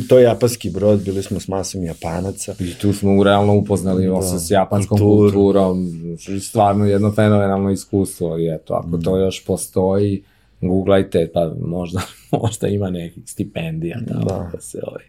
to 0.09 0.17
je 0.17 0.23
japanski 0.23 0.69
brod, 0.69 1.03
bili 1.03 1.23
smo 1.23 1.39
s 1.39 1.47
masom 1.47 1.83
japanaca. 1.83 2.55
I 2.59 2.73
tu 2.73 2.93
smo 2.93 3.23
realno 3.23 3.55
upoznali 3.55 4.07
da, 4.07 4.21
se 4.21 4.39
s 4.39 4.51
japanskom 4.51 4.97
kulturu. 4.97 5.31
kulturom, 5.31 5.91
stvarno 6.41 6.85
jedno 6.85 7.11
fenomenalno 7.11 7.71
iskustvo 7.71 8.39
i 8.39 8.55
eto, 8.55 8.73
ako 8.73 8.97
to 8.97 9.17
još 9.17 9.45
postoji, 9.45 10.23
googlajte, 10.61 11.31
pa 11.33 11.53
možda, 11.59 12.01
možda 12.41 12.67
ima 12.67 12.89
nekih 12.89 13.23
stipendija 13.25 13.99
tamo 14.07 14.25
da, 14.25 14.49
Da. 14.53 14.61
se 14.61 14.79
ovaj, 14.87 15.03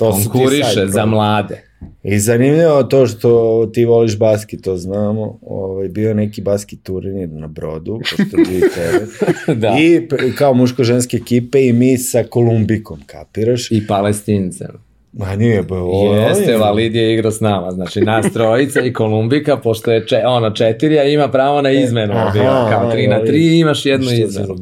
To 0.00 0.12
su 0.12 0.22
ti 0.22 0.28
konkuriše 0.28 0.70
side 0.70 0.86
za 0.86 1.06
mlade. 1.06 1.62
I 2.02 2.18
zanimljivo 2.18 2.82
to 2.82 3.06
što 3.06 3.66
ti 3.74 3.84
voliš 3.84 4.18
basket, 4.18 4.62
to 4.62 4.76
znamo. 4.76 5.38
Ovaj, 5.42 5.88
bio 5.88 6.14
neki 6.14 6.42
basket 6.42 6.82
turnir 6.82 7.28
na 7.28 7.46
brodu, 7.46 7.98
pošto 7.98 8.36
bi 8.36 8.60
tebe. 8.60 9.06
da. 9.60 9.76
I 9.78 10.08
kao 10.38 10.54
muško-ženske 10.54 11.16
ekipe 11.16 11.66
i 11.66 11.72
mi 11.72 11.98
sa 11.98 12.24
Kolumbikom, 12.30 13.00
kapiraš? 13.06 13.70
I 13.70 13.86
palestincem. 13.86 14.89
Ma 15.12 15.36
nije, 15.36 15.62
ba, 15.62 15.76
ovo 15.76 16.14
Jeste, 16.16 16.50
je- 16.50 16.58
Valid 16.58 16.94
je 16.94 17.14
igrao 17.14 17.30
s 17.30 17.40
nama, 17.40 17.70
znači 17.70 18.00
nas 18.00 18.26
trojica 18.32 18.80
i 18.80 18.92
Kolumbika, 18.92 19.56
pošto 19.56 19.92
je 19.92 20.06
če, 20.06 20.16
ono 20.18 20.50
četiri, 20.50 20.98
a 20.98 21.04
ima 21.04 21.28
pravo 21.28 21.62
na 21.62 21.70
izmenu, 21.72 22.12
Aha, 22.14 22.30
bio, 22.30 22.42
kao 22.42 22.90
tri 22.90 23.06
na 23.08 23.20
tri 23.20 23.58
imaš 23.58 23.86
jednu 23.86 24.06
sam 24.06 24.18
izmenu. 24.18 24.56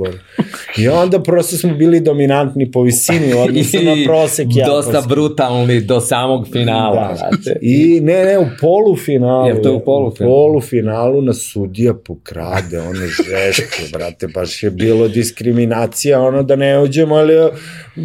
I 0.79 0.89
onda 0.89 1.21
prosto 1.21 1.57
smo 1.57 1.75
bili 1.75 2.01
dominantni 2.01 2.71
po 2.71 2.83
visini 2.83 3.35
u 3.35 3.39
odnosu 3.39 3.77
na 3.77 3.95
prosek 4.07 4.47
dosta 4.47 4.71
japanski. 4.89 5.09
brutalni 5.09 5.81
do 5.81 6.01
samog 6.01 6.49
finala. 6.49 7.15
Da. 7.45 7.53
I 7.63 8.01
ne, 8.03 8.25
ne, 8.25 8.39
u 8.39 8.47
polufinalu. 8.61 9.47
Jel 9.49 9.57
to 9.57 9.69
je 9.69 9.75
u 9.75 9.81
polufinalu? 9.81 10.33
U 10.33 10.37
polufinalu 10.37 11.23
na 11.23 11.33
sudija 11.35 11.95
pokrade, 11.97 12.79
ono 12.81 12.93
žeško, 13.07 13.83
brate, 13.93 14.27
baš 14.29 14.63
je 14.63 14.71
bilo 14.71 15.09
diskriminacija, 15.09 16.21
ono 16.21 16.43
da 16.43 16.57
ne 16.57 16.81
uđemo, 16.81 17.15
ali 17.15 17.35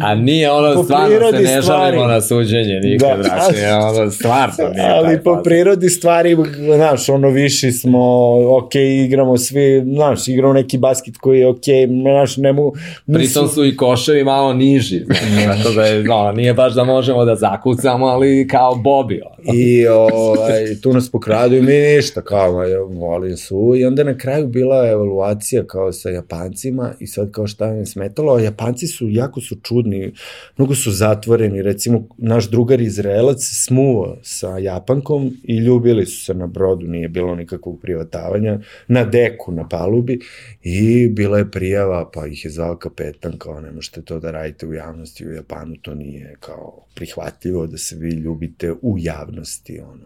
A 0.00 0.14
nije 0.14 0.50
ono, 0.50 0.84
stvarno 0.84 1.08
se 1.30 1.38
ne 1.38 1.62
stvari. 1.62 1.62
žalimo 1.62 2.04
na 2.04 2.20
suđenje 2.34 2.80
nikad, 2.80 3.08
Da. 3.08 3.22
brate, 3.22 3.74
ono, 3.74 4.10
stvarno 4.10 4.68
nije 4.74 4.90
ali 4.90 5.22
po 5.22 5.40
prirodi 5.44 5.90
stvari, 5.90 6.36
znaš, 6.76 7.08
ono 7.08 7.28
viši 7.28 7.72
smo, 7.72 8.32
ok, 8.56 8.74
igramo 8.74 9.36
svi, 9.36 9.82
znaš, 9.94 10.28
igramo 10.28 10.52
neki 10.52 10.78
basket 10.78 11.16
koji 11.16 11.40
je 11.40 11.48
ok, 11.48 11.64
znaš, 12.02 12.36
ne 12.36 12.52
mu... 12.52 12.72
Pritom 13.14 13.48
su 13.48 13.64
i 13.64 13.76
koševi 13.76 14.24
malo 14.24 14.52
niži, 14.52 15.04
znači, 15.04 15.22
tako 15.62 15.74
da 15.74 15.84
je, 15.84 16.10
ono, 16.10 16.32
nije 16.32 16.54
baš 16.54 16.74
da 16.74 16.84
možemo 16.84 17.24
da 17.24 17.34
zakucamo, 17.34 18.06
ali 18.06 18.48
kao 18.48 18.72
Bobby. 18.72 19.20
I 19.52 19.86
ovaj, 20.12 20.80
tu 20.82 20.92
nas 20.92 21.10
pokradu 21.10 21.56
i 21.56 21.62
mi 21.62 21.72
ništa, 21.72 22.22
kao, 22.22 22.52
volim 22.88 23.36
su. 23.36 23.74
I 23.76 23.84
onda 23.84 24.04
na 24.04 24.18
kraju 24.18 24.46
bila 24.46 24.88
evaluacija 24.88 25.66
kao 25.66 25.92
sa 25.92 26.10
Japancima 26.10 26.94
i 27.00 27.06
sad 27.06 27.30
kao 27.30 27.46
šta 27.46 27.66
je 27.66 27.86
smetalo, 27.86 28.34
a 28.34 28.40
Japanci 28.40 28.86
su, 28.86 29.08
jako 29.08 29.40
su 29.40 29.56
čudni, 29.62 30.12
mnogo 30.56 30.74
su 30.74 30.90
zatvoreni, 30.90 31.62
recimo 31.62 32.08
naš 32.18 32.50
drugar 32.50 32.80
Izraelac 32.80 33.38
smuo 33.40 34.16
sa 34.22 34.58
Japankom 34.58 35.36
i 35.42 35.56
ljubili 35.56 36.06
su 36.06 36.24
se 36.24 36.34
na 36.34 36.46
brodu, 36.46 36.86
nije 36.86 37.08
bilo 37.08 37.34
nikakvog 37.34 37.80
privatavanja, 37.80 38.60
na 38.88 39.04
deku, 39.04 39.52
na 39.52 39.68
palubi. 39.68 40.20
I 40.62 41.08
bila 41.08 41.38
je 41.38 41.50
prijava, 41.50 42.10
pa 42.14 42.26
ih 42.26 42.44
je 42.44 42.50
zvao 42.50 42.76
kapetan, 42.76 43.38
kao 43.38 43.60
ne 43.60 43.72
možete 43.72 44.02
to 44.02 44.18
da 44.18 44.30
radite 44.30 44.66
u 44.66 44.74
javnosti, 44.74 45.26
u 45.26 45.32
Japanu 45.32 45.76
to 45.82 45.94
nije 45.94 46.34
kao 46.40 46.84
prihvatljivo 46.94 47.66
da 47.66 47.78
se 47.78 47.96
vi 47.96 48.10
ljubite 48.10 48.72
u 48.82 48.96
javnosti, 48.98 49.33
ono. 49.82 50.04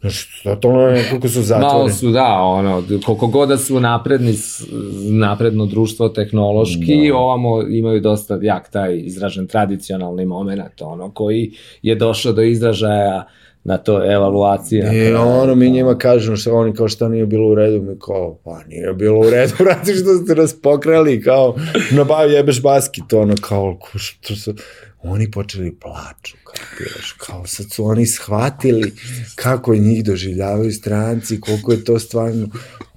Znaš, 0.00 0.42
totalno 0.42 0.80
je 0.80 1.04
kako 1.10 1.28
su 1.28 1.38
Malo 1.38 1.44
zatvoreni. 1.44 1.92
su, 1.92 2.10
da, 2.10 2.26
ono, 2.32 2.82
koliko 3.04 3.26
god 3.26 3.48
da 3.48 3.56
su 3.58 3.80
napredni, 3.80 4.34
napredno 5.10 5.66
društvo 5.66 6.08
tehnološki, 6.08 7.08
Da. 7.08 7.16
ovamo 7.16 7.62
imaju 7.62 8.00
dosta 8.00 8.38
jak 8.42 8.70
taj 8.70 8.96
izražen 8.98 9.46
tradicionalni 9.46 10.24
moment, 10.26 10.46
ono, 10.80 11.10
koji 11.10 11.50
je 11.82 11.94
došao 11.94 12.32
do 12.32 12.42
izražaja 12.42 13.26
na 13.64 13.76
to 13.76 14.12
evaluacije. 14.12 14.84
na 14.84 14.92
I 14.92 14.96
kraju. 15.00 15.16
ono, 15.18 15.54
mi 15.54 15.70
njima 15.70 15.98
kažemo 15.98 16.36
što 16.36 16.54
oni 16.54 16.74
kao 16.74 16.88
šta 16.88 17.08
nije 17.08 17.26
bilo 17.26 17.48
u 17.48 17.54
redu, 17.54 17.82
mi 17.82 17.98
kao, 17.98 18.38
pa 18.44 18.62
nije 18.64 18.92
bilo 18.92 19.20
u 19.20 19.30
redu, 19.30 19.52
brate, 19.64 19.94
što 19.94 20.14
ste 20.14 20.34
nas 20.34 20.60
pokrali, 20.62 21.22
kao, 21.22 21.54
nabavi 21.90 22.32
jebeš 22.32 22.62
basket, 22.62 23.12
ono, 23.12 23.34
kao, 23.40 23.78
što 23.94 24.36
su, 24.36 24.54
oni 25.02 25.30
počeli 25.30 25.76
plaču, 25.80 26.36
kapiraš, 26.44 27.12
kao 27.12 27.46
sad 27.46 27.66
su 27.70 27.84
oni 27.84 28.06
shvatili 28.06 28.92
kako 29.34 29.74
njih 29.74 30.04
doživljavaju 30.04 30.72
stranci, 30.72 31.40
koliko 31.40 31.72
je 31.72 31.84
to 31.84 31.98
stvarno, 31.98 32.48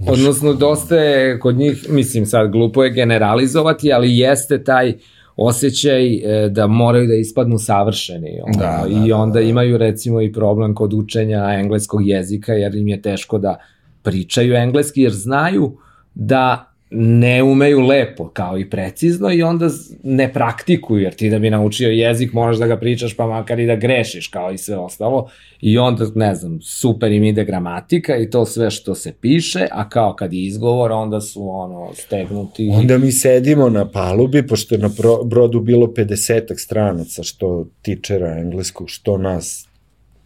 Odnosno, 0.07 0.53
dosta 0.53 0.95
je 0.95 1.39
kod 1.39 1.55
njih, 1.55 1.85
mislim 1.89 2.25
sad, 2.25 2.51
glupo 2.51 2.83
je 2.83 2.93
generalizovati, 2.93 3.93
ali 3.93 4.17
jeste 4.17 4.63
taj 4.63 4.93
osjećaj 5.35 6.15
e, 6.15 6.49
da 6.49 6.67
moraju 6.67 7.07
da 7.07 7.13
ispadnu 7.13 7.57
savršeni. 7.57 8.39
Ono, 8.43 8.57
Da, 8.59 8.83
da, 8.83 9.05
I 9.05 9.09
da, 9.09 9.17
onda 9.17 9.39
da. 9.39 9.41
imaju 9.41 9.77
recimo 9.77 10.21
i 10.21 10.33
problem 10.33 10.75
kod 10.75 10.93
učenja 10.93 11.53
engleskog 11.59 12.07
jezika, 12.07 12.53
jer 12.53 12.75
im 12.75 12.87
je 12.87 13.01
teško 13.01 13.37
da 13.37 13.57
pričaju 14.03 14.53
engleski, 14.55 15.01
jer 15.01 15.11
znaju 15.11 15.77
da 16.13 16.68
ne 16.91 17.43
umeju 17.43 17.79
lepo, 17.79 18.29
kao 18.29 18.57
i 18.57 18.69
precizno 18.69 19.31
i 19.31 19.43
onda 19.43 19.69
ne 20.03 20.33
praktikuju, 20.33 21.01
jer 21.01 21.13
ti 21.13 21.29
da 21.29 21.39
bi 21.39 21.49
naučio 21.49 21.89
jezik 21.89 22.33
moraš 22.33 22.57
da 22.57 22.67
ga 22.67 22.77
pričaš 22.77 23.15
pa 23.15 23.27
makar 23.27 23.59
i 23.59 23.65
da 23.65 23.75
grešiš 23.75 24.27
kao 24.27 24.51
i 24.51 24.57
sve 24.57 24.77
ostalo 24.77 25.29
i 25.61 25.77
onda, 25.77 26.05
ne 26.15 26.35
znam, 26.35 26.61
super 26.61 27.11
im 27.11 27.23
ide 27.23 27.45
gramatika 27.45 28.17
i 28.17 28.29
to 28.29 28.45
sve 28.45 28.71
što 28.71 28.95
se 28.95 29.13
piše, 29.21 29.67
a 29.71 29.89
kao 29.89 30.13
kad 30.13 30.33
je 30.33 30.45
izgovor 30.45 30.91
onda 30.91 31.21
su 31.21 31.49
ono 31.49 31.89
stegnuti. 31.93 32.69
Onda 32.73 32.97
mi 32.97 33.11
sedimo 33.11 33.69
na 33.69 33.91
palubi, 33.91 34.47
pošto 34.47 34.75
je 34.75 34.79
na 34.79 34.89
brodu 35.25 35.59
bilo 35.59 35.87
50 35.87 36.57
stranaca, 36.57 37.23
što 37.23 37.67
tičera 37.81 38.37
engleskog, 38.37 38.89
što 38.89 39.17
nas 39.17 39.68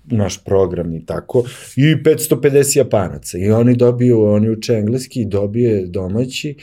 naš 0.06 0.44
program 0.44 0.96
i 0.96 1.06
tako, 1.06 1.44
i 1.76 1.82
550 1.82 2.78
japanaca. 2.78 3.38
I 3.38 3.52
oni 3.52 3.76
dobiju, 3.76 4.22
oni 4.22 4.50
uče 4.50 4.74
engleski 4.74 5.22
i 5.22 5.26
dobije 5.26 5.88
domaći 5.88 6.56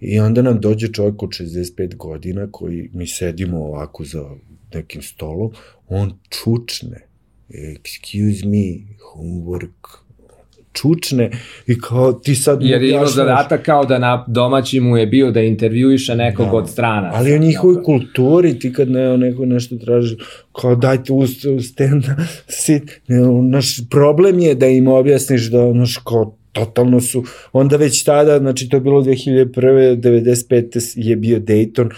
i 0.00 0.18
onda 0.20 0.42
nam 0.42 0.60
dođe 0.60 0.88
čovjek 0.92 1.22
od 1.22 1.30
65 1.30 1.96
godina 1.96 2.48
koji 2.50 2.90
mi 2.92 3.06
sedimo 3.06 3.58
ovako 3.58 4.04
za 4.04 4.30
nekim 4.74 5.02
stolom, 5.02 5.50
on 5.88 6.12
čučne, 6.28 7.06
excuse 7.48 8.46
me, 8.46 8.96
homework, 9.14 10.07
čučne 10.80 11.30
i 11.66 11.80
kao 11.80 12.12
ti 12.12 12.34
sad... 12.34 12.62
Jer 12.62 12.82
je 12.82 12.90
imao 12.90 13.06
zadatak 13.06 13.62
kao 13.62 13.84
da 13.84 13.98
na 13.98 14.24
domaći 14.28 14.80
mu 14.80 14.96
je 14.96 15.06
bio 15.06 15.30
da 15.30 15.40
intervjuiše 15.40 16.14
nekog 16.14 16.46
Da. 16.46 16.52
od 16.52 16.70
strana. 16.70 17.10
Ali 17.14 17.34
o 17.34 17.38
njihovoj 17.38 17.82
kulturi, 17.82 18.58
ti 18.58 18.72
kad 18.72 18.90
ne, 18.90 19.18
neko 19.18 19.46
nešto 19.46 19.76
traži, 19.76 20.16
kao 20.60 20.76
dajte 20.76 21.12
uz 21.12 21.30
stand, 21.70 22.04
sit, 22.64 23.00
ne, 23.08 23.16
naš 23.42 23.76
problem 23.90 24.38
je 24.38 24.54
da 24.54 24.66
im 24.66 24.88
objasniš 24.88 25.50
da, 25.50 25.72
naš, 25.72 25.96
kao, 25.96 26.34
totalno 26.52 27.00
su, 27.00 27.24
onda 27.52 27.76
već 27.76 28.04
tada, 28.04 28.38
znači 28.38 28.68
to 28.68 28.76
je 28.76 28.80
bilo 28.80 29.02
2001. 29.02 30.00
95. 30.00 30.92
je 30.96 31.16
bio 31.16 31.38
Dayton, 31.38 31.90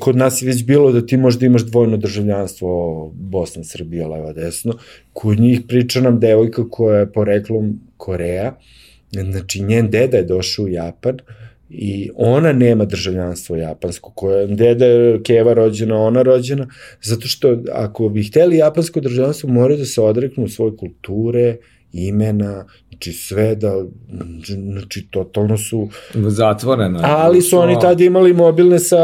kod 0.00 0.16
nas 0.16 0.42
je 0.42 0.46
već 0.46 0.64
bilo 0.64 0.92
da 0.92 1.06
ti 1.06 1.16
možda 1.16 1.46
imaš 1.46 1.62
dvojno 1.62 1.96
državljanstvo 1.96 3.10
Bosna, 3.14 3.64
Srbija, 3.64 4.08
leva, 4.08 4.32
desno. 4.32 4.74
Kod 5.12 5.40
njih 5.40 5.60
priča 5.68 6.00
nam 6.00 6.20
devojka 6.20 6.68
koja 6.70 6.98
je 6.98 7.12
poreklom 7.12 7.80
Koreja, 7.96 8.56
znači 9.10 9.62
njen 9.62 9.90
deda 9.90 10.16
je 10.16 10.24
došao 10.24 10.64
u 10.64 10.68
Japan 10.68 11.16
i 11.70 12.10
ona 12.14 12.52
nema 12.52 12.84
državljanstvo 12.84 13.56
japansko, 13.56 14.12
koja 14.14 14.46
deda 14.46 14.86
je 14.86 15.22
Keva 15.22 15.52
rođena, 15.52 15.96
ona 15.96 16.22
rođena, 16.22 16.68
zato 17.02 17.28
što 17.28 17.62
ako 17.72 18.08
bi 18.08 18.22
hteli 18.22 18.56
japansko 18.56 19.00
državljanstvo, 19.00 19.50
moraju 19.50 19.78
da 19.78 19.84
se 19.84 20.00
odreknu 20.00 20.48
svoje 20.48 20.76
kulture, 20.76 21.56
imena, 21.92 22.64
znači 22.88 23.12
sve 23.12 23.54
da, 23.54 23.84
znači 24.72 25.06
totalno 25.10 25.58
su, 25.58 25.88
Zatvoreno. 26.14 26.98
je. 26.98 27.04
ali 27.08 27.42
su 27.42 27.58
oni 27.58 27.76
tada 27.80 28.04
imali 28.04 28.32
mobilne 28.32 28.78
sa 28.78 28.96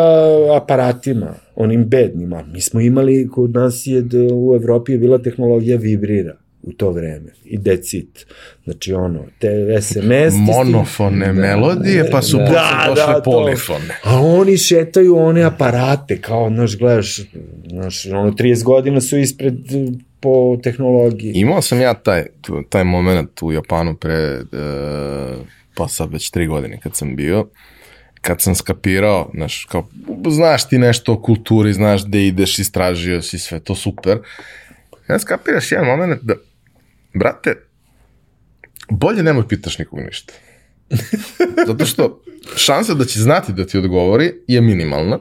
aparatima, 0.56 1.34
onim 1.54 1.88
bednima. 1.88 2.42
Mi 2.52 2.60
smo 2.60 2.80
imali, 2.80 3.28
kod 3.28 3.50
nas 3.50 3.86
je 3.86 4.02
da 4.02 4.34
u 4.34 4.54
Evropi 4.54 4.92
je 4.92 4.98
bila 4.98 5.18
tehnologija 5.18 5.76
vibrira 5.76 6.36
u 6.66 6.72
to 6.72 6.90
vreme 6.90 7.30
i 7.44 7.58
decit. 7.58 8.26
Znači 8.64 8.92
ono, 8.92 9.24
te 9.38 9.78
SMS... 9.80 10.34
Monofone 10.34 11.32
melodije, 11.32 12.10
pa 12.10 12.22
su 12.22 12.36
Da, 12.36 12.44
posle 12.44 12.54
da, 12.54 12.94
došle 12.94 13.14
to. 13.14 13.22
polifone. 13.22 13.98
A 14.04 14.20
oni 14.20 14.56
šetaju 14.56 15.16
one 15.16 15.42
aparate, 15.42 16.20
kao, 16.20 16.48
znaš, 16.48 16.78
gledaš, 16.78 17.20
znaš, 17.68 18.06
ono, 18.06 18.30
30 18.30 18.64
godina 18.64 19.00
su 19.00 19.18
ispred 19.18 19.54
po 20.20 20.58
tehnologiji. 20.62 21.32
Imao 21.34 21.62
sam 21.62 21.80
ja 21.80 21.94
taj, 21.94 22.26
taj 22.68 22.84
moment 22.84 23.42
u 23.42 23.52
Japanu 23.52 23.96
pre, 23.96 24.14
e, 24.14 24.40
pa 25.74 25.88
sad 25.88 26.12
već 26.12 26.30
tri 26.30 26.46
godine 26.46 26.80
kad 26.82 26.96
sam 26.96 27.16
bio, 27.16 27.48
kad 28.20 28.40
sam 28.40 28.54
skapirao, 28.54 29.30
znaš, 29.34 29.64
kao, 29.64 29.88
znaš 30.28 30.68
ti 30.68 30.78
nešto 30.78 31.12
o 31.12 31.22
kulturi, 31.22 31.72
znaš 31.72 32.06
gde 32.06 32.26
ideš, 32.26 32.58
istražio 32.58 33.22
si 33.22 33.38
sve, 33.38 33.60
to 33.60 33.74
super. 33.74 34.18
Kad 35.06 35.20
skapiraš 35.20 35.72
jedan 35.72 35.86
moment 35.86 36.22
da, 36.22 36.34
brate, 37.18 37.54
bolje 38.88 39.22
nemoj 39.22 39.48
pitaš 39.48 39.78
nikog 39.78 39.98
ništa. 40.00 40.32
Zato 41.66 41.86
što 41.86 42.22
šansa 42.56 42.94
da 42.94 43.04
će 43.04 43.20
znati 43.20 43.52
da 43.52 43.66
ti 43.66 43.78
odgovori 43.78 44.32
je 44.48 44.60
minimalna, 44.60 45.18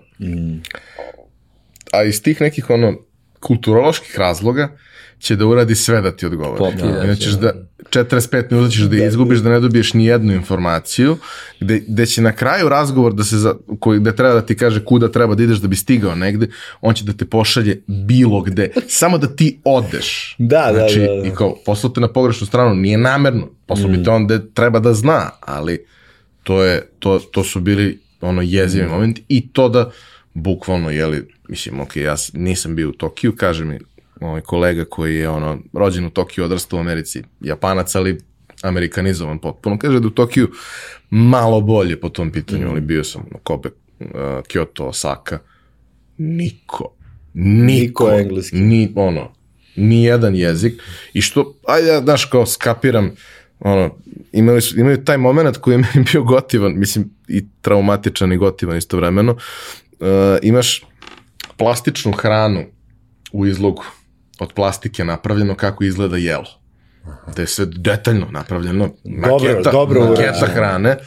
a 1.92 2.04
iz 2.04 2.24
tih 2.24 2.42
nekih 2.42 2.70
ono 2.70 2.94
kulturoloških 3.40 4.20
razloga 4.20 4.78
će 5.20 5.36
da 5.36 5.46
uradi 5.46 5.76
sve 5.76 6.02
da 6.02 6.12
ti 6.12 6.26
odgovori. 6.26 6.58
Pokidaš, 6.58 7.04
Inače 7.04 7.22
ćeš 7.22 7.34
da 7.34 7.54
45 7.90 8.52
minuta 8.52 8.72
ćeš 8.72 8.82
da 8.82 9.06
izgubiš, 9.06 9.40
da 9.40 9.50
ne 9.50 9.60
dobiješ 9.60 9.94
ni 9.94 10.06
jednu 10.06 10.34
informaciju, 10.34 11.18
gde, 11.60 11.84
gde 11.88 12.06
će 12.06 12.22
na 12.22 12.32
kraju 12.32 12.70
razgovor 12.70 13.14
da 13.14 13.24
se 13.24 13.38
za, 13.38 13.56
koji, 13.80 14.00
gde 14.00 14.16
treba 14.16 14.34
da 14.34 14.42
ti 14.42 14.58
kaže 14.58 14.86
kuda 14.86 15.12
treba 15.12 15.36
da 15.36 15.44
ideš 15.44 15.58
da 15.58 15.68
bi 15.68 15.76
stigao 15.76 16.16
negde, 16.16 16.48
on 16.82 16.94
će 16.94 17.04
da 17.04 17.14
te 17.14 17.26
pošalje 17.26 17.82
bilo 17.88 18.42
gde, 18.42 18.70
samo 18.88 19.18
da 19.18 19.28
ti 19.28 19.60
odeš. 19.64 20.36
Da, 20.38 20.72
da, 20.72 20.74
znači, 20.74 21.00
da, 21.00 21.06
da. 21.06 21.28
I 21.28 21.32
kao, 21.36 21.56
poslao 21.66 21.94
te 21.94 22.02
na 22.02 22.08
pogrešnu 22.08 22.48
stranu, 22.48 22.76
nije 22.76 22.98
namerno, 22.98 23.50
poslao 23.66 23.90
bi 23.90 24.04
te 24.04 24.10
on 24.10 24.26
gde 24.26 24.40
treba 24.54 24.80
da 24.80 24.94
zna, 24.94 25.30
ali 25.40 25.86
to 26.44 26.64
je, 26.64 26.88
to, 27.00 27.20
to 27.20 27.44
su 27.44 27.60
bili 27.60 28.00
ono 28.22 28.42
jezivi 28.42 28.88
momenti 28.88 29.24
i 29.28 29.50
to 29.50 29.70
da 29.70 29.92
bukvalno, 30.34 30.90
jeli, 30.90 31.28
mislim, 31.48 31.80
ok, 31.80 31.96
ja 31.96 32.16
nisam 32.34 32.76
bio 32.76 32.90
u 32.90 32.92
Tokiju, 32.92 33.36
kaže 33.36 33.66
mi 33.66 33.80
ovaj 34.22 34.42
kolega 34.42 34.86
koji 34.86 35.16
je 35.16 35.30
ono 35.30 35.58
rođen 35.74 36.06
u 36.06 36.10
Tokiju, 36.10 36.46
odrastao 36.46 36.78
u 36.78 36.80
Americi, 36.80 37.24
Japanac, 37.42 37.96
ali 37.96 38.18
amerikanizovan 38.62 39.40
potpuno, 39.40 39.78
kaže 39.78 40.00
da 40.00 40.08
u 40.08 40.12
Tokiju 40.12 40.52
malo 41.10 41.62
bolje 41.62 42.00
po 42.00 42.10
tom 42.10 42.32
pitanju, 42.32 42.70
ali 42.70 42.82
bio 42.82 43.04
sam 43.04 43.26
na 43.32 43.40
Kobe, 43.44 43.70
uh, 44.00 44.08
Kyoto, 44.48 44.84
Osaka, 44.84 45.40
niko, 46.18 46.96
niko, 47.34 48.04
Niko 48.04 48.12
engleski. 48.12 48.58
ni 48.58 48.94
ono, 48.96 49.34
ni 49.76 50.04
jedan 50.04 50.36
jezik. 50.36 50.82
I 51.14 51.22
što, 51.22 51.56
ajde, 51.68 51.88
ja, 51.88 52.02
znaš, 52.02 52.26
kao 52.26 52.46
skapiram, 52.46 53.12
ono, 53.60 53.96
imali 54.32 54.62
su, 54.62 54.80
imaju 54.80 55.04
taj 55.04 55.18
moment 55.18 55.58
koji 55.58 55.74
je 55.74 55.78
meni 55.78 56.06
bio 56.12 56.24
gotivan, 56.24 56.74
mislim, 56.80 57.10
i 57.28 57.46
traumatičan 57.62 58.34
i 58.34 58.38
gotivan 58.38 58.78
istovremeno, 58.78 59.32
uh, 59.32 60.08
imaš 60.42 60.84
plastičnu 61.58 62.12
hranu 62.12 62.64
u 63.32 63.46
izlogu 63.46 63.84
od 64.40 64.54
plastike 64.54 65.04
napravljeno 65.06 65.56
kako 65.56 65.84
izgleda 65.84 66.18
jelo. 66.18 66.46
Da 67.36 67.42
je 67.42 67.48
sve 67.48 67.66
detaljno 67.66 68.28
napravljeno. 68.32 68.90
Dobro, 69.04 69.32
maketa, 69.32 69.72
dobro 69.72 70.10
maketa 70.10 70.46
hrane. 70.48 70.98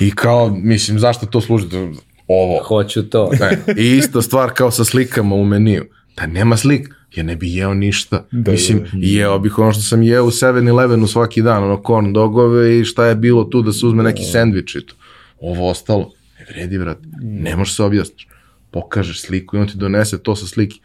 I 0.00 0.10
kao, 0.10 0.48
mislim, 0.50 0.98
zašto 0.98 1.26
to 1.26 1.40
služi? 1.40 1.68
Da- 1.68 1.90
Ovo. 2.28 2.62
Hoću 2.62 3.02
to. 3.02 3.30
Ne, 3.40 3.74
I 3.76 3.96
ista 3.96 4.22
stvar 4.22 4.50
kao 4.54 4.70
sa 4.70 4.84
slikama 4.84 5.34
u 5.34 5.44
meniju. 5.44 5.84
Da 6.16 6.26
nema 6.26 6.56
slik, 6.56 6.88
ja 7.14 7.22
ne 7.22 7.36
bi 7.36 7.54
jeo 7.54 7.74
ništa. 7.74 8.26
Da, 8.32 8.50
Mislim, 8.50 8.78
da, 8.80 8.88
jeo 8.92 9.38
bih 9.38 9.58
ono 9.58 9.72
što 9.72 9.82
sam 9.82 10.02
jeo 10.02 10.24
u 10.24 10.30
7-Elevenu 10.30 11.06
svaki 11.06 11.42
dan, 11.42 11.64
ono 11.64 11.82
corn 11.86 12.12
dogove 12.12 12.80
i 12.80 12.84
šta 12.84 13.06
je 13.06 13.14
bilo 13.14 13.44
tu 13.44 13.62
da 13.62 13.72
se 13.72 13.86
uzme 13.86 14.02
neki 14.02 14.22
sendvič 14.22 14.74
i 14.74 14.86
to. 14.86 14.94
Ovo 15.40 15.70
ostalo, 15.70 16.10
ne 16.38 16.46
vredi, 16.48 16.78
vrat. 16.78 16.98
Ne 17.22 17.56
možeš 17.56 17.76
se 17.76 17.82
objasniš. 17.82 18.28
Pokažeš 18.70 19.20
sliku 19.20 19.56
i 19.56 19.60
on 19.60 19.66
ti 19.68 19.76
donese 19.76 20.18
to 20.18 20.36
sa 20.36 20.46
slike. 20.46 20.76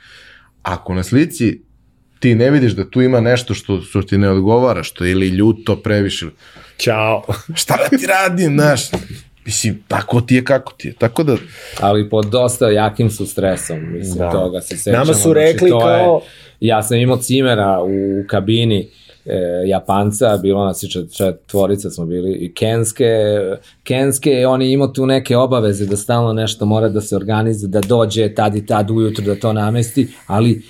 Ako 0.61 0.93
na 0.93 1.03
slici 1.03 1.61
ti 2.19 2.35
ne 2.35 2.49
vidiš 2.49 2.71
da 2.71 2.89
tu 2.89 3.01
ima 3.01 3.19
nešto 3.21 3.53
što, 3.53 3.81
što 3.81 4.01
ti 4.01 4.17
ne 4.17 4.29
odgovara, 4.29 4.83
što 4.83 5.05
je 5.05 5.11
ili 5.11 5.27
ljuto 5.27 5.75
previše, 5.75 6.25
Ćao. 6.77 7.23
šta 7.55 7.77
da 7.81 7.97
ti 7.97 8.05
radim, 8.07 8.53
znaš, 8.53 8.81
mislim, 9.45 9.83
tako 9.87 10.21
ti 10.21 10.35
je 10.35 10.43
kako 10.43 10.73
ti 10.73 10.87
je. 10.87 10.93
Tako 10.93 11.23
da, 11.23 11.35
ali 11.79 12.09
pod 12.09 12.25
dosta 12.25 12.69
jakim 12.69 13.09
su 13.09 13.25
stresom, 13.25 13.93
mislim, 13.93 14.17
Da. 14.17 14.31
toga 14.31 14.61
se 14.61 14.77
sećamo. 14.77 14.93
Nama 14.93 15.13
su 15.13 15.21
znači, 15.21 15.33
rekli 15.35 15.67
je- 15.67 15.71
kao- 15.71 16.21
ja 16.59 16.83
sam 16.83 16.97
imao 16.97 17.17
cimera 17.17 17.79
u 17.81 17.89
kabini 18.27 18.87
e, 19.25 19.31
Japanca, 19.65 20.37
bilo 20.37 20.65
nas 20.65 20.83
i 20.83 20.89
čet, 20.89 21.05
četvorica 21.13 21.89
smo 21.89 22.05
bili, 22.05 22.33
i 22.33 22.53
Kenske, 22.53 23.13
Kenske, 23.83 24.47
on 24.47 24.61
je 24.61 24.71
imao 24.71 24.87
tu 24.87 25.05
neke 25.05 25.37
obaveze 25.37 25.85
da 25.85 25.97
stalno 25.97 26.33
nešto 26.33 26.65
mora 26.65 26.89
da 26.89 27.01
se 27.01 27.15
organizuje, 27.15 27.69
da 27.69 27.81
dođe 27.81 28.29
tad 28.29 28.55
i 28.55 28.65
tad 28.65 28.91
ujutru 28.91 29.25
da 29.25 29.35
to 29.35 29.53
namesti, 29.53 30.07
ali 30.27 30.61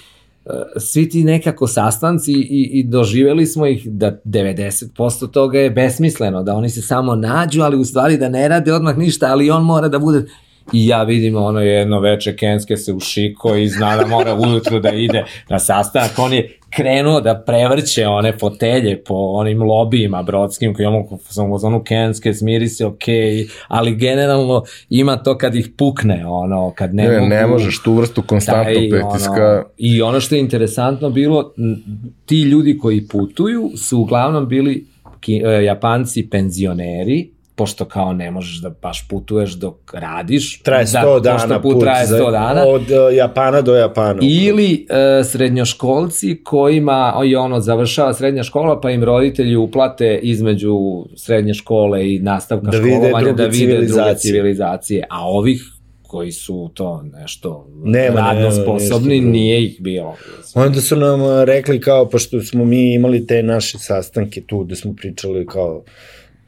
svi 0.78 1.10
ti 1.10 1.24
nekako 1.24 1.68
sastanci 1.68 2.32
i, 2.32 2.70
i 2.74 2.84
doživeli 2.84 3.46
smo 3.46 3.66
ih 3.66 3.88
da 3.88 4.18
90% 4.26 5.32
toga 5.32 5.60
je 5.60 5.70
besmisleno, 5.70 6.44
da 6.44 6.54
oni 6.54 6.70
se 6.70 6.82
samo 6.82 7.16
nađu, 7.16 7.62
ali 7.62 7.78
u 7.78 7.86
stvari 7.86 8.18
da 8.18 8.30
ne 8.30 8.48
rade 8.48 8.74
odmah 8.74 8.98
ništa, 8.98 9.28
ali 9.28 9.52
on 9.52 9.64
mora 9.64 9.88
da 9.88 10.00
bude 10.00 10.26
I 10.74 10.88
ja 10.88 11.04
vidim 11.04 11.36
ono 11.36 11.60
jedno 11.60 12.00
veče 12.00 12.36
Kenske 12.36 12.78
se 12.78 12.94
ušiko 12.94 13.56
i 13.56 13.70
zna 13.70 13.98
da 13.98 14.06
mora 14.08 14.36
ujutru 14.36 14.80
da 14.80 14.90
ide 14.90 15.24
na 15.50 15.60
sastanak. 15.60 16.20
On 16.20 16.34
je 16.34 16.59
krenuo 16.70 17.22
da 17.22 17.44
prevrće 17.46 18.08
one 18.08 18.38
fotelje 18.40 19.04
po 19.04 19.16
onim 19.16 19.64
lobijima 19.64 20.24
brodskim 20.24 20.74
koji 20.74 20.84
imamo 20.84 21.18
sam 21.30 21.52
u 21.52 21.58
zonu 21.58 21.84
Kenske, 21.84 22.34
smiri 22.34 22.68
se, 22.68 22.86
ok, 22.86 23.04
ali 23.68 23.96
generalno 23.96 24.64
ima 24.90 25.18
to 25.18 25.38
kad 25.38 25.56
ih 25.56 25.70
pukne, 25.78 26.26
ono, 26.28 26.74
kad 26.76 26.96
ne, 26.96 27.04
ne, 27.04 27.20
mogu, 27.20 27.30
ne 27.30 27.48
možeš 27.48 27.84
tu 27.84 27.94
vrstu 27.94 28.22
konstantnog 28.22 28.76
taj, 28.76 28.90
pritiska. 28.90 29.52
Ono, 29.54 29.64
I 29.78 30.02
ono 30.02 30.20
što 30.20 30.36
je 30.36 30.42
interesantno 30.42 31.10
bilo, 31.10 31.54
ti 32.26 32.42
ljudi 32.42 32.78
koji 32.78 33.08
putuju 33.08 33.72
su 33.78 34.00
uglavnom 34.00 34.48
bili 34.48 34.86
ki, 35.20 35.42
e, 35.46 35.64
Japanci 35.64 36.30
penzioneri, 36.32 37.30
pošto 37.60 37.86
kao 37.86 38.14
ne 38.14 38.32
možeš 38.32 38.62
da 38.62 38.70
baš 38.70 39.08
putuješ 39.08 39.52
dok 39.52 39.94
radiš. 39.94 40.62
Traje 40.62 40.86
100 40.86 41.22
da, 41.22 41.38
dana 41.38 41.62
put 41.62 41.74
put. 41.74 41.84
traje 41.84 42.08
100 42.08 42.10
za- 42.10 42.32
dana. 42.32 42.64
Od 42.68 42.82
uh, 42.82 43.16
Japana 43.16 43.62
do 43.62 43.76
Japana. 43.76 44.20
Ili 44.22 44.86
e, 44.90 45.24
srednjoškolci 45.24 46.42
kojima 46.44 47.22
je 47.26 47.38
ono 47.38 47.60
završava 47.60 48.14
srednja 48.14 48.44
škola 48.44 48.82
pa 48.82 48.92
im 48.92 49.04
roditelji 49.04 49.56
uplate 49.56 50.20
između 50.22 50.76
srednje 51.16 51.54
škole 51.54 52.14
i 52.14 52.20
nastavka 52.20 52.72
Da 52.72 52.78
školovanja 52.78 53.34
da 53.34 53.46
vide 53.46 53.86
druge 53.86 54.16
civilizacije. 54.16 55.04
A 55.10 55.28
ovih 55.28 55.62
koji 56.02 56.32
su 56.32 56.72
to 56.74 57.04
nešto 57.20 57.68
Nema, 57.84 58.20
radno 58.20 58.50
nema, 58.50 58.52
sposobni, 58.52 59.16
nešto 59.16 59.32
nije 59.32 59.66
ih 59.66 59.78
bilo. 59.80 60.16
Onda 60.56 60.82
su 60.82 60.96
nam 60.96 61.22
uh, 61.22 61.44
rekli 61.44 61.82
kao, 61.82 62.10
pošto 62.10 62.42
smo 62.42 62.66
mi 62.66 62.94
imali 62.94 63.28
te 63.28 63.44
naše 63.44 63.78
sastanke 63.78 64.42
tu, 64.42 64.64
da 64.64 64.76
smo 64.76 64.94
pričali 64.96 65.46
kao 65.46 65.84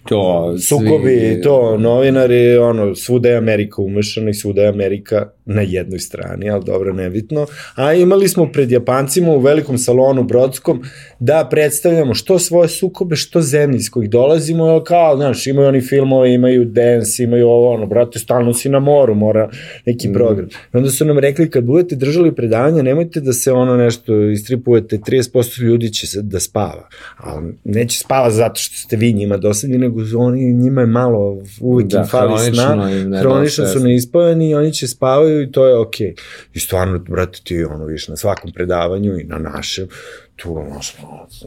To, 0.10 0.54
svi- 0.54 0.62
sukobi 0.62 1.14
i 1.14 1.42
to, 1.42 1.78
novinari, 1.78 2.58
ono, 2.58 2.96
svuda 2.96 3.30
je 3.30 3.38
Amerika 3.38 3.82
umešana 3.82 4.30
i 4.30 4.34
svuda 4.34 4.62
je 4.62 4.68
Amerika 4.68 5.30
na 5.46 5.62
jednoj 5.62 6.00
strani, 6.00 6.50
ali 6.50 6.64
dobro, 6.66 6.94
nebitno. 6.94 7.46
A 7.76 7.94
imali 7.94 8.28
smo 8.28 8.52
pred 8.52 8.72
Japancima 8.72 9.32
u 9.32 9.40
velikom 9.40 9.78
salonu 9.78 10.24
Brodskom 10.24 10.82
da 11.20 11.48
predstavljamo 11.52 12.14
što 12.14 12.40
svoje 12.40 12.70
sukobe, 12.70 13.16
što 13.16 13.42
zemlje 13.42 13.78
iz 13.78 13.90
kojih 13.90 14.10
dolazimo, 14.10 14.84
kao, 14.84 15.16
znaš, 15.16 15.48
imaju 15.48 15.68
oni 15.68 15.82
filmove, 15.82 16.34
imaju 16.34 16.66
dance, 16.66 17.24
imaju 17.24 17.48
ovo, 17.48 17.74
ono, 17.74 17.86
brate, 17.86 18.20
stalno 18.20 18.54
si 18.54 18.70
na 18.70 18.80
moru, 18.80 19.16
mora 19.16 19.50
neki 19.86 20.14
program. 20.14 20.48
I 20.74 20.78
onda 20.78 20.90
su 20.90 21.06
nam 21.06 21.20
rekli, 21.20 21.50
kad 21.50 21.64
budete 21.64 21.96
držali 21.96 22.36
predavanja, 22.36 22.84
nemojte 22.84 23.20
da 23.22 23.34
se 23.34 23.52
ono 23.52 23.78
nešto 23.78 24.30
istripujete, 24.30 24.98
30% 24.98 25.62
ljudi 25.62 25.94
će 25.94 26.08
da 26.22 26.40
spava. 26.40 26.90
Ali 27.18 27.54
neće 27.64 28.00
spava 28.00 28.32
zato 28.32 28.56
što 28.56 28.76
ste 28.76 28.98
vi 28.98 29.14
njima 29.14 29.38
dosadni, 29.38 29.78
nego 29.98 30.20
oni, 30.20 30.54
njima 30.54 30.82
je 30.82 30.88
malo, 30.88 31.38
uvijek 31.62 31.90
Da, 31.90 32.00
im 32.00 32.06
fali 32.06 32.54
sna, 32.54 32.92
im 32.92 33.14
hronično 33.20 33.66
su 33.66 33.80
sna. 33.80 33.88
neispavani 33.88 34.50
i 34.50 34.56
oni 34.56 34.74
će 34.74 34.88
spavaju 34.88 35.42
i 35.42 35.52
to 35.52 35.68
je 35.68 35.78
okej. 35.78 36.08
Okay. 36.08 36.20
I 36.54 36.60
stvarno, 36.60 37.00
brate, 37.00 37.40
ti 37.44 37.64
ono, 37.64 37.86
viš, 37.86 38.08
na 38.08 38.16
svakom 38.16 38.52
predavanju 38.52 39.20
i 39.20 39.24
na 39.24 39.38
našem, 39.38 39.88
tu, 40.36 40.56
ono, 40.58 40.80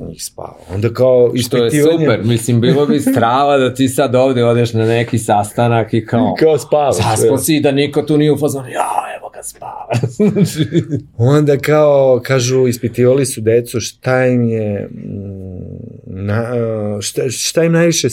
njih 0.09 0.25
spava. 0.25 0.57
Onda 0.75 0.93
kao 0.93 1.33
Što 1.47 1.57
je 1.57 1.67
ispitivanje... 1.67 2.07
super, 2.07 2.21
mislim, 2.25 2.61
bilo 2.61 2.87
bi 2.87 3.01
strava 3.01 3.59
da 3.59 3.75
ti 3.75 3.89
sad 3.89 4.15
ovde 4.15 4.45
odeš 4.45 4.73
na 4.73 4.87
neki 4.87 5.19
sastanak 5.19 5.95
i 5.95 6.07
kao, 6.07 6.35
Kao 6.39 6.59
spavaš. 6.59 6.97
zaspo 6.97 7.39
si 7.39 7.61
da 7.61 7.73
niko 7.73 8.03
tu 8.03 8.19
nije 8.19 8.33
u 8.33 8.39
fazonu, 8.39 8.69
ja, 8.69 8.91
evo 9.19 9.31
ga 9.35 9.43
spava. 9.43 9.89
Onda 11.17 11.59
kao, 11.59 12.21
kažu, 12.25 12.67
ispitivali 12.67 13.27
su 13.27 13.41
decu 13.41 13.81
šta 13.81 14.27
im 14.27 14.49
je, 14.49 14.89
mm, 14.91 15.94
na, 16.15 16.47
šta, 17.01 17.31
šta 17.31 17.65
im 17.65 17.73
najviše 17.73 18.07
e, 18.07 18.11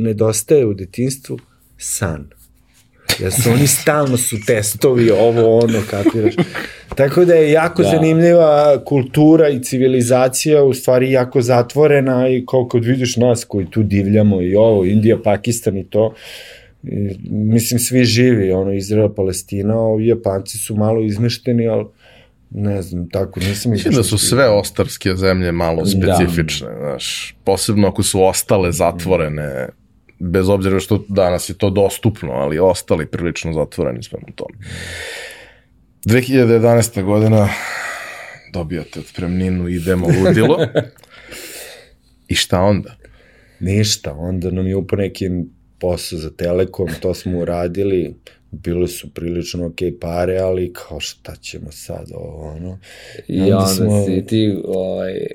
nedostaje 0.00 0.66
u 0.66 0.74
detinstvu? 0.74 1.38
San. 1.78 2.28
Jer 3.20 3.32
su 3.32 3.50
oni 3.50 3.66
stalno 3.66 4.16
su 4.16 4.36
testovi, 4.46 5.10
ovo, 5.10 5.58
ono, 5.58 5.80
kapiraš. 5.90 6.34
Tako 6.96 7.24
da 7.24 7.34
je 7.34 7.50
jako 7.50 7.82
Da. 7.82 7.88
da. 7.90 7.96
zanimljiva 7.96 8.84
kultura 8.84 9.48
i 9.48 9.62
civilizacija, 9.62 10.64
u 10.64 10.74
stvari 10.74 11.10
jako 11.10 11.42
zatvorena 11.42 12.28
i 12.28 12.46
kao 12.46 12.68
kad 12.68 12.84
vidiš 12.84 13.16
nas 13.16 13.44
koji 13.44 13.66
tu 13.70 13.82
divljamo 13.82 14.42
i 14.42 14.54
ovo, 14.54 14.84
Indija, 14.84 15.18
Pakistan 15.24 15.76
i 15.76 15.84
to, 15.84 16.14
i, 16.82 17.16
mislim 17.30 17.80
svi 17.80 18.04
živi, 18.04 18.52
ono, 18.52 18.72
Izrael, 18.72 19.08
Palestina, 19.14 19.78
ovi 19.78 20.06
Japanci 20.06 20.58
su 20.58 20.76
malo 20.76 21.02
izmešteni, 21.04 21.68
ali 21.68 21.84
ne 22.50 22.82
znam, 22.82 23.08
tako, 23.08 23.40
nisam 23.40 23.72
ih 23.72 23.76
Mislim 23.76 23.94
da 23.94 24.02
su 24.02 24.18
sve 24.18 24.48
ostarske 24.48 25.16
zemlje 25.16 25.52
malo 25.52 25.86
specifične, 25.86 26.68
da. 26.68 26.78
znaš, 26.78 27.36
posebno 27.44 27.88
ako 27.88 28.02
su 28.02 28.24
ostale 28.24 28.72
zatvorene, 28.72 29.68
bez 30.18 30.48
obzira 30.48 30.80
što 30.80 31.04
danas 31.08 31.48
je 31.48 31.54
to 31.58 31.70
dostupno, 31.70 32.32
ali 32.32 32.58
ostali 32.58 33.06
prilično 33.06 33.52
zatvoreni 33.52 34.02
spremno 34.02 34.28
tome. 34.34 34.58
2011. 36.06 37.02
godina 37.02 37.48
dobijate 38.52 39.00
otpremninu, 39.00 39.68
idemo 39.68 40.06
ludilo. 40.06 40.58
I 42.28 42.34
šta 42.34 42.60
onda? 42.60 42.96
Ništa, 43.60 44.12
onda 44.12 44.50
nam 44.50 44.66
je 44.66 44.76
upo 44.76 44.96
neki 44.96 45.30
posao 45.78 46.18
za 46.18 46.30
Telekom, 46.30 46.88
to 47.00 47.14
smo 47.14 47.38
uradili, 47.38 48.14
bile 48.54 48.88
su 48.88 49.10
prilično 49.14 49.66
ok 49.66 49.78
pare, 50.00 50.38
ali 50.38 50.72
kao 50.72 51.00
šta 51.00 51.36
ćemo 51.36 51.72
sad 51.72 52.06
ovo, 52.14 52.50
ono. 52.56 52.78
I 53.28 53.40
Onda 53.42 53.56
onda 53.56 53.66
smo- 53.68 54.04
si 54.06 54.26
ti, 54.26 54.56
ovaj, 54.64 55.26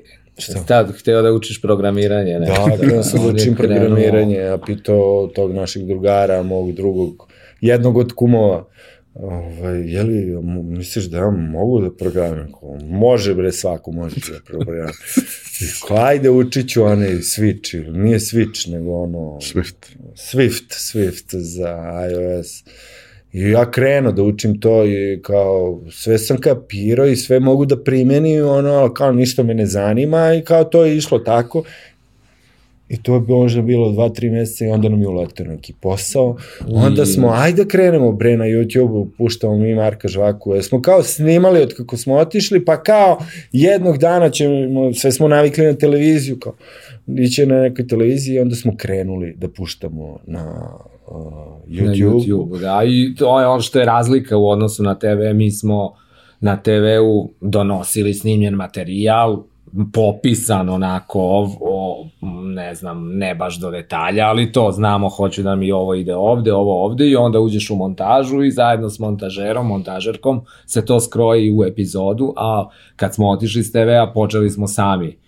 Tad 0.66 0.98
hteo 0.98 1.22
da 1.22 1.32
učiš 1.32 1.62
programiranje. 1.62 2.38
Ne? 2.38 2.46
Da, 2.46 3.02
sam 3.02 3.20
On 3.20 3.26
je 3.26 3.32
učim 3.34 3.54
programiranje, 3.54 4.36
ja 4.36 4.58
pitao 4.66 5.30
tog 5.34 5.52
našeg 5.54 5.86
drugara, 5.86 6.42
mog 6.42 6.72
drugog, 6.72 7.28
jednog 7.60 7.96
od 7.96 8.12
kumova, 8.12 8.66
ovaj, 9.14 9.92
je 9.92 10.02
li, 10.02 10.42
misliš 10.62 11.04
da 11.04 11.18
ja 11.18 11.30
mogu 11.30 11.80
da 11.80 11.90
programiram? 11.96 12.52
Može 12.84 13.34
bre, 13.34 13.52
svako 13.52 13.92
može 13.92 14.16
da 14.16 14.38
programiram. 14.46 14.92
I 15.62 15.64
kao, 15.88 15.96
ajde 15.96 16.30
učit 16.30 16.68
ću 16.68 16.82
onaj 16.84 17.08
Switch, 17.08 17.76
ili 17.76 17.98
nije 17.98 18.18
Switch, 18.18 18.72
nego 18.72 19.02
ono... 19.02 19.18
Swift. 19.18 19.96
Swift, 20.14 20.68
Swift 20.68 21.36
za 21.36 21.78
iOS. 22.12 22.64
I 23.32 23.50
ja 23.50 23.70
krenuo 23.70 24.12
da 24.12 24.22
učim 24.22 24.60
to 24.60 24.86
i 24.86 25.20
kao 25.22 25.80
sve 25.90 26.18
sam 26.18 26.36
kapirao 26.36 27.06
i 27.06 27.16
sve 27.16 27.40
mogu 27.40 27.66
da 27.66 27.82
primenim, 27.82 28.46
ono, 28.46 28.94
kao 28.94 29.12
ništa 29.12 29.42
me 29.42 29.54
ne 29.54 29.66
zanima 29.66 30.34
i 30.34 30.40
kao 30.40 30.64
to 30.64 30.84
je 30.84 30.96
išlo 30.96 31.18
tako. 31.18 31.62
I 32.88 33.02
to 33.02 33.14
je 33.14 33.20
možda 33.20 33.62
bilo 33.62 33.92
dva, 33.92 34.08
tri 34.08 34.30
meseca 34.30 34.64
i 34.64 34.68
onda 34.68 34.88
nam 34.88 35.00
je 35.00 35.08
uletio 35.08 35.46
neki 35.46 35.72
posao. 35.80 36.36
Onda 36.68 37.06
smo, 37.06 37.32
ajde 37.36 37.64
krenemo 37.64 38.12
bre 38.12 38.36
na 38.36 38.44
YouTube-u, 38.44 39.08
puštamo 39.18 39.56
mi 39.56 39.74
Marka 39.74 40.08
Žvaku. 40.08 40.54
Jer 40.54 40.64
smo 40.64 40.82
kao 40.82 41.02
snimali 41.02 41.62
od 41.62 41.74
kako 41.74 41.96
smo 41.96 42.14
otišli, 42.14 42.64
pa 42.64 42.82
kao 42.82 43.18
jednog 43.52 43.98
dana 43.98 44.30
ćemo, 44.30 44.94
sve 44.94 45.12
smo 45.12 45.28
navikli 45.28 45.66
na 45.66 45.74
televiziju, 45.74 46.38
kao 46.38 46.54
iće 47.18 47.46
na 47.46 47.60
nekoj 47.60 47.86
televiziji 47.86 48.34
i 48.34 48.40
onda 48.40 48.56
smo 48.56 48.76
krenuli 48.76 49.34
da 49.36 49.48
puštamo 49.48 50.18
na 50.26 50.72
YouTube. 51.66 51.86
Na 51.86 51.92
YouTube, 51.92 52.60
da, 52.60 52.82
i 52.84 53.14
to 53.14 53.40
je 53.40 53.46
ono 53.46 53.60
što 53.60 53.78
je 53.78 53.84
razlika 53.84 54.36
u 54.36 54.48
odnosu 54.48 54.82
na 54.82 54.94
TV, 54.94 55.34
mi 55.34 55.50
smo 55.50 55.92
na 56.40 56.56
TV-u 56.56 57.30
donosili 57.40 58.14
snimljen 58.14 58.54
materijal, 58.54 59.42
popisan 59.92 60.68
onako, 60.68 61.20
o, 61.20 61.48
o, 61.60 62.06
ne 62.44 62.74
znam, 62.74 63.18
ne 63.18 63.34
baš 63.34 63.60
do 63.60 63.70
detalja, 63.70 64.26
ali 64.26 64.52
to 64.52 64.72
znamo, 64.72 65.08
hoću 65.08 65.42
da 65.42 65.56
mi 65.56 65.72
ovo 65.72 65.94
ide 65.94 66.14
ovde, 66.14 66.52
ovo 66.52 66.84
ovde 66.84 67.08
i 67.08 67.16
onda 67.16 67.40
uđeš 67.40 67.70
u 67.70 67.76
montažu 67.76 68.42
i 68.42 68.50
zajedno 68.50 68.90
s 68.90 68.98
montažerom, 68.98 69.66
montažerkom 69.66 70.40
se 70.66 70.84
to 70.84 71.00
skroji 71.00 71.54
u 71.58 71.64
epizodu, 71.64 72.34
a 72.36 72.68
kad 72.96 73.14
smo 73.14 73.30
otišli 73.30 73.62
s 73.62 73.72
TV-a 73.72 74.12
počeli 74.14 74.50
smo 74.50 74.68
sami 74.68 75.18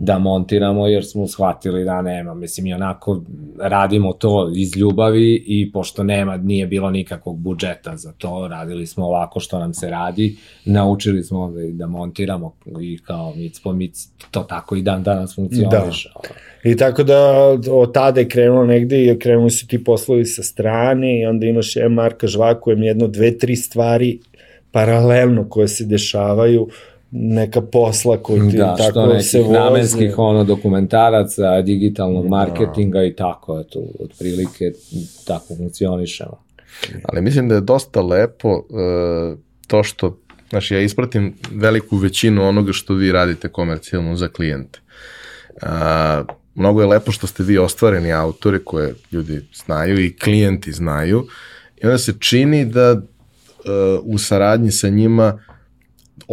da 0.00 0.18
montiramo 0.18 0.86
jer 0.86 1.04
smo 1.04 1.26
shvatili 1.26 1.84
da 1.84 2.02
nema, 2.02 2.34
mislim 2.34 2.66
i 2.66 2.74
onako 2.74 3.22
radimo 3.58 4.12
to 4.12 4.50
iz 4.56 4.76
ljubavi 4.76 5.44
i 5.46 5.72
pošto 5.72 6.02
nema, 6.02 6.36
nije 6.36 6.66
bilo 6.66 6.90
nikakvog 6.90 7.38
budžeta 7.38 7.96
za 7.96 8.12
to, 8.12 8.48
radili 8.48 8.86
smo 8.86 9.06
ovako 9.06 9.40
što 9.40 9.58
nam 9.58 9.74
se 9.74 9.90
radi, 9.90 10.36
naučili 10.64 11.22
smo 11.22 11.52
i 11.68 11.72
da 11.72 11.86
montiramo 11.86 12.54
i 12.80 12.98
kao 12.98 13.34
mic 13.36 13.60
po 13.60 13.72
mic, 13.72 14.08
to 14.30 14.40
tako 14.40 14.76
i 14.76 14.82
dan 14.82 15.02
danas 15.02 15.34
funkcioniše. 15.34 16.08
Da. 16.14 16.70
I 16.70 16.76
tako 16.76 17.02
da 17.02 17.18
od 17.70 17.94
tada 17.94 18.20
je 18.20 18.28
krenulo 18.28 18.64
negde 18.64 19.04
i 19.04 19.18
krenuli 19.18 19.50
su 19.50 19.66
ti 19.66 19.84
poslovi 19.84 20.24
sa 20.24 20.42
strane 20.42 21.20
i 21.20 21.26
onda 21.26 21.46
imaš 21.46 21.76
M. 21.76 21.92
Marka 21.92 22.26
Žvaku, 22.26 22.70
M 22.70 22.82
jedno, 22.82 23.06
dve, 23.06 23.38
tri 23.38 23.56
stvari 23.56 24.18
paralelno 24.72 25.48
koje 25.48 25.68
se 25.68 25.84
dešavaju, 25.84 26.68
neka 27.14 27.60
posla 27.60 28.22
koji 28.22 28.50
ti 28.50 28.56
Da, 28.56 28.76
što 28.78 28.92
tako 28.92 29.20
se 29.20 29.38
nekih 29.38 29.50
voze. 29.50 29.60
namenskih 29.60 30.18
ono 30.18 30.44
dokumentaraca, 30.44 31.62
digitalnog 31.62 32.28
marketinga 32.28 33.04
i 33.04 33.14
tako, 33.14 33.60
eto, 33.60 33.80
otprilike 34.00 34.72
tako 35.26 35.56
funkcionišemo. 35.56 36.42
Ali 37.04 37.22
mislim 37.22 37.48
da 37.48 37.54
je 37.54 37.60
dosta 37.60 38.02
lepo 38.02 38.48
uh, 38.48 39.38
to 39.66 39.82
što, 39.82 40.18
znači 40.50 40.74
ja 40.74 40.80
ispratim 40.80 41.34
veliku 41.50 41.96
većinu 41.96 42.48
onoga 42.48 42.72
što 42.72 42.94
vi 42.94 43.12
radite 43.12 43.48
komercijalno 43.48 44.16
za 44.16 44.28
klijente. 44.28 44.80
Uh, 45.62 45.68
mnogo 46.54 46.80
je 46.80 46.86
lepo 46.86 47.12
što 47.12 47.26
ste 47.26 47.42
vi 47.42 47.58
ostvareni 47.58 48.12
autori 48.12 48.58
koje 48.64 48.94
ljudi 49.12 49.40
znaju 49.54 50.04
i 50.04 50.16
klijenti 50.16 50.72
znaju 50.72 51.26
i 51.82 51.86
onda 51.86 51.98
se 51.98 52.14
čini 52.18 52.64
da 52.64 52.92
uh, 52.92 53.00
u 54.02 54.18
saradnji 54.18 54.70
sa 54.70 54.88
njima 54.88 55.38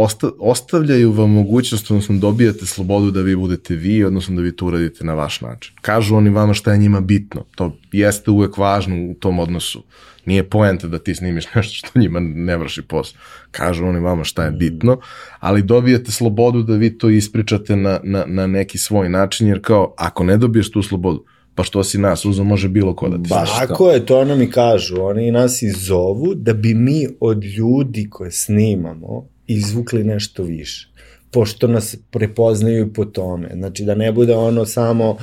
osta, 0.04 0.30
ostavljaju 0.40 1.12
vam 1.12 1.30
mogućnost, 1.30 1.92
odnosno 1.92 2.18
dobijate 2.18 2.66
slobodu 2.66 3.12
da 3.12 3.22
vi 3.22 3.36
budete 3.36 3.76
vi, 3.76 4.04
odnosno 4.04 4.36
da 4.36 4.42
vi 4.42 4.56
to 4.56 4.66
uradite 4.66 5.04
na 5.04 5.14
vaš 5.14 5.42
način. 5.42 5.74
Kažu 5.82 6.16
oni 6.16 6.30
vama 6.30 6.54
šta 6.54 6.72
je 6.72 6.78
njima 6.78 7.02
bitno. 7.02 7.46
To 7.56 7.78
jeste 7.92 8.32
uvek 8.32 8.58
važno 8.58 8.96
u 9.12 9.14
tom 9.14 9.40
odnosu. 9.40 9.84
Nije 10.26 10.50
poenta 10.50 10.88
da 10.88 11.00
ti 11.00 11.16
snimiš 11.16 11.46
nešto 11.56 11.74
što 11.74 12.00
njima 12.00 12.20
ne 12.20 12.58
vrši 12.58 12.82
posao. 12.82 13.20
Kažu 13.52 13.86
oni 13.86 14.00
vama 14.00 14.24
šta 14.24 14.44
je 14.44 14.52
bitno, 14.52 15.00
ali 15.40 15.62
dobijate 15.62 16.12
slobodu 16.12 16.64
da 16.64 16.76
vi 16.76 16.98
to 16.98 17.10
ispričate 17.10 17.76
na, 17.76 18.00
na, 18.04 18.24
na 18.28 18.48
neki 18.48 18.78
svoj 18.78 19.10
način, 19.10 19.48
jer 19.48 19.62
kao, 19.62 19.94
ako 19.98 20.24
ne 20.24 20.38
dobiješ 20.38 20.72
tu 20.72 20.84
slobodu, 20.84 21.26
pa 21.56 21.64
što 21.64 21.84
si 21.84 21.98
nas 21.98 22.26
uzao, 22.26 22.46
može 22.46 22.70
bilo 22.70 22.96
ko 22.96 23.10
da 23.10 23.24
ti 23.24 23.30
Baš 23.30 23.50
sluša. 23.50 23.68
Tako 23.68 23.92
je, 23.92 24.06
to 24.06 24.26
nam 24.26 24.42
i 24.42 24.52
kažu. 24.52 25.02
Oni 25.02 25.32
nas 25.32 25.62
i 25.62 25.70
zovu 25.70 26.34
da 26.36 26.54
bi 26.54 26.74
mi 26.74 27.08
od 27.20 27.44
ljudi 27.44 28.08
koje 28.10 28.32
snimamo 28.32 29.39
izvukli 29.50 30.04
nešto 30.04 30.44
više. 30.44 30.90
Pošto 31.32 31.68
nas 31.68 31.96
prepoznaju 32.12 32.86
i 32.86 32.94
po 32.94 33.06
tome. 33.06 33.50
Znači 33.54 33.84
da 33.84 33.96
ne 33.96 34.12
bude 34.12 34.36
ono 34.36 34.66
samo 34.66 35.18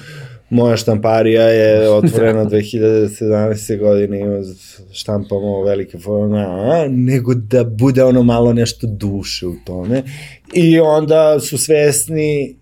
moja 0.51 0.77
štamparija 0.77 1.43
je 1.43 1.90
otvorena 1.90 2.44
2017. 2.51 3.78
godine 3.78 4.20
ima 4.20 4.40
štampamo 4.93 5.62
velike 5.62 5.98
forme, 5.98 6.44
a, 6.44 6.86
nego 6.89 7.35
da 7.35 7.65
bude 7.65 8.05
ono 8.05 8.23
malo 8.23 8.53
nešto 8.53 8.86
duše 8.86 9.47
u 9.47 9.55
tome 9.65 10.03
I 10.55 10.81
onda 10.81 11.40
su 11.40 11.59
svesni, 11.59 12.56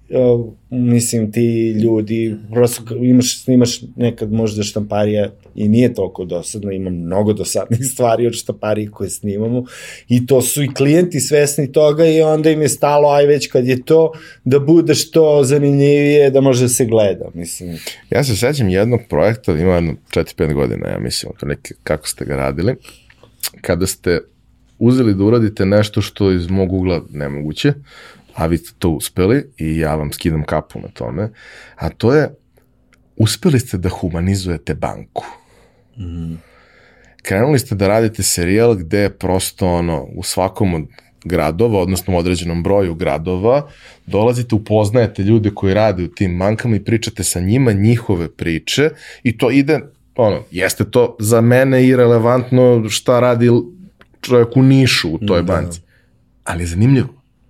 mislim, 0.71 1.33
ti 1.33 1.71
ljudi, 1.71 2.37
prosto 2.53 2.83
imaš, 2.97 3.43
snimaš 3.43 3.81
nekad 3.97 4.33
možda 4.33 4.63
štamparija 4.63 5.31
i 5.55 5.69
nije 5.69 5.95
toliko 5.95 6.25
dosadno, 6.25 6.71
ima 6.71 6.91
mnogo 6.91 7.33
dosadnih 7.33 7.81
stvari 7.93 8.27
od 8.27 8.33
štamparije 8.33 8.91
koje 8.91 9.11
snimamo 9.11 9.65
i 10.09 10.27
to 10.27 10.43
su 10.43 10.63
i 10.63 10.75
klijenti 10.75 11.21
svesni 11.21 11.73
toga 11.73 12.07
i 12.07 12.23
onda 12.23 12.51
im 12.51 12.63
je 12.63 12.69
stalo, 12.69 13.09
aj 13.11 13.27
već 13.27 13.47
kad 13.47 13.67
je 13.67 13.83
to, 13.83 14.13
da 14.45 14.59
bude 14.59 14.95
što 14.95 15.45
zanimljivije, 15.45 16.31
da 16.31 16.41
može 16.41 16.63
da 16.65 16.69
se 16.69 16.85
gleda, 16.85 17.31
mislim. 17.35 17.79
Ja 18.11 18.25
se 18.25 18.37
sećam 18.37 18.69
jednog 18.69 19.01
projekta, 19.09 19.53
ima 19.53 19.75
jedno 19.75 19.95
4-5 20.11 20.55
godina, 20.55 20.89
ja 20.89 20.99
mislim, 20.99 21.33
to 21.41 21.47
neke, 21.47 21.75
kako 21.83 22.09
ste 22.09 22.25
ga 22.25 22.37
radili, 22.37 22.75
kada 23.61 23.87
ste 23.87 24.21
uzeli 24.79 25.15
da 25.15 25.25
uradite 25.25 25.67
nešto 25.67 26.03
što 26.03 26.33
iz 26.33 26.51
mog 26.51 26.73
ugla 26.73 27.03
nemoguće, 27.11 27.73
a 28.35 28.47
vi 28.47 28.59
ste 28.59 28.73
to 28.79 28.91
uspeli 28.91 29.51
i 29.57 29.79
ja 29.79 29.95
vam 29.95 30.13
skidam 30.13 30.43
kapu 30.45 30.81
na 30.81 30.89
tome, 30.89 31.31
a 31.77 31.89
to 31.89 32.15
je, 32.15 32.35
uspeli 33.17 33.61
ste 33.61 33.79
da 33.79 33.89
humanizujete 33.89 34.75
banku. 34.75 35.25
Krenuli 37.23 37.59
ste 37.59 37.75
da 37.75 37.89
radite 37.89 38.23
serijal 38.23 38.75
gde 38.75 38.99
je 38.99 39.19
prosto 39.19 39.69
ono, 39.69 40.03
u 40.17 40.23
svakom 40.23 40.75
od 40.75 40.83
gradova, 41.25 41.81
odnosno 41.81 42.15
u 42.15 42.19
određenom 42.19 42.63
broju 42.63 42.95
gradova, 42.95 43.69
dolazite, 44.07 44.55
upoznajete 44.55 45.23
ljude 45.23 45.51
koji 45.55 45.75
rade 45.75 46.05
u 46.05 46.09
tim 46.09 46.39
bankama 46.39 46.77
i 46.77 46.85
pričate 46.85 47.25
sa 47.25 47.41
njima 47.41 47.73
njihove 47.73 48.29
priče 48.29 48.91
i 49.23 49.39
to 49.39 49.51
ide, 49.51 49.81
ono, 50.17 50.43
jeste 50.51 50.91
to 50.91 51.17
za 51.21 51.41
mene 51.41 51.87
i 51.87 51.97
relevantno 51.97 52.89
šta 52.89 53.21
radi 53.21 53.49
čovjek 54.25 54.57
u 54.57 54.63
Nišu 54.63 55.11
u 55.11 55.19
toj 55.19 55.43
banci. 55.43 55.81
Ali 56.45 56.63
je 56.63 56.67
zanimljivo. 56.67 57.09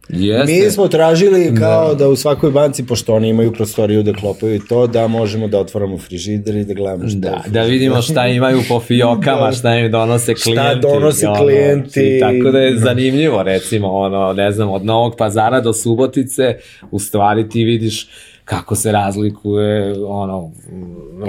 Jeste. 0.09 0.53
Mi 0.53 0.71
smo 0.71 0.89
tražili 0.89 1.55
kao 1.59 1.95
da. 1.95 2.09
u 2.09 2.17
svakoj 2.17 2.51
banci, 2.51 2.87
pošto 2.87 3.15
oni 3.15 3.29
imaju 3.29 3.53
prostoriju 3.53 4.03
da 4.03 4.13
klopaju 4.13 4.55
i 4.55 4.61
to, 4.69 4.87
da 4.87 5.07
možemo 5.09 5.49
da 5.49 5.59
otvoramo 5.59 5.99
frižider 5.99 6.57
i 6.57 6.65
da 6.65 6.75
gledamo 6.75 7.09
šta 7.09 7.19
Da, 7.19 7.43
da 7.49 7.63
vidimo 7.63 8.03
šta 8.03 8.27
imaju 8.27 8.61
po 8.69 8.81
fiokama, 8.81 9.53
šta 9.53 9.75
im 9.75 9.91
donose 9.91 10.35
klijenti. 10.35 10.81
donose 10.81 11.29
ono, 11.29 11.41
klijenti. 11.41 12.01
i 12.17 12.21
tako 12.21 12.51
da 12.51 12.59
je 12.59 12.79
zanimljivo, 12.79 13.43
recimo, 13.43 13.89
ono, 13.89 14.33
ne 14.33 14.53
znam, 14.53 14.71
od 14.71 14.85
Novog 14.85 15.15
pazara 15.19 15.61
do 15.61 15.73
Subotice, 15.73 16.57
u 16.91 16.99
stvari 16.99 17.49
ti 17.49 17.65
vidiš 17.65 18.09
kako 18.45 18.75
se 18.75 18.93
razlikuje 18.93 20.05
ono 20.07 20.51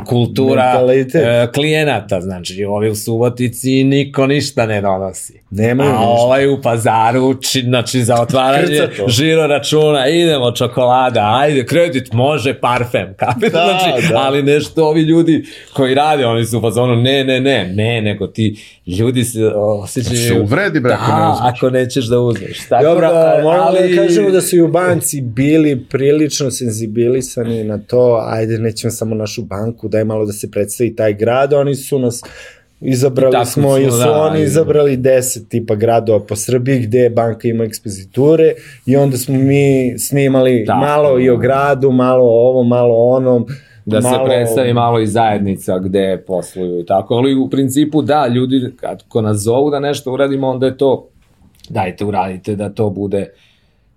kultura 0.05 0.73
e, 1.15 1.47
klijenata, 1.53 2.21
znači 2.21 2.65
ovi 2.65 2.89
u 2.89 2.95
Subotici 2.95 3.83
niko 3.83 4.27
ništa 4.27 4.65
ne 4.65 4.81
donosi. 4.81 5.44
Nemaju 5.57 5.89
A 5.89 5.99
ovaj 5.99 6.47
u 6.47 6.61
pazaru, 6.61 7.41
či, 7.41 7.61
znači 7.61 8.03
za 8.03 8.21
otvaranje 8.21 8.87
žiro 9.07 9.47
računa, 9.47 10.07
idemo 10.07 10.51
čokolada, 10.51 11.31
ajde, 11.41 11.65
kredit, 11.65 12.13
može, 12.13 12.53
parfem, 12.59 13.13
kapi, 13.19 13.49
Da, 13.49 13.49
znači, 13.49 14.07
da. 14.09 14.17
ali 14.17 14.43
nešto 14.43 14.85
ovi 14.85 15.01
ljudi 15.01 15.45
koji 15.73 15.95
rade, 15.95 16.25
oni 16.25 16.45
su 16.45 16.57
u 16.57 16.61
fazonu, 16.61 16.95
ne, 16.95 17.23
ne, 17.23 17.39
ne, 17.39 17.73
ne, 17.73 18.01
nego 18.01 18.27
ti 18.27 18.59
ljudi 18.87 19.23
se 19.23 19.45
osjećaju... 19.55 20.17
Se 20.17 20.39
uvredi, 20.41 20.79
bre, 20.79 20.93
ako 20.93 21.11
ne 21.11 21.17
da, 21.17 21.31
uzmeš. 21.33 21.53
ako 21.53 21.69
nećeš 21.69 22.05
da 22.05 22.19
uzmeš. 22.19 22.67
Tako 22.69 22.83
Dobro, 22.83 23.07
da, 23.07 23.39
moramo 23.43 23.65
ali... 23.67 23.95
da 23.95 24.01
kažemo 24.01 24.31
da 24.31 24.41
su 24.41 24.55
i 24.55 24.61
u 24.61 24.67
banci 24.67 25.21
bili 25.21 25.85
prilično 25.89 26.51
senzibilisani 26.51 27.63
na 27.63 27.77
to, 27.77 28.23
ajde, 28.27 28.59
nećemo 28.59 28.91
samo 28.91 29.15
našu 29.15 29.41
banku, 29.41 29.87
daj 29.87 30.03
malo 30.03 30.25
da 30.25 30.33
se 30.33 30.51
predstavi 30.51 30.95
taj 30.95 31.13
grad, 31.13 31.53
oni 31.53 31.75
su 31.75 31.99
nas 31.99 32.21
izabrali 32.85 33.45
smo, 33.45 33.77
ili 33.77 33.91
su 33.91 33.97
da, 33.97 34.21
oni 34.21 34.41
izabrali 34.41 34.97
deset 34.97 35.49
tipa 35.49 35.75
gradova 35.75 36.19
po 36.19 36.35
Srbiji 36.35 36.79
gde 36.79 37.09
banka 37.09 37.47
ima 37.47 37.63
ekspoziture 37.63 38.53
i 38.85 38.97
onda 38.97 39.17
smo 39.17 39.35
mi 39.35 39.99
snimali 39.99 40.65
Tako. 40.65 40.79
malo 40.79 41.19
i 41.19 41.29
o 41.29 41.37
gradu, 41.37 41.91
malo 41.91 42.23
o 42.23 42.49
ovom, 42.49 42.67
malo 42.67 42.93
o 42.93 43.15
onom, 43.15 43.45
da 43.85 44.01
se 44.01 44.07
malo- 44.07 44.25
predstavi 44.25 44.73
malo 44.73 44.99
i 44.99 45.07
zajednica 45.07 45.79
gde 45.79 46.23
posluju 46.27 46.79
i 46.79 46.85
tako, 46.85 47.13
ali 47.13 47.35
u 47.35 47.49
principu 47.49 48.01
da, 48.01 48.27
ljudi 48.27 48.71
kad 48.75 49.03
ko 49.07 49.21
nas 49.21 49.37
zovu 49.37 49.69
da 49.69 49.79
nešto 49.79 50.13
uradimo, 50.13 50.47
onda 50.47 50.65
je 50.65 50.77
to 50.77 51.09
dajte 51.69 52.05
uradite 52.05 52.55
da 52.55 52.69
to 52.69 52.89
bude 52.89 53.29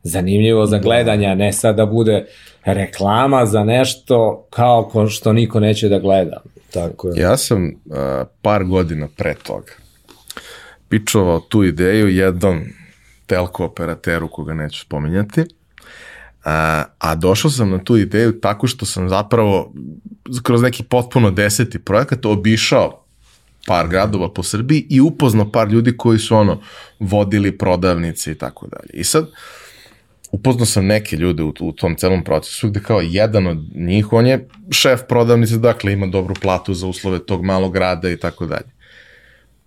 zanimljivo 0.02 0.66
za 0.66 0.78
gledanje, 0.78 1.26
a 1.26 1.34
ne 1.34 1.52
sad 1.52 1.76
da 1.76 1.86
bude 1.86 2.24
reklama 2.64 3.46
za 3.46 3.64
nešto 3.64 4.46
kao 4.50 4.88
ko 4.92 5.06
što 5.06 5.32
niko 5.32 5.60
neće 5.60 5.88
da 5.88 5.98
gleda. 5.98 6.40
Tako 6.72 7.08
je. 7.08 7.20
Ja 7.20 7.36
sam 7.36 7.66
uh, 7.66 7.96
par 8.42 8.64
godina 8.64 9.08
pre 9.16 9.34
toga 9.34 9.72
pičovao 10.88 11.40
tu 11.40 11.64
ideju 11.64 12.08
jednom 12.08 12.64
telko 13.26 13.64
operateru 13.64 14.28
koga 14.28 14.54
neću 14.54 14.80
spominjati, 14.80 15.44
a, 16.44 16.84
a 16.98 17.14
došao 17.14 17.50
sam 17.50 17.70
na 17.70 17.84
tu 17.84 17.96
ideju 17.96 18.40
tako 18.40 18.66
što 18.66 18.86
sam 18.86 19.08
zapravo 19.08 19.72
kroz 20.42 20.62
neki 20.62 20.82
potpuno 20.82 21.30
deseti 21.30 21.78
projekat 21.78 22.26
obišao 22.26 23.04
par 23.66 23.88
gradova 23.88 24.32
po 24.32 24.42
Srbiji 24.42 24.86
i 24.90 25.00
upoznao 25.00 25.52
par 25.52 25.68
ljudi 25.68 25.96
koji 25.96 26.18
su 26.18 26.36
ono 26.36 26.60
vodili 27.00 27.58
prodavnice 27.58 28.32
i 28.32 28.34
tako 28.34 28.66
dalje. 28.66 28.90
I 28.92 29.04
sad 29.04 29.30
upoznao 30.32 30.66
sam 30.66 30.86
neke 30.86 31.16
ljude 31.16 31.42
u, 31.42 31.52
u 31.60 31.72
tom 31.72 31.96
celom 31.96 32.24
procesu 32.24 32.68
gde 32.68 32.80
kao 32.80 33.00
jedan 33.00 33.46
od 33.46 33.58
njih, 33.74 34.12
on 34.12 34.26
je 34.26 34.48
šef 34.70 35.00
prodavnice, 35.08 35.58
dakle 35.58 35.92
ima 35.92 36.06
dobru 36.06 36.34
platu 36.42 36.74
za 36.74 36.86
uslove 36.86 37.26
tog 37.26 37.44
malog 37.44 37.72
grada 37.72 38.10
i 38.10 38.16
tako 38.16 38.46
dalje. 38.46 38.70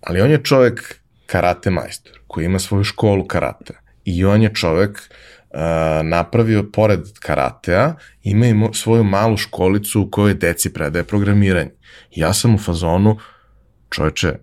Ali 0.02 0.22
on 0.22 0.32
je 0.32 0.44
čovek 0.44 1.02
karate 1.26 1.70
majstor 1.70 2.20
koji 2.28 2.46
ima 2.46 2.60
svoju 2.60 2.84
školu 2.84 3.28
karate 3.28 3.74
i 4.06 4.26
on 4.26 4.42
je 4.42 4.54
čovek 4.54 4.92
uh, 5.00 5.60
napravio 6.04 6.70
pored 6.74 7.00
karatea 7.20 7.96
ima 8.24 8.48
i 8.48 8.56
svoju 8.74 9.04
malu 9.04 9.38
školicu 9.38 10.02
u 10.02 10.10
kojoj 10.10 10.34
deci 10.34 10.74
predaje 10.74 11.04
programiranje. 11.04 11.72
Ja 12.16 12.34
sam 12.34 12.56
u 12.56 12.58
fazonu 12.58 13.18
čoveče, 13.90 14.34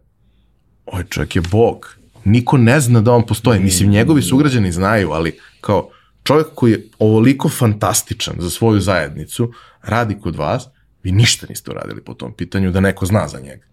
ovaj 0.87 1.05
čovjek 1.09 1.37
je 1.37 1.43
bog. 1.51 1.95
Niko 2.25 2.57
ne 2.57 2.81
zna 2.81 3.01
da 3.01 3.13
on 3.13 3.27
postoji. 3.27 3.61
Mislim, 3.61 3.91
njegovi 3.91 4.23
sugrađani 4.23 4.73
znaju, 4.73 5.11
ali 5.11 5.39
kao 5.61 5.91
čovjek 6.29 6.47
koji 6.55 6.73
je 6.73 6.83
ovoliko 6.99 7.49
fantastičan 7.49 8.35
za 8.39 8.51
svoju 8.51 8.81
zajednicu, 8.81 9.53
radi 9.83 10.19
kod 10.21 10.37
vas, 10.37 10.69
vi 11.03 11.13
ništa 11.13 11.47
niste 11.49 11.71
uradili 11.71 12.05
po 12.05 12.15
tom 12.15 12.33
pitanju 12.33 12.71
da 12.71 12.81
neko 12.81 13.07
zna 13.07 13.29
za 13.29 13.41
njega. 13.41 13.65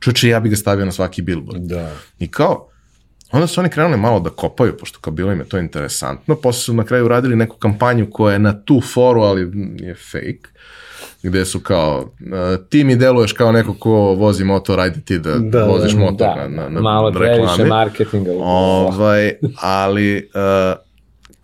Čovječe, 0.00 0.28
ja 0.28 0.40
bi 0.40 0.48
ga 0.48 0.56
stavio 0.56 0.84
na 0.84 0.92
svaki 0.92 1.22
billboard. 1.22 1.62
Da. 1.62 1.90
I 2.18 2.28
kao, 2.28 2.68
onda 3.32 3.46
su 3.46 3.60
oni 3.60 3.70
krenuli 3.70 3.96
malo 3.96 4.20
da 4.20 4.30
kopaju, 4.30 4.76
pošto 4.76 4.98
kao 5.00 5.12
bilo 5.12 5.32
im 5.32 5.38
je 5.38 5.48
to 5.48 5.58
interesantno, 5.58 6.36
posle 6.36 6.62
su 6.62 6.74
na 6.74 6.84
kraju 6.84 7.04
uradili 7.04 7.36
neku 7.36 7.56
kampanju 7.56 8.06
koja 8.10 8.32
je 8.32 8.38
na 8.38 8.62
tu 8.64 8.80
foru, 8.80 9.20
ali 9.20 9.50
je 9.78 9.94
fake, 9.94 10.48
gde 11.22 11.44
su 11.44 11.60
kao, 11.60 11.98
uh, 12.00 12.66
ti 12.68 12.84
mi 12.84 12.96
deluješ 12.96 13.32
kao 13.32 13.52
neko 13.52 13.74
ko 13.74 13.90
vozi 13.90 14.44
motor, 14.44 14.80
ajde 14.80 15.00
ti 15.00 15.18
da, 15.18 15.38
Da, 15.38 15.64
voziš 15.64 15.92
da, 15.92 15.98
motor 15.98 16.26
Da, 16.26 16.48
na, 16.48 16.62
na, 16.62 16.68
na 16.68 16.80
malo 16.80 17.12
previše 17.12 17.40
reklami. 17.40 17.68
marketinga. 17.70 18.30
Ovaj, 18.38 19.32
ali 19.62 20.30
uh, 20.34 20.85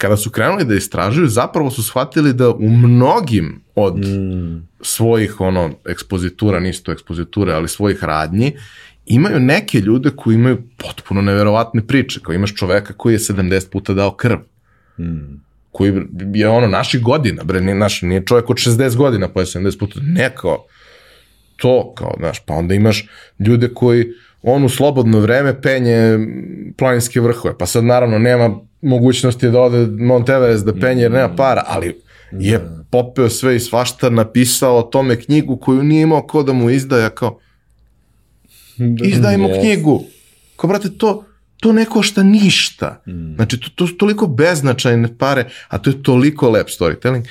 kada 0.02 0.16
su 0.16 0.30
krenuli 0.30 0.64
da 0.64 0.74
istražuju, 0.74 1.26
zapravo 1.28 1.70
su 1.70 1.82
shvatili 1.82 2.32
da 2.32 2.50
u 2.50 2.68
mnogim 2.68 3.60
od 3.74 3.98
Mm. 3.98 4.68
svojih 4.80 5.40
ono 5.40 5.70
ekspozitura, 5.88 6.60
nisu 6.60 6.82
to 6.82 6.92
ekspoziture, 6.92 7.52
ali 7.52 7.68
svojih 7.68 8.04
radnji, 8.04 8.52
imaju 9.06 9.40
neke 9.40 9.80
ljude 9.80 10.10
koji 10.16 10.34
imaju 10.34 10.62
potpuno 10.76 11.22
neverovatne 11.22 11.86
priče, 11.86 12.20
kao 12.20 12.34
imaš 12.34 12.54
čoveka 12.54 12.92
koji 12.92 13.14
je 13.14 13.18
70 13.18 13.70
puta 13.70 13.94
dao 13.94 14.14
krv, 14.14 14.38
Mm. 14.98 15.40
koji 15.72 16.02
je 16.34 16.48
ono 16.48 16.66
naših 16.66 17.02
godina, 17.02 17.44
bre, 17.44 17.60
nije, 17.60 17.74
naš, 17.74 18.02
nije 18.02 18.24
čovjek 18.26 18.50
od 18.50 18.56
60 18.56 18.96
godina 18.96 19.28
pa 19.28 19.40
je 19.40 19.46
70 19.46 19.78
puta, 19.78 20.00
ne 20.02 20.30
kao 20.36 20.66
to, 21.56 21.92
kao, 21.94 22.14
znaš, 22.18 22.40
pa 22.46 22.54
onda 22.54 22.74
imaš 22.74 23.08
ljude 23.38 23.68
koji 23.74 24.06
on 24.42 24.64
u 24.64 24.68
slobodno 24.68 25.20
vreme 25.20 25.62
penje 25.62 26.18
planinske 26.78 27.20
vrhove, 27.20 27.58
pa 27.58 27.66
sad 27.66 27.84
naravno 27.84 28.18
nema 28.18 28.58
mogućnosti 28.82 29.50
da 29.50 29.60
ode 29.60 29.86
Mount 29.86 30.28
Everest 30.28 30.64
da 30.64 30.74
penje 30.74 31.02
jer 31.02 31.12
nema 31.12 31.36
para, 31.36 31.64
ali 31.66 32.00
je 32.32 32.60
popeo 32.90 33.28
sve 33.28 33.56
i 33.56 33.60
svašta, 33.60 34.10
napisao 34.10 34.78
o 34.78 34.82
tome 34.82 35.20
knjigu 35.20 35.56
koju 35.56 35.82
nije 35.82 36.02
imao 36.02 36.22
ko 36.22 36.42
da 36.42 36.52
mu 36.52 36.70
izdaja, 36.70 37.10
kao, 37.10 37.38
izdajmo 39.04 39.48
Yes. 39.48 39.60
knjigu. 39.60 40.04
Kao, 40.56 40.68
brate, 40.68 40.90
to, 40.98 41.24
to 41.60 41.72
ne 41.72 41.84
košta 41.84 42.22
ništa. 42.22 43.02
Mm. 43.06 43.34
Znači, 43.34 43.60
to, 43.60 43.68
to 43.74 43.86
su 43.86 43.96
toliko 43.96 44.26
beznačajne 44.26 45.18
pare, 45.18 45.50
a 45.68 45.78
to 45.78 45.90
je 45.90 46.02
toliko 46.02 46.50
lep 46.50 46.68
storytelling. 46.68 47.24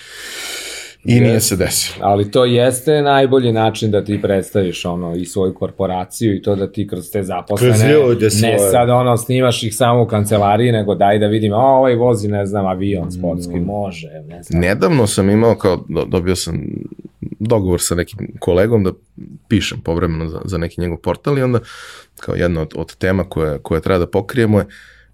I 1.04 1.20
nije 1.20 1.40
se 1.40 1.56
desilo. 1.56 2.06
Ali 2.06 2.32
to 2.32 2.46
jeste 2.46 3.02
najbolji 3.02 3.52
način 3.52 3.92
da 3.92 4.04
ti 4.04 4.20
predstaviš 4.22 4.86
ono 4.86 5.16
i 5.16 5.26
svoju 5.26 5.54
korporaciju 5.54 6.36
i 6.36 6.42
to 6.42 6.56
da 6.56 6.72
ti 6.72 6.88
kroz 6.88 7.12
te 7.12 7.24
zaposlene 7.24 7.74
Kroz 7.74 7.84
ljude 7.84 8.26
ne 8.26 8.30
svoje. 8.32 8.60
sad 8.72 8.90
ono 8.90 9.18
snimaš 9.18 9.64
ih 9.64 9.76
samo 9.76 10.02
u 10.02 10.08
kancelariji 10.08 10.72
nego 10.72 10.96
daj 10.96 11.20
da 11.20 11.28
vidim 11.28 11.54
a 11.54 11.58
ovaj 11.58 11.96
vozi 11.96 12.28
ne 12.28 12.46
znam 12.46 12.66
avion 12.68 13.12
sportski 13.12 13.60
može 13.60 14.08
ne 14.28 14.44
znam 14.44 14.62
Nedavno 14.62 15.08
sam 15.08 15.30
imao, 15.30 15.56
kao, 15.56 15.86
do- 15.90 16.06
dobio 16.06 16.36
sam 16.36 16.62
dogovor 17.40 17.82
sa 17.82 17.96
nekim 17.96 18.20
kolegom 18.40 18.84
da 18.84 18.92
pišem 19.48 19.80
povremeno 19.82 20.28
za, 20.28 20.42
za 20.46 20.58
neki 20.58 20.82
njegov 20.82 20.98
portal 20.98 21.38
i 21.38 21.44
onda 21.44 21.60
kao 22.20 22.36
jedna 22.36 22.62
od, 22.62 22.74
od 22.76 22.96
tema 22.96 23.24
koje, 23.24 23.60
koje 23.60 23.82
treba 23.82 24.00
da 24.00 24.08
pokrijemo 24.08 24.60
je 24.60 24.66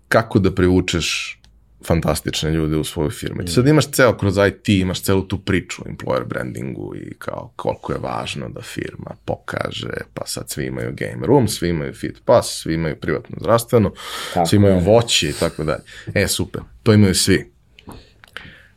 kako 0.08 0.40
da 0.40 0.52
privučeš 0.52 1.40
fantastične 1.86 2.52
ljude 2.52 2.78
u 2.78 2.84
svojoj 2.84 3.12
firmi. 3.12 3.46
Ti 3.46 3.52
sad 3.52 3.68
imaš 3.68 3.92
ceo 3.92 4.18
kroz 4.18 4.38
IT, 4.48 4.70
imaš 4.70 5.02
celu 5.02 5.22
tu 5.28 5.38
priču 5.38 5.82
o 5.86 5.90
employer 5.90 6.26
brandingu 6.26 6.96
i 6.96 7.14
kao 7.14 7.54
koliko 7.56 7.94
je 7.94 8.00
važno 8.00 8.50
da 8.50 8.62
firma 8.62 9.16
pokaže, 9.26 9.94
pa 10.14 10.26
sad 10.26 10.50
svi 10.50 10.66
imaju 10.66 10.94
game 10.98 11.28
room, 11.28 11.48
svi 11.48 11.70
imaju 11.70 11.94
fit 11.94 12.18
pass, 12.26 12.62
svi 12.62 12.74
imaju 12.74 12.96
privatno 12.96 13.38
zdravstveno, 13.40 13.92
Tako 14.34 14.48
svi 14.48 14.58
imaju 14.58 14.76
je. 14.76 14.82
voće 14.82 15.30
i 15.30 15.34
tako 15.34 15.64
dalje. 15.64 15.84
E, 16.14 16.28
super, 16.28 16.62
to 16.84 16.94
imaju 16.94 17.16
svi. 17.16 17.52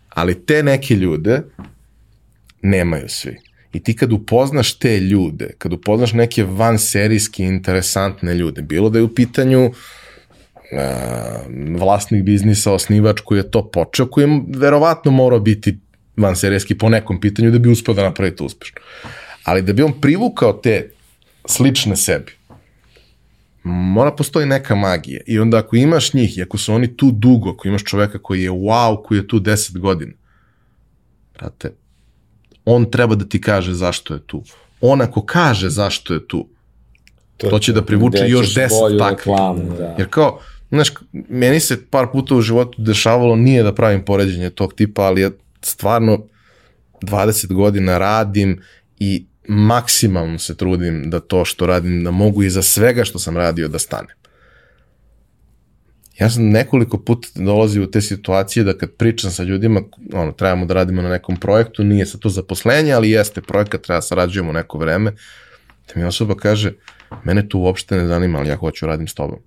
Ali 0.08 0.46
te 0.46 0.62
neke 0.62 0.94
ljude 0.94 1.42
nemaju 2.62 3.08
svi. 3.08 3.36
I 3.72 3.82
ti 3.82 3.96
kad 3.96 4.12
upoznaš 4.12 4.78
te 4.78 5.00
ljude, 5.00 5.54
kad 5.58 5.72
upoznaš 5.72 6.12
neke 6.12 6.44
vanserijski 6.44 7.44
interesantne 7.44 8.34
ljude, 8.34 8.62
bilo 8.62 8.90
da 8.90 8.98
je 8.98 9.02
u 9.02 9.14
pitanju 9.14 9.66
uh, 9.66 9.74
vlasnik 11.78 12.24
biznisa, 12.24 12.72
osnivač 12.72 13.20
koji 13.20 13.38
je 13.38 13.50
to 13.50 13.70
počeo, 13.70 14.06
koji 14.06 14.24
je 14.24 14.42
verovatno 14.56 15.10
morao 15.10 15.40
biti 15.40 15.78
vanserijski 16.16 16.78
po 16.78 16.88
nekom 16.88 17.20
pitanju 17.20 17.50
da 17.50 17.58
bi 17.58 17.68
uspeo 17.68 17.94
da 17.94 18.02
napravi 18.02 18.36
to 18.36 18.44
uspešno. 18.44 18.80
Ali 19.44 19.62
da 19.62 19.72
bi 19.72 19.82
on 19.82 20.00
privukao 20.00 20.52
te 20.52 20.90
slične 21.44 21.96
sebi, 21.96 22.32
mora 23.64 24.12
postoji 24.12 24.46
neka 24.46 24.74
magija. 24.74 25.20
I 25.26 25.38
onda 25.38 25.58
ako 25.58 25.76
imaš 25.76 26.14
njih 26.14 26.38
i 26.38 26.42
ako 26.42 26.58
su 26.58 26.74
oni 26.74 26.96
tu 26.96 27.10
dugo, 27.12 27.50
ako 27.50 27.68
imaš 27.68 27.84
čoveka 27.84 28.18
koji 28.18 28.42
je 28.42 28.50
wow, 28.50 29.02
koji 29.02 29.18
je 29.18 29.28
tu 29.28 29.40
10 29.40 29.78
godina, 29.78 30.12
brate, 31.38 31.72
on 32.64 32.90
treba 32.90 33.14
da 33.14 33.24
ti 33.24 33.40
kaže 33.40 33.74
zašto 33.74 34.14
je 34.14 34.20
tu. 34.26 34.42
On 34.80 35.00
ako 35.00 35.22
kaže 35.22 35.68
zašto 35.68 36.14
je 36.14 36.28
tu, 36.28 36.48
to 37.36 37.58
će 37.58 37.72
da 37.72 37.84
privuče 37.84 38.18
Gde 38.18 38.28
još 38.28 38.46
ćeš 38.46 38.54
10 38.54 38.80
bolju 38.80 38.98
takvih. 38.98 39.34
da. 39.78 39.94
Jer 39.98 40.08
kao, 40.10 40.40
znaš, 40.70 40.92
meni 41.12 41.60
se 41.60 41.86
par 41.86 42.06
puta 42.12 42.34
u 42.34 42.40
životu 42.40 42.82
dešavalo, 42.82 43.36
nije 43.36 43.62
da 43.62 43.74
pravim 43.74 44.04
poređenje 44.04 44.50
tog 44.50 44.74
tipa, 44.74 45.02
ali 45.02 45.20
ja 45.20 45.30
stvarno 45.62 46.26
20 47.02 47.52
godina 47.52 47.98
radim 47.98 48.60
i 48.98 49.26
maksimalno 49.48 50.38
se 50.38 50.56
trudim 50.56 51.10
da 51.10 51.20
to 51.20 51.44
što 51.44 51.66
radim, 51.66 52.04
da 52.04 52.10
mogu 52.10 52.42
iza 52.42 52.62
svega 52.62 53.04
što 53.04 53.18
sam 53.18 53.36
radio 53.36 53.68
da 53.68 53.78
stanem. 53.78 54.16
Ja 56.20 56.30
sam 56.30 56.48
nekoliko 56.48 56.98
puta 56.98 57.28
dolazio 57.34 57.82
u 57.82 57.86
te 57.86 58.00
situacije 58.00 58.64
da 58.64 58.78
kad 58.78 58.90
pričam 58.90 59.30
sa 59.30 59.42
ljudima, 59.42 59.82
ono, 60.12 60.32
trebamo 60.32 60.66
da 60.66 60.74
radimo 60.74 61.02
na 61.02 61.08
nekom 61.08 61.36
projektu, 61.36 61.84
nije 61.84 62.06
sa 62.06 62.18
to 62.18 62.28
zaposlenje, 62.28 62.92
ali 62.92 63.10
jeste 63.10 63.42
projekat, 63.42 63.82
treba 63.82 63.96
da 63.96 64.02
sarađujemo 64.02 64.52
neko 64.52 64.78
vreme, 64.78 65.12
da 65.88 66.00
mi 66.00 66.04
osoba 66.04 66.34
kaže, 66.34 66.72
mene 67.24 67.48
to 67.48 67.58
uopšte 67.58 67.96
ne 67.96 68.06
zanima, 68.06 68.38
ali 68.38 68.48
ja 68.48 68.56
hoću 68.56 68.86
radim 68.86 69.08
s 69.08 69.14
tobom. 69.14 69.38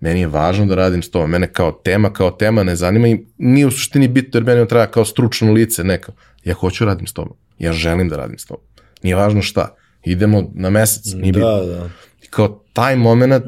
Meni 0.00 0.20
je 0.20 0.26
važno 0.26 0.66
da 0.66 0.74
radim 0.74 1.02
s 1.02 1.10
tobom. 1.10 1.30
Mene 1.30 1.52
kao 1.52 1.72
tema, 1.72 2.12
kao 2.12 2.30
tema 2.30 2.62
ne 2.62 2.76
zanima 2.76 3.08
i 3.08 3.18
nije 3.38 3.66
u 3.66 3.70
suštini 3.70 4.08
bitno 4.08 4.38
jer 4.38 4.44
meni 4.44 4.68
treba 4.68 4.86
kao 4.86 5.04
stručno 5.04 5.52
lice 5.52 5.84
neka. 5.84 6.12
Ja 6.44 6.54
hoću 6.54 6.84
radim 6.84 7.06
s 7.06 7.12
tobom. 7.12 7.36
Ja 7.58 7.72
želim 7.72 8.08
da 8.08 8.16
radim 8.16 8.38
s 8.38 8.46
tobom. 8.46 8.64
Nije 9.02 9.16
važno 9.16 9.42
šta. 9.42 9.74
Idemo 10.04 10.50
na 10.54 10.70
mesec. 10.70 11.14
Nije 11.14 11.32
bitno. 11.32 11.48
Da, 11.48 11.66
da. 11.66 11.88
I 12.22 12.26
kao 12.26 12.62
taj 12.72 12.96
moment, 12.96 13.44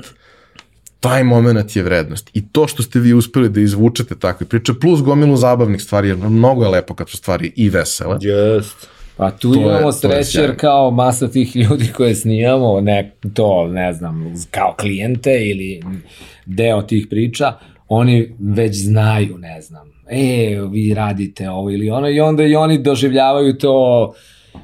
taj 1.00 1.24
moment 1.24 1.76
je 1.76 1.82
vrednost. 1.82 2.30
I 2.34 2.48
to 2.48 2.68
što 2.68 2.82
ste 2.82 3.00
vi 3.00 3.12
uspeli 3.12 3.48
da 3.48 3.60
izvučete 3.60 4.18
takve 4.18 4.46
priče, 4.46 4.72
plus 4.80 5.02
gomilu 5.02 5.36
zabavnih 5.36 5.82
stvari, 5.82 6.08
jer 6.08 6.16
mnogo 6.16 6.64
je 6.64 6.70
lepo 6.70 6.94
kad 6.94 7.08
su 7.08 7.16
stvari 7.16 7.52
i 7.56 7.70
vesele. 7.70 8.18
Jest. 8.20 8.88
Pa 9.16 9.30
tu 9.30 9.52
To 9.52 9.60
imamo 9.60 9.88
je 9.88 9.92
sreće 9.92 10.40
jer 10.40 10.56
kao 10.56 10.90
masa 10.90 11.28
tih 11.28 11.56
ljudi 11.56 11.92
koje 11.96 12.14
snijamo, 12.14 12.80
ne, 12.80 13.16
to 13.34 13.68
ne 13.68 13.92
znam, 13.92 14.34
kao 14.50 14.74
klijente 14.78 15.44
ili 15.44 15.82
deo 16.48 16.82
tih 16.82 17.06
priča, 17.10 17.52
oni 17.88 18.34
već 18.38 18.76
znaju, 18.76 19.38
ne 19.38 19.60
znam, 19.60 19.88
e, 20.10 20.60
vi 20.70 20.94
radite 20.94 21.50
ovo 21.50 21.70
ili 21.70 21.90
ono 21.90 22.08
i 22.08 22.20
onda 22.20 22.42
i 22.44 22.56
oni 22.56 22.78
doživljavaju 22.78 23.58
to 23.58 24.12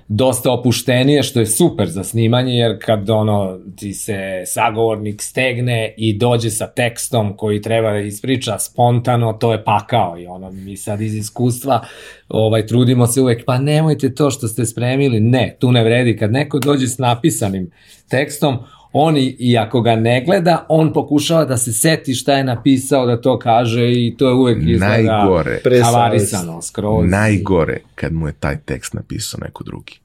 dosta 0.09 0.53
opuštenije, 0.53 1.23
što 1.23 1.41
je 1.41 1.47
super 1.47 1.89
za 1.89 2.05
snimanje, 2.05 2.55
jer 2.55 2.79
kad 2.85 3.11
ono 3.11 3.59
ti 3.77 3.93
se 3.93 4.43
sagovornik 4.47 5.23
stegne 5.23 5.95
i 5.97 6.19
dođe 6.19 6.51
sa 6.51 6.67
tekstom 6.67 7.37
koji 7.37 7.63
treba 7.63 7.93
da 7.93 7.99
ispriča 7.99 8.59
spontano, 8.59 9.33
to 9.33 9.53
je 9.53 9.65
pakao 9.65 10.19
i 10.19 10.27
ono 10.27 10.51
mi 10.51 10.77
sad 10.77 11.01
iz 11.01 11.15
iskustva 11.15 11.85
ovaj 12.29 12.67
trudimo 12.67 13.07
se 13.07 13.21
uvek, 13.21 13.45
pa 13.47 13.59
nemojte 13.59 14.15
to 14.15 14.31
što 14.31 14.49
ste 14.49 14.67
spremili, 14.67 15.21
ne, 15.21 15.57
tu 15.61 15.73
ne 15.73 15.85
vredi, 15.85 16.17
kad 16.17 16.33
neko 16.33 16.59
dođe 16.59 16.87
s 16.87 16.99
napisanim 16.99 17.71
tekstom, 18.09 18.59
on 18.97 19.17
i, 19.17 19.37
i 19.39 19.59
ako 19.59 19.81
ga 19.81 19.97
ne 19.97 20.25
gleda, 20.27 20.67
on 20.69 20.93
pokušava 20.93 21.45
da 21.45 21.57
se 21.57 21.73
seti 21.73 22.15
šta 22.15 22.33
je 22.35 22.45
napisao 22.45 23.07
da 23.07 23.21
to 23.21 23.39
kaže 23.39 23.93
i 23.93 24.15
to 24.19 24.29
je 24.29 24.35
uvek 24.35 24.59
izgleda 24.67 25.17
Najgore, 25.17 25.61
havarisano 25.85 26.63
skroz. 26.63 27.11
najgore 27.11 27.81
kad 27.95 28.13
mu 28.13 28.27
je 28.27 28.33
taj 28.41 28.57
tekst 28.61 28.95
napisao 28.95 29.41
neko 29.43 29.65
drugi. 29.65 29.99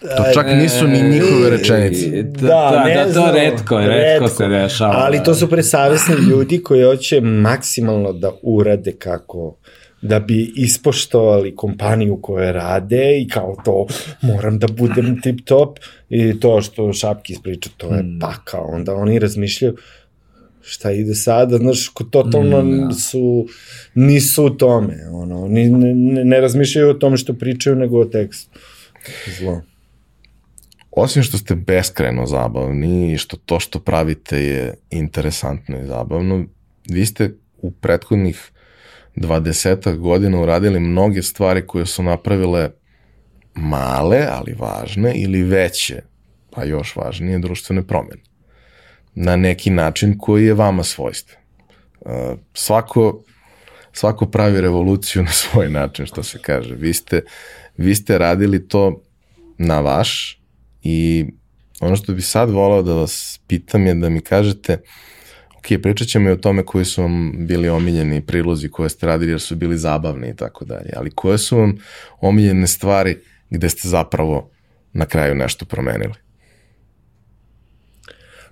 To 0.00 0.24
čak 0.34 0.46
nisu 0.46 0.86
ni 0.86 1.02
njihove 1.02 1.50
rečenice. 1.50 2.22
Da, 2.22 2.46
da, 2.46 2.84
ne 2.84 2.94
da, 2.94 3.04
to 3.04 3.12
znam, 3.12 3.34
redko, 3.34 3.78
je, 3.78 3.88
redko 3.88 4.28
se 4.28 4.48
dešava. 4.48 4.94
Ali 4.96 5.18
da. 5.18 5.24
to 5.24 5.34
su 5.34 5.50
presavesni 5.50 6.14
ljudi 6.14 6.62
koji 6.62 6.82
hoće 6.82 7.20
maksimalno 7.20 8.12
da 8.12 8.32
urade 8.42 8.92
kako 8.92 9.56
da 10.02 10.20
bi 10.20 10.52
ispoštovali 10.56 11.56
kompaniju 11.56 12.18
koje 12.22 12.52
rade 12.52 13.20
i 13.20 13.28
kao 13.28 13.56
to 13.64 13.86
moram 14.22 14.58
da 14.58 14.66
budem 14.66 15.20
tip 15.20 15.40
top 15.44 15.78
i 16.10 16.40
to 16.40 16.62
što 16.62 16.92
Šapki 16.92 17.32
ispriča 17.32 17.70
to 17.76 17.94
je 17.94 18.00
Hmm. 18.00 18.18
pakao 18.20 18.64
onda 18.64 18.94
oni 18.94 19.18
razmišljaju 19.18 19.76
šta 20.68 20.90
ide 20.90 21.14
sada, 21.14 21.56
znaš, 21.56 21.90
totalno 22.10 22.62
Mm, 22.62 22.88
da. 22.88 22.94
su, 22.94 23.46
nisu 23.94 24.44
u 24.44 24.50
tome, 24.50 25.08
ono, 25.12 25.48
ni, 25.48 25.68
ne, 25.70 25.94
ne 26.24 26.40
razmišljaju 26.40 26.90
o 26.90 26.94
tome 26.94 27.16
što 27.16 27.34
pričaju, 27.34 27.76
nego 27.76 28.00
o 28.00 28.04
tekstu. 28.04 28.58
Zlo. 29.38 29.62
Osim 30.90 31.22
što 31.22 31.38
ste 31.38 31.54
beskreno 31.54 32.26
zabavni 32.26 33.12
i 33.12 33.18
što 33.18 33.36
to 33.36 33.60
što 33.60 33.80
pravite 33.80 34.38
je 34.44 34.74
interesantno 34.90 35.80
i 35.80 35.86
zabavno, 35.86 36.44
vi 36.88 37.06
ste 37.06 37.34
u 37.62 37.70
prethodnih 37.70 38.50
20 39.16 39.96
godina 39.96 40.40
uradili 40.40 40.80
mnoge 40.80 41.22
stvari 41.22 41.66
koje 41.66 41.86
su 41.86 42.02
napravile 42.02 42.70
male, 43.54 44.26
ali 44.30 44.54
važne 44.58 45.12
ili 45.14 45.42
veće, 45.42 46.02
pa 46.50 46.64
još 46.64 46.96
važnije 46.96 47.38
društvene 47.38 47.86
promene. 47.86 48.22
Na 49.14 49.36
neki 49.36 49.70
način 49.70 50.18
koji 50.18 50.46
je 50.46 50.54
vama 50.54 50.84
svojstven. 50.84 51.38
Uh, 52.00 52.12
svako, 52.54 53.22
svako 53.92 54.26
pravi 54.26 54.60
revoluciju 54.60 55.22
na 55.22 55.32
svoj 55.32 55.68
način, 55.68 56.06
što 56.06 56.22
se 56.22 56.38
kaže. 56.38 56.74
Vi 56.74 56.94
ste, 56.94 57.22
vi 57.76 57.94
ste 57.94 58.18
radili 58.18 58.68
to 58.68 59.02
na 59.58 59.80
vaš 59.80 60.40
i 60.82 61.26
ono 61.80 61.96
što 61.96 62.12
bi 62.12 62.22
sad 62.22 62.50
volao 62.50 62.82
da 62.82 62.92
vas 62.92 63.40
pitam 63.46 63.86
je 63.86 63.94
da 63.94 64.08
mi 64.08 64.20
kažete 64.20 64.78
ok, 65.66 65.82
pričat 65.82 66.08
ćemo 66.08 66.28
i 66.28 66.32
o 66.32 66.36
tome 66.36 66.62
koji 66.62 66.84
su 66.84 67.02
vam 67.02 67.46
bili 67.46 67.68
omiljeni 67.68 68.26
prilozi 68.26 68.68
koje 68.68 68.88
ste 68.88 69.06
radili 69.06 69.32
jer 69.32 69.40
su 69.40 69.56
bili 69.56 69.78
zabavni 69.78 70.28
i 70.28 70.36
tako 70.36 70.64
dalje, 70.64 70.90
ali 70.96 71.10
koje 71.10 71.38
su 71.38 71.56
vam 71.56 71.78
omiljene 72.20 72.66
stvari 72.66 73.16
gde 73.50 73.68
ste 73.68 73.88
zapravo 73.88 74.50
na 74.92 75.06
kraju 75.06 75.34
nešto 75.34 75.64
promenili? 75.64 76.14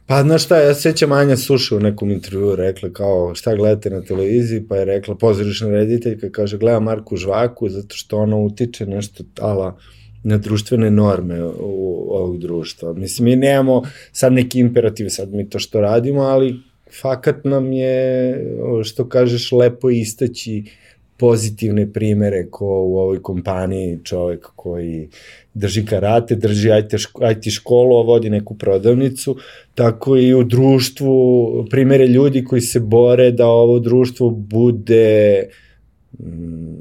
Pa 0.06 0.22
znaš 0.22 0.44
šta, 0.44 0.60
ja 0.60 0.74
se 0.74 0.82
sjećam 0.82 1.12
Anja 1.12 1.36
Suša 1.36 1.76
u 1.76 1.80
nekom 1.80 2.10
intervju 2.10 2.56
rekla 2.56 2.92
kao 2.92 3.34
šta 3.34 3.54
gledate 3.56 3.90
na 3.90 4.02
televiziji, 4.02 4.68
pa 4.68 4.76
je 4.76 4.84
rekla 4.84 5.14
pozorišna 5.14 5.68
rediteljka, 5.68 6.30
kaže 6.30 6.58
gleda 6.58 6.80
Marku 6.80 7.16
Žvaku 7.16 7.68
zato 7.68 7.96
što 7.96 8.18
ona 8.18 8.36
utiče 8.36 8.86
nešto 8.86 9.24
ala 9.40 9.78
na 10.22 10.38
društvene 10.38 10.90
norme 10.90 11.44
u, 11.44 12.06
ovog 12.10 12.38
društva. 12.38 12.92
Mislim, 12.92 13.24
mi 13.24 13.36
nemamo 13.36 13.82
sad 14.12 14.32
neki 14.32 14.58
imperativ, 14.58 15.08
sad 15.08 15.32
mi 15.32 15.48
to 15.50 15.58
što 15.58 15.80
radimo, 15.80 16.20
ali 16.20 16.73
fakat 17.00 17.44
nam 17.44 17.72
je, 17.72 18.38
što 18.84 19.08
kažeš, 19.08 19.52
lepo 19.52 19.90
istaći 19.90 20.64
pozitivne 21.16 21.92
primere 21.92 22.46
ko 22.50 22.66
u 22.66 22.98
ovoj 22.98 23.22
kompaniji 23.22 23.98
čovek 24.04 24.46
koji 24.56 25.08
drži 25.54 25.84
karate, 25.86 26.34
drži 26.34 26.68
IT, 26.78 26.98
ško, 27.00 27.30
IT 27.30 27.52
školu, 27.52 27.96
a 27.96 28.02
vodi 28.02 28.30
neku 28.30 28.54
prodavnicu, 28.54 29.36
tako 29.74 30.16
i 30.16 30.34
u 30.34 30.44
društvu 30.44 31.66
primere 31.70 32.06
ljudi 32.06 32.44
koji 32.44 32.60
se 32.60 32.80
bore 32.80 33.30
da 33.30 33.46
ovo 33.46 33.78
društvo 33.78 34.30
bude 34.30 35.48
mm, 36.18 36.74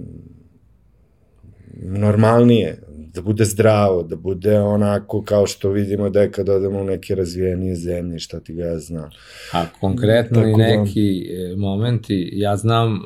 normalnije, 1.81 2.77
da 3.13 3.21
bude 3.21 3.45
zdravo, 3.45 4.03
da 4.03 4.15
bude 4.15 4.59
onako 4.59 5.21
kao 5.23 5.47
što 5.47 5.69
vidimo 5.69 6.09
da 6.09 6.21
je 6.21 6.31
kad 6.31 6.49
odemo 6.49 6.79
u 6.79 6.83
neke 6.83 7.15
razvijenije 7.15 7.75
zemlje, 7.75 8.19
šta 8.19 8.39
ti 8.39 8.53
ga 8.53 8.63
ja 8.63 8.79
znam. 8.79 9.09
A 9.51 9.65
konkretno 9.79 10.39
i 10.39 10.43
Tako 10.43 10.57
da- 10.57 10.63
neki 10.77 11.27
e, 11.31 11.55
momenti, 11.55 12.29
ja 12.33 12.57
znam 12.57 13.01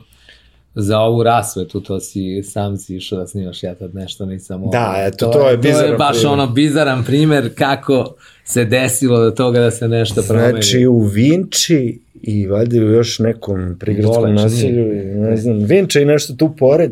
za 0.75 0.99
ovu 0.99 1.23
rasvetu, 1.23 1.81
to 1.81 1.99
si 1.99 2.43
sam 2.43 2.77
si 2.77 2.95
išao 2.95 3.19
da 3.19 3.27
snimaš, 3.27 3.63
ja 3.63 3.75
tad 3.75 3.95
nešto 3.95 4.25
nisam 4.25 4.59
mogao. 4.61 4.81
Da, 4.81 4.93
eto, 4.97 5.25
to 5.27 5.49
je 5.49 5.55
To 5.55 5.61
bizaran 5.61 5.91
je 5.91 5.97
baš 5.97 6.17
primer. 6.17 6.34
ono 6.34 6.47
bizaran 6.47 7.03
primer 7.03 7.49
kako 7.55 8.15
se 8.45 8.65
desilo 8.65 9.19
do 9.19 9.31
toga 9.31 9.59
da 9.59 9.71
se 9.71 9.88
nešto 9.88 10.21
promeni. 10.21 10.51
Znači 10.51 10.88
u 10.88 10.99
Vinči 10.99 11.99
i 12.13 12.47
valjda 12.47 12.77
u 12.77 12.89
još 12.89 13.19
nekom 13.19 13.75
prigradskom 13.79 14.35
naselju, 14.35 14.93
i 14.93 15.05
ne 15.05 15.38
znam, 15.38 15.57
Vinča 15.59 15.99
i 15.99 16.05
nešto 16.05 16.34
tu 16.34 16.55
pored, 16.55 16.91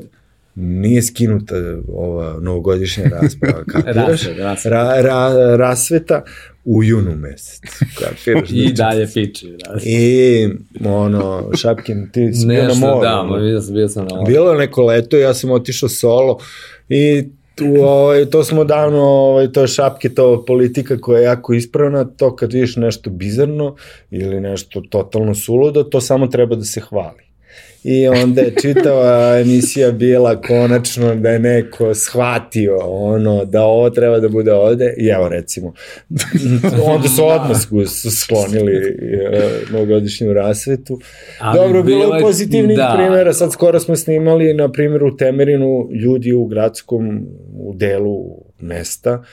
nije 0.55 1.01
skinuta 1.01 1.55
ova 1.93 2.39
novogodišnja 2.41 3.03
rasprava, 3.21 3.63
kapiraš? 3.63 4.07
Rasveta, 4.07 4.43
rasveta. 4.43 4.69
Ra, 4.69 5.01
ra, 5.01 5.55
rasveta 5.55 6.23
u 6.65 6.83
junu 6.83 7.15
mesecu, 7.15 7.85
kapiraš? 7.99 8.49
I 8.65 8.73
dalje 8.73 9.07
piči. 9.13 9.47
Da. 9.47 9.79
I, 9.83 10.49
ono, 10.85 11.49
Šapkin, 11.57 12.09
ti 12.11 12.33
si 12.33 12.47
bio 12.47 12.61
na 12.61 12.67
Nešto, 12.67 12.87
moru. 12.87 13.01
da, 13.01 13.23
ma 13.23 13.39
bio 13.39 13.61
sam, 13.61 13.73
bio 13.73 13.87
sam 13.87 14.05
na 14.05 14.15
moru. 14.15 14.25
Bilo 14.25 14.51
je 14.51 14.57
neko 14.57 14.85
leto, 14.85 15.17
ja 15.17 15.33
sam 15.33 15.51
otišao 15.51 15.89
solo 15.89 16.37
i 16.89 17.23
tu, 17.55 17.65
ovaj, 17.81 18.25
to 18.25 18.43
smo 18.43 18.63
davno, 18.63 19.01
ovaj, 19.01 19.51
to 19.51 19.61
je 19.61 19.67
šapke, 19.67 20.09
to 20.09 20.45
politika 20.47 20.97
koja 20.97 21.19
je 21.19 21.23
jako 21.25 21.53
ispravna, 21.53 22.05
to 22.05 22.35
kad 22.35 22.53
vidiš 22.53 22.75
nešto 22.75 23.09
bizarno 23.09 23.75
ili 24.11 24.41
nešto 24.41 24.81
totalno 24.89 25.35
suludo, 25.35 25.83
to 25.83 26.01
samo 26.01 26.27
treba 26.27 26.55
da 26.55 26.63
se 26.63 26.81
hvali. 26.81 27.24
I 27.87 28.07
onda 28.07 28.41
je 28.41 28.53
čitava 28.61 29.39
emisija 29.39 29.91
bila 29.91 30.41
konačno 30.41 31.15
da 31.15 31.29
je 31.29 31.39
neko 31.39 31.93
shvatio 31.93 32.77
ono, 32.81 33.45
da 33.45 33.63
ovo 33.63 33.89
treba 33.89 34.19
da 34.19 34.29
bude 34.29 34.53
ovde. 34.53 34.93
I 34.97 35.07
evo 35.07 35.29
recimo 35.29 35.73
onda 36.93 37.07
su 37.07 37.25
odmah 37.25 37.57
sklonili 38.23 38.75
e, 38.75 39.41
novogodišnju 39.71 40.33
rasvetu. 40.33 40.99
Ali 41.39 41.59
Dobro, 41.59 41.83
bilo 41.83 42.15
je- 42.15 42.21
pozitivnih 42.21 42.77
da. 42.77 42.93
primjera, 42.97 43.33
sad 43.33 43.53
skoro 43.53 43.79
smo 43.79 43.95
snimali 43.95 44.53
na 44.53 44.71
primjer 44.71 45.03
u 45.03 45.17
Temerinu 45.17 45.89
ljudi 45.93 46.33
u 46.33 46.45
gradskom 46.45 47.27
u 47.53 47.73
delu 47.75 48.25
mesta 48.59 49.23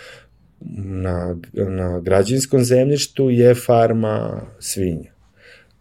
na, 0.77 1.37
na 1.55 2.01
građinskom 2.01 2.65
zemljištu 2.65 3.31
je 3.31 3.55
farma 3.55 4.41
svinja 4.59 5.12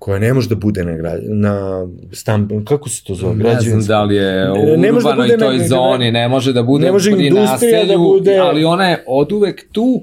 koja 0.01 0.19
ne 0.19 0.33
može 0.33 0.49
da 0.49 0.55
bude 0.55 0.83
na, 0.83 0.91
gra, 0.93 1.17
na 1.23 1.85
stamb, 2.11 2.51
kako 2.65 2.89
se 2.89 3.03
to 3.03 3.15
zove? 3.15 3.35
Ne 3.35 3.61
znam 3.61 3.81
da 3.81 4.03
li 4.03 4.15
je 4.15 4.51
u 4.51 4.55
Ne- 4.77 4.91
da 4.91 4.97
urbanoj 4.97 5.15
bude 5.17 5.37
toj 5.37 5.57
na- 5.57 5.67
zoni, 5.67 6.11
ne 6.11 6.27
može 6.27 6.53
da 6.53 6.63
bude 6.63 6.85
ne 6.85 6.91
može 6.91 7.11
pri 7.11 7.29
da 7.29 7.41
naselju, 7.41 7.99
bude- 7.99 8.37
ali 8.37 8.63
ona 8.65 8.89
je 8.89 9.03
od 9.07 9.31
uvek 9.31 9.67
tu, 9.71 10.01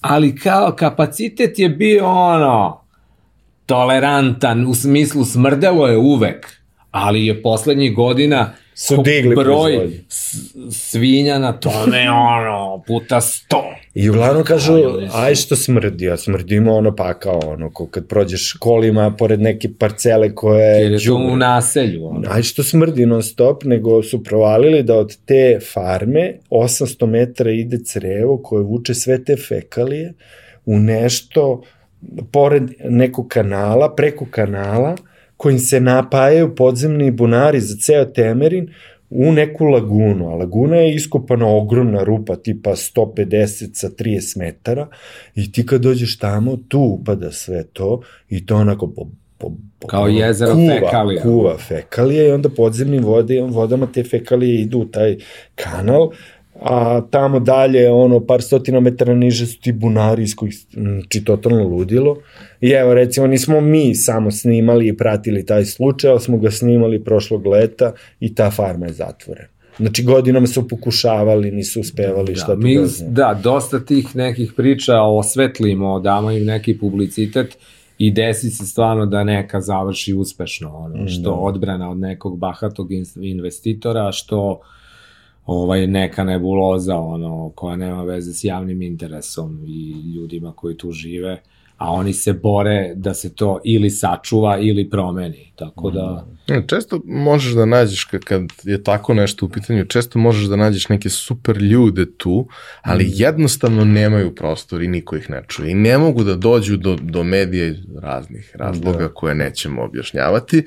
ali 0.00 0.36
kao 0.36 0.72
kapacitet 0.72 1.58
je 1.58 1.68
bio 1.68 2.06
ono 2.06 2.80
tolerantan, 3.66 4.66
u 4.66 4.74
smislu 4.74 5.24
smrdelo 5.24 5.86
je 5.86 5.96
uvek, 5.96 6.46
ali 6.90 7.26
je 7.26 7.42
poslednjih 7.42 7.94
godina 7.94 8.52
Su 8.74 9.02
digli 9.02 9.36
broj 9.36 9.90
svinja 10.70 11.38
na 11.38 11.52
tome 11.52 12.10
ono 12.10 12.82
puta 12.86 13.20
sto. 13.20 13.64
I 13.98 14.10
uglavnom 14.10 14.44
kažu, 14.44 14.74
Aj, 14.74 15.08
aj 15.12 15.34
što 15.34 15.56
smrdi, 15.56 16.10
a 16.10 16.16
smrdimo 16.16 16.74
ono 16.74 16.96
pa 16.96 17.14
kao 17.14 17.40
ono, 17.46 17.70
ko 17.70 17.86
kad 17.86 18.06
prođeš 18.06 18.52
kolima 18.52 19.14
pored 19.18 19.40
neke 19.40 19.68
parcele 19.78 20.34
koje 20.34 20.82
Jer 20.82 20.92
je 20.92 20.98
to 20.98 21.04
đubre. 21.04 21.32
u 21.32 21.36
naselju. 21.36 22.06
Ono. 22.06 22.22
Aj 22.30 22.42
što 22.42 22.62
smrdi 22.62 23.06
non 23.06 23.22
stop, 23.22 23.64
nego 23.64 24.02
su 24.02 24.24
provalili 24.24 24.82
da 24.82 24.94
od 24.94 25.16
te 25.24 25.58
farme 25.72 26.38
800 26.50 27.06
metara 27.06 27.50
ide 27.50 27.78
crevo 27.84 28.42
koje 28.42 28.62
vuče 28.62 28.94
sve 28.94 29.24
te 29.24 29.36
fekalije 29.36 30.12
u 30.66 30.78
nešto 30.78 31.62
pored 32.32 32.62
nekog 32.84 33.28
kanala, 33.28 33.94
preko 33.94 34.26
kanala, 34.30 34.96
kojim 35.36 35.58
se 35.58 35.80
napajaju 35.80 36.54
podzemni 36.54 37.10
bunari 37.10 37.60
za 37.60 37.76
ceo 37.76 38.04
Temerin 38.04 38.68
u 39.10 39.32
neku 39.32 39.64
lagunu, 39.64 40.28
a 40.28 40.34
laguna 40.34 40.76
je 40.76 40.94
iskopana 40.94 41.56
ogromna 41.56 42.04
rupa 42.04 42.36
tipa 42.36 42.70
150 42.70 43.70
sa 43.74 43.88
30 43.88 44.38
metara 44.38 44.88
i 45.34 45.52
ti 45.52 45.66
kad 45.66 45.80
dođeš 45.80 46.18
tamo, 46.18 46.56
tu 46.68 46.80
upada 46.80 47.32
sve 47.32 47.64
to 47.64 48.00
i 48.28 48.46
to 48.46 48.56
onako 48.56 48.86
po, 48.86 49.08
po, 49.38 49.52
po, 49.78 49.88
Kao 49.88 50.02
ono, 50.02 50.18
jezero 50.18 50.52
kuva, 50.54 50.74
fekalija. 50.80 51.22
Kuva 51.22 51.58
fekalije 51.58 52.28
i 52.28 52.32
onda 52.32 52.48
podzemnim 52.48 53.04
vode, 53.04 53.40
vodama 53.40 53.86
te 53.92 54.04
fekalije 54.04 54.60
idu 54.60 54.78
u 54.78 54.84
taj 54.84 55.16
kanal, 55.54 56.10
a 56.60 57.00
tamo 57.02 57.40
dalje, 57.40 57.90
ono, 57.90 58.20
par 58.20 58.42
stotina 58.42 58.80
metara 58.80 59.14
niže 59.14 59.46
su 59.46 59.60
ti 59.60 59.72
bunari 59.72 60.22
iz 60.22 60.34
kojih, 60.34 60.54
znači, 60.72 61.24
totalno 61.24 61.64
ludilo. 61.64 62.16
I 62.60 62.70
evo, 62.70 62.94
recimo, 62.94 63.26
nismo 63.26 63.60
mi 63.60 63.94
samo 63.94 64.30
snimali 64.30 64.88
i 64.88 64.96
pratili 64.96 65.46
taj 65.46 65.64
slučaj, 65.64 66.10
ali 66.10 66.20
smo 66.20 66.38
ga 66.38 66.50
snimali 66.50 67.04
prošlog 67.04 67.46
leta 67.46 67.92
i 68.20 68.34
ta 68.34 68.50
farma 68.50 68.86
je 68.86 68.92
zatvorena. 68.92 69.48
Znači, 69.78 70.02
godinama 70.04 70.46
su 70.46 70.68
pokušavali, 70.68 71.50
nisu 71.50 71.80
uspevali 71.80 72.34
šta 72.36 72.46
Da, 72.46 72.54
tu 72.54 72.60
mi, 72.60 72.76
da 72.76 72.86
znam. 72.86 73.14
da, 73.14 73.40
dosta 73.42 73.80
tih 73.80 74.16
nekih 74.16 74.52
priča 74.52 75.00
osvetlimo, 75.00 76.00
damo 76.00 76.30
im 76.30 76.44
neki 76.44 76.78
publicitet 76.78 77.58
i 77.98 78.10
desi 78.10 78.50
se 78.50 78.66
stvarno 78.66 79.06
da 79.06 79.24
neka 79.24 79.60
završi 79.60 80.14
uspešno, 80.14 80.76
ono, 80.76 81.08
što 81.08 81.22
Da. 81.22 81.32
odbrana 81.32 81.90
od 81.90 81.96
nekog 81.98 82.38
bahatog 82.38 82.92
in- 82.92 83.04
investitora, 83.16 84.12
što 84.12 84.60
ovaj 85.48 85.86
neka 85.86 86.24
nebuloza 86.24 86.96
ono 86.96 87.52
koja 87.54 87.76
nema 87.76 88.02
veze 88.02 88.32
s 88.32 88.44
javnim 88.44 88.82
interesom 88.82 89.64
i 89.66 90.12
ljudima 90.14 90.52
koji 90.52 90.76
tu 90.76 90.92
žive 90.92 91.40
a 91.76 91.92
oni 91.92 92.12
se 92.12 92.32
bore 92.32 92.92
da 92.94 93.14
se 93.14 93.34
to 93.34 93.60
ili 93.64 93.90
sačuva 93.90 94.58
ili 94.58 94.90
promeni 94.90 95.52
tako 95.56 95.90
da 95.90 96.26
Često 96.66 97.00
možeš 97.04 97.52
da 97.52 97.66
nađeš, 97.66 98.08
ka- 98.08 98.24
kad 98.24 98.42
je 98.62 98.82
tako 98.82 99.14
nešto 99.14 99.46
u 99.46 99.48
pitanju, 99.48 99.84
često 99.84 100.18
možeš 100.18 100.44
da 100.48 100.56
nađeš 100.56 100.88
neke 100.88 101.08
super 101.08 101.56
ljude 101.56 102.12
tu, 102.16 102.48
ali 102.82 103.10
jednostavno 103.14 103.84
nemaju 103.84 104.34
prostor 104.34 104.82
i 104.82 104.88
niko 104.88 105.16
ih 105.16 105.30
ne 105.30 105.42
čuje. 105.48 105.70
I 105.70 105.74
ne 105.74 105.98
mogu 105.98 106.24
da 106.24 106.34
dođu 106.34 106.76
do, 106.76 106.96
do 107.00 107.22
medija 107.22 107.66
iz 107.66 107.76
raznih 108.02 108.56
razloga 108.58 109.08
koje 109.08 109.34
nećemo 109.34 109.82
objašnjavati, 109.82 110.64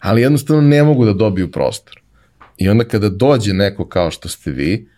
ali 0.00 0.22
jednostavno 0.22 0.62
ne 0.62 0.82
mogu 0.82 1.04
da 1.04 1.12
dobiju 1.12 1.50
prostor. 1.50 1.97
I 2.58 2.68
onda 2.68 2.84
kada 2.84 3.08
dođe 3.08 3.54
neko 3.54 3.88
kao 3.88 4.10
što 4.10 4.28
ste 4.28 4.50
vi, 4.50 4.88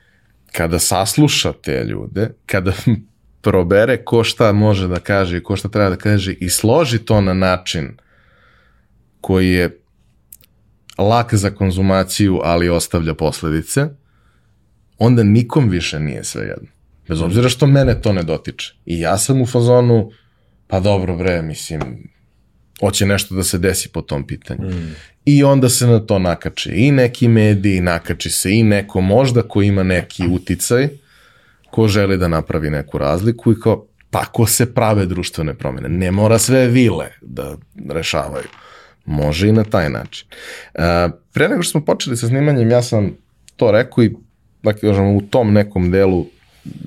kada 0.52 0.78
sasluša 0.78 1.52
te 1.52 1.84
ljude, 1.84 2.30
kada 2.46 2.72
probere 3.42 4.04
ko 4.04 4.24
šta 4.24 4.52
može 4.52 4.88
da 4.88 5.00
kaže 5.00 5.36
i 5.36 5.42
ko 5.42 5.56
šta 5.56 5.68
treba 5.68 5.90
da 5.90 5.96
kaže 5.96 6.32
i 6.32 6.48
složi 6.48 6.98
to 6.98 7.20
na 7.20 7.34
način 7.34 7.96
koji 9.20 9.50
je 9.50 9.80
lak 10.98 11.34
za 11.34 11.50
konzumaciju, 11.50 12.40
ali 12.44 12.68
ostavlja 12.68 13.14
posledice, 13.14 13.86
onda 14.98 15.22
nikom 15.22 15.68
više 15.68 16.00
nije 16.00 16.24
sve 16.24 16.42
jedno. 16.42 16.68
Bez 17.08 17.20
obzira 17.20 17.48
što 17.48 17.66
mene 17.66 18.00
to 18.02 18.12
ne 18.12 18.22
dotiče. 18.22 18.74
I 18.86 19.00
ja 19.00 19.18
sam 19.18 19.42
u 19.42 19.46
fazonu, 19.46 20.10
pa 20.66 20.80
dobro 20.80 21.16
bre, 21.16 21.42
mislim, 21.42 22.10
hoće 22.80 23.06
nešto 23.06 23.34
da 23.34 23.42
se 23.42 23.58
desi 23.58 23.88
po 23.88 24.02
tom 24.02 24.26
pitanju. 24.26 24.68
Mm. 24.68 24.94
I 25.24 25.44
onda 25.44 25.68
se 25.68 25.86
na 25.86 25.98
to 25.98 26.18
nakači 26.18 26.70
i 26.70 26.90
neki 26.92 27.28
mediji, 27.28 27.80
nakači 27.80 28.30
se 28.30 28.52
i 28.52 28.62
neko 28.62 29.00
možda 29.00 29.42
ko 29.42 29.62
ima 29.62 29.82
neki 29.82 30.22
uticaj, 30.30 30.88
ko 31.70 31.88
želi 31.88 32.16
da 32.16 32.28
napravi 32.28 32.70
neku 32.70 32.98
razliku 32.98 33.52
i 33.52 33.60
kao 33.60 33.86
tako 34.10 34.46
se 34.46 34.74
prave 34.74 35.06
društvene 35.06 35.54
promene. 35.54 35.88
Ne 35.88 36.10
mora 36.10 36.38
sve 36.38 36.66
vile 36.66 37.06
da 37.20 37.56
rešavaju. 37.90 38.48
Može 39.04 39.48
i 39.48 39.52
na 39.52 39.64
taj 39.64 39.90
način. 39.90 40.28
Uh, 40.74 40.82
pre 41.32 41.48
nego 41.48 41.62
što 41.62 41.70
smo 41.70 41.84
počeli 41.84 42.16
sa 42.16 42.26
snimanjem, 42.26 42.70
ja 42.70 42.82
sam 42.82 43.16
to 43.56 43.72
rekao 43.72 44.04
i 44.04 44.14
dakle, 44.62 44.80
kažem, 44.80 45.16
u 45.16 45.20
tom 45.20 45.52
nekom 45.52 45.90
delu 45.90 46.26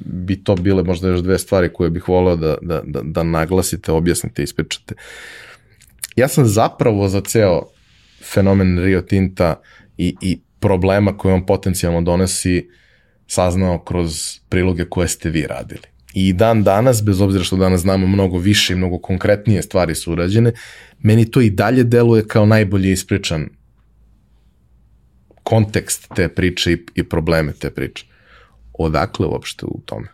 bi 0.05 0.43
to 0.43 0.55
bile 0.55 0.83
možda 0.83 1.07
još 1.07 1.19
dve 1.19 1.39
stvari 1.39 1.69
koje 1.73 1.89
bih 1.89 2.07
voleo 2.09 2.35
da, 2.35 2.57
da, 2.61 2.81
da, 2.85 3.01
da 3.03 3.23
naglasite, 3.23 3.91
objasnite, 3.91 4.43
ispričate. 4.43 4.95
Ja 6.15 6.27
sam 6.27 6.45
zapravo 6.45 7.07
za 7.07 7.21
ceo 7.21 7.61
fenomen 8.23 8.79
Rio 8.79 9.01
Tinta 9.01 9.61
i, 9.97 10.15
i 10.21 10.39
problema 10.59 11.17
koje 11.17 11.33
on 11.33 11.45
potencijalno 11.45 12.01
donosi 12.01 12.69
saznao 13.27 13.79
kroz 13.83 14.39
priloge 14.49 14.85
koje 14.85 15.07
ste 15.07 15.29
vi 15.29 15.47
radili. 15.47 15.93
I 16.13 16.33
dan 16.33 16.63
danas, 16.63 17.03
bez 17.03 17.21
obzira 17.21 17.43
što 17.43 17.57
danas 17.57 17.81
znamo 17.81 18.07
mnogo 18.07 18.37
više 18.37 18.73
i 18.73 18.75
mnogo 18.75 18.97
konkretnije 18.97 19.61
stvari 19.61 19.95
su 19.95 20.11
urađene, 20.11 20.51
meni 20.99 21.31
to 21.31 21.41
i 21.41 21.49
dalje 21.49 21.83
deluje 21.83 22.27
kao 22.27 22.45
najbolje 22.45 22.91
ispričan 22.91 23.49
kontekst 25.43 26.07
te 26.15 26.27
priče 26.29 26.71
i, 26.71 26.77
i 26.95 27.03
probleme 27.03 27.53
te 27.53 27.69
priče. 27.69 28.05
Odakle 28.73 29.27
uopšte 29.27 29.65
u 29.65 29.79
tome? 29.85 30.07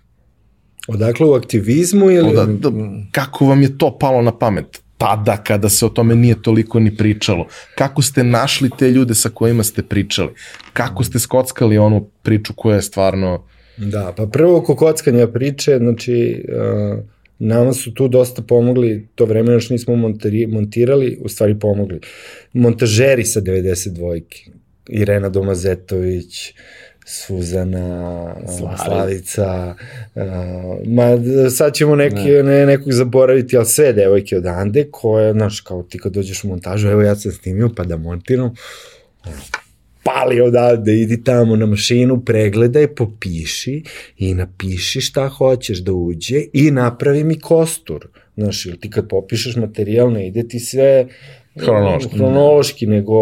Odakle 0.87 1.25
u 1.25 1.33
aktivizmu 1.33 2.11
ili... 2.11 2.29
Oda, 2.29 2.45
da, 2.45 2.69
kako 3.11 3.45
vam 3.45 3.61
je 3.61 3.77
to 3.77 3.97
palo 3.99 4.21
na 4.21 4.37
pamet? 4.37 4.81
Tada, 4.99 5.37
kada 5.37 5.69
se 5.69 5.85
o 5.85 5.89
tome 5.89 6.15
nije 6.15 6.41
toliko 6.41 6.79
ni 6.79 6.97
pričalo. 6.97 7.47
Kako 7.75 8.01
ste 8.01 8.23
našli 8.23 8.69
te 8.79 8.91
ljude 8.91 9.15
sa 9.15 9.29
kojima 9.29 9.63
ste 9.63 9.83
pričali? 9.83 10.29
Kako 10.73 11.03
ste 11.03 11.19
skockali 11.19 11.77
onu 11.77 12.09
priču 12.23 12.53
koja 12.55 12.75
je 12.75 12.81
stvarno... 12.81 13.43
Da, 13.77 14.13
pa 14.17 14.25
prvo 14.27 14.57
oko 14.57 14.75
kockanja 14.75 15.27
priče, 15.27 15.77
znači, 15.77 16.45
uh, 16.49 16.99
nama 17.39 17.73
su 17.73 17.93
tu 17.93 18.07
dosta 18.07 18.41
pomogli, 18.41 19.07
to 19.15 19.25
vreme 19.25 19.53
još 19.53 19.69
nismo 19.69 19.95
montirali, 20.47 21.17
u 21.21 21.29
stvari 21.29 21.59
pomogli. 21.59 21.99
Montažeri 22.53 23.25
sa 23.25 23.41
92-ke, 23.41 24.51
Irena 24.89 25.29
Domazetović, 25.29 26.53
Suzana, 27.11 28.35
Slavica. 28.57 28.83
Slavica, 28.85 29.75
a, 30.15 30.77
ma 30.85 31.17
sad 31.49 31.73
ćemo 31.73 31.95
neki, 31.95 32.29
ne. 32.43 32.65
nekog 32.65 32.93
zaboraviti, 32.93 33.57
ali 33.57 33.65
sve 33.65 33.93
devojke 33.93 34.37
odande 34.37 34.87
koje, 34.91 35.33
znaš, 35.33 35.61
kao 35.61 35.83
ti 35.83 35.99
kad 35.99 36.13
dođeš 36.13 36.43
u 36.43 36.47
montažu, 36.47 36.87
evo 36.87 37.01
ja 37.01 37.15
sam 37.15 37.31
snimio 37.31 37.69
pa 37.75 37.83
da 37.83 37.97
montiram, 37.97 38.55
pali 40.03 40.41
odavde, 40.41 40.95
idi 40.95 41.23
tamo 41.23 41.55
na 41.55 41.65
mašinu, 41.65 42.21
pregledaj, 42.25 42.87
popiši 42.87 43.83
i 44.17 44.33
napiši 44.33 45.01
šta 45.01 45.27
hoćeš 45.27 45.79
da 45.79 45.93
uđe 45.93 46.43
i 46.53 46.71
napravi 46.71 47.23
mi 47.23 47.39
kostur. 47.39 48.07
Znaš, 48.37 48.65
ili 48.65 48.79
ti 48.79 48.89
kad 48.89 49.09
popišeš 49.09 49.55
materijal, 49.55 50.11
ne 50.11 50.27
ide 50.27 50.47
ti 50.47 50.59
sve 50.59 51.07
Hronološki. 51.57 52.17
hronološki, 52.17 52.87
nego 52.87 53.13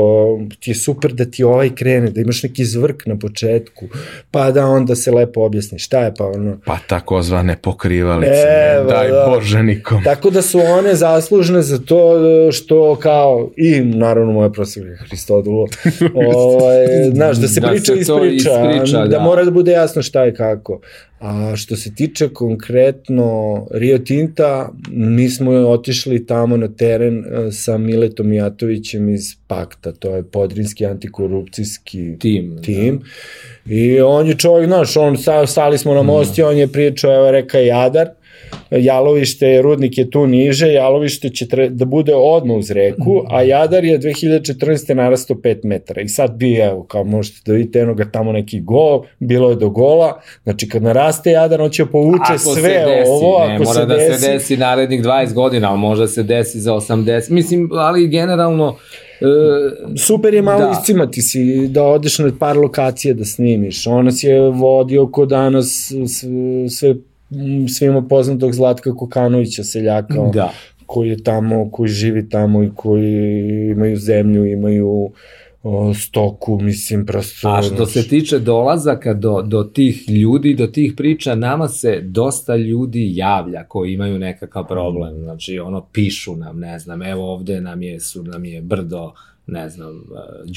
ti 0.60 0.72
je 0.72 0.76
super 0.76 1.14
da 1.14 1.26
ti 1.26 1.44
ovaj 1.44 1.70
krene, 1.76 2.10
da 2.10 2.22
imaš 2.22 2.44
neki 2.44 2.66
zvrk 2.66 3.06
na 3.06 3.18
početku, 3.20 3.86
pa 4.32 4.52
da 4.52 4.66
onda 4.66 4.96
se 4.96 5.12
lepo 5.12 5.42
objasni 5.42 5.80
šta 5.80 6.00
je, 6.00 6.14
pa 6.18 6.26
ono... 6.26 6.58
Pa 6.66 6.78
takozvane 6.88 7.58
pokrivalice, 7.62 8.46
Evo, 8.76 8.90
daj 8.90 9.12
da. 9.12 9.32
Bože 9.36 9.64
nikom. 9.64 10.04
Tako 10.04 10.30
da 10.30 10.42
su 10.42 10.60
one 10.60 10.96
zaslužne 10.96 11.62
za 11.62 11.80
to 11.80 12.14
što 12.52 12.96
kao, 12.96 13.50
i 13.58 13.82
naravno 13.82 14.32
moja 14.32 14.50
profesorka 14.50 15.04
Hristodulo, 15.08 15.68
ovaj, 16.26 16.86
znaš, 17.14 17.38
da 17.38 17.48
se 17.48 17.60
Da 17.60 17.68
priča 17.68 17.94
se 17.94 18.00
iz 18.00 18.08
to 18.08 18.20
priča, 18.20 18.50
ispriča, 18.50 18.98
da, 18.98 19.08
da. 19.08 19.20
mora 19.20 19.44
da 19.44 19.52
bude 19.52 19.72
jasno 19.72 20.02
šta 20.02 20.24
je 20.24 20.34
kako. 20.34 20.80
A 21.20 21.56
što 21.56 21.76
se 21.76 21.96
tiče 21.96 22.30
konkretno 22.30 23.68
Rio 23.72 23.98
Tinta, 23.98 24.70
mi 24.90 25.30
smo 25.30 25.52
otišli 25.52 26.26
tamo 26.26 26.58
na 26.58 26.68
teren 26.68 27.26
eh, 27.26 27.52
sa 27.52 27.78
Miletom 27.78 28.28
Mijatovićem 28.28 29.10
iz 29.10 29.36
Pakta, 29.48 29.92
to 29.92 30.16
je 30.16 30.24
podrinski 30.24 30.86
antikorupcijski 30.86 32.20
Tim. 32.20 32.60
tim. 32.64 33.02
I 33.66 34.02
on 34.02 34.28
je 34.28 34.36
čovjek, 34.36 34.68
znaš, 34.68 34.98
on, 34.98 35.18
stali 35.48 35.78
smo 35.78 35.94
na 35.94 36.04
most 36.04 36.38
i 36.38 36.44
on 36.44 36.58
je 36.58 36.68
pričao, 36.68 37.16
evo 37.16 37.32
reka 37.32 37.60
Jadar, 37.60 38.10
Jalovište, 38.72 39.62
rudnik 39.62 39.98
je 39.98 40.10
tu 40.10 40.28
niže, 40.28 40.68
Jalovište 40.74 41.30
će 41.30 41.48
tre, 41.48 41.70
da 41.70 41.86
bude 41.86 42.16
odmah 42.16 42.58
uz 42.58 42.72
reku, 42.72 43.24
a 43.30 43.42
Jadar 43.42 43.86
je 43.86 44.00
2014. 44.00 44.94
narasto 44.94 45.34
5 45.34 45.60
metara. 45.64 46.02
I 46.02 46.10
sad 46.10 46.36
bi, 46.36 46.56
evo, 46.56 46.84
kao 46.84 47.04
možete 47.04 47.42
da 47.46 47.54
vidite, 47.54 47.80
eno 47.80 47.94
ga 47.94 48.12
tamo 48.12 48.32
neki 48.32 48.60
gol, 48.60 49.04
bilo 49.20 49.50
je 49.50 49.56
do 49.56 49.70
gola, 49.70 50.22
znači 50.44 50.70
kad 50.70 50.84
naraste 50.84 51.32
Jadar, 51.32 51.62
on 51.62 51.70
će 51.70 51.86
povuče 51.86 52.22
Ako 52.34 52.38
sve 52.38 52.62
se 52.62 52.86
desi, 52.86 53.10
ovo, 53.10 53.48
ne 53.48 53.56
ako 53.56 53.64
mora 53.64 53.74
se 53.74 53.86
da 53.86 53.96
desi, 53.96 54.22
se 54.22 54.32
desi 54.32 54.58
narednih 54.58 55.02
20 55.04 55.34
godina, 55.34 55.70
ali 55.70 55.80
može 55.80 56.08
se 56.08 56.24
desi 56.24 56.60
za 56.60 56.74
80. 56.74 57.32
Mislim, 57.32 57.70
ali 57.74 58.08
generalno 58.08 58.76
e, 59.22 59.98
super 59.98 60.34
je 60.34 60.42
malo 60.42 60.60
Da. 60.60 60.66
da. 60.66 60.80
iscimati 60.82 61.22
si, 61.22 61.68
da 61.68 61.84
odeš 61.84 62.20
na 62.20 62.32
par 62.40 62.58
lokacije 62.58 63.14
da 63.14 63.26
snimiš. 63.26 63.88
On 63.88 64.06
nas 64.06 64.24
je 64.24 64.40
vodio 64.50 65.08
ko 65.08 65.26
danas 65.26 65.92
sve 66.70 66.90
m, 66.90 67.04
svima 67.78 68.02
poznatog 68.02 68.54
Zlatka 68.54 68.96
Kokanovića, 68.96 69.64
seljaka, 69.64 70.30
da. 70.34 70.52
koji 70.86 71.10
je 71.10 71.24
tamo, 71.24 71.72
koji 71.72 71.90
živi 71.90 72.30
tamo 72.30 72.64
i 72.64 72.70
koji 72.76 73.70
imaju 73.72 73.98
zemlju, 73.98 74.46
imaju 74.46 75.12
o, 75.64 75.94
stoku, 75.94 76.60
mislim, 76.60 77.06
prosto... 77.06 77.50
A 77.50 77.62
što 77.62 77.86
se 77.86 78.08
tiče 78.08 78.40
dolazaka 78.40 79.14
do, 79.14 79.42
do 79.42 79.64
tih 79.64 80.10
ljudi, 80.10 80.54
do 80.54 80.68
tih 80.68 80.94
priča, 80.98 81.36
nama 81.36 81.68
se 81.68 82.02
dosta 82.02 82.56
ljudi 82.56 83.12
javlja 83.16 83.64
koji 83.64 83.94
imaju 83.94 84.20
nekakav 84.20 84.68
problem. 84.68 85.20
Znači, 85.20 85.60
ono, 85.60 85.86
pišu 85.94 86.36
nam, 86.36 86.60
ne 86.60 86.80
znam, 86.80 87.02
evo 87.02 87.34
ovde 87.34 87.62
nam 87.62 87.82
je, 87.82 88.00
su, 88.00 88.24
nam 88.24 88.46
je 88.46 88.62
brdo, 88.62 89.14
ne 89.48 89.70
znam, 89.70 89.96
e, 89.96 90.02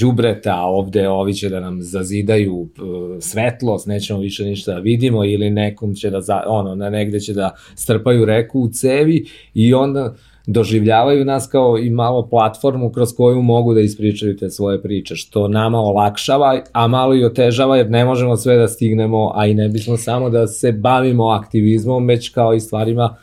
đubreta, 0.00 0.54
a 0.54 0.66
ovde 0.66 1.08
ovi 1.08 1.34
će 1.34 1.48
da 1.48 1.60
nam 1.60 1.82
zazidaju 1.82 2.68
e, 2.68 3.20
svetlost, 3.20 3.86
nećemo 3.86 4.20
više 4.20 4.44
ništa 4.44 4.74
da 4.74 4.80
vidimo, 4.80 5.24
ili 5.24 5.50
nekom 5.50 5.94
će 5.94 6.10
da, 6.10 6.20
za, 6.20 6.42
ono, 6.46 6.74
na 6.74 6.90
negde 6.90 7.20
će 7.20 7.32
da 7.32 7.54
strpaju 7.74 8.24
reku 8.24 8.60
u 8.60 8.68
cevi 8.68 9.26
i 9.54 9.74
onda 9.74 10.14
doživljavaju 10.46 11.24
nas 11.24 11.46
kao 11.46 11.78
i 11.78 11.90
malo 11.90 12.28
platformu 12.28 12.92
kroz 12.92 13.14
koju 13.16 13.42
mogu 13.42 13.74
da 13.74 13.80
ispričaju 13.80 14.36
te 14.36 14.50
svoje 14.50 14.82
priče, 14.82 15.16
što 15.16 15.48
nama 15.48 15.78
olakšava, 15.78 16.60
a 16.72 16.86
malo 16.86 17.14
i 17.14 17.24
otežava 17.24 17.76
jer 17.76 17.90
ne 17.90 18.04
možemo 18.04 18.36
sve 18.36 18.56
da 18.56 18.68
stignemo, 18.68 19.32
a 19.34 19.46
i 19.46 19.54
ne 19.54 19.68
bismo 19.68 19.96
samo 19.96 20.30
da 20.30 20.46
se 20.46 20.72
bavimo 20.72 21.28
aktivizmom, 21.28 22.06
već 22.06 22.28
kao 22.28 22.54
i 22.54 22.60
stvarima 22.60 23.16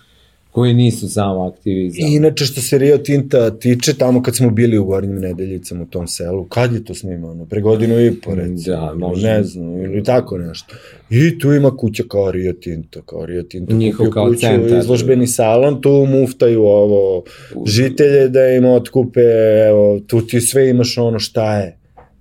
koji 0.57 0.73
nisu 0.73 1.09
samo 1.09 1.47
aktivizam. 1.47 2.07
I 2.07 2.15
inače 2.15 2.45
što 2.45 2.61
se 2.61 2.77
Rio 2.77 2.97
Tinta 2.97 3.59
tiče, 3.59 3.93
tamo 3.93 4.21
kad 4.21 4.35
smo 4.35 4.49
bili 4.49 4.77
u 4.77 4.85
Gornjim 4.85 5.19
nedeljicama 5.19 5.84
u 5.84 5.85
tom 5.85 6.07
selu, 6.07 6.45
kad 6.45 6.73
je 6.73 6.84
to 6.84 6.93
snimano? 6.93 7.45
Pre 7.45 7.61
godinu 7.61 8.05
i 8.05 8.11
po, 8.21 8.35
recimo. 8.35 8.75
Da, 8.75 8.93
možda. 8.93 9.27
Ne 9.27 9.43
znam, 9.43 9.84
ili 9.84 10.03
tako 10.03 10.38
nešto. 10.38 10.75
I 11.09 11.39
tu 11.39 11.53
ima 11.53 11.77
kuća 11.77 12.03
kao 12.09 12.31
Rio 12.31 12.53
Tinto, 12.53 13.01
kao 13.01 13.25
Rio 13.25 13.43
Tinto. 13.43 13.75
Njihov 13.75 14.09
kao 14.09 14.27
kuću, 14.27 14.39
centar. 14.39 14.79
Izložbeni 14.79 15.27
salon, 15.27 15.81
tu 15.81 16.05
muftaju 16.09 16.61
ovo, 16.61 17.23
žitelje 17.65 18.29
da 18.29 18.47
im 18.47 18.65
otkupe, 18.65 19.21
evo, 19.69 19.99
tu 19.99 20.21
ti 20.21 20.41
sve 20.41 20.69
imaš 20.69 20.97
ono 20.97 21.19
šta 21.19 21.57
je 21.57 21.77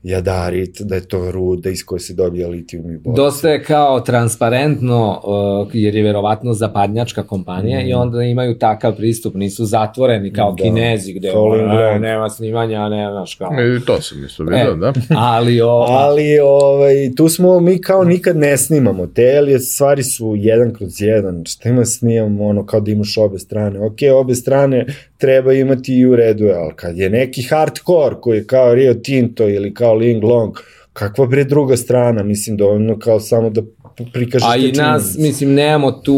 jadarit, 0.09 0.81
da 0.81 0.95
je 0.95 1.09
to 1.09 1.31
ruda 1.31 1.71
iz 1.71 1.85
koje 1.87 2.01
se 2.01 2.15
dobija 2.15 2.49
litijum 2.49 2.91
i 2.91 2.97
bor. 2.99 3.15
Dosta 3.17 3.49
je 3.51 3.63
kao 3.63 4.01
transparentno, 4.01 5.21
uh, 5.65 5.69
jer 5.73 5.95
je 5.95 6.03
verovatno 6.03 6.53
zapadnjačka 6.55 7.23
kompanija 7.23 7.81
Mm. 7.81 7.89
i 7.89 7.95
onda 7.95 8.23
imaju 8.23 8.59
takav 8.59 8.97
pristup, 8.97 9.35
nisu 9.35 9.65
zatvoreni 9.65 10.33
kao 10.33 10.53
Da. 10.53 10.63
kinezi 10.63 11.13
gde 11.13 11.33
ono, 11.33 11.57
ne, 11.75 11.99
nema 12.01 12.29
snimanja, 12.31 12.89
ne, 12.89 13.11
znaš 13.11 13.35
kao. 13.35 13.51
I 13.77 13.85
to 13.87 14.01
sam 14.01 14.25
isto 14.25 14.43
vidio, 14.43 14.73
E. 14.73 14.77
da. 14.77 14.93
Ali 15.17 15.61
o, 15.61 15.69
Ali 15.89 16.39
ovaj, 16.43 16.95
tu 17.17 17.29
smo, 17.29 17.61
mi 17.61 17.81
kao 17.81 18.05
nikad 18.05 18.37
ne 18.37 18.57
snimamo 18.57 19.07
te, 19.07 19.37
ali 19.39 19.59
stvari 19.59 20.03
su 20.03 20.35
jedan 20.37 20.75
kroz 20.75 21.01
jedan, 21.03 21.45
šta 21.47 21.69
ima 21.69 21.85
snimamo, 21.85 22.47
ono, 22.47 22.67
kao 22.67 22.81
da 22.81 22.91
imaš 22.91 23.19
obe 23.19 23.39
strane. 23.39 23.81
Ok, 23.81 23.97
obe 24.21 24.35
strane 24.35 24.87
treba 25.19 25.53
imati 25.53 25.95
i 25.99 26.07
u 26.07 26.17
redu, 26.17 26.45
je, 26.45 26.55
ali 26.55 26.73
kad 26.77 26.97
je 26.99 27.11
neki 27.11 27.43
hardcore 27.43 28.17
koji 28.21 28.39
je 28.39 28.47
kao 28.47 28.75
Rio 28.75 28.95
Tinto 28.95 29.49
ili 29.49 29.75
kao 29.75 29.96
Ling 29.97 30.25
Long, 30.25 30.55
kakva 30.93 31.27
bre 31.27 31.45
druga 31.45 31.77
strana, 31.77 32.23
mislim 32.23 32.57
dovoljno 32.57 32.99
kao 32.99 33.21
samo 33.21 33.51
da 33.51 33.63
prikažeš 34.13 34.49
a 34.49 34.57
i 34.57 34.63
nas, 34.63 34.73
činjenice. 34.73 35.21
mislim, 35.21 35.55
nemamo 35.55 35.93
tu, 35.93 36.17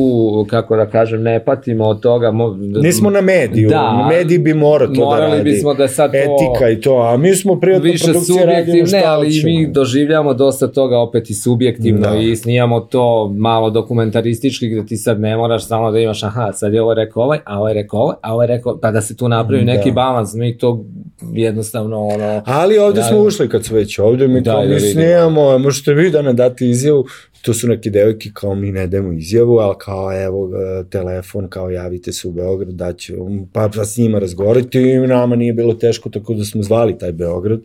kako 0.48 0.76
da 0.76 0.86
kažem, 0.86 1.22
ne 1.22 1.44
patimo 1.44 1.84
od 1.84 2.00
toga. 2.00 2.30
Mo, 2.30 2.50
da, 2.50 2.80
Nismo 2.80 3.10
na 3.10 3.20
mediju, 3.20 3.68
Da. 3.68 3.82
na 3.92 4.08
mediji 4.08 4.38
bi 4.38 4.54
morao 4.54 4.88
to 4.88 5.10
da 5.10 5.18
radi. 5.18 5.42
bismo 5.42 5.74
da 5.74 5.88
sad 5.88 6.10
to- 6.12 6.16
Etika 6.18 6.70
i 6.70 6.80
to, 6.80 6.94
a 6.94 7.16
mi 7.16 7.34
smo 7.34 7.56
privatna 7.56 7.84
više 7.84 8.04
produkcija 8.04 8.44
radimo 8.46 8.86
šta 8.86 8.96
ne, 8.96 9.02
ali 9.04 9.26
i 9.26 9.30
hoćemo. 9.32 9.54
mi 9.54 9.66
doživljamo 9.68 10.34
dosta 10.34 10.66
toga 10.68 10.98
opet 10.98 11.30
i 11.30 11.34
subjektivno 11.34 12.00
Da. 12.02 12.16
i 12.16 12.36
snijamo 12.36 12.80
to 12.80 13.28
malo 13.30 13.70
dokumentaristički 13.70 14.68
gde 14.68 14.86
ti 14.86 14.96
sad 14.96 15.20
ne 15.20 15.36
moraš 15.36 15.66
samo 15.66 15.90
da 15.90 15.98
imaš 15.98 16.22
aha, 16.22 16.52
sad 16.52 16.72
je 16.72 16.82
ovo 16.82 16.94
rekao 16.94 17.22
ovaj, 17.22 17.38
a 17.44 17.58
ovo 17.58 17.68
je 17.68 17.74
rekao 17.74 18.00
ovaj, 18.00 18.16
a 18.22 18.32
ovo 18.32 18.42
je 18.42 18.48
rekao, 18.48 18.78
pa 18.78 18.90
da 18.90 19.00
se 19.00 19.16
tu 19.16 19.28
napravi 19.28 19.64
Da. 19.64 19.72
neki 19.72 19.90
balans, 19.92 20.34
mi 20.34 20.58
to 20.58 20.84
jednostavno 21.32 22.06
ono, 22.06 22.42
Ali 22.46 22.78
ovde 22.78 23.00
Da, 23.00 23.06
smo 23.06 23.16
da. 23.16 23.22
ušli 23.22 23.48
kad 23.48 23.64
su 23.64 23.74
već 23.74 23.98
ovde, 23.98 24.28
mi 24.28 24.40
Da, 24.40 24.52
kao 24.52 24.66
da 24.66 24.74
mi 24.74 24.80
snijamo, 24.80 25.58
možete 25.58 25.94
vi 25.94 26.10
da 26.10 26.22
ne 26.22 26.32
date 26.32 26.68
izjavu, 26.68 27.04
to 27.42 27.54
su 27.54 27.68
neke 27.68 27.90
devojke 27.90 28.30
kao 28.34 28.54
mi 28.54 28.72
ne 28.72 28.86
dajemo 28.86 29.12
izjavu, 29.12 29.58
ali 29.58 29.74
kao 29.78 30.24
evo 30.24 30.50
e, 30.80 30.84
telefon, 30.90 31.48
kao 31.48 31.70
javite 31.70 32.12
se 32.12 32.28
u 32.28 32.32
Beograd, 32.32 32.74
daću, 32.74 33.14
pa, 33.52 33.70
pa 33.76 33.84
s 33.84 33.96
njima 33.96 34.18
razgovarati 34.18 34.80
i 34.80 34.98
nama 34.98 35.36
nije 35.36 35.52
bilo 35.52 35.74
teško, 35.74 36.08
tako 36.08 36.34
da 36.34 36.44
smo 36.44 36.62
zvali 36.62 36.98
taj 36.98 37.12
Beograd. 37.12 37.60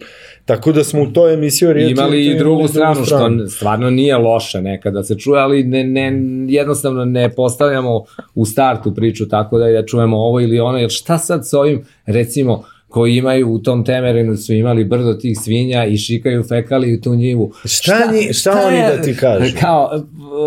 Tako 0.45 0.71
da 0.71 0.84
smo 0.84 1.03
u 1.03 1.13
toj 1.13 1.34
emisiji 1.34 1.67
o 1.67 1.73
Rio 1.73 1.89
imali 1.89 2.25
i 2.25 2.38
drugu 2.38 2.67
stranu, 2.67 3.05
što 3.05 3.47
stvarno 3.47 3.89
nije 3.89 4.17
loše 4.17 4.61
nekada 4.61 5.03
se 5.03 5.17
čuje, 5.17 5.41
ali 5.41 5.63
ne, 5.63 5.84
ne, 5.84 6.13
jednostavno 6.47 7.05
ne 7.05 7.35
postavljamo 7.35 8.03
u 8.35 8.45
startu 8.45 8.93
priču 8.95 9.27
tako 9.27 9.57
da 9.57 9.67
da 9.67 9.85
čujemo 9.85 10.17
ovo 10.17 10.41
ili 10.41 10.59
ono, 10.59 10.77
jer 10.77 10.89
šta 10.89 11.17
sad 11.17 11.49
s 11.49 11.53
ovim, 11.53 11.85
recimo, 12.05 12.63
koji 12.93 13.15
imaju 13.15 13.49
u 13.49 13.59
tom 13.59 13.85
temerinu 13.85 14.37
su 14.37 14.53
imali 14.53 14.83
brdo 14.83 15.13
tih 15.13 15.37
svinja 15.39 15.85
i 15.85 15.97
šikaju 15.97 16.43
fekali 16.43 16.93
u 16.93 17.01
tu 17.01 17.15
njivu. 17.15 17.51
Šta 17.65 17.93
nji- 18.11 18.33
šta 18.33 18.61
oni 18.67 18.77
je- 18.77 18.87
da 18.87 19.01
ti 19.01 19.15
kažu? 19.15 19.45
Kao, 19.61 20.03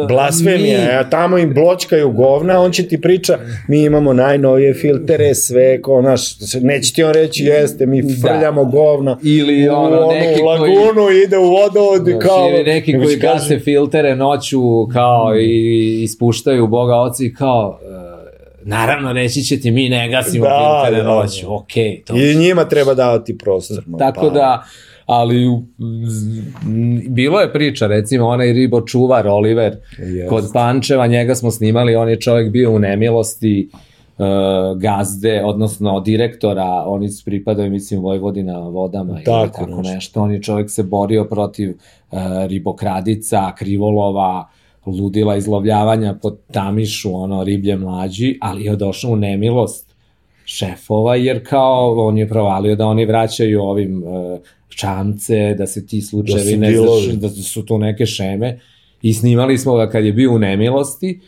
Blasfemija, 0.09 0.78
mi- 0.81 0.90
a 0.90 1.10
tamo 1.10 1.39
im 1.39 1.55
bločkaju 1.55 2.10
govna, 2.12 2.60
on 2.60 2.73
će 2.73 2.82
ti 2.85 3.01
priča, 3.01 3.39
mi 3.68 3.82
imamo 3.82 4.12
najnovije 4.12 4.74
filtere, 4.74 5.35
sve, 5.35 5.82
ko, 5.82 6.02
naš, 6.02 6.23
neće 6.55 6.94
ti 6.94 7.05
on 7.05 7.12
reći, 7.12 7.44
jeste, 7.44 7.86
mi 7.86 8.02
frljamo 8.14 8.64
govna, 8.64 9.18
Ili 9.23 9.68
u 9.68 9.73
ono, 9.73 10.06
neki 10.09 10.40
koji- 10.40 10.44
lagunu, 10.44 11.10
ide 11.24 11.39
u 11.39 11.51
vodovod 11.51 12.09
i 12.09 12.18
kao... 12.18 12.51
ili 12.51 12.64
neki 12.64 12.93
koji 12.94 13.16
gase 13.16 13.59
filtere 13.59 14.16
noću 14.16 14.60
kao 14.86 15.36
i 15.39 16.02
ispuštaju 16.02 16.66
Boga 16.66 16.94
oci 16.94 17.35
kao 17.35 17.78
uh, 17.82 18.16
naravno 18.67 19.13
reći 19.13 19.43
će 19.43 19.61
ti 19.61 19.71
mi 19.71 19.89
ne 19.89 20.09
gasimo 20.09 20.45
Da, 20.45 20.59
filtere 20.59 21.03
da, 21.03 21.09
da. 21.09 21.15
noću, 21.15 21.55
okej, 21.55 22.03
to 22.07 22.17
I 22.17 22.35
njima 22.35 22.65
treba 22.65 22.95
davati 22.95 23.39
prostor. 23.39 23.85
Tako 23.99 24.21
pa. 24.21 24.31
da, 24.31 24.65
ali 25.07 25.47
bilo 27.09 27.41
je 27.41 27.53
priča, 27.53 27.87
recimo 27.87 28.27
onaj 28.27 28.53
ribo 28.53 28.81
čuvar 28.81 29.29
Oliver 29.29 29.77
Jest. 29.99 30.29
kod 30.29 30.45
Pančeva, 30.53 31.07
njega 31.07 31.35
smo 31.35 31.51
snimali, 31.51 31.97
on 31.97 32.09
je 32.09 32.21
čovjek 32.21 32.53
bio 32.53 32.73
u 32.73 32.79
nemilosti, 32.79 33.71
gazde, 34.77 35.43
odnosno 35.45 36.01
direktora, 36.01 36.85
oni 36.87 37.09
su 37.09 37.25
pripadaju, 37.25 37.71
mislim, 37.71 38.01
Vojvodina 38.01 38.59
vodama 38.59 39.13
ili 39.13 39.25
Tako 39.25 39.49
tako 39.59 39.67
nešto. 39.71 39.95
nešto. 39.95 40.23
On 40.23 40.33
je 40.33 40.43
čovjek 40.43 40.71
se 40.71 40.83
borio 40.83 41.25
protiv 41.25 41.71
uh, 41.71 42.19
ribokradica, 42.47 43.53
krivolova, 43.59 44.49
ludila 44.91 45.37
izlovljavanja 45.37 46.15
pod 46.23 46.39
Tamišu, 46.53 47.15
ono, 47.15 47.45
riblje 47.45 47.77
mlađi, 47.77 48.39
ali 48.41 48.65
je 48.65 48.77
došao 48.77 49.11
u 49.11 49.17
nemilost 49.17 49.95
šefova, 50.45 51.17
jer 51.17 51.49
kao 51.49 52.07
on 52.07 52.19
je 52.19 52.29
provalio 52.29 52.77
da 52.77 52.87
oni 52.87 53.05
vraćaju 53.05 53.63
ovim 53.63 54.03
uh, 54.03 54.39
čamce, 54.69 55.55
da 55.55 55.67
se 55.67 55.87
ti 55.87 56.03
slučajevi 56.03 56.53
su 56.53 56.59
ne 56.59 56.77
znaš, 56.77 57.07
da 57.07 57.29
su 57.29 57.65
tu 57.67 57.79
neke 57.79 58.07
šeme. 58.07 58.61
I 59.03 59.15
snimali 59.15 59.59
smo 59.59 59.75
ga 59.75 59.91
kad 59.91 60.05
je 60.05 60.13
bio 60.13 60.35
u 60.35 60.39
nemilosti 60.39 61.21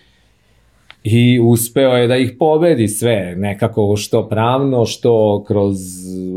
i 1.04 1.40
uspeo 1.42 1.90
je 1.90 2.06
da 2.06 2.16
ih 2.16 2.32
pobedi 2.38 2.88
sve, 2.88 3.34
nekako 3.36 3.96
što 3.96 4.28
pravno, 4.28 4.86
što 4.86 5.44
kroz 5.46 5.76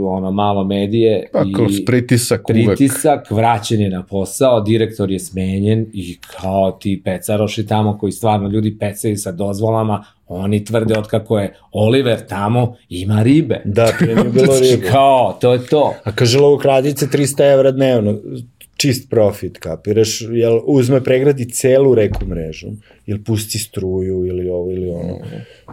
ono 0.07 0.31
malo 0.31 0.63
medije 0.63 1.29
Pa, 1.33 1.43
i 1.47 1.53
kroz 1.53 1.71
pritisak 1.85 2.41
uvek. 2.49 2.65
pritisak, 2.65 3.31
vraćen 3.31 3.81
je 3.81 3.89
na 3.89 4.03
posao, 4.03 4.61
direktor 4.61 5.11
je 5.11 5.19
smenjen 5.19 5.85
i 5.93 6.17
kao 6.21 6.71
ti 6.71 7.01
pecaroši 7.05 7.65
tamo 7.65 7.97
koji 7.97 8.11
stvarno 8.11 8.49
ljudi 8.49 8.77
pecaju 8.79 9.17
sa 9.17 9.31
dozvolama, 9.31 10.03
oni 10.27 10.65
tvrde 10.65 10.97
od 10.97 11.07
kako 11.07 11.39
je 11.39 11.53
Oliver 11.71 12.19
tamo 12.27 12.75
ima 12.89 13.23
ribe. 13.23 13.61
Da, 13.65 13.91
pre 13.99 14.15
nije 14.15 14.29
bilo 14.39 14.59
ribe. 14.59 14.87
kao, 14.91 15.37
to 15.41 15.53
je 15.53 15.65
to. 15.67 15.93
A 16.03 16.11
kaže 16.11 16.39
lovokradice 16.39 17.07
300 17.07 17.53
evra 17.53 17.71
dnevno, 17.71 18.15
čist 18.81 19.09
profit, 19.09 19.57
kapiraš, 19.59 20.21
jel 20.21 20.59
uzme 20.65 21.03
pregradi 21.03 21.49
celu 21.49 21.95
reku 21.95 22.25
mrežom, 22.25 22.77
ili 23.05 23.23
pusti 23.23 23.59
struju, 23.59 24.25
ili 24.25 24.49
ovo, 24.49 24.71
ili 24.71 24.89
ono. 24.89 25.19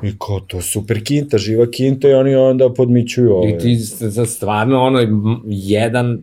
I 0.02 0.12
kao, 0.18 0.40
to 0.40 0.60
super 0.60 1.04
kinta, 1.04 1.38
živa 1.38 1.66
kinta 1.70 2.08
i 2.08 2.12
oni 2.12 2.34
onda 2.34 2.72
podmićuju 2.74 3.32
ove. 3.32 3.50
I 3.50 3.58
ti 3.58 3.76
za 3.76 4.26
stvarno 4.26 4.82
ono 4.82 5.00
jedan 5.46 6.18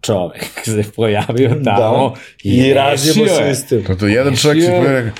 čovek 0.00 0.44
se 0.64 0.84
pojavio 0.96 1.48
tamo 1.64 2.08
da. 2.08 2.14
i, 2.42 2.50
i 2.50 2.68
je. 2.68 3.54
sistem. 3.54 3.84
To, 3.84 3.94
to 3.94 4.06
jedan 4.06 4.36
čovjek 4.36 4.64
se 4.64 4.70
rekao, 4.70 5.12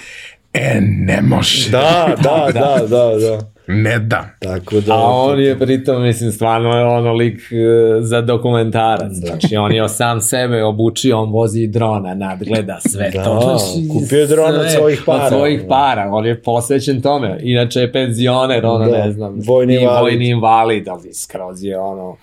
e, 0.53 0.81
ne 0.81 1.23
može, 1.23 1.71
Da, 1.71 2.15
da, 2.23 2.51
da, 2.61 2.87
da, 2.87 3.19
da. 3.19 3.52
Ne 3.67 3.99
da. 3.99 4.29
Tako 4.39 4.81
da... 4.81 4.95
A 4.95 4.99
on 5.01 5.41
je 5.41 5.59
pritom, 5.59 6.03
mislim, 6.03 6.33
stvarno 6.33 6.79
je 6.79 6.85
ono 6.85 7.13
lik 7.13 7.41
e, 7.53 7.57
za 8.01 8.21
dokumentarac. 8.21 9.13
Da. 9.13 9.27
Znači, 9.27 9.57
on 9.57 9.73
je 9.73 9.89
sam 9.89 10.21
sebe 10.21 10.65
obučio, 10.65 11.19
on 11.21 11.31
vozi 11.33 11.67
drona, 11.67 12.15
nadgleda 12.15 12.81
sve 12.81 13.11
Da, 13.15 13.25
to. 13.25 13.41
Znači, 13.41 13.89
kupio 13.89 14.19
je 14.21 14.27
dron 14.27 14.55
od 14.55 14.71
svojih 14.77 15.03
para. 15.07 15.25
Od 15.25 15.33
svojih 15.33 15.63
para, 15.69 16.09
on 16.13 16.27
je 16.27 16.43
posvećen 16.43 17.03
tome. 17.03 17.39
Inače 17.43 17.81
je 17.81 17.93
penzioner, 17.93 18.67
ono, 18.67 18.89
Da, 18.91 19.05
ne 19.07 19.13
znam. 19.13 19.41
vojni 19.47 19.75
invalid. 19.75 20.01
Vojni 20.03 20.29
invalid, 20.29 20.89
ali 20.89 21.15
skroz 21.15 21.65
je 21.65 21.79
ono... 21.79 22.17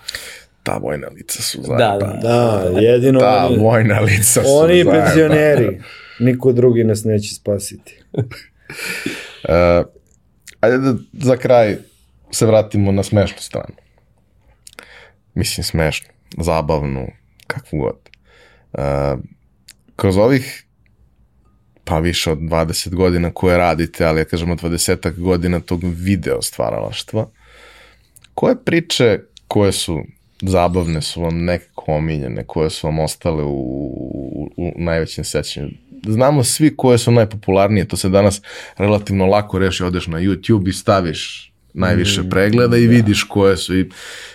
Ta 0.62 0.76
vojna 0.82 1.08
lica 1.16 1.42
su 1.42 1.58
Da, 1.60 1.66
zajebana. 1.66 2.20
da. 2.22 2.70
Da, 2.72 2.80
jedino 2.80 3.20
Ta 3.20 3.46
oni, 3.50 3.58
vojna 3.58 4.00
lica 4.00 4.42
su 4.42 4.48
oni 4.62 4.84
penzioneri. 4.84 5.80
Niko 6.18 6.52
drugi 6.52 6.84
nas 6.84 7.04
neće 7.04 7.34
spasiti. 7.34 8.02
Uh, 8.12 8.24
ajde 10.60 10.78
da 10.78 10.94
za 11.12 11.36
kraj 11.36 11.76
se 12.30 12.46
vratimo 12.46 12.92
na 12.92 13.02
smešnu 13.02 13.38
stranu. 13.40 13.74
Mislim 15.34 15.64
smešnu, 15.64 16.08
zabavnu, 16.38 17.06
kakvu 17.46 17.78
god. 17.78 17.98
Uh, 18.72 19.20
kroz 19.96 20.16
ovih 20.16 20.64
pa 21.84 21.98
više 21.98 22.32
od 22.32 22.38
20 22.38 22.94
godina 22.94 23.30
koje 23.30 23.58
radite, 23.58 24.04
ali 24.04 24.20
ja 24.20 24.24
kažemo 24.24 24.54
20 24.54 25.20
godina 25.20 25.60
tog 25.60 25.80
video 25.84 26.42
stvaralaštva, 26.42 27.28
koje 28.34 28.64
priče 28.64 29.20
koje 29.48 29.72
su 29.72 30.00
zabavne 30.42 31.02
su 31.02 31.22
vam 31.22 31.44
nekako 31.44 31.92
omiljene, 31.92 32.44
koje 32.46 32.70
su 32.70 32.86
vam 32.86 32.98
ostale 32.98 33.42
u, 33.42 33.50
u, 33.50 34.50
u 34.56 34.72
najvećem 34.76 35.24
sećanju? 35.24 35.68
Znamo 36.06 36.44
svi 36.44 36.76
koje 36.76 36.98
su 36.98 37.10
najpopularnije, 37.10 37.88
to 37.88 37.96
se 37.96 38.08
danas 38.08 38.42
relativno 38.78 39.26
lako 39.26 39.58
reši, 39.58 39.84
odeš 39.84 40.06
na 40.06 40.18
YouTube 40.18 40.68
i 40.68 40.72
staviš 40.72 41.50
najviše 41.74 42.22
pregleda 42.30 42.76
i 42.76 42.86
vidiš 42.86 43.22
koje 43.22 43.56
su 43.56 43.78
i 43.78 43.90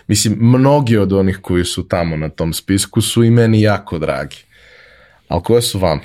mislim 0.07 0.37
mnogi 0.41 0.97
od 0.97 1.13
onih 1.13 1.39
koji 1.41 1.65
su 1.65 1.87
tamo 1.87 2.17
na 2.17 2.29
tom 2.29 2.53
spisku 2.53 3.01
su 3.01 3.23
i 3.23 3.31
meni 3.31 3.61
jako 3.61 3.99
dragi. 3.99 4.37
Ali 5.27 5.43
koje 5.43 5.61
su 5.61 5.79
vam? 5.79 5.99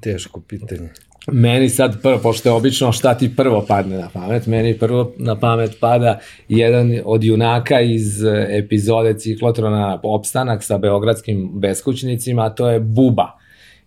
Teško 0.00 0.40
pitanje. 0.40 0.88
Meni 1.32 1.68
sad 1.68 2.02
prvo, 2.02 2.18
pošto 2.18 2.48
je 2.48 2.52
obično 2.52 2.92
šta 2.92 3.14
ti 3.14 3.36
prvo 3.36 3.64
padne 3.68 3.98
na 3.98 4.08
pamet, 4.12 4.46
meni 4.46 4.78
prvo 4.78 5.12
na 5.16 5.36
pamet 5.36 5.76
pada 5.80 6.18
jedan 6.48 7.00
od 7.04 7.24
junaka 7.24 7.80
iz 7.80 8.24
e, 8.24 8.46
epizode 8.50 9.18
ciklotrona 9.18 10.00
Opstanak 10.02 10.64
sa 10.64 10.78
beogradskim 10.78 11.50
beskućnicima, 11.54 12.44
a 12.44 12.50
to 12.50 12.70
je 12.70 12.80
Buba. 12.80 13.38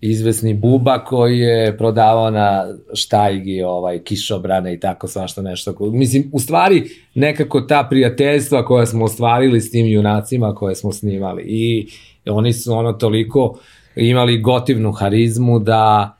Izvesni 0.01 0.53
Buba 0.53 1.03
koji 1.03 1.39
je 1.39 1.77
prodavao 1.77 2.31
na 2.31 2.65
štajgi 2.93 3.61
ovaj, 3.61 3.99
kišobrane 3.99 4.73
i 4.73 4.79
tako 4.79 5.07
svašta 5.07 5.41
nešto. 5.41 5.75
Mislim, 5.79 6.29
u 6.33 6.39
stvari 6.39 6.89
nekako 7.15 7.61
ta 7.61 7.87
prijateljstva 7.89 8.65
koja 8.65 8.85
smo 8.85 9.05
ostvarili 9.05 9.61
s 9.61 9.71
tim 9.71 9.87
junacima 9.87 10.55
koje 10.55 10.75
smo 10.75 10.91
snimali 10.91 11.43
i 11.43 11.87
oni 12.25 12.53
su 12.53 12.73
ono 12.73 12.93
toliko 12.93 13.59
imali 13.95 14.41
gotivnu 14.41 14.91
harizmu 14.91 15.59
da 15.59 16.15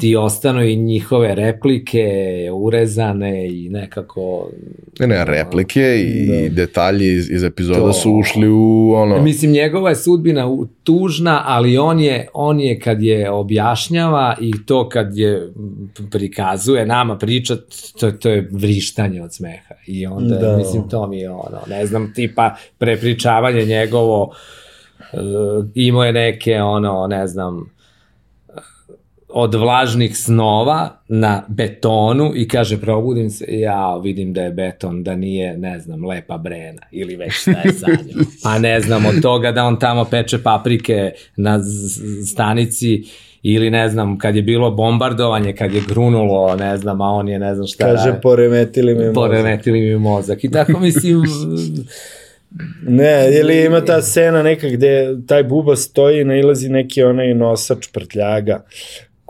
ti 0.00 0.16
ostanu 0.16 0.64
i 0.64 0.76
njihove 0.76 1.34
replike 1.34 2.08
urezane 2.52 3.48
i 3.48 3.68
nekako 3.68 4.50
Ne, 5.00 5.06
ne, 5.06 5.24
replike 5.24 5.96
i 5.98 6.48
detalji 6.48 7.12
iz, 7.12 7.30
iz 7.30 7.44
epizoda 7.44 7.80
To. 7.80 7.92
su 7.92 8.12
ušli 8.12 8.48
u 8.48 8.92
ono... 8.96 9.22
Mislim, 9.22 9.52
njegova 9.52 9.90
je 9.90 9.96
sudbina 9.96 10.48
tužna, 10.84 11.42
ali 11.46 11.78
on 11.78 12.00
je, 12.00 12.28
on 12.34 12.60
je 12.60 12.80
kad 12.80 13.02
je 13.02 13.30
objašnjava 13.30 14.36
i 14.40 14.52
to 14.66 14.88
kad 14.88 15.16
je 15.16 15.52
prikazuje 16.10 16.86
nama 16.86 17.18
priča, 17.18 17.56
to, 18.00 18.10
to 18.10 18.30
je 18.30 18.48
vrištanje 18.52 19.22
od 19.22 19.34
smeha. 19.34 19.74
I 19.86 20.06
onda, 20.06 20.34
Da. 20.34 20.50
da. 20.50 20.56
mislim, 20.56 20.88
to 20.88 21.06
mi 21.06 21.18
je 21.18 21.30
ono, 21.30 21.58
ne 21.68 21.86
znam, 21.86 22.12
tipa 22.14 22.56
prepričavanje 22.78 23.64
njegovo, 23.64 24.22
uh, 25.12 25.18
imao 25.74 26.04
je 26.04 26.12
neke, 26.12 26.62
ono, 26.62 27.06
ne 27.06 27.26
znam, 27.26 27.73
od 29.34 29.54
vlažnih 29.54 30.16
snova 30.16 30.88
na 31.08 31.42
betonu 31.48 32.32
i 32.34 32.48
kaže 32.48 32.80
probudim 32.80 33.30
se, 33.30 33.44
ja 33.50 33.96
vidim 33.96 34.32
da 34.32 34.42
je 34.42 34.50
beton, 34.50 35.02
da 35.02 35.16
nije, 35.16 35.58
ne 35.58 35.80
znam, 35.80 36.04
lepa 36.04 36.38
brena 36.38 36.82
ili 36.90 37.16
već 37.16 37.32
šta 37.32 37.50
je 37.50 37.72
sanjao. 37.72 38.24
Pa 38.42 38.58
ne 38.58 38.80
znam, 38.80 39.06
od 39.06 39.22
toga 39.22 39.52
da 39.52 39.64
on 39.64 39.78
tamo 39.78 40.04
peče 40.04 40.42
paprike 40.42 41.12
na 41.36 41.60
stanici 42.26 43.02
ili 43.42 43.70
ne 43.70 43.88
znam, 43.88 44.18
kad 44.18 44.36
je 44.36 44.42
bilo 44.42 44.70
bombardovanje, 44.70 45.52
kad 45.52 45.72
je 45.72 45.82
grunulo, 45.88 46.56
ne 46.56 46.76
znam, 46.76 47.00
a 47.00 47.06
on 47.06 47.28
je 47.28 47.38
ne 47.38 47.54
znam 47.54 47.66
šta 47.66 47.84
Kaže, 47.84 48.06
radi. 48.06 48.20
poremetili 48.22 48.94
me 48.94 49.00
mozak. 49.00 49.14
poremetili 49.14 49.80
mi 49.80 49.98
mozak. 49.98 50.44
I 50.44 50.50
tako 50.50 50.80
mislim, 50.80 51.22
Ne, 52.82 53.38
ili 53.40 53.64
ima 53.64 53.80
ta 53.80 54.02
scena 54.02 54.42
neka 54.42 54.68
gde 54.68 55.16
taj 55.26 55.42
buba 55.42 55.76
stoji 55.76 56.20
i 56.20 56.24
nailazi 56.24 56.68
neki 56.68 57.02
onaj 57.02 57.34
nosač 57.34 57.88
prtljaga 57.92 58.62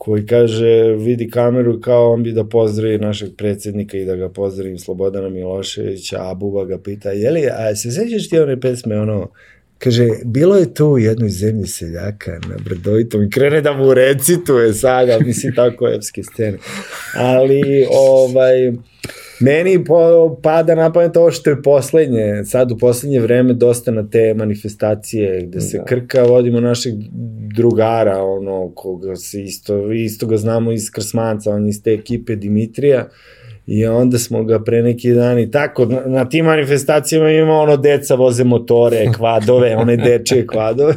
koji 0.05 0.27
kaže, 0.27 0.95
vidi 0.99 1.31
kameru 1.31 1.81
kao 1.81 2.13
on 2.13 2.23
bi 2.23 2.33
da 2.33 2.45
pozdravi 2.45 2.99
našeg 2.99 3.29
predsednika 3.37 3.97
i 3.99 4.05
da 4.05 4.17
ga 4.17 4.29
pozdravim 4.29 4.79
Slobodana 4.79 5.29
Miloševića, 5.29 6.17
a 6.21 6.35
Buba 6.35 6.65
ga 6.65 6.79
pita, 6.79 7.11
jeli, 7.11 7.47
a 7.47 7.77
se 7.77 7.91
sećaš 7.91 8.29
ti 8.29 8.39
one 8.39 8.61
pesme, 8.61 9.01
ono, 9.01 9.31
kaže, 9.79 10.09
bilo 10.25 10.57
je 10.57 10.75
to 10.75 10.89
u 10.89 10.99
jednoj 10.99 11.29
zemlji 11.29 11.67
seljaka 11.67 12.31
na 12.33 12.57
Brdovitom 12.65 13.23
i 13.23 13.31
krene 13.31 13.61
da 13.61 13.73
mu 13.73 13.95
recituje 13.95 14.73
sada, 14.75 15.19
mislim, 15.27 15.55
tako 15.55 15.89
epske 15.89 16.23
scene. 16.23 16.59
Ali, 17.17 17.87
ovaj, 17.91 18.73
Meni 19.41 19.85
po, 19.85 20.37
pada 20.43 20.75
na 20.75 20.93
pamet 20.93 21.17
ovo 21.17 21.31
što 21.31 21.51
je 21.51 21.63
poslednje, 21.63 22.45
sad 22.45 22.73
u 22.73 22.79
poslednje 22.79 23.21
vreme 23.21 23.55
dosta 23.55 23.91
na 23.91 24.09
te 24.09 24.35
manifestacije 24.35 25.43
gde 25.47 25.61
se 25.61 25.79
da. 25.79 25.85
krka, 25.85 26.23
vodimo 26.23 26.61
našeg 26.61 26.95
drugara, 27.55 28.23
ono, 28.23 28.73
koga 28.75 29.17
se 29.17 29.43
isto, 29.43 29.93
isto 29.93 30.27
ga 30.27 30.37
znamo 30.37 30.73
iz 30.73 30.91
Krsmanca, 30.91 31.51
on 31.51 31.65
je 31.65 31.69
iz 31.69 31.83
te 31.83 31.93
ekipe 31.93 32.37
Dimitrija, 32.37 33.09
I 33.67 33.87
onda 33.87 34.19
smo 34.19 34.45
ga 34.45 34.59
pre 34.65 34.83
neki 34.83 35.13
dan 35.13 35.39
i 35.39 35.51
tako, 35.51 35.85
na, 35.85 36.01
na 36.07 36.29
tim 36.29 36.45
manifestacijama 36.45 37.31
ima 37.31 37.53
ono 37.53 37.77
deca 37.77 38.15
voze 38.15 38.45
motore, 38.45 39.13
kvadove, 39.17 39.77
one 39.77 39.97
dečije 39.97 40.47
kvadove 40.47 40.95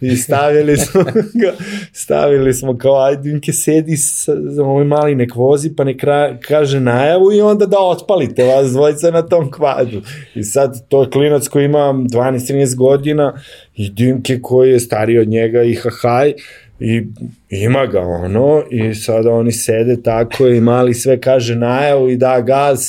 i 0.00 0.16
stavili 0.16 0.76
smo 0.76 1.02
ga, 1.42 1.52
stavili 1.92 2.54
smo 2.54 2.78
kao 2.78 3.04
ajde 3.04 3.30
Vinke 3.30 3.52
sedi 3.52 3.96
sa, 3.96 4.32
ovaj 4.58 4.84
mali 4.84 5.14
nek 5.14 5.34
vozi 5.34 5.76
pa 5.76 5.84
nek 5.84 6.00
kaže 6.46 6.80
najavu 6.80 7.32
i 7.32 7.40
onda 7.40 7.66
da 7.66 7.76
otpalite 7.78 8.44
vas 8.44 8.72
dvojica 8.72 9.10
na 9.10 9.22
tom 9.22 9.50
kvadu. 9.50 10.02
I 10.34 10.42
sad 10.42 10.88
to 10.88 11.02
je 11.02 11.10
klinac 11.10 11.48
koji 11.48 11.64
ima 11.64 11.78
12-13 11.78 12.76
godina 12.76 13.40
i 13.76 13.90
Dimke 13.90 14.38
koji 14.42 14.70
je 14.70 14.80
stariji 14.80 15.18
od 15.18 15.28
njega 15.28 15.62
i 15.62 15.74
hahaj 15.74 16.32
I 16.86 17.02
ima 17.50 17.86
ga 17.86 18.00
ono 18.00 18.62
i 18.70 18.94
sada 18.94 19.30
oni 19.30 19.52
sede 19.52 20.02
tako 20.02 20.46
i 20.46 20.60
mali 20.60 20.94
sve 20.94 21.20
kaže 21.20 21.56
najavu 21.56 22.10
i 22.10 22.16
da 22.16 22.40
gaz 22.40 22.80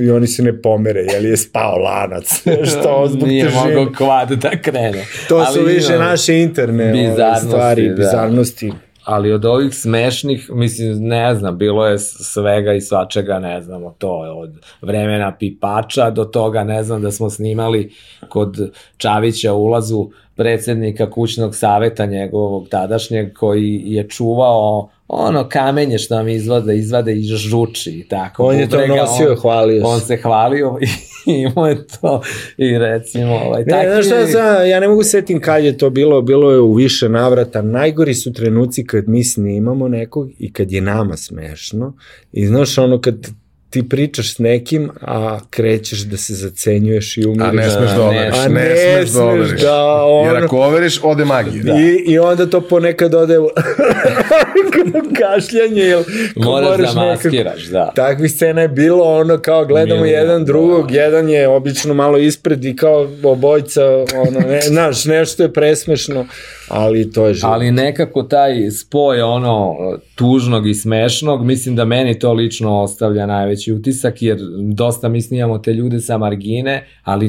i 0.00 0.10
oni 0.10 0.26
se 0.26 0.42
ne 0.42 0.62
pomere, 0.62 1.00
jer 1.04 1.24
je 1.24 1.36
spao 1.36 1.76
lanac, 1.76 2.42
što 2.70 3.06
zbog 3.10 3.28
Nije 3.28 3.44
težine. 3.44 3.62
mogao 3.66 3.92
kvad 3.94 4.30
da 4.30 4.50
krene. 4.58 5.04
To 5.28 5.44
su 5.44 5.58
Ali 5.58 5.74
više 5.74 5.94
ima- 5.94 5.98
naše 6.00 6.34
interne 6.36 6.84
ove, 6.84 6.92
bizarnosti, 6.92 7.46
stvari, 7.46 7.88
da. 7.88 7.94
bizarnosti. 7.94 8.72
Ali 9.06 9.32
od 9.32 9.44
ovih 9.44 9.74
smešnih, 9.74 10.50
mislim, 10.52 11.08
ne 11.08 11.34
znam, 11.34 11.58
bilo 11.58 11.86
je 11.86 11.98
svega 11.98 12.72
i 12.72 12.80
svačega, 12.80 13.38
ne 13.38 13.62
znamo, 13.62 13.94
to 13.98 14.10
od 14.36 14.50
vremena 14.82 15.36
pipača 15.38 16.10
do 16.10 16.24
toga, 16.24 16.64
ne 16.64 16.82
znam, 16.82 17.02
da 17.02 17.10
smo 17.10 17.30
snimali 17.30 17.92
kod 18.28 18.70
Čavića 18.96 19.52
ulazu 19.52 20.10
predsednika 20.34 21.10
kućnog 21.10 21.56
saveta 21.56 22.06
njegovog 22.06 22.68
tadašnjeg 22.68 23.32
koji 23.32 23.82
je 23.84 24.08
čuvao 24.08 24.88
ono 25.08 25.48
kamenje 25.48 25.98
što 25.98 26.14
nam 26.14 26.28
izvade, 26.28 26.76
izvade 26.76 27.12
i 27.12 27.22
žuči 27.22 27.90
i 27.90 28.08
tako. 28.08 28.44
On 28.44 28.54
je 28.54 28.68
to 28.68 28.76
Bubrega, 28.76 28.94
nosio, 28.96 29.30
on- 29.30 29.36
hvalio 29.36 29.80
se. 29.80 29.86
On 29.86 30.00
se 30.00 30.16
hvalio 30.16 30.78
i 31.26 31.32
imao 31.32 31.66
je 31.66 31.86
to 31.88 32.22
i 32.56 32.78
recimo, 32.78 33.34
ovaj, 33.34 33.60
Ne, 33.60 33.72
takvi- 33.72 33.90
znaš 33.92 34.06
šta, 34.06 34.26
sam, 34.28 34.68
ja 34.68 34.80
ne 34.80 34.88
mogu 34.88 35.02
setim 35.02 35.40
kad 35.40 35.64
je 35.64 35.78
to 35.78 35.90
bilo, 35.90 36.22
bilo 36.22 36.52
je 36.52 36.60
u 36.60 36.74
više 36.74 37.08
navrata. 37.08 37.62
Najgori 37.62 38.14
su 38.14 38.32
trenuci 38.32 38.84
kad 38.84 39.08
mi 39.08 39.24
snimamo 39.24 39.88
nekog 39.88 40.28
i 40.38 40.52
kad 40.52 40.72
je 40.72 40.80
nama 40.80 41.16
smešno. 41.16 41.96
I 42.32 42.46
znaš 42.46 42.78
ono 42.78 43.00
kad 43.00 43.26
ti 43.70 43.88
pričaš 43.88 44.34
s 44.34 44.38
nekim, 44.38 44.90
a 45.00 45.38
krećeš 45.50 45.98
da 46.00 46.16
se 46.16 46.34
zacenjuješ 46.34 47.16
i 47.16 47.24
umiriš. 47.24 47.42
A 47.44 47.52
ne 47.52 47.70
smeš 47.70 47.90
da 47.90 48.02
overiš, 48.02 48.34
a 48.36 48.48
ne, 48.48 48.54
ne 48.54 48.76
smeš 48.76 49.00
da 49.00 49.06
smeš 49.08 49.22
overiš. 49.22 49.60
da, 49.60 49.84
ono- 49.96 50.26
Jer 50.26 50.44
ako 50.44 50.56
overiš, 50.58 51.00
ode 51.02 51.24
magija. 51.24 51.62
Da. 51.64 51.72
I, 51.72 52.04
I 52.04 52.18
onda 52.18 52.46
to 52.46 52.60
ponekad 52.62 53.14
ode 53.14 53.38
u 53.38 53.48
kašljanje, 55.20 55.82
jel 55.82 56.02
ko 56.34 56.40
Moraš 56.42 56.70
da 56.70 56.76
nekako- 56.76 57.00
maskiraš, 57.00 57.62
da. 57.64 57.92
Takvih 57.92 58.32
scena 58.32 58.62
je 58.62 58.68
bilo 58.68 59.04
ono 59.04 59.38
kao 59.38 59.64
gledamo 59.64 60.00
Milion, 60.02 60.20
jedan 60.20 60.40
da. 60.40 60.44
drugog, 60.44 60.90
jedan 60.90 61.28
je 61.28 61.48
obično 61.48 61.94
malo 61.94 62.18
ispred 62.18 62.64
i 62.64 62.76
kao 62.76 63.08
obojca, 63.24 63.82
ono, 64.18 64.40
ne, 64.40 64.60
znaš, 64.68 65.04
nešto 65.04 65.42
je 65.42 65.52
presmešno, 65.52 66.26
ali 66.68 67.12
to 67.12 67.26
je 67.26 67.34
život. 67.34 67.52
Ali 67.52 67.70
nekako 67.70 68.22
taj 68.22 68.70
spoj 68.72 69.20
ono 69.22 69.76
tužnog 70.16 70.66
i 70.66 70.74
smešnog, 70.74 71.44
mislim 71.44 71.76
da 71.76 71.84
meni 71.84 72.18
to 72.18 72.32
lično 72.32 72.82
ostavlja 72.82 73.26
najveći 73.26 73.72
utisak, 73.72 74.22
jer 74.22 74.38
dosta 74.74 75.08
mi 75.08 75.22
snijamo 75.22 75.58
te 75.58 75.72
ljude 75.72 76.00
sa 76.00 76.18
margine, 76.18 76.86
ali 77.02 77.26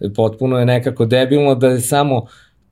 e, 0.00 0.12
potpuno 0.14 0.58
je 0.58 0.66
nekako 0.66 1.06
debilno 1.06 1.54
da 1.54 1.68
je 1.68 1.80
samo 1.80 2.26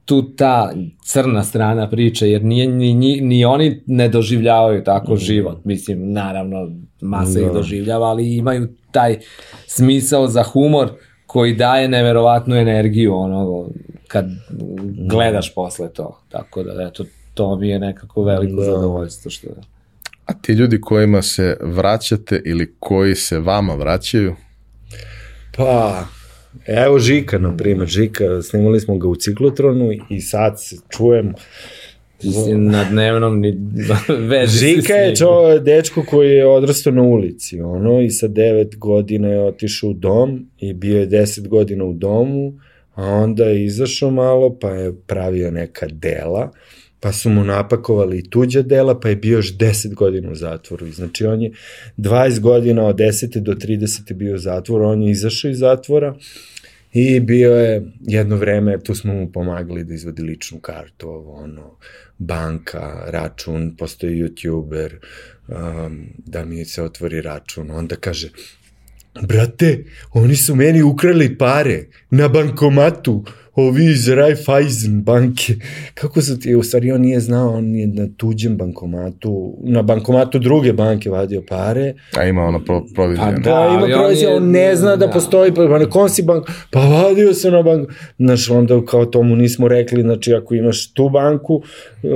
tu 0.05 0.23
ta 0.37 0.73
crna 1.05 1.45
strana 1.45 1.91
priče, 1.91 2.31
jer 2.31 2.45
nije, 2.45 2.67
ni, 2.67 2.95
ni, 2.95 3.21
ni 3.21 3.45
oni 3.45 3.83
ne 3.87 4.09
doživljavaju 4.09 4.85
tako 4.85 5.17
život. 5.17 5.65
Mislim, 5.65 6.13
naravno, 6.13 6.71
masa 7.01 7.41
ih 7.41 7.47
Da. 7.47 7.53
doživljava, 7.53 8.07
ali 8.07 8.37
imaju 8.37 8.69
taj 8.91 9.19
smisao 9.67 10.27
za 10.29 10.43
humor 10.43 10.89
koji 11.27 11.55
daje 11.55 11.89
neverovatnu 11.89 12.57
energiju 12.57 13.15
ono 13.15 13.69
kad 14.09 14.27
gledaš 15.09 15.55
posle 15.55 15.93
to. 15.93 16.21
Tako 16.29 16.63
da 16.63 16.83
eto 16.83 17.05
to 17.37 17.57
mi 17.57 17.69
je 17.69 17.79
nekako 17.79 18.25
veliko 18.25 18.57
Da. 18.57 18.65
zadovoljstvo 18.65 19.31
što 19.31 19.49
A 20.27 20.33
ti 20.33 20.53
ljudi 20.53 20.81
kojima 20.81 21.23
se 21.23 21.57
vraćate 21.61 22.43
ili 22.45 22.75
koji 22.79 23.15
se 23.15 23.39
vama 23.39 23.75
vraćaju, 23.75 24.35
Pa, 25.57 26.05
evo 26.67 26.99
Žika, 26.99 27.39
na 27.39 27.57
primjer, 27.57 27.89
Žika, 27.89 28.43
snimali 28.43 28.81
smo 28.81 28.99
ga 28.99 29.09
u 29.09 29.17
ciklotronu 29.17 29.91
i 30.11 30.21
sad 30.21 30.61
se 30.61 30.77
čujem, 30.89 31.35
ti 32.19 32.33
si 32.33 32.55
na 32.55 32.85
dnevnom 32.85 33.41
ni 33.41 33.59
vezi 34.31 34.59
Žika 34.59 34.93
je 34.93 35.17
čo, 35.17 35.59
dečko 35.59 36.05
koji 36.11 36.31
je 36.31 36.47
odrastao 36.47 36.93
na 36.93 37.03
ulici, 37.03 37.61
ono, 37.61 38.01
i 38.01 38.11
sa 38.11 38.29
devet 38.29 38.79
godina 38.79 39.29
je 39.29 39.45
otišao 39.45 39.91
u 39.91 39.95
dom 39.95 40.47
i 40.59 40.73
bio 40.75 41.01
je 41.01 41.07
deset 41.07 41.49
godina 41.49 41.85
u 41.85 41.93
domu, 41.93 42.53
a 42.95 43.05
onda 43.05 43.45
je 43.45 43.65
izašao 43.65 44.11
malo, 44.11 44.59
pa 44.61 44.71
je 44.71 44.95
pravio 45.07 45.51
neka 45.51 45.87
dela, 45.91 46.51
pa 47.01 47.13
su 47.13 47.31
mu 47.31 47.45
napakovali 47.45 48.31
tuđa 48.31 48.63
dela, 48.63 49.01
pa 49.01 49.09
je 49.09 49.17
bio 49.17 49.37
još 49.37 49.57
10 49.57 49.95
godina 49.95 50.31
u 50.31 50.35
zatvoru. 50.35 50.91
Znači 50.91 51.27
on 51.27 51.43
je 51.43 51.53
20 51.97 52.41
godina 52.41 52.87
od 52.87 52.97
10. 52.97 53.41
do 53.41 53.55
30. 53.55 54.13
bio 54.13 54.35
u 54.35 54.39
zatvoru, 54.39 54.85
on 54.85 55.03
je 55.03 55.11
izašao 55.11 55.51
iz 55.51 55.59
zatvora 55.59 56.17
i 56.93 57.21
bio 57.21 57.57
je 57.57 57.93
jedno 58.01 58.37
vreme, 58.37 58.79
tu 58.81 58.95
smo 58.95 59.15
mu 59.15 59.33
pomagali 59.33 59.85
da 59.85 59.95
izvadi 59.95 60.23
ličnu 60.23 60.59
kartu, 60.61 61.09
ovo 61.09 61.35
ono, 61.35 61.77
banka, 62.19 63.05
račun, 63.07 63.77
postoji 63.77 64.23
youtuber, 64.23 64.91
um, 65.49 66.07
da 66.27 66.45
mi 66.45 66.65
se 66.65 66.83
otvori 66.83 67.21
račun, 67.21 67.71
onda 67.71 67.97
kaže, 67.97 68.29
brate, 69.23 69.85
oni 70.13 70.37
su 70.37 70.55
meni 70.55 70.83
ukrali 70.83 71.39
pare 71.39 71.85
na 72.11 72.29
bankomatu, 72.29 73.25
ovi 73.57 73.85
iz 73.85 74.09
Raiffeisen 74.09 75.03
banke. 75.03 75.55
Kako 75.95 76.23
su 76.23 76.39
ti, 76.39 76.55
u 76.55 76.63
stvari 76.63 76.93
on 76.93 77.01
nije 77.01 77.21
znao, 77.21 77.51
on 77.51 77.67
je 77.69 77.87
na 77.87 78.09
tuđem 78.17 78.57
bankomatu, 78.57 79.31
na 79.61 79.83
bankomatu 79.83 80.39
druge 80.39 80.73
banke 80.73 81.11
vadio 81.11 81.43
pare, 81.43 81.95
a 82.13 82.25
ima 82.25 82.43
ono 82.43 82.61
pro, 82.61 82.83
provizija. 82.95 83.27
Pa 83.27 83.33
da. 83.33 83.39
Da, 83.41 83.69
ima 83.69 83.85
on 83.85 83.91
provizija, 83.93 84.31
je- 84.31 84.37
on 84.37 84.51
ne 84.51 84.77
zna 84.77 84.91
da 84.91 85.07
da. 85.07 85.09
postoji, 85.09 85.53
pa 85.55 85.79
na 85.79 85.87
kom 85.87 86.09
si 86.09 86.23
bank, 86.23 86.43
pa 86.71 86.81
vadio 86.81 87.35
se 87.35 87.51
na 87.51 87.63
bank, 87.63 87.89
znaš, 88.19 88.51
onda 88.51 88.81
kao 88.83 89.05
tomu 89.07 89.37
nismo 89.37 89.69
rekli, 89.69 90.03
znači 90.03 90.35
ako 90.35 90.55
imaš 90.55 90.87
tu 90.87 91.09
banku, 91.11 91.63
eh, 91.97 92.09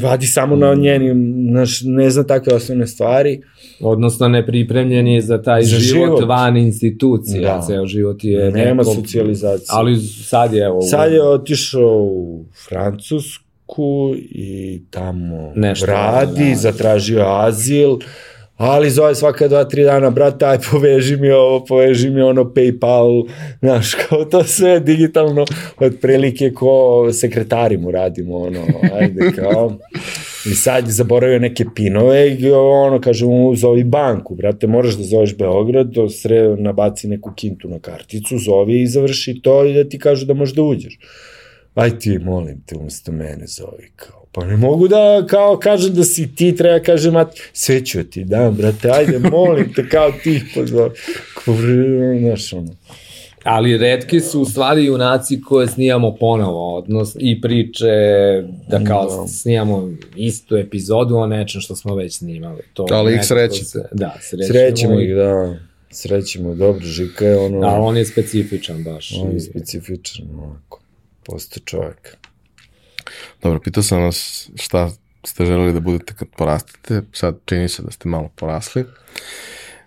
vadi 0.00 0.26
samo 0.26 0.56
na 0.56 0.74
njenim, 0.74 1.16
znaš, 1.50 1.80
ne 1.82 2.10
zna 2.10 2.22
takve 2.24 2.54
osnovne 2.54 2.86
stvari, 2.86 3.40
Odnosno 3.80 4.28
nepripremljen 4.28 5.06
je 5.06 5.20
za 5.20 5.42
taj 5.42 5.62
Za 5.62 5.78
život, 5.78 6.06
život. 6.06 6.24
van 6.24 6.56
institucija, 6.56 7.40
Da. 7.42 7.62
ceo 7.62 7.86
život 7.86 8.24
je 8.24 8.50
nema 8.52 8.74
neko- 8.74 8.94
socijalizacije. 8.94 9.66
Ali 9.70 9.96
sad 9.98 10.52
je 10.52 10.70
evo... 10.76 10.90
Sad 10.90 11.12
je 11.12 11.22
otišao 11.22 12.02
u 12.02 12.44
Francusku 12.68 14.14
i 14.18 14.82
tamo 14.90 15.52
Nešto 15.54 15.86
radi, 15.86 16.40
radi. 16.40 16.54
zatražio 16.54 17.24
azil, 17.26 17.98
ali 18.56 18.90
zove 18.90 19.14
svaka 19.14 19.48
dva, 19.48 19.64
tri 19.64 19.84
dana, 19.84 20.10
brate, 20.10 20.46
aj 20.46 20.58
poveži 20.70 21.16
mi 21.16 21.30
ovo, 21.30 21.64
poveži 21.64 22.10
mi 22.10 22.22
ono 22.22 22.44
Paypal, 22.44 23.28
znaš, 23.62 23.94
kao 23.94 24.24
to 24.24 24.44
sve 24.44 24.80
digitalno, 24.80 25.44
otprilike 25.78 26.52
ko 26.52 27.08
sekretari 27.12 27.76
mu 27.76 27.90
radimo, 27.90 28.36
ono, 28.36 28.60
ajde, 29.00 29.32
kao, 29.36 29.72
i 30.50 30.54
sad 30.54 30.86
je 30.86 30.92
zaboravio 30.92 31.38
neke 31.38 31.64
pinove 31.74 32.30
i 32.30 32.50
ono, 32.50 33.00
kaže 33.00 33.26
mu, 33.26 33.56
zovi 33.56 33.84
banku, 33.84 34.34
brate, 34.34 34.66
moraš 34.66 34.94
da 34.94 35.04
zoveš 35.04 35.36
Beograd, 35.36 35.86
do 35.86 36.08
sre, 36.08 36.56
nabaci 36.58 37.08
neku 37.08 37.32
kintu 37.36 37.68
na 37.68 37.78
karticu, 37.78 38.38
zovi 38.38 38.82
i 38.82 38.86
završi 38.86 39.40
to 39.42 39.64
i 39.64 39.74
da 39.74 39.88
ti 39.88 39.98
kažu 39.98 40.26
da 40.26 40.34
možeš 40.34 40.54
da 40.54 40.62
uđeš. 40.62 40.98
Aj 41.74 41.98
ti 41.98 42.18
molim 42.18 42.62
te 42.66 42.76
umesto 42.76 43.12
mene 43.12 43.46
zovi 43.46 43.90
kao 43.96 44.26
pa 44.32 44.44
ne 44.44 44.56
mogu 44.56 44.88
da 44.88 45.26
kao 45.28 45.56
kažem 45.56 45.94
da 45.94 46.04
si 46.04 46.34
ti 46.34 46.56
treba 46.56 46.78
kažem 46.84 47.12
mat 47.12 47.34
sve 47.52 47.84
ću 47.84 48.04
ti 48.04 48.24
dam 48.24 48.54
brate 48.54 48.90
ajde 48.90 49.18
molim 49.18 49.72
te 49.74 49.88
kao 49.88 50.12
ti 50.22 50.34
ih 50.34 50.44
pozovi. 50.54 50.90
Kao, 51.44 51.54
znaš 52.20 52.52
ono 52.52 52.76
Ali 53.46 53.78
redki 53.78 54.20
su 54.20 54.40
u 54.40 54.44
stvari 54.44 54.84
junaci 54.84 55.40
koje 55.40 55.66
snijamo 55.66 56.14
ponovo, 56.14 56.76
odnos 56.76 57.16
i 57.18 57.40
priče 57.40 57.86
da 58.68 58.84
kao 58.84 59.06
Da. 59.06 59.26
snijamo 59.28 59.88
istu 60.16 60.56
epizodu 60.56 61.16
o 61.16 61.26
nečem 61.26 61.60
što 61.60 61.76
smo 61.76 61.94
već 61.94 62.16
snimali. 62.16 62.62
To 62.74 62.86
Ali 62.90 63.14
ih 63.14 63.20
srećete. 63.22 63.64
Se, 63.64 63.88
da, 63.92 64.16
srećemo, 64.20 64.46
srećemo 64.48 65.00
ih 65.00 65.14
da 65.14 65.54
srećemo 65.90 66.54
dobro 66.54 66.80
Žika 66.80 67.24
je 67.24 67.38
ono 67.38 67.60
Da, 67.60 67.66
on 67.70 67.96
je 67.96 68.04
specifičan 68.04 68.84
baš. 68.84 69.12
on 69.14 69.32
je 69.32 69.40
specifičan 69.40 70.26
onako 70.34 70.80
posto 71.24 71.60
čovjek 71.60 72.16
Dobro, 73.42 73.60
pitao 73.60 73.82
sam 73.82 74.02
vas 74.02 74.50
šta 74.54 74.90
ste 75.24 75.46
želeli 75.46 75.72
da 75.72 75.80
budete 75.80 76.14
kad 76.14 76.28
porastete, 76.28 77.02
sad 77.12 77.36
čini 77.44 77.68
se 77.68 77.82
da 77.82 77.90
ste 77.90 78.08
malo 78.08 78.30
porasli. 78.36 78.84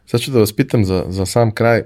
Sad 0.05 0.21
ću 0.21 0.31
da 0.31 0.39
vas 0.39 0.53
pitam 0.53 0.85
za, 0.85 1.05
za 1.09 1.25
sam 1.25 1.53
kraj, 1.53 1.83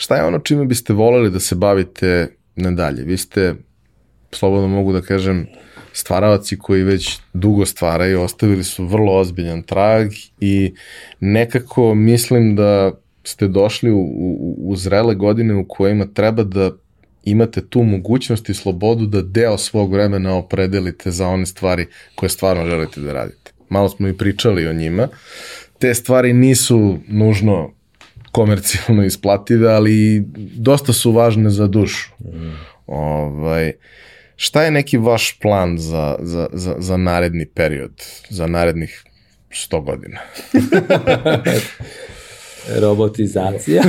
šta 0.00 0.16
je 0.16 0.24
ono 0.24 0.38
čime 0.38 0.64
biste 0.64 0.92
voleli 0.92 1.30
da 1.30 1.40
se 1.40 1.54
bavite 1.54 2.28
nadalje? 2.56 3.02
Vi 3.04 3.16
ste, 3.16 3.54
slobodno 4.32 4.68
mogu 4.68 4.92
da 4.92 5.00
kažem, 5.00 5.46
stvaravaci 5.92 6.58
koji 6.58 6.82
već 6.82 7.18
dugo 7.32 7.66
stvaraju, 7.66 8.20
ostavili 8.20 8.64
su 8.64 8.86
vrlo 8.86 9.12
ozbiljan 9.12 9.62
trag 9.62 10.08
i 10.40 10.74
nekako 11.20 11.94
mislim 11.94 12.56
da 12.56 12.92
ste 13.24 13.48
došli 13.48 13.90
u, 13.90 14.00
u, 14.00 14.56
u 14.58 14.76
zrele 14.76 15.14
godine 15.14 15.54
u 15.54 15.64
kojima 15.68 16.06
treba 16.14 16.44
da 16.44 16.70
imate 17.24 17.66
tu 17.66 17.82
mogućnost 17.82 18.48
i 18.48 18.54
slobodu 18.54 19.06
da 19.06 19.22
deo 19.22 19.58
svog 19.58 19.92
vremena 19.92 20.36
opredelite 20.36 21.10
za 21.10 21.28
one 21.28 21.46
stvari 21.46 21.86
koje 22.14 22.30
stvarno 22.30 22.66
želite 22.66 23.00
da 23.00 23.12
radite. 23.12 23.52
Malo 23.68 23.88
smo 23.88 24.08
i 24.08 24.16
pričali 24.16 24.66
o 24.66 24.72
njima. 24.72 25.08
Te 25.78 25.94
stvari 25.94 26.32
nisu 26.32 26.98
nužno 27.08 27.79
komercijalno 28.32 29.04
isplative, 29.04 29.72
ali 29.72 30.24
dosta 30.56 30.92
su 30.92 31.12
važne 31.12 31.50
za 31.50 31.66
dušu. 31.66 32.10
Ovaj, 32.86 33.72
Šta 34.40 34.62
je 34.62 34.70
neki 34.70 34.98
vaš 34.98 35.38
plan 35.38 35.78
za, 35.78 36.16
za, 36.20 36.48
za, 36.52 36.74
za 36.78 36.96
naredni 36.96 37.46
period, 37.46 37.92
za 38.28 38.46
narednih 38.46 39.04
100 39.50 39.84
godina? 39.84 40.18
robotizacija, 42.78 43.82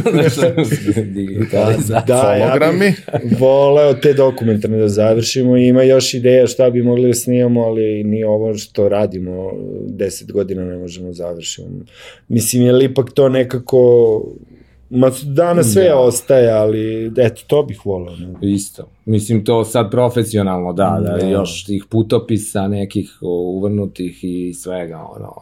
digitalizacija. 1.16 2.02
Da, 2.08 2.34
ja 2.34 2.72
bih 2.80 3.08
voleo 3.40 3.94
te 3.94 4.14
dokumentarne 4.14 4.78
da 4.78 4.88
završimo 4.88 5.58
i 5.58 5.68
ima 5.68 5.84
još 5.84 6.14
ideja 6.14 6.48
šta 6.48 6.70
bi 6.70 6.84
mogli 6.84 7.08
da 7.08 7.14
snimamo, 7.14 7.62
ali 7.62 8.04
ni 8.04 8.24
ovo 8.24 8.54
što 8.54 8.90
radimo 8.90 9.52
10 9.88 10.32
godina 10.32 10.66
ne 10.66 10.78
možemo 10.78 11.08
da 11.08 11.14
završimo. 11.14 11.68
Mislim, 12.28 12.64
je 12.64 12.72
li 12.72 12.86
ipak 12.86 13.12
to 13.12 13.30
nekako 13.30 14.22
Ma 14.94 15.12
danas 15.24 15.74
sve 15.74 15.84
Da. 15.84 15.98
ostaje, 16.00 16.52
ali 16.52 17.12
eto, 17.18 17.42
to 17.48 17.64
bih 17.64 17.86
voleo. 17.86 18.16
Ne? 18.16 18.36
Isto. 18.42 18.90
Mislim, 19.06 19.46
to 19.46 19.64
sad 19.64 19.92
profesionalno, 19.92 20.74
da, 20.74 21.00
da, 21.04 21.18
Da. 21.18 21.28
još 21.28 21.66
tih 21.66 21.86
putopisa 21.90 22.68
nekih 22.68 23.18
uvrnutih 23.22 24.20
i 24.24 24.54
svega, 24.54 24.98
ono, 25.16 25.34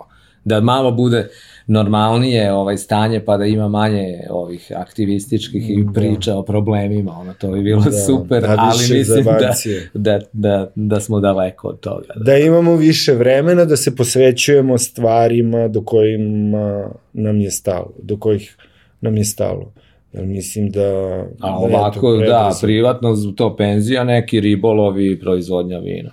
da 0.46 0.62
malo 0.62 0.92
bude 0.92 1.30
normalnije 1.70 2.54
ovaj 2.54 2.78
stanje, 2.78 3.20
pa 3.26 3.38
da 3.38 3.46
ima 3.46 3.68
manje 3.68 4.20
ovih 4.30 4.72
aktivističkih 4.76 5.70
i 5.70 5.84
Da. 5.84 5.92
priča 5.92 6.36
o 6.36 6.44
problemima, 6.44 7.20
ono, 7.20 7.34
to 7.34 7.52
bi 7.52 7.62
bilo 7.62 7.84
Da, 7.84 7.92
super, 7.92 8.42
da, 8.42 8.56
ali 8.58 8.98
mislim 8.98 9.24
da, 9.24 9.54
da, 9.94 10.20
da, 10.34 10.72
da 10.76 11.00
smo 11.00 11.20
daleko 11.20 11.68
od 11.68 11.80
toga. 11.80 12.14
Da 12.16 12.38
imamo 12.38 12.76
više 12.76 13.14
vremena 13.14 13.66
da 13.66 13.78
se 13.78 13.96
posvećujemo 13.96 14.78
stvarima 14.78 15.68
do 15.68 15.82
kojima 15.82 16.90
nam 17.14 17.42
je 17.42 17.52
stalo, 17.52 17.94
do 18.04 18.18
kojih 18.18 18.58
nam 19.02 19.18
je 19.18 19.24
stalo. 19.24 19.74
Jer 20.14 20.26
mislim 20.26 20.70
da... 20.70 20.82
A 20.82 21.28
eto, 21.38 21.48
ovako, 21.48 22.12
da, 22.12 22.18
prebrzo. 22.20 22.60
privatno 22.62 23.16
to 23.36 23.56
penzija, 23.56 24.04
neki 24.04 24.40
ribolovi 24.40 25.12
i 25.12 25.20
proizvodnja 25.20 25.80
vina. 25.80 26.12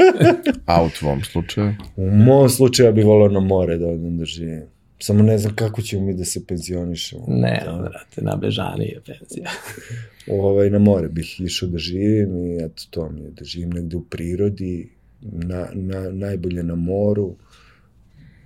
A 0.66 0.84
u 0.84 0.88
tvom 0.98 1.22
slučaju? 1.22 1.74
U 1.96 2.06
mom 2.10 2.48
slučaju 2.48 2.86
ja 2.88 2.92
bih 2.92 3.06
volao 3.06 3.28
na 3.28 3.40
more 3.40 3.78
da 3.78 3.86
odem 3.86 4.18
da 4.18 4.24
živim. 4.24 4.77
Samo 5.00 5.22
ne 5.22 5.38
znam 5.38 5.54
kako 5.54 5.82
ćemo 5.82 6.04
mi 6.04 6.14
da 6.14 6.24
se 6.24 6.46
penzionišemo. 6.46 7.24
ne, 7.28 7.62
da. 7.64 7.72
brate, 7.72 8.22
na 8.22 8.36
bežanije 8.36 9.00
penzija. 9.06 9.50
ovaj, 10.40 10.70
na 10.70 10.78
more 10.78 11.08
bih 11.08 11.40
išao 11.40 11.68
da 11.68 11.78
živim 11.78 12.36
i 12.36 12.64
eto 12.64 12.82
to 12.90 13.08
mi 13.10 13.20
je, 13.20 13.30
da 13.30 13.44
živim 13.44 13.70
negde 13.70 13.96
u 13.96 14.04
prirodi, 14.04 14.88
na, 15.22 15.68
na, 15.72 16.10
najbolje 16.10 16.62
na 16.62 16.74
moru, 16.74 17.36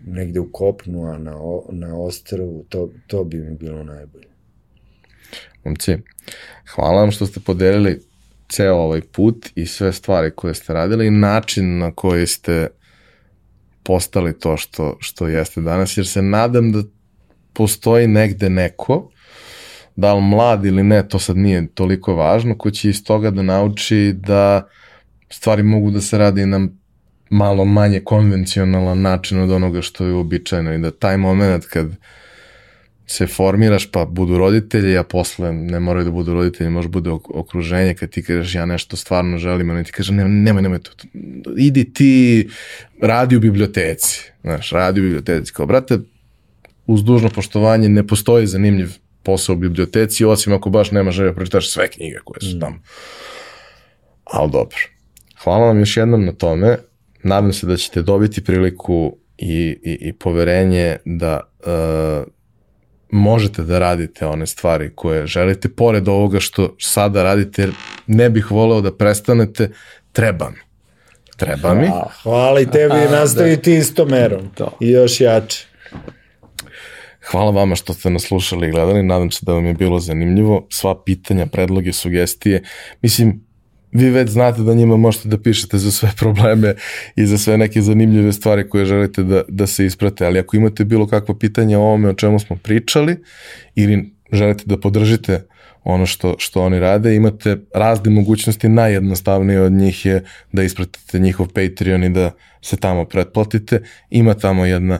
negde 0.06 0.40
u 0.40 0.52
kopnu, 0.52 1.04
a 1.04 1.18
na, 1.18 1.34
na 1.70 2.00
ostrvu, 2.00 2.64
to, 2.68 2.90
to 3.06 3.24
bi 3.24 3.38
mi 3.38 3.56
bilo 3.56 3.84
najbolje. 3.84 4.26
Momci, 5.64 5.96
hvala 6.74 7.00
vam 7.00 7.10
što 7.10 7.26
ste 7.26 7.40
podelili 7.40 8.00
ceo 8.48 8.74
ovaj 8.74 9.00
put 9.00 9.48
i 9.54 9.66
sve 9.66 9.92
stvari 9.92 10.30
koje 10.30 10.54
ste 10.54 10.72
radili 10.72 11.06
i 11.06 11.10
način 11.10 11.78
na 11.78 11.92
koji 11.94 12.26
ste 12.26 12.68
postali 13.82 14.38
to 14.38 14.56
što, 14.56 14.96
što 15.00 15.28
jeste 15.28 15.60
danas, 15.60 15.96
jer 15.96 16.06
se 16.06 16.22
nadam 16.22 16.72
da 16.72 16.82
postoji 17.52 18.06
negde 18.06 18.50
neko, 18.50 19.10
da 19.96 20.14
li 20.14 20.22
mlad 20.22 20.64
ili 20.64 20.82
ne, 20.82 21.08
to 21.08 21.18
sad 21.18 21.36
nije 21.36 21.66
toliko 21.74 22.14
važno, 22.14 22.58
ko 22.58 22.70
će 22.70 22.88
iz 22.88 23.04
toga 23.04 23.30
da 23.30 23.42
nauči 23.42 24.12
da 24.16 24.68
stvari 25.30 25.62
mogu 25.62 25.90
da 25.90 26.00
se 26.00 26.18
radi 26.18 26.46
na 26.46 26.68
malo 27.30 27.64
manje 27.64 28.00
konvencionalan 28.00 29.00
način 29.00 29.40
od 29.40 29.50
onoga 29.50 29.82
što 29.82 30.04
je 30.04 30.12
uobičajeno 30.12 30.74
i 30.74 30.78
da 30.78 30.90
taj 30.90 31.16
moment 31.16 31.66
kad 31.66 31.86
se 33.06 33.26
formiraš 33.26 33.90
pa 33.90 34.04
budu 34.04 34.38
roditelji, 34.38 34.98
a 34.98 35.02
posle 35.02 35.52
ne 35.52 35.80
moraju 35.80 36.04
da 36.04 36.10
budu 36.10 36.34
roditelji, 36.34 36.70
može 36.70 36.88
bude 36.88 37.10
ok- 37.10 37.30
okruženje 37.34 37.94
kad 37.94 38.10
ti 38.10 38.22
kažeš 38.22 38.54
ja 38.54 38.66
nešto 38.66 38.96
stvarno 38.96 39.38
želim, 39.38 39.70
oni 39.70 39.84
ti 39.84 39.92
kaže 39.92 40.12
nemoj, 40.12 40.32
nemoj, 40.32 40.62
nemoj 40.62 40.78
to, 40.78 40.90
to, 40.96 41.06
idi 41.58 41.92
ti 41.92 42.48
radi 43.00 43.36
u 43.36 43.40
biblioteci, 43.40 44.32
znaš, 44.42 44.70
radi 44.70 45.00
u 45.00 45.02
biblioteci, 45.02 45.52
kao 45.52 45.66
brate, 45.66 45.98
uz 46.86 47.04
dužno 47.04 47.30
poštovanje 47.30 47.88
ne 47.88 48.06
postoji 48.06 48.46
zanimljiv 48.46 48.90
posao 49.22 49.52
u 49.54 49.58
biblioteci, 49.58 50.24
osim 50.24 50.52
ako 50.52 50.70
baš 50.70 50.90
nema 50.90 51.10
želja 51.10 51.32
pročitaš 51.32 51.70
sve 51.70 51.88
knjige 51.88 52.16
koje 52.24 52.40
su 52.40 52.58
tamo. 52.60 52.76
Ali 54.24 54.50
dobro. 54.50 54.78
Hvala 55.42 55.66
vam 55.66 55.78
još 55.78 55.96
jednom 55.96 56.24
na 56.24 56.32
tome. 56.32 56.78
Nadam 57.22 57.52
se 57.52 57.66
da 57.66 57.76
ćete 57.76 58.02
dobiti 58.02 58.44
priliku 58.44 59.16
i, 59.38 59.78
i, 59.82 59.98
i 60.00 60.12
poverenje 60.12 60.96
da 61.04 61.40
uh, 61.66 62.32
možete 63.12 63.62
da 63.62 63.78
radite 63.78 64.26
one 64.26 64.46
stvari 64.46 64.92
koje 64.94 65.26
želite, 65.26 65.68
pored 65.68 66.08
ovoga 66.08 66.40
što 66.40 66.76
sada 66.78 67.22
radite, 67.22 67.62
jer 67.62 67.72
ne 68.06 68.30
bih 68.30 68.50
voleo 68.50 68.80
da 68.80 68.96
prestanete, 68.96 69.70
treba 70.12 70.50
mi. 70.50 70.56
Treba 71.36 71.74
mi. 71.74 71.86
Hvala. 71.86 72.10
Hvala 72.22 72.60
i 72.60 72.66
tebi, 72.66 72.94
A, 73.08 73.10
nastaviti 73.10 73.74
istom 73.74 74.08
merom. 74.08 74.50
To. 74.54 74.76
I 74.80 74.90
još 74.90 75.20
jače. 75.20 75.66
Hvala 77.30 77.50
vama 77.50 77.76
što 77.76 77.94
ste 77.94 78.10
nas 78.10 78.22
slušali 78.22 78.68
i 78.68 78.70
gledali, 78.70 79.02
nadam 79.02 79.30
se 79.30 79.40
da 79.42 79.52
vam 79.52 79.66
je 79.66 79.74
bilo 79.74 79.98
zanimljivo. 79.98 80.66
Sva 80.70 81.02
pitanja, 81.04 81.46
predloge, 81.46 81.92
sugestije, 81.92 82.62
mislim, 83.02 83.44
vi 83.92 84.10
već 84.10 84.30
znate 84.30 84.62
da 84.62 84.74
njima 84.74 84.96
možete 84.96 85.28
da 85.28 85.38
pišete 85.38 85.78
za 85.78 85.90
sve 85.90 86.10
probleme 86.18 86.74
i 87.16 87.26
za 87.26 87.38
sve 87.38 87.58
neke 87.58 87.82
zanimljive 87.82 88.32
stvari 88.32 88.68
koje 88.68 88.84
želite 88.84 89.22
da, 89.22 89.42
da 89.48 89.66
se 89.66 89.86
isprate, 89.86 90.26
ali 90.26 90.38
ako 90.38 90.56
imate 90.56 90.84
bilo 90.84 91.06
kakvo 91.06 91.34
pitanje 91.34 91.76
o 91.76 91.82
ovome 91.82 92.08
o 92.08 92.14
čemu 92.14 92.38
smo 92.38 92.56
pričali 92.56 93.16
ili 93.74 94.12
želite 94.32 94.64
da 94.66 94.80
podržite 94.80 95.46
ono 95.84 96.06
što, 96.06 96.34
što 96.38 96.62
oni 96.62 96.80
rade, 96.80 97.14
imate 97.16 97.56
razne 97.74 98.10
mogućnosti, 98.10 98.68
najjednostavnije 98.68 99.60
od 99.60 99.72
njih 99.72 100.06
je 100.06 100.24
da 100.52 100.62
ispratite 100.62 101.18
njihov 101.18 101.48
Patreon 101.48 102.04
i 102.04 102.08
da 102.08 102.30
se 102.62 102.76
tamo 102.76 103.04
pretplatite. 103.04 103.82
Ima 104.10 104.34
tamo 104.34 104.66
jedna 104.66 104.98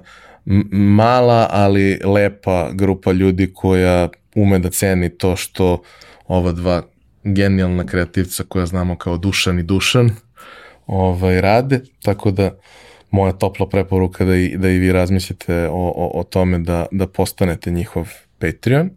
mala, 0.73 1.48
ali 1.51 2.01
lepa 2.05 2.70
grupa 2.73 3.12
ljudi 3.12 3.52
koja 3.55 4.09
ume 4.35 4.59
da 4.59 4.70
ceni 4.70 5.10
to 5.10 5.36
što 5.36 5.82
ova 6.27 6.52
dva 6.52 6.82
genijalna 7.24 7.86
kreativca 7.86 8.44
koja 8.49 8.66
znamo 8.66 8.97
kao 8.97 9.16
Dušan 9.16 9.59
i 9.59 9.62
Dušan 9.62 10.11
ovaj, 10.86 11.40
rade, 11.40 11.81
tako 12.03 12.31
da 12.31 12.59
moja 13.11 13.32
topla 13.32 13.69
preporuka 13.69 14.24
da 14.24 14.36
i, 14.36 14.57
da 14.57 14.69
i 14.69 14.78
vi 14.78 14.93
razmislite 14.93 15.69
o, 15.69 15.93
o, 15.97 16.20
o 16.20 16.23
tome 16.24 16.59
da, 16.59 16.86
da 16.90 17.07
postanete 17.07 17.70
njihov 17.70 18.09
Patreon. 18.39 18.90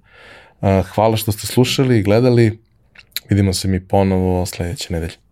Hvala 0.93 1.17
što 1.17 1.31
ste 1.31 1.47
slušali 1.47 1.99
i 1.99 2.03
gledali. 2.03 2.59
Vidimo 3.29 3.53
se 3.53 3.67
mi 3.67 3.87
ponovo 3.87 4.45
sledeće 4.45 4.93
nedelje. 4.93 5.24